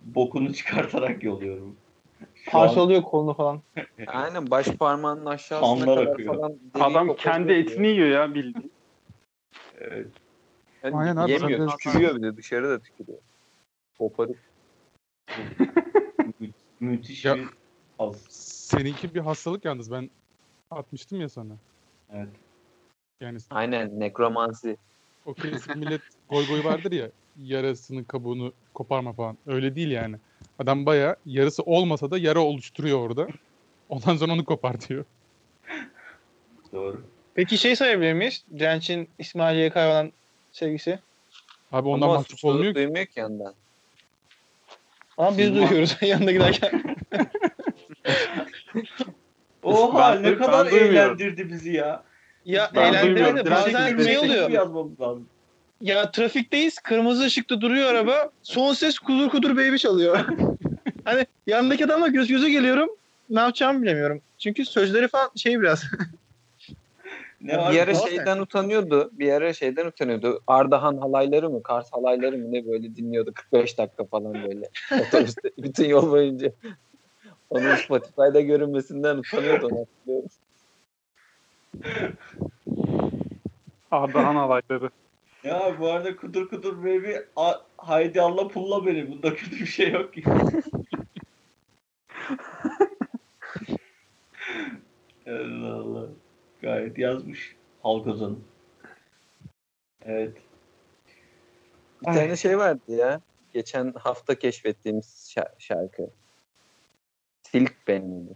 bokunu 0.03 0.53
çıkartarak 0.53 1.23
yoluyorum. 1.23 1.75
Şu 2.35 2.57
an 2.57 2.67
Parçalıyor 2.67 3.01
kolunu 3.01 3.34
falan. 3.34 3.61
Aynen 4.07 4.51
baş 4.51 4.67
parmağının 4.67 5.25
aşağısına 5.25 5.85
Kanlar 5.85 5.99
kadar 5.99 6.11
akıyor. 6.13 6.35
falan. 6.35 6.59
Adam 6.73 7.15
kendi 7.15 7.53
etini 7.53 7.88
yiyor 7.88 8.07
ya 8.07 8.34
bildiğin. 8.34 8.71
evet, 9.80 10.07
Yani 10.84 10.95
Aynen 10.95 11.15
abi, 11.15 11.31
Yemiyor. 11.31 11.69
Tükürüyor 11.77 12.15
bir 12.15 12.21
de 12.23 12.38
dışarı 12.38 12.69
da 12.69 12.80
tükürüyor. 12.80 13.19
Koparıp. 13.97 14.38
mü- 16.39 16.49
müthiş 16.80 17.25
Ya- 17.25 17.35
bir 17.35 17.47
az. 17.99 18.25
Seninki 18.30 19.15
bir 19.15 19.19
hastalık 19.19 19.65
yalnız 19.65 19.91
ben 19.91 20.09
atmıştım 20.71 21.21
ya 21.21 21.30
sana. 21.30 21.53
Evet. 22.13 22.30
Yani 23.21 23.38
Aynen 23.49 23.99
nekromansi. 23.99 24.77
o 25.25 25.34
klasik 25.34 25.75
millet 25.75 26.01
goy 26.30 26.47
goy 26.47 26.63
vardır 26.63 26.91
ya 26.91 27.11
yarasının 27.43 28.03
kabuğunu 28.03 28.53
koparma 28.73 29.14
falan. 29.14 29.38
Öyle 29.47 29.76
değil 29.76 29.91
yani. 29.91 30.15
Adam 30.60 30.85
baya 30.85 31.15
yarısı 31.26 31.64
olmasa 31.64 32.11
da 32.11 32.18
yara 32.18 32.39
oluşturuyor 32.39 32.99
orada. 32.99 33.27
Ondan 33.89 34.15
sonra 34.15 34.34
onu 34.34 34.45
kopartıyor. 34.45 35.05
Doğru. 36.73 37.01
Peki 37.35 37.57
şey 37.57 37.76
sayabilir 37.76 38.14
miyiz? 38.14 38.43
Direnç'in 38.60 39.10
İsmail 39.19 39.60
YK'ya 39.60 39.89
olan 39.91 40.11
sevgisi. 40.51 40.99
Abi 41.72 41.88
ondan 41.89 42.05
Ama 42.07 42.15
mahcup 42.15 42.45
olmuyor 42.45 42.73
ki. 42.73 42.76
duymuyor 42.76 43.05
ki 43.05 43.19
yandan. 43.19 43.53
Ama 45.18 45.38
biz 45.38 45.47
Ama- 45.49 45.55
duyuyoruz 45.69 45.97
yanında 46.01 46.31
giderken. 46.31 46.84
Oha 49.64 50.14
Ben- 50.15 50.23
ne 50.23 50.27
ben 50.31 50.38
kadar 50.38 50.72
duymuyorum. 50.72 50.95
eğlendirdi 50.95 51.49
bizi 51.49 51.72
ya. 51.73 52.03
ya 52.45 52.72
Ben 52.76 52.81
eğlendirmedi 52.81 53.15
duymuyorum. 53.15 53.38
de 53.38 53.45
Direnç'e 53.45 53.73
bazen 53.73 54.03
şey 54.03 54.18
oluyor. 54.18 54.49
yazmamız 54.49 55.01
lazım. 55.01 55.27
Ya 55.84 56.11
trafikteyiz. 56.11 56.80
Kırmızı 56.80 57.23
ışıkta 57.23 57.61
duruyor 57.61 57.89
araba. 57.89 58.31
Son 58.43 58.73
ses 58.73 58.99
kudur 58.99 59.30
kudur 59.30 59.57
baby 59.57 59.76
çalıyor. 59.76 60.19
hani 61.05 61.26
yanındaki 61.47 61.85
adamla 61.85 62.07
göz 62.07 62.27
göze 62.27 62.49
geliyorum. 62.49 62.89
Ne 63.30 63.39
yapacağımı 63.39 63.81
bilemiyorum. 63.81 64.22
Çünkü 64.38 64.65
sözleri 64.65 65.07
falan 65.07 65.30
şey 65.35 65.61
biraz. 65.61 65.84
Ne? 67.41 67.53
Bir 67.53 67.80
ara 67.80 67.93
şeyden 67.95 68.39
utanıyordu. 68.39 69.10
Bir 69.14 69.34
ara 69.34 69.53
şeyden 69.53 69.85
utanıyordu. 69.85 70.41
Ardahan 70.47 70.97
halayları 70.97 71.49
mı? 71.49 71.64
Kars 71.64 71.93
halayları 71.93 72.38
mı 72.38 72.51
ne 72.51 72.65
böyle 72.65 72.95
dinliyordu. 72.95 73.31
45 73.34 73.77
dakika 73.77 74.05
falan 74.05 74.34
böyle. 74.34 74.69
Otobüste 75.07 75.49
bütün 75.57 75.85
yol 75.85 76.11
boyunca. 76.11 76.51
Onun 77.49 77.76
Spotify'da 77.76 78.41
görünmesinden 78.41 79.18
utanıyordu 79.18 79.68
onu 79.68 79.80
hatırlıyorum. 79.80 80.30
Ardahan 83.91 84.35
alayları. 84.35 84.89
Ya 85.43 85.75
bu 85.79 85.91
arada 85.91 86.15
kudur 86.15 86.49
kudur 86.49 86.77
baby 86.83 87.13
a- 87.35 87.61
haydi 87.77 88.21
Allah 88.21 88.47
pulla 88.47 88.85
beni. 88.85 89.11
Bunda 89.11 89.35
kötü 89.35 89.51
bir 89.59 89.65
şey 89.65 89.91
yok 89.91 90.13
ki. 90.13 90.23
Allah 95.27 95.73
Allah. 95.73 96.07
Gayet 96.61 96.97
yazmış. 96.97 97.55
Halk 97.83 98.07
ozanı. 98.07 98.35
Evet. 100.05 100.37
Bir 102.01 102.05
tane 102.05 102.35
şey 102.35 102.57
vardı 102.57 102.81
ya. 102.87 103.21
Geçen 103.53 103.93
hafta 103.99 104.35
keşfettiğimiz 104.39 105.33
şa- 105.37 105.53
şarkı. 105.59 106.09
Silk 107.43 107.73
Ben 107.87 108.03
miydi? 108.03 108.33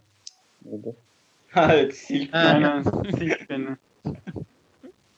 Neydi? 0.65 0.95
Evet 1.55 1.95
silk. 1.97 2.34
Aynen. 2.35 2.84
Silk 3.17 3.49
beni. 3.49 3.67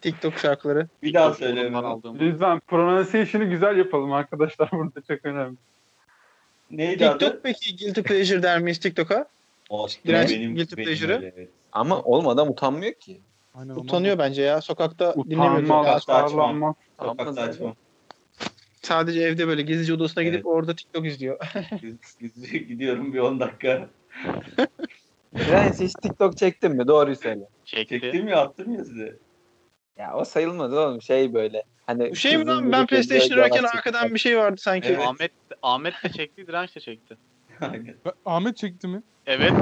TikTok 0.01 0.33
şarkıları. 0.39 0.87
Bir 1.03 1.13
daha 1.13 1.33
söyle. 1.33 1.71
Lütfen 2.19 2.59
pronunciation'ı 2.67 3.45
güzel 3.45 3.77
yapalım 3.77 4.13
arkadaşlar 4.13 4.69
burada 4.71 5.01
çok 5.01 5.25
önemli. 5.25 5.55
Neydi 6.71 7.09
adı? 7.09 7.19
TikTok 7.19 7.43
peki 7.43 7.77
guilty 7.77 8.01
pleasure 8.01 8.43
der 8.43 8.59
miyiz 8.59 8.79
TikTok'a? 8.79 9.25
O, 9.69 9.87
Direnç, 10.07 10.29
benim, 10.29 10.55
guilty 10.55 10.75
pleasure'ı. 10.75 11.31
evet. 11.35 11.49
Ama 11.71 12.01
oğlum 12.01 12.27
adam 12.27 12.49
utanmıyor 12.49 12.93
ki. 12.93 13.21
Aynen 13.55 13.75
Utanıyor 13.75 14.17
bence 14.17 14.41
ya. 14.41 14.61
Sokakta 14.61 15.15
dinlemiyor. 15.15 15.63
Utanmaz, 15.63 16.03
Sokakta 16.03 16.23
açmam. 16.25 16.75
Sokakta 16.99 17.41
açmam. 17.41 17.75
Sadece 18.81 19.21
evde 19.21 19.47
böyle 19.47 19.61
gizlice 19.61 19.93
odasına 19.93 20.23
gidip 20.23 20.35
Evet. 20.35 20.45
orada 20.45 20.75
TikTok 20.75 21.05
izliyor. 21.07 21.37
Giz- 21.81 22.19
gizli 22.19 22.67
gidiyorum 22.67 23.13
bir 23.13 23.19
10 23.19 23.39
dakika. 23.39 23.89
Prens 25.33 25.79
hiç 25.79 25.93
TikTok 25.93 26.37
çektin 26.37 26.71
mi? 26.75 26.87
Doğruyu 26.87 27.15
söyle. 27.15 27.47
Çekti. 27.65 28.01
Çektim 28.01 28.27
ya 28.27 28.41
attım 28.41 28.73
ya 28.75 28.85
size. 28.85 29.15
Ya 29.99 30.13
o 30.13 30.25
sayılmaz 30.25 30.73
oğlum 30.73 31.01
şey 31.01 31.33
böyle. 31.33 31.63
Hani 31.85 32.11
Bu 32.11 32.15
şey 32.15 32.37
mi 32.37 32.45
lan? 32.45 32.71
Ben 32.71 32.85
PlayStation 32.87 33.37
oynarken 33.37 33.57
yavaş 33.57 33.75
arkadan 33.75 34.13
bir 34.13 34.19
şey 34.19 34.37
vardı 34.37 34.61
sanki. 34.61 34.89
Evet. 34.89 34.99
Ahmet 35.07 35.31
Ahmet 35.63 35.93
de 36.03 36.09
çekti, 36.09 36.47
Direnç 36.47 36.75
de 36.75 36.79
çekti. 36.79 37.17
Ahmet 38.25 38.57
çekti 38.57 38.87
mi? 38.87 39.03
Evet. 39.25 39.53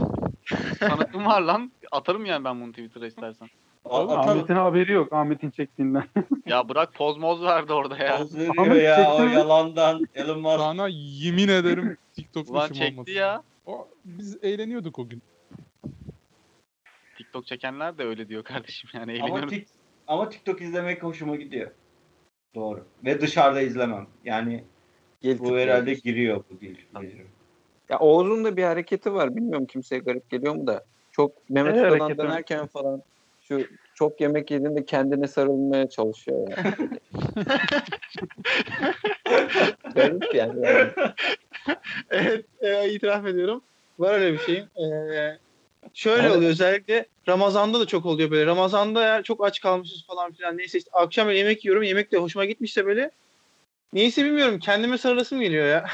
Tanıtım 0.79 1.25
var 1.25 1.41
lan. 1.41 1.71
Atarım 1.91 2.25
yani 2.25 2.43
ben 2.43 2.61
bunu 2.61 2.71
Twitter'a 2.71 3.07
istersen. 3.07 3.47
Ahmet'in 3.89 4.55
haberi 4.55 4.91
yok 4.91 5.13
Ahmet'in 5.13 5.49
çektiğinden. 5.49 6.03
Ya 6.45 6.69
bırak 6.69 6.93
poz 6.93 7.17
moz 7.17 7.43
verdi 7.43 7.73
orada 7.73 7.97
ya. 7.97 8.17
Poz 8.17 8.35
veriyor 8.37 8.53
Ahmet 8.57 8.83
ya 8.83 9.13
o 9.13 9.23
mi? 9.23 9.33
yalandan. 9.33 10.07
Elon 10.15 10.39
Musk. 10.39 10.57
Sana 10.57 10.87
yemin 10.91 11.47
ederim 11.47 11.97
TikTok 12.15 12.49
Ulan 12.49 12.67
çekti 12.67 12.93
olmasın. 12.93 13.11
ya. 13.11 13.43
O, 13.65 13.87
biz 14.05 14.43
eğleniyorduk 14.43 14.99
o 14.99 15.09
gün. 15.09 15.21
TikTok 17.17 17.47
çekenler 17.47 17.97
de 17.97 18.03
öyle 18.03 18.29
diyor 18.29 18.43
kardeşim 18.43 18.89
yani 18.93 19.11
Ama, 19.11 19.13
eğleniyorum. 19.13 19.49
tik, 19.49 19.67
ama 20.07 20.29
TikTok 20.29 20.61
izlemek 20.61 21.03
hoşuma 21.03 21.35
gidiyor. 21.35 21.71
Doğru. 22.55 22.85
Ve 23.05 23.21
dışarıda 23.21 23.61
izlemem. 23.61 24.07
Yani 24.25 24.63
Guilty 25.23 25.43
bu 25.43 25.57
herhalde 25.57 25.85
pleasure. 25.85 26.11
giriyor 26.11 26.43
bu 26.49 26.61
dil. 26.61 26.75
Ya 27.89 27.99
Oğuz'un 27.99 28.43
da 28.45 28.57
bir 28.57 28.63
hareketi 28.63 29.13
var. 29.13 29.35
Bilmiyorum 29.35 29.65
kimseye 29.65 29.99
garip 29.99 30.29
geliyor 30.29 30.55
mu 30.55 30.67
da. 30.67 30.85
Çok 31.11 31.49
Mehmet 31.49 31.75
Ne 31.75 31.87
Usta'dan 31.87 32.17
dönerken 32.17 32.67
falan 32.67 33.01
şu 33.41 33.63
çok 33.95 34.21
yemek 34.21 34.51
yediğinde 34.51 34.85
kendine 34.85 35.27
sarılmaya 35.27 35.89
çalışıyor 35.89 36.49
ya. 36.49 36.55
garip 39.95 40.35
yani. 40.35 40.65
yani. 40.65 40.91
evet 42.09 42.45
e, 42.61 42.89
itiraf 42.89 43.25
ediyorum. 43.25 43.61
Var 43.99 44.13
öyle 44.13 44.33
bir 44.33 44.39
şeyim. 44.39 44.65
E, 44.75 44.85
şöyle 45.93 46.27
Evet. 46.27 46.35
oluyor 46.37 46.51
özellikle 46.51 47.05
Ramazan'da 47.27 47.79
da 47.79 47.87
çok 47.87 48.05
oluyor 48.05 48.31
böyle. 48.31 48.45
Ramazan'da 48.45 49.01
eğer 49.01 49.23
çok 49.23 49.45
aç 49.45 49.61
kalmışız 49.61 50.05
falan 50.07 50.31
filan 50.31 50.57
neyse 50.57 50.77
işte 50.77 50.91
akşam 50.93 51.27
böyle 51.27 51.37
yemek 51.39 51.65
yiyorum. 51.65 51.83
Yemek 51.83 52.11
de 52.11 52.17
hoşuma 52.17 52.45
gitmişse 52.45 52.85
böyle 52.85 53.11
neyse 53.93 54.25
bilmiyorum 54.25 54.59
kendime 54.59 54.97
sarılasım 54.97 55.41
geliyor 55.41 55.67
ya. 55.67 55.85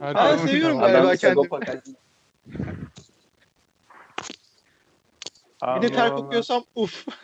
Aa, 0.00 0.38
şey- 0.38 0.48
seviyorum 0.48 0.78
galiba 0.78 0.98
Adam 0.98 1.16
kendimi. 1.16 1.48
Kajmer. 1.48 1.80
Bir 5.76 5.82
de 5.82 5.92
ter 5.92 6.16
kokuyorsam 6.16 6.64
uf. 6.74 7.06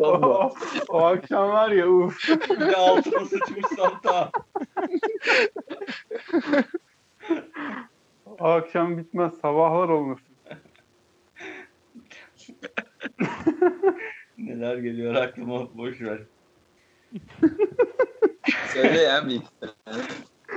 O, 0.00 0.52
o 0.88 0.98
akşam 1.04 1.48
var 1.48 1.70
ya 1.70 1.88
uf. 1.88 2.28
Bir 2.50 2.60
de 2.60 2.76
altına 2.76 3.24
sıçmış 3.24 3.66
Santa. 3.76 4.30
Akşam 8.40 8.98
bitmez 8.98 9.34
sabahlar 9.34 9.88
olmasın. 9.88 10.26
Neler 14.38 14.76
geliyor 14.76 15.14
aklıma 15.14 15.76
boş 15.76 16.00
ver. 16.00 16.18
Söyle 18.72 18.98
ya 18.98 19.28
bir. 19.28 19.40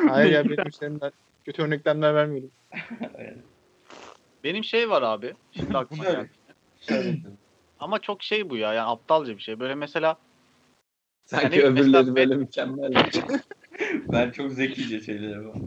Hayır 0.07 0.31
ya 0.31 0.49
benim 0.49 0.67
üstlerimden 0.67 1.11
kötü 1.45 1.61
örneklemler 1.61 2.15
vermiyorum. 2.15 2.51
Benim 4.43 4.63
şey 4.63 4.89
var 4.89 5.01
abi. 5.01 5.33
Şimdi 5.51 5.77
aklıma 5.77 6.03
geldi. 6.03 6.29
Ama 7.79 7.99
çok 7.99 8.23
şey 8.23 8.49
bu 8.49 8.57
ya. 8.57 8.73
Yani 8.73 8.87
aptalca 8.89 9.37
bir 9.37 9.41
şey. 9.41 9.59
Böyle 9.59 9.75
mesela 9.75 10.17
Sanki 11.25 11.45
Yani 11.45 11.55
öbürleri 11.55 11.91
mesela 11.91 12.15
böyle 12.15 12.35
mükemmel. 12.35 12.93
Ben 14.11 14.31
çok 14.31 14.51
zekice 14.51 15.01
şeyler 15.01 15.37
var. 15.37 15.57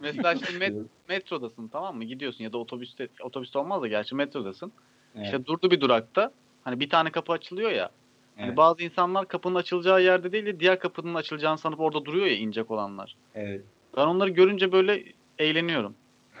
Mesela 0.00 0.32
işte 0.32 0.52
met- 0.58 0.84
metrodasın 1.08 1.68
tamam 1.68 1.96
mı? 1.96 2.04
Gidiyorsun 2.04 2.44
ya 2.44 2.52
da 2.52 2.58
otobüste 2.58 3.08
otobüste 3.22 3.58
olmaz 3.58 3.82
da 3.82 3.88
gerçi 3.88 4.14
metrodasın. 4.14 4.72
Evet. 5.14 5.24
İşte 5.24 5.46
durdu 5.46 5.70
bir 5.70 5.80
durakta. 5.80 6.32
Hani 6.64 6.80
bir 6.80 6.90
tane 6.90 7.10
kapı 7.10 7.32
açılıyor 7.32 7.70
ya. 7.70 7.90
Hani 8.36 8.46
Evet. 8.46 8.56
bazı 8.56 8.82
insanlar 8.82 9.28
kapının 9.28 9.54
açılacağı 9.54 10.02
yerde 10.02 10.32
değil 10.32 10.46
de 10.46 10.60
diğer 10.60 10.78
kapının 10.78 11.14
açılacağını 11.14 11.58
sanıp 11.58 11.80
orada 11.80 12.04
duruyor 12.04 12.26
ya 12.26 12.36
inecek 12.36 12.70
olanlar. 12.70 13.16
Evet. 13.34 13.60
Ben 13.96 14.06
onları 14.06 14.30
görünce 14.30 14.72
böyle 14.72 15.04
eğleniyorum. 15.38 15.94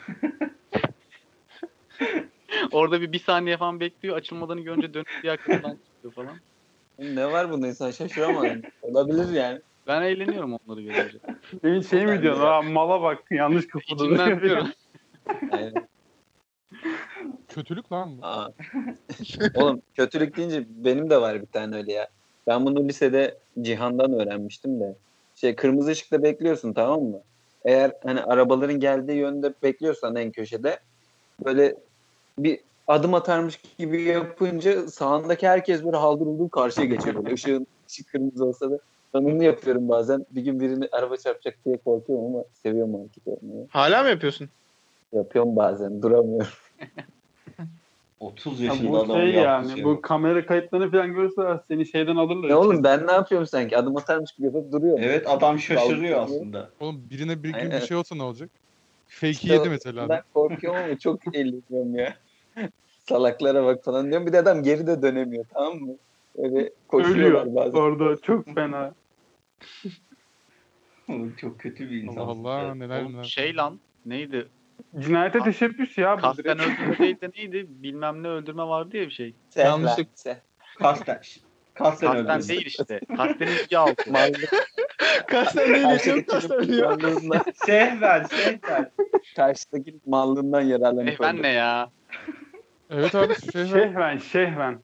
Orada 2.72 3.00
bir 3.00 3.12
bir 3.12 3.18
saniye 3.18 3.56
falan 3.56 3.80
bekliyor. 3.80 4.16
Açılmadığını 4.16 4.60
görünce 4.60 4.94
dönüp 4.94 5.08
diğer 5.22 5.36
kapıdan 5.36 5.78
çıkıyor 5.94 6.14
falan. 6.14 6.36
ne 6.98 7.32
var 7.32 7.50
bunda 7.50 7.68
insan 7.68 7.90
şaşıramadın. 7.90 8.62
Olabilir 8.82 9.32
yani. 9.32 9.60
Ben 9.86 10.02
eğleniyorum 10.02 10.52
onları 10.52 10.82
görünce. 10.82 11.18
Senin 11.62 11.80
şey 11.80 12.06
mi 12.06 12.22
diyorsun? 12.22 12.42
Aa, 12.42 12.62
mala 12.62 13.02
bak 13.02 13.18
yanlış 13.30 13.66
kapıda. 13.66 14.04
İçimden 14.04 14.40
diyorum. 14.40 14.68
Yani, 15.52 15.72
Kötülük 17.48 17.92
lan 17.92 18.18
bu. 18.18 18.26
aa. 18.26 18.48
Oğlum 19.54 19.82
kötülük 19.94 20.36
deyince 20.36 20.64
benim 20.68 21.10
de 21.10 21.20
var 21.20 21.42
bir 21.42 21.46
tane 21.46 21.76
öyle 21.76 21.92
ya. 21.92 22.08
Ben 22.46 22.66
bunu 22.66 22.88
lisede 22.88 23.38
Cihan'dan 23.62 24.12
öğrenmiştim 24.12 24.80
de. 24.80 24.94
Şey 25.34 25.56
kırmızı 25.56 25.90
ışıkta 25.90 26.22
bekliyorsun 26.22 26.72
tamam 26.72 27.02
mı? 27.02 27.20
Eğer 27.64 27.92
hani 28.04 28.22
arabaların 28.22 28.80
geldiği 28.80 29.16
yönde 29.16 29.54
bekliyorsan 29.62 30.16
en 30.16 30.30
köşede 30.30 30.78
böyle 31.44 31.74
bir 32.38 32.60
adım 32.86 33.14
atarmış 33.14 33.60
gibi 33.78 34.02
yapınca 34.02 34.88
sağındaki 34.88 35.48
herkes 35.48 35.84
böyle 35.84 35.96
haldır 35.96 36.26
huldur 36.26 36.50
karşıya 36.50 36.86
geçiyor 36.86 37.24
böyle. 37.24 37.34
Işığın 37.34 37.66
ışık 37.90 38.08
kırmızı 38.08 38.44
olsa 38.44 38.70
da 38.70 38.78
onu 39.24 39.44
yapıyorum 39.44 39.88
bazen. 39.88 40.26
Bir 40.30 40.42
gün 40.42 40.60
birini 40.60 40.88
araba 40.92 41.16
çarpacak 41.16 41.58
diye 41.64 41.76
korkuyorum 41.76 42.24
ama 42.26 42.44
seviyorum 42.52 42.94
hareket 42.94 43.26
yapmayı. 43.26 43.66
Hala 43.70 44.02
mı 44.02 44.08
yapıyorsun? 44.08 44.50
Yapıyorum 45.12 45.56
bazen 45.56 46.02
duramıyorum. 46.02 46.48
30 48.20 48.60
Ya 48.60 48.66
yaşında 48.66 48.88
bu 48.92 48.98
adam 48.98 49.16
şey 49.16 49.30
yani 49.30 49.74
şey 49.74 49.84
bu 49.84 50.00
kamera 50.00 50.46
kayıtlarını 50.46 50.90
falan 50.90 51.14
görseler 51.14 51.60
seni 51.68 51.86
şeyden 51.86 52.16
alırlar. 52.16 52.48
Ne 52.48 52.54
oğlum 52.54 52.84
ben 52.84 53.06
ne 53.06 53.12
yapıyorum 53.12 53.46
sanki? 53.46 53.78
Adım 53.78 53.96
atarmış 53.96 54.32
gibi 54.32 54.46
yapıp 54.46 54.72
duruyorum. 54.72 55.02
Evet 55.02 55.30
adam 55.30 55.58
şaşırıyor 55.58 56.22
aslında. 56.22 56.70
Oğlum 56.80 57.10
birine 57.10 57.42
bir 57.42 57.48
gün 57.48 57.54
Aynen. 57.58 57.80
bir 57.80 57.86
şey 57.86 57.96
olsa 57.96 58.14
ne 58.14 58.22
olacak? 58.22 58.50
Fake'i 59.06 59.30
İşte 59.30 59.54
yedi 59.54 59.68
mesela. 59.68 60.08
Ben 60.08 60.22
korkuyorum 60.34 60.80
ama 60.84 60.98
çok 60.98 61.20
eğleniyorum 61.36 61.94
ya. 61.94 62.16
Salaklara 63.08 63.64
bak 63.64 63.84
falan 63.84 64.10
diyorum. 64.10 64.26
Bir 64.26 64.32
de 64.32 64.38
adam 64.38 64.62
geri 64.62 64.86
de 64.86 65.02
dönemiyor 65.02 65.44
tamam 65.54 65.78
mı? 65.78 65.96
Öyle 66.38 66.70
koşuyorlar 66.88 67.22
Ölüyor 67.22 67.54
bazen. 67.54 67.78
orada 67.78 68.16
çok 68.22 68.54
fena. 68.54 68.94
Çok 71.40 71.60
kötü 71.60 71.90
bir 71.90 72.02
insan. 72.02 72.20
Allah 72.20 72.50
Allah 72.50 72.74
neler 72.74 73.02
Oğlum 73.02 73.12
neler. 73.12 73.24
şey 73.24 73.56
lan 73.56 73.80
neydi? 74.06 74.48
Cinayete 74.98 75.38
teşebbüs 75.38 75.98
ya 75.98 76.16
Kasten 76.16 76.58
öldürme 76.58 76.98
değil 76.98 77.20
de 77.20 77.30
neydi? 77.36 77.66
Bilmem 77.68 78.22
ne 78.22 78.28
öldürme 78.28 78.62
vardı 78.62 78.96
ya 78.96 79.06
bir 79.06 79.10
şey. 79.10 79.34
Yanlışlık. 79.56 80.08
Kasten. 80.78 81.16
Kasten 81.74 82.26
Kasten 82.26 82.56
değil 82.56 82.66
işte. 82.66 83.00
Kastenin 83.16 83.52
bir 83.70 83.76
altı. 83.76 84.10
Kasten 85.26 85.74
değil 85.74 85.98
çok 85.98 86.28
kasten 86.28 86.56
ölüyor. 86.56 87.00
Sehven, 87.54 88.24
sehven. 88.24 88.90
karşıdaki 89.36 90.00
mallığından 90.06 90.60
yararlanıp 90.60 91.08
Eh 91.08 91.16
ben 91.20 91.34
öldü. 91.34 91.42
ne 91.42 91.48
ya? 91.52 91.90
Evet 92.90 93.14
abi. 93.14 93.34
Şehven 93.52 94.18
şehven. 94.18 94.80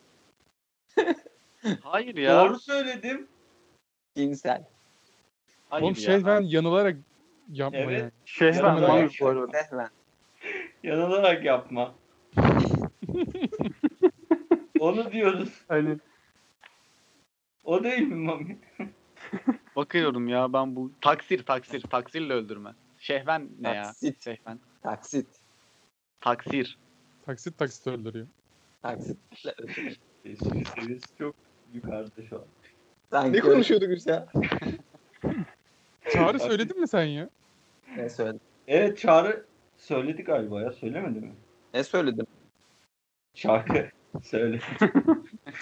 Hayır 1.82 2.16
ya. 2.16 2.40
Doğru 2.44 2.58
söyledim. 2.58 3.28
Cinsel. 4.16 4.64
Hayır 5.70 5.82
Oğlum 5.84 5.94
ya. 5.94 6.00
şey 6.00 6.24
ben 6.26 6.40
yanılarak 6.40 6.96
yapma 7.52 7.78
Evet. 7.78 8.00
yani. 8.00 8.10
Şehven 8.24 8.76
bu 9.20 9.26
arada. 9.26 9.52
Sehven. 9.52 9.88
Yanılarak 10.82 11.44
yapma. 11.44 11.94
Onu 14.80 15.12
diyoruz. 15.12 15.64
Hani 15.68 15.98
O 17.64 17.84
değil 17.84 18.02
mi 18.02 18.14
Mami? 18.14 18.58
Bakıyorum 19.76 20.28
ya 20.28 20.52
ben 20.52 20.76
bu 20.76 20.90
taksir 21.00 21.44
taksir 21.46 21.80
taksirle 21.80 22.32
öldürme. 22.32 22.74
Şehven 22.98 23.48
ne 23.60 23.68
ya? 23.68 23.82
Taksit. 23.82 24.24
Şehven. 24.24 24.58
Taksit. 24.82 25.26
Taksir. 26.20 26.78
Taksit 27.26 27.58
taksit 27.58 27.86
öldürüyor. 27.86 28.26
Taksit. 28.82 29.18
Seviyesi 30.24 31.16
çok 31.18 31.34
yukarıda 31.74 32.22
şu 32.28 32.36
an. 32.36 32.44
Sanki 33.12 33.32
Ne 33.36 33.40
konuşuyorduk 33.40 33.90
biz 33.90 34.06
ya? 34.06 34.26
Çağrı 36.12 36.40
söyledin 36.40 36.80
mi 36.80 36.88
sen 36.88 37.04
ya? 37.04 37.28
Ne 37.96 38.08
söyledim? 38.08 38.40
Evet 38.68 38.98
Çağrı 38.98 39.44
söyledi 39.76 40.22
galiba 40.24 40.60
ya. 40.60 40.72
Söylemedi 40.72 41.20
mi? 41.20 41.32
Ne 41.74 41.84
söyledim? 41.84 42.26
Şarkı. 43.34 43.86
Söyle. 44.22 44.60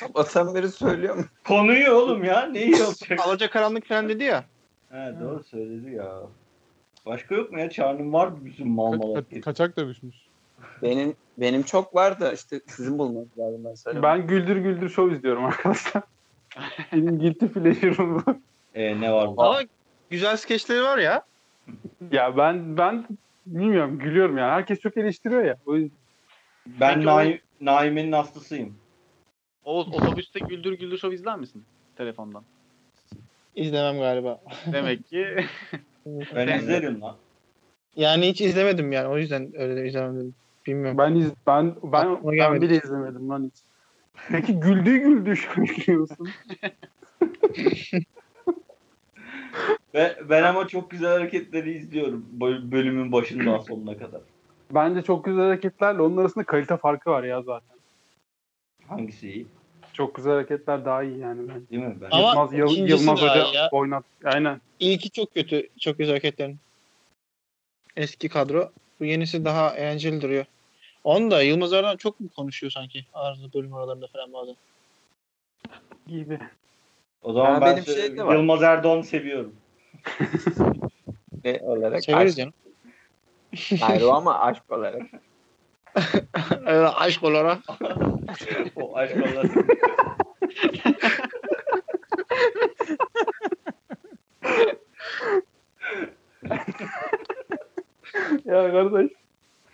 Sabahtan 0.01 0.55
beri 0.55 0.69
söylüyorum. 0.69 1.29
Konuyu 1.45 1.91
oğlum 1.93 2.25
ya. 2.25 2.47
Neyi 2.47 2.75
olacak? 2.83 3.21
Alaca 3.27 3.51
karanlık 3.51 3.87
falan 3.87 4.09
dedi 4.09 4.25
ya. 4.25 4.45
He 4.91 5.15
doğru 5.21 5.43
söyledi 5.45 5.91
ya. 5.95 6.23
Başka 7.07 7.35
yok 7.35 7.53
mu 7.53 7.61
ya? 7.61 7.71
Çağrı'nın 7.71 8.13
var 8.13 8.27
mı 8.29 8.39
bizim 8.45 8.69
mal 8.69 8.93
Ka- 8.93 8.99
mal 8.99 9.15
ka- 9.15 9.41
kaçak 9.41 9.77
dövüşmüş. 9.77 10.17
Benim 10.83 11.15
benim 11.39 11.63
çok 11.63 11.95
var 11.95 12.21
da 12.21 12.33
işte 12.33 12.61
sizin 12.67 12.99
bulmanız 12.99 13.39
lazım 13.39 13.65
ben 13.65 13.75
söylemem. 13.75 14.03
ben 14.03 14.27
güldür 14.27 14.57
güldür 14.57 14.89
show 14.89 15.17
izliyorum 15.17 15.45
arkadaşlar. 15.45 16.03
Benim 16.93 17.19
guilty 17.19 17.47
pleasure'ım 17.47 18.15
bu. 18.15 18.41
Ee, 18.75 19.01
ne 19.01 19.13
var? 19.13 19.27
Ama 19.37 19.61
güzel 20.11 20.37
skeçleri 20.37 20.83
var 20.83 20.99
ya. 20.99 21.23
Ya 22.13 22.37
ben 22.37 22.77
ben 22.77 23.07
bilmiyorum 23.47 23.99
gülüyorum 23.99 24.39
ya. 24.39 24.51
Herkes 24.51 24.81
çok 24.81 24.97
eleştiriyor 24.97 25.45
ya. 25.45 25.57
O 25.67 25.77
yüzden 25.77 25.97
Ben 26.67 26.95
Peki 26.95 27.07
Naim, 27.07 27.39
Naim'in 27.61 28.13
hastasıyım. 28.13 28.75
Oğuz 29.65 29.89
otobüste 29.89 30.41
güldür 30.41 30.79
güldür 30.79 30.99
şov 30.99 31.13
izler 31.13 31.37
misin? 31.37 31.65
Telefondan. 31.97 32.43
İzlemem 33.55 33.99
galiba. 34.01 34.41
Demek 34.73 35.09
ki 35.09 35.27
Ben 36.07 36.59
izlerim 36.59 37.01
lan. 37.01 37.17
Yani 37.97 38.29
hiç 38.29 38.41
izlemedim 38.41 38.93
yani. 38.93 39.09
O 39.09 39.19
yüzden 39.19 39.51
öyle 39.55 39.77
de 39.77 39.87
izlemem 39.87 40.17
dedim. 40.17 40.35
Bilmiyorum. 40.67 40.99
ben 40.99 41.15
iz, 41.15 41.33
ben 41.47 41.75
ben, 41.83 42.25
ben 42.25 42.61
bile 42.61 42.77
izlemedim 42.77 43.29
lan 43.29 43.45
hiç. 43.45 43.63
Peki 44.29 44.61
güldüğü 44.61 44.97
güldüğü 44.99 45.33
izliyorsun. 45.65 46.29
Ve 49.95 50.17
ben 50.31 50.43
ama 50.43 50.69
çok 50.69 50.91
güzel 50.91 51.11
hareketleri 51.11 51.73
izliyorum. 51.73 52.27
Bö- 52.39 52.71
Bölümün 52.73 53.13
başından 53.13 53.59
sonuna 53.59 53.99
kadar. 53.99 54.21
Bence 54.75 55.03
çok 55.03 55.25
güzel 55.25 55.43
hareketlerle 55.45 56.03
onun 56.03 56.17
arasında 56.17 56.45
kalite 56.45 56.77
farkı 56.77 57.11
var 57.11 57.25
ya 57.25 57.43
zaten. 57.43 57.77
Hangisi 58.89 59.33
iyi? 59.33 59.47
Çok 59.93 60.15
güzel 60.15 60.33
hareketler 60.33 60.85
daha 60.85 61.03
iyi 61.03 61.19
yani 61.19 61.49
bence. 61.49 61.71
Değil 61.71 61.83
mi? 61.83 61.97
Ben 62.01 62.09
Ama 62.11 62.29
Yılmaz, 62.29 62.53
Yıl- 62.53 62.89
Yılmaz 62.89 63.23
Hoca 63.23 63.69
oynat. 63.73 64.05
Aynen. 64.25 64.61
İlki 64.81 65.11
çok 65.11 65.35
kötü. 65.35 65.69
Çok 65.81 65.99
güzel 65.99 66.13
hareketlerin. 66.13 66.59
Eski 67.97 68.29
kadro. 68.29 68.71
Bu 69.01 69.05
yenisi 69.05 69.45
daha 69.45 69.77
eğlenceli 69.77 70.21
duruyor. 70.21 70.45
Onu 71.05 71.31
da 71.31 71.43
Yılmaz 71.43 71.73
Erdoğan 71.73 71.97
çok 71.97 72.21
mu 72.21 72.29
konuşuyor 72.37 72.71
sanki? 72.71 73.05
Arada 73.15 73.53
bölüm 73.55 73.75
aralarında 73.75 74.07
falan 74.07 74.33
bazen. 74.33 74.57
Gibi. 76.07 76.39
O 77.23 77.33
zaman 77.33 77.61
ben 77.61 77.73
benim 77.73 77.85
şey 77.85 78.17
de 78.17 78.27
var. 78.27 78.35
Yılmaz 78.35 78.63
Erdoğan'ı 78.63 79.05
seviyorum. 79.05 79.57
Ne 81.45 81.61
olarak? 81.63 82.05
Severiz 82.05 82.37
canım. 82.37 82.53
Hayır 83.81 84.03
o 84.03 84.13
ama 84.15 84.39
aşk 84.39 84.63
olarak. 84.71 85.03
Evet, 86.67 86.91
aşk 86.97 87.23
olarak. 87.23 87.59
o 88.77 88.97
aşk 88.97 89.17
olarak. 89.17 89.51
Ya 98.45 98.73
kardeş. 98.73 99.11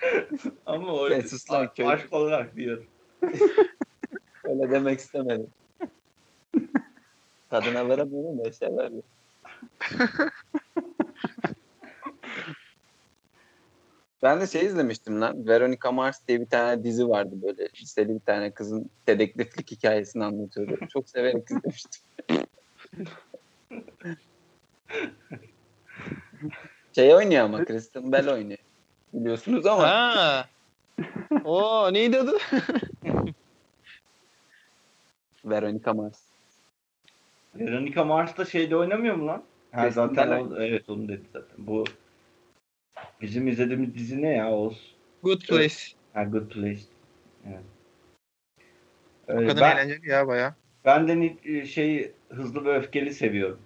Ama 0.66 0.92
o 0.92 1.10
lan, 1.10 1.22
a- 1.48 1.74
köy. 1.74 1.86
aşk 1.86 2.12
olarak 2.12 2.56
diyor. 2.56 2.84
Öyle 4.44 4.70
demek 4.70 4.98
istemedim. 4.98 5.50
Kadına 7.50 7.88
veremiyorum 7.88 8.44
da 8.44 8.52
şey 8.52 8.68
veriyor. 8.68 9.02
Ben 14.22 14.40
de 14.40 14.46
şey 14.46 14.66
izlemiştim 14.66 15.20
lan. 15.20 15.46
Veronica 15.46 15.92
Mars 15.92 16.28
diye 16.28 16.40
bir 16.40 16.46
tane 16.46 16.84
dizi 16.84 17.08
vardı 17.08 17.34
böyle. 17.42 17.68
Liseli 17.80 18.08
bir 18.08 18.20
tane 18.20 18.50
kızın 18.50 18.90
dedektiflik 19.06 19.70
hikayesini 19.70 20.24
anlatıyordu. 20.24 20.78
Çok 20.92 21.08
severek 21.08 21.44
izlemiştim. 21.50 22.02
şey 26.94 27.14
oynuyor 27.14 27.44
ama 27.44 27.64
Kristen 27.64 28.12
Bell 28.12 28.28
oynuyor. 28.28 28.58
Biliyorsunuz 29.12 29.66
ama. 29.66 29.82
Ha. 29.88 30.48
Oo 31.44 31.92
neydi 31.92 32.18
adı? 32.18 32.38
Veronica 35.44 35.94
Mars. 35.94 36.22
Veronica 37.54 38.04
Mars 38.04 38.38
da 38.38 38.44
şeyde 38.44 38.76
oynamıyor 38.76 39.14
mu 39.14 39.26
lan? 39.26 39.42
Ha, 39.72 39.82
Kristen 39.84 40.06
zaten 40.08 40.30
o- 40.50 40.60
evet 40.62 40.88
onu 40.88 41.08
dedi 41.08 41.22
zaten. 41.32 41.56
Bu 41.66 41.84
bizim 43.20 43.48
izlediğimiz 43.48 43.94
dizi 43.94 44.22
ne 44.22 44.28
ya 44.28 44.50
Oğuz? 44.52 44.94
Good 45.22 45.40
Place. 45.48 45.74
Ha, 46.12 46.24
Good 46.24 46.48
Place. 46.50 46.80
Evet. 47.46 47.64
O 49.28 49.32
Ee, 49.42 49.46
kadın 49.46 49.60
ben, 49.60 49.76
eğlenceli 49.76 50.08
ya 50.08 50.26
baya. 50.28 50.56
ben 50.84 51.08
de 51.08 51.20
ni- 51.20 51.66
şey 51.66 52.12
hızlı 52.28 52.64
ve 52.64 52.76
öfkeli 52.76 53.14
seviyorum. 53.14 53.60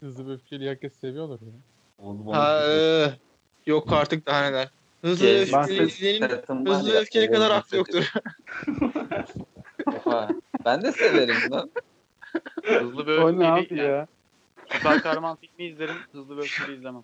Hızlı 0.00 0.28
ve 0.28 0.32
öfkeli 0.32 0.68
herkes 0.68 0.96
seviyorlar 1.00 1.40
ya. 1.40 1.52
Ha, 2.32 2.62
e, 2.68 3.06
yok 3.66 3.92
artık 3.92 4.26
daha 4.26 4.40
neler. 4.42 4.68
Hızlı 5.02 5.26
ve 5.26 5.40
öfkeli 5.40 6.20
hızlı 6.66 6.92
öfkeli 6.92 7.30
kadar 7.30 7.50
aklı 7.50 7.76
yoktur. 7.76 8.12
Oha. 10.06 10.28
Ben 10.64 10.82
de 10.82 10.92
severim 10.92 11.36
lan. 11.50 11.70
Hızlı 12.64 13.06
ve 13.06 13.18
O 13.18 13.38
ne 13.38 13.48
abi 13.48 13.60
öfkeli 13.60 13.80
ya? 13.80 14.06
süper 14.72 15.02
kahraman 15.02 15.36
filmi 15.36 15.70
izlerim. 15.70 15.94
Hızlı 16.12 16.36
ve 16.36 16.40
öfkeli 16.40 16.76
izlemem. 16.76 17.02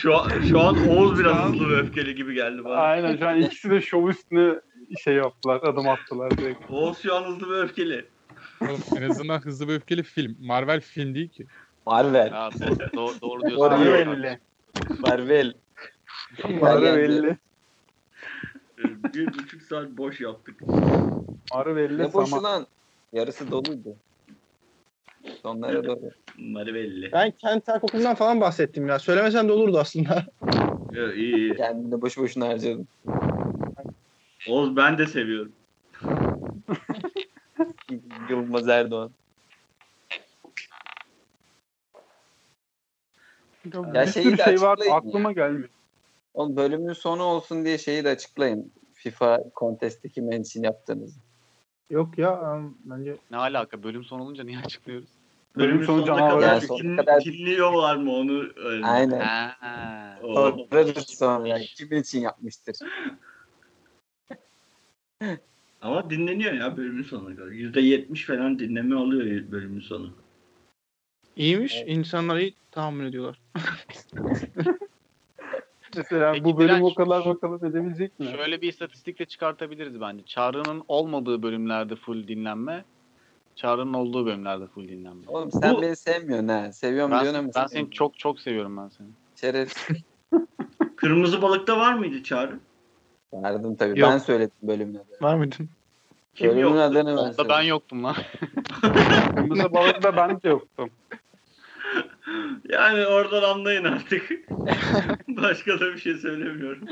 şu 0.00 0.16
an, 0.16 0.30
şu 0.48 0.60
an 0.60 0.88
Oğuz 0.88 1.18
biraz 1.18 1.36
hızlı 1.36 1.70
ve 1.70 1.76
öfkeli 1.76 2.14
gibi 2.14 2.34
geldi 2.34 2.64
bana. 2.64 2.74
Aynen 2.74 3.16
şu 3.16 3.28
an 3.28 3.40
ikisi 3.40 3.70
de 3.70 3.80
şov 3.80 4.08
üstüne 4.08 4.60
şey 5.04 5.14
yaptılar. 5.14 5.62
Adım 5.62 5.88
attılar 5.88 6.38
direkt. 6.38 6.70
Oğuz 6.70 6.98
şu 6.98 7.14
an 7.14 7.24
hızlı 7.24 7.50
ve 7.50 7.60
öfkeli. 7.60 8.04
Oğlum, 8.60 8.80
en 8.96 9.10
azından 9.10 9.38
hızlı 9.38 9.68
ve 9.68 9.74
öfkeli 9.74 10.02
film. 10.02 10.36
Marvel 10.40 10.80
film 10.80 11.14
değil 11.14 11.28
ki. 11.28 11.46
Marvel. 11.86 12.32
Ya 12.32 12.50
doğru, 12.94 13.20
doğru, 13.20 13.42
doğru 13.50 13.80
diyorsun. 13.80 14.38
Marvel. 15.00 15.52
Geldi. 16.36 16.96
belli. 16.96 17.36
Ee, 18.78 19.12
Bir 19.14 19.26
buçuk 19.26 19.62
saat 19.62 19.88
boş 19.90 20.20
yaptık. 20.20 20.60
Marı 21.54 21.76
belli. 21.76 21.98
Ne 21.98 22.12
boşu 22.12 22.30
Sama. 22.30 22.42
lan? 22.42 22.66
Yarısı 23.12 23.50
doluydu. 23.50 23.96
Sonlara 25.42 25.84
doğru. 25.84 26.10
Bunları 26.38 26.74
belli. 26.74 27.12
Ben 27.12 27.30
Kent 27.30 27.66
kokundan 27.66 28.14
falan 28.14 28.40
bahsettim 28.40 28.88
ya. 28.88 28.98
Söylemesen 28.98 29.48
de 29.48 29.52
olurdu 29.52 29.78
aslında. 29.78 30.24
Evet, 30.94 31.16
iyi 31.16 31.36
iyi. 31.36 31.56
Kendini 31.56 32.02
boşu 32.02 32.22
boşuna 32.22 32.48
harcadım. 32.48 32.88
Oğuz 34.48 34.76
ben 34.76 34.98
de 34.98 35.06
seviyorum. 35.06 35.52
Yılmaz 38.30 38.68
Erdoğan. 38.68 39.10
Ya, 43.74 43.80
Ya 43.94 44.06
bir 44.06 44.10
şeyi 44.12 44.24
sürü 44.26 44.36
şey 44.36 44.60
var 44.60 44.78
aklıma 44.90 45.32
gelmiyor. 45.32 45.68
Oğlum 46.34 46.56
bölümün 46.56 46.92
sonu 46.92 47.22
olsun 47.22 47.64
diye 47.64 47.78
şeyi 47.78 48.04
de 48.04 48.08
açıklayın. 48.08 48.72
FIFA 48.94 49.44
Contest'teki 49.56 50.22
men 50.22 50.42
için 50.42 50.62
yaptığınız. 50.62 51.18
Yok 51.90 52.18
ya 52.18 52.60
bence 52.84 53.16
Ne 53.30 53.36
alaka? 53.36 53.82
Bölüm 53.82 54.04
son 54.04 54.20
olunca 54.20 54.44
niye 54.44 54.58
açıklıyoruz? 54.58 55.08
Bölüm 55.56 55.84
sonu 55.84 56.06
sonuna 56.06 56.28
kadar 56.30 56.48
Yani 56.48 56.60
sonuna 56.60 56.96
kadar- 56.96 57.22
kinliyorlar 57.22 57.96
mı 57.96 58.12
onu 58.12 58.42
öğrenelim. 58.56 58.84
Aynen. 58.84 59.20
Ha. 59.20 60.18
Sorarız 60.22 61.08
sonra. 61.08 61.58
Kimin 61.58 62.00
için 62.00 62.20
yapmıştır? 62.20 62.76
Ama 65.80 66.10
dinleniyor 66.10 66.52
ya 66.52 66.76
bölümün 66.76 67.02
sonuna 67.02 67.36
kadar. 67.36 67.48
%70 67.50 68.26
falan 68.26 68.58
dinleme 68.58 68.96
oluyor 68.96 69.50
bölümün 69.50 69.80
sonu. 69.80 70.25
İyiymiş. 71.36 71.82
İnsanlar 71.86 72.36
iyi 72.36 72.54
tahammül 72.70 73.06
ediyorlar. 73.06 73.40
Mesela 75.96 76.32
Peki 76.32 76.44
bu 76.44 76.58
bölüm 76.58 76.82
o 76.82 76.94
kadar 76.94 77.24
bakalım 77.24 77.64
edebilecek 77.64 78.20
mi? 78.20 78.26
Şöyle 78.36 78.62
bir 78.62 78.68
istatistik 78.68 79.18
de 79.18 79.24
çıkartabiliriz 79.24 80.00
bence. 80.00 80.24
Çağrı'nın 80.26 80.84
olmadığı 80.88 81.42
bölümlerde 81.42 81.96
full 81.96 82.28
dinlenme. 82.28 82.84
Çağrı'nın 83.56 83.94
olduğu 83.94 84.26
bölümlerde 84.26 84.66
full 84.66 84.88
dinlenme. 84.88 85.22
Oğlum 85.28 85.52
sen 85.52 85.74
Bu- 85.74 85.82
beni 85.82 85.96
sevmiyorsun 85.96 86.48
ha. 86.48 86.72
Seviyorum 86.72 87.10
Ben, 87.10 87.20
diyorsun 87.22 87.38
ama 87.38 87.48
ben 87.48 87.52
sen- 87.60 87.66
seni 87.66 87.90
çok 87.90 88.18
çok 88.18 88.40
seviyorum 88.40 88.76
ben 88.76 88.88
seni. 88.88 89.08
Şerefsiz. 89.40 89.96
Kırmızı 90.96 91.42
balıkta 91.42 91.78
var 91.78 91.94
mıydı 91.94 92.22
Çağrı? 92.22 92.58
Verdim 93.32 93.76
tabii. 93.76 94.00
Yok. 94.00 94.10
Ben 94.10 94.18
söyledim 94.18 94.56
bölümün 94.62 94.94
adını. 94.94 95.16
Var 95.20 95.34
mıydın? 95.36 95.68
Kim 96.34 96.48
Bölümün 96.50 96.62
yoktu? 96.62 96.80
adını 96.80 97.06
ben 97.16 97.16
Onda 97.16 97.48
ben 97.48 97.62
yoktum 97.62 98.04
lan. 98.04 98.16
Kırmızı 99.36 99.72
balıkta 99.72 100.16
ben 100.16 100.42
de 100.42 100.48
yoktum. 100.48 100.90
Yani 102.68 103.06
oradan 103.06 103.42
anlayın 103.42 103.84
artık. 103.84 104.30
Başka 105.28 105.80
da 105.80 105.94
bir 105.94 105.98
şey 105.98 106.14
söylemiyorum. 106.14 106.88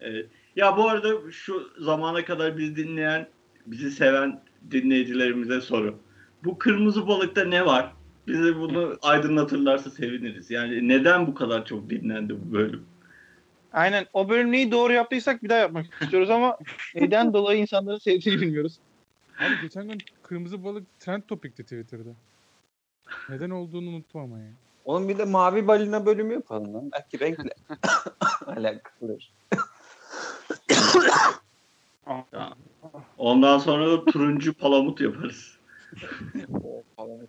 Evet. 0.00 0.26
Ya 0.56 0.76
bu 0.76 0.88
arada 0.88 1.30
şu 1.30 1.70
zamana 1.78 2.24
kadar 2.24 2.58
bizi 2.58 2.76
dinleyen, 2.76 3.28
bizi 3.66 3.90
seven 3.90 4.40
dinleyicilerimize 4.70 5.60
soru. 5.60 5.98
Bu 6.44 6.58
kırmızı 6.58 7.06
balıkta 7.06 7.44
ne 7.44 7.66
var? 7.66 7.92
Bize 8.26 8.56
bunu 8.56 8.98
aydınlatırlarsa 9.02 9.90
seviniriz. 9.90 10.50
Yani 10.50 10.88
neden 10.88 11.26
bu 11.26 11.34
kadar 11.34 11.64
çok 11.64 11.90
dinlendi 11.90 12.34
bu 12.40 12.52
bölüm? 12.52 12.82
Aynen. 13.72 14.06
O 14.12 14.28
bölüm 14.28 14.52
neyi 14.52 14.72
doğru 14.72 14.92
yaptıysak 14.92 15.42
bir 15.42 15.48
daha 15.48 15.58
yapmak 15.58 15.86
istiyoruz 16.02 16.30
ama 16.30 16.58
neden 16.94 17.32
dolayı 17.32 17.60
insanların 17.60 17.98
sevdiğini 17.98 18.40
bilmiyoruz. 18.40 18.78
Abi 19.38 19.54
geçen 19.62 19.88
gün 19.88 19.98
kırmızı 20.22 20.64
balık 20.64 21.00
trend 21.00 21.22
topikti 21.22 21.62
Twitter'da. 21.62 22.10
Neden 23.28 23.50
olduğunu 23.50 23.88
unuttum 23.88 24.20
ama 24.20 24.38
ya. 24.38 24.50
Oğlum 24.84 25.08
bir 25.08 25.18
de 25.18 25.24
mavi 25.24 25.66
balina 25.66 26.06
bölümü 26.06 26.34
yapalım 26.34 26.74
lan. 26.74 26.90
Belki 26.92 27.20
renkle 27.20 27.50
alakalıdır. 28.46 29.32
Ondan 33.18 33.58
sonra 33.58 33.90
da 33.90 34.04
turuncu 34.04 34.54
palamut 34.54 35.00
yaparız. 35.00 35.58
O 36.64 36.82
falan. 36.96 37.28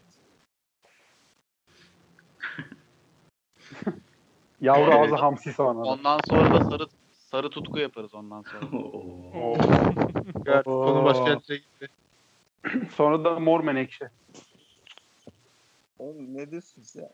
Yavru 4.62 4.92
Evet. 4.92 4.94
ağzı 4.94 5.16
hamsi 5.16 5.54
soğanı. 5.54 5.82
Ondan 5.82 6.20
sonra 6.30 6.54
da 6.54 6.70
sarı 6.70 6.88
sarı 7.12 7.50
tutku 7.50 7.80
yaparız 7.80 8.14
ondan 8.14 8.42
sonra. 8.42 8.78
Oo. 8.78 9.58
Konu 10.64 11.06
başka 11.06 11.30
yerlere 11.30 11.58
gitti. 11.58 11.90
Sonra 12.96 13.24
da 13.26 13.40
mor 13.40 13.64
menekşe. 13.64 14.10
Oğlum 16.00 16.38
ne 16.38 16.52
diyorsun 16.52 16.82
sen? 16.82 17.10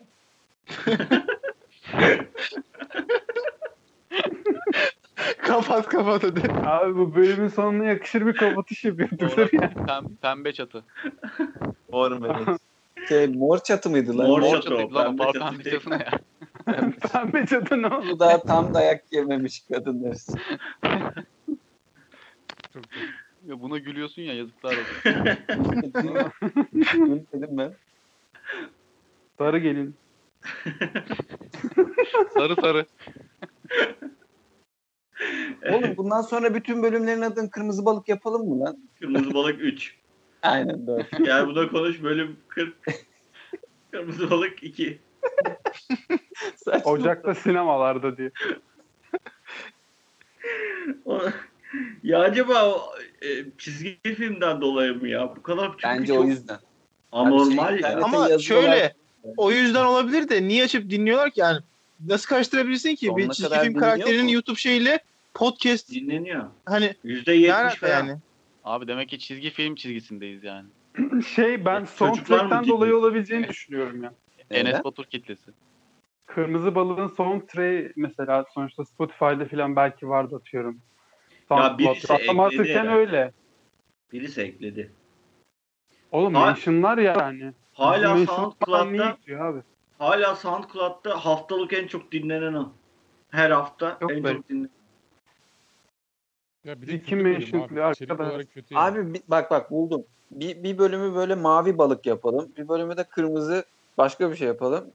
kapat 5.42 5.88
kapat 5.88 6.22
hadi. 6.22 6.52
Abi 6.52 6.96
bu 6.96 7.14
bölümün 7.14 7.48
sonuna 7.48 7.84
yakışır 7.84 8.26
bir 8.26 8.32
kapatış 8.32 8.84
yapıyorduk. 8.84 9.30
Sonra 9.30 9.46
pem- 9.46 10.16
pembe 10.16 10.52
çatı. 10.52 10.84
Mor 11.92 12.10
melek. 12.10 12.58
Şey 13.08 13.26
mor 13.26 13.58
çatı 13.58 13.90
mıydı 13.90 14.18
lan? 14.18 14.26
Mor 14.26 14.40
Mor 14.40 14.50
çatı 14.50 14.76
o, 14.76 14.90
pembe 14.90 15.22
çatı 15.22 15.38
pembe 15.38 15.70
çatı 15.70 15.90
ne 15.90 15.94
ya? 15.94 16.10
Pembe 17.12 17.46
çatı 17.46 17.82
ne 17.82 17.86
oldu? 17.86 18.08
Bu 18.08 18.18
daha 18.18 18.42
tam 18.42 18.74
dayak 18.74 19.12
yememiş 19.12 19.64
kadınlar. 19.72 20.16
Çok 22.72 22.84
ya 23.46 23.60
buna 23.60 23.78
gülüyorsun 23.78 24.22
ya 24.22 24.34
yazıklar 24.34 24.76
olsun. 24.76 24.96
Dedim 27.32 27.58
ben. 27.58 27.72
Sarı 29.38 29.58
gelin. 29.58 29.94
Sarı 32.34 32.56
sarı. 32.56 32.86
Oğlum 35.72 35.96
bundan 35.96 36.22
sonra 36.22 36.54
bütün 36.54 36.82
bölümlerin 36.82 37.22
adını 37.22 37.50
kırmızı 37.50 37.84
balık 37.84 38.08
yapalım 38.08 38.48
mı 38.48 38.60
lan? 38.60 38.78
Kırmızı 39.00 39.34
balık 39.34 39.60
3. 39.60 39.96
Aynen 40.42 40.86
doğru. 40.86 41.02
Gel 41.24 41.46
buna 41.46 41.68
konuş 41.68 42.02
bölüm 42.02 42.36
40. 42.48 42.74
Kırmızı 43.90 44.30
balık 44.30 44.62
2. 44.62 44.98
Saçma. 46.56 46.90
Ocak'ta 46.92 47.34
sinemalarda 47.34 48.16
diye. 48.16 48.30
Ya 52.02 52.20
acaba 52.20 52.68
o, 52.68 52.94
e, 53.22 53.28
çizgi 53.58 53.98
filmden 54.02 54.60
dolayı 54.60 54.94
mı 54.94 55.08
ya? 55.08 55.36
Bu 55.36 55.42
kadar 55.42 55.70
çünkü 55.70 55.82
Bence 55.84 56.12
çok 56.12 56.24
o 56.24 56.28
yüzden. 56.28 56.58
anormal 57.12 57.70
Yani 57.72 57.80
şey, 57.82 57.90
ya. 57.90 58.00
Ama 58.02 58.38
şöyle 58.38 58.94
o 59.36 59.50
yüzden 59.50 59.84
olabilir 59.84 60.28
de 60.28 60.42
niye 60.48 60.64
açıp 60.64 60.90
dinliyorlar 60.90 61.30
ki 61.30 61.40
yani? 61.40 61.60
Nasıl 62.06 62.28
karıştırabilirsin 62.28 62.94
ki 62.94 63.06
Sonuna 63.06 63.28
bir 63.28 63.34
çizgi 63.34 63.58
film 63.58 63.74
karakterinin 63.74 64.24
mu? 64.24 64.32
YouTube 64.32 64.58
şeyiyle 64.58 64.98
podcast 65.34 65.90
Dinleniyor. 65.90 66.44
hani 66.64 66.94
Yüzde 67.04 67.32
ne 67.32 67.36
yetmiş 67.36 67.56
alaka 67.56 67.86
falan. 67.86 67.92
yani? 67.92 68.18
Abi 68.64 68.88
demek 68.88 69.08
ki 69.08 69.18
çizgi 69.18 69.50
film 69.50 69.74
çizgisindeyiz 69.74 70.44
yani. 70.44 70.68
Şey 71.34 71.64
ben 71.64 71.84
soundtrack'ten 71.84 72.68
dolayı 72.68 72.96
olabileceğini 72.96 73.48
düşünüyorum 73.48 74.02
ya. 74.02 74.12
Neden? 74.50 74.66
Enes 74.66 74.84
Batur 74.84 75.04
kitlesi. 75.04 75.50
Kırmızı 76.26 76.74
Balığın 76.74 77.08
soundtrack'i 77.08 77.92
mesela 77.96 78.44
sonuçta 78.54 78.84
Spotify'da 78.84 79.44
falan 79.44 79.76
belki 79.76 80.08
vardı 80.08 80.36
atıyorum. 80.36 80.80
Ya 81.50 81.78
birisi 81.78 82.12
ekledi 82.12 82.88
öyle. 82.88 83.32
Birisi 84.12 84.40
ekledi. 84.40 84.92
Oğlum 86.12 86.32
mentionlar 86.32 86.98
yani. 86.98 87.52
Hala 87.76 88.26
SoundCloud'da 88.26 89.16
hala 89.98 90.36
SoundCloud'da 90.36 91.24
haftalık 91.26 91.72
en 91.72 91.86
çok 91.86 92.12
dinlenen 92.12 92.54
o. 92.54 92.72
Her 93.30 93.50
hafta 93.50 93.98
Yok 94.00 94.10
en 94.12 94.24
be. 94.24 94.32
çok 94.32 94.48
dinlenen. 94.48 94.70
Ya 96.64 96.82
bir 96.82 96.86
de 96.86 96.90
Kim 96.90 97.00
kötü 97.00 97.24
bölüm 97.24 97.32
mentioned 97.32 97.70
abi. 97.70 97.92
İçerik 97.92 98.10
arkadaş? 98.10 98.46
yani. 98.70 98.80
Abi 98.80 99.14
bi- 99.14 99.22
bak 99.28 99.50
bak 99.50 99.70
buldum. 99.70 100.04
Bir, 100.30 100.62
bir 100.62 100.78
bölümü 100.78 101.14
böyle 101.14 101.34
mavi 101.34 101.78
balık 101.78 102.06
yapalım. 102.06 102.52
Bir 102.56 102.68
bölümü 102.68 102.96
de 102.96 103.04
kırmızı 103.04 103.64
başka 103.98 104.30
bir 104.30 104.36
şey 104.36 104.48
yapalım. 104.48 104.90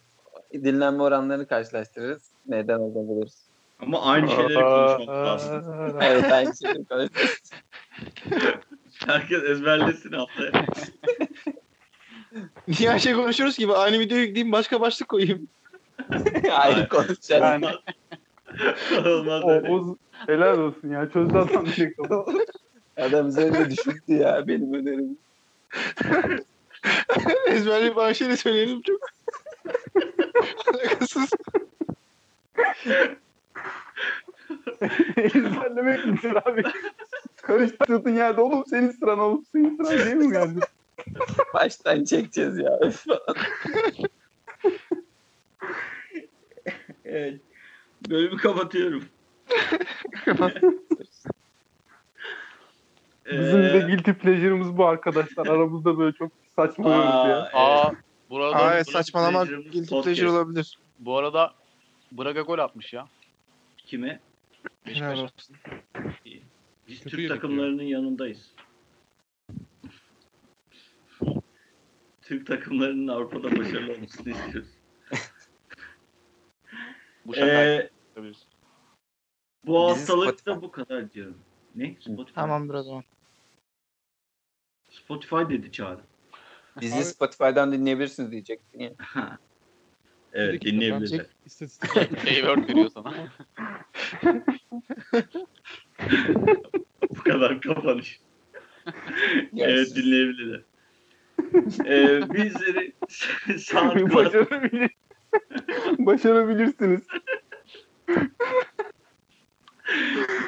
Dinlenme 0.54 1.04
oranlarını 1.04 1.48
karşılaştırırız. 1.48 2.32
Neden 2.48 2.80
olabiliriz? 2.80 3.46
Ama 3.80 4.02
aynı 4.02 4.30
şeyleri 4.30 4.54
konuşmak 4.64 5.08
lazım. 5.10 5.64
Evet 6.02 6.32
aynı 6.32 6.56
şeyi 6.56 6.86
konuşuyoruz. 6.86 7.52
Herkes 9.08 9.44
ezberlesin 9.44 10.12
haftaya. 10.12 10.52
Niye 12.68 12.92
her 12.92 13.00
şey 13.00 13.14
konuşuyoruz 13.14 13.58
gibi 13.58 13.74
aynı 13.74 14.00
videoyu 14.00 14.24
yükleyeyim 14.24 14.52
başka 14.52 14.82
başlık 14.82 15.10
koyayım. 15.10 15.48
Ayrı 16.52 16.90
konuşacağız. 16.90 17.42
Yani 17.42 17.66
Olmaz 19.06 19.44
o, 19.44 19.52
öyle. 19.52 19.70
o 19.70 19.96
helal 20.28 20.60
olsun 20.60 20.90
ya. 20.90 21.10
Çözdü 21.10 21.38
adam 21.38 21.66
direkt. 21.66 22.00
Adam 22.98 23.28
üzerinde 23.28 23.70
düşündü 23.72 24.02
ya 24.08 24.48
benim 24.48 24.74
önerim. 24.74 25.18
Ezberleyip 27.48 27.98
aynı 27.98 28.16
şeyi 28.16 28.30
de 28.30 28.38
söyleyelim 28.38 28.82
çok. 28.82 29.00
Alakasız. 30.74 31.30
Ezberlemek 35.18 36.06
misin 36.06 36.34
abi? 36.46 36.64
Karıştırdığın 37.42 38.16
yerde 38.16 38.42
oğlum 38.42 38.66
senin 38.70 38.92
sıran 38.92 39.20
oğlum 39.20 39.46
senin 39.52 39.78
sıran 39.78 40.06
değil 40.06 40.16
mi 40.16 40.32
geldi? 40.32 40.60
Baştan 41.54 42.04
çekeceğiz 42.04 42.58
ya. 42.58 42.80
Evet. 47.06 47.42
Bölümü 48.10 48.38
kapatıyorum. 48.38 49.04
Bizim 53.32 53.60
Ee, 53.60 53.74
de 53.74 53.80
guilty 53.80 54.12
pleasure'ımız 54.12 54.78
bu 54.78 54.86
arkadaşlar. 54.86 55.48
Aramızda 55.48 55.98
böyle 55.98 56.16
çok 56.18 56.32
saçmalıyoruz 56.56 57.06
ya. 57.30 57.38
aa, 57.54 57.88
Aa 57.88 57.94
burada 58.30 58.56
Aa, 58.56 58.74
evet 58.74 58.86
Guilty 58.86 58.92
saçmalama 58.98 59.38
Pleasure'ımız 59.40 59.72
guilty 59.72 59.90
podcast. 59.96 60.06
pleasure 60.06 60.30
olabilir. 60.38 60.78
bu 61.00 61.18
arada 61.18 61.54
Braga 62.12 62.42
gol 62.42 62.60
atmış 62.60 62.94
ya. 62.94 63.08
Kime? 63.78 64.20
Beşiktaş'a. 64.88 65.28
Biz 66.88 67.00
Türk 67.04 67.28
takımlarının 67.30 67.84
yanındayız. 67.84 68.52
Türk 72.32 72.48
takımlarının 72.48 73.08
Avrupa'da 73.08 73.52
başarılı 73.58 73.92
olmasını 73.94 74.30
istiyoruz. 74.30 74.68
Bu 77.26 77.34
şaka 77.34 77.46
Ee, 77.48 77.90
bu 79.66 79.90
hastalık 79.90 80.46
da 80.46 80.52
Spotify- 80.52 80.62
bu 80.62 80.72
kadar 80.72 81.12
diyorum. 81.12 81.38
Ne? 81.76 81.96
Spotify. 82.00 82.34
Tamamdır 82.36 82.74
o 82.74 82.84
zaman. 82.84 83.04
Spotify 84.90 85.36
dedi 85.36 85.72
Çağrı. 85.72 86.02
Bizi 86.82 86.96
Abi- 86.96 87.04
Spotify'dan 87.04 87.72
dinleyebilirsiniz 87.72 88.32
diyecektin 88.32 88.80
ya. 88.80 88.92
Evet 90.34 90.62
dinleyebilirler. 90.62 91.26
Keyword 92.26 92.70
veriyor 92.70 92.90
sana. 92.90 93.14
bu 97.10 97.24
kadar 97.24 97.62
kapanış. 97.62 98.20
evet 99.58 99.96
dinleyebilirler. 99.96 100.62
Ee, 101.86 102.22
bizleri 102.34 102.94
SoundCloud, 103.60 104.14
Başarabilir. 104.14 104.92
Başarabilirsiniz. 106.00 107.02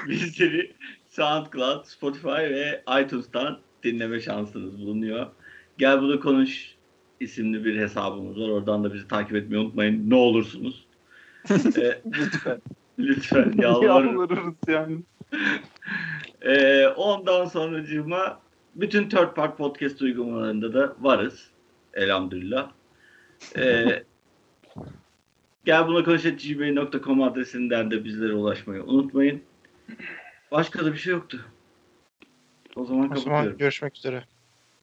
bizleri 0.08 0.74
SoundCloud, 1.08 1.86
Spotify 1.86 2.28
ve 2.30 2.84
iTunes'tan 3.02 3.60
dinleme 3.84 4.20
şansınız 4.20 4.78
bulunuyor. 4.80 5.28
Gel 5.78 6.02
bunu 6.02 6.20
konuş 6.20 6.76
isimli 7.20 7.66
bir 7.66 7.80
hesabımız 7.80 8.40
var. 8.40 8.50
Oradan 8.50 8.84
da 8.84 8.94
bizi 8.94 9.08
takip 9.08 9.36
etmeyi 9.36 9.64
unutmayın. 9.64 10.10
Ne 10.10 10.16
olursunuz. 10.16 10.86
Ee, 11.78 12.02
Lütfen. 12.06 12.62
lütfen 13.00 13.54
yalvarırım. 13.58 14.12
Yalvarırız 14.12 14.54
yani. 14.68 14.98
Ee, 16.42 16.88
ondan 16.88 17.46
sonracığıma 17.46 18.40
bütün 18.76 19.10
third 19.10 19.34
part 19.36 19.58
podcast 19.58 20.02
uygulamalarında 20.02 20.74
da 20.74 20.96
varız. 21.02 21.50
Elhamdülillah. 21.94 22.72
Ee, 23.58 24.04
gel 25.66 25.88
buna 25.88 26.02
gmail.com 26.02 27.22
adresinden 27.22 27.92
de 27.92 28.06
bizlere 28.06 28.34
ulaşmayı 28.34 28.84
unutmayın. 28.84 29.42
Başka 30.52 30.86
da 30.86 30.94
bir 30.94 30.98
şey 30.98 31.14
yoktu. 31.14 31.46
O 32.76 32.86
zaman 32.86 33.12
O 33.12 33.16
zaman 33.16 33.24
kapatıyorum. 33.24 33.58
görüşmek 33.58 33.98
üzere. 33.98 34.24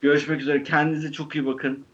Görüşmek 0.01 0.41
üzere. 0.41 0.63
Kendinize 0.63 1.13
çok 1.13 1.35
iyi 1.35 1.47
bakın. 1.47 1.85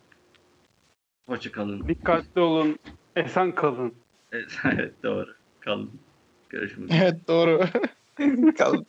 Hoşçakalın. 1.28 1.88
Dikkatli 1.88 2.40
olun. 2.40 2.78
Esen 3.16 3.54
kalın. 3.54 3.94
Evet 4.32 4.92
doğru. 5.02 5.34
Kalın. 5.60 5.90
Görüşmek 6.48 6.90
üzere. 6.90 7.02
Evet 7.02 7.28
doğru. 7.28 7.64
Kalın. 8.58 8.86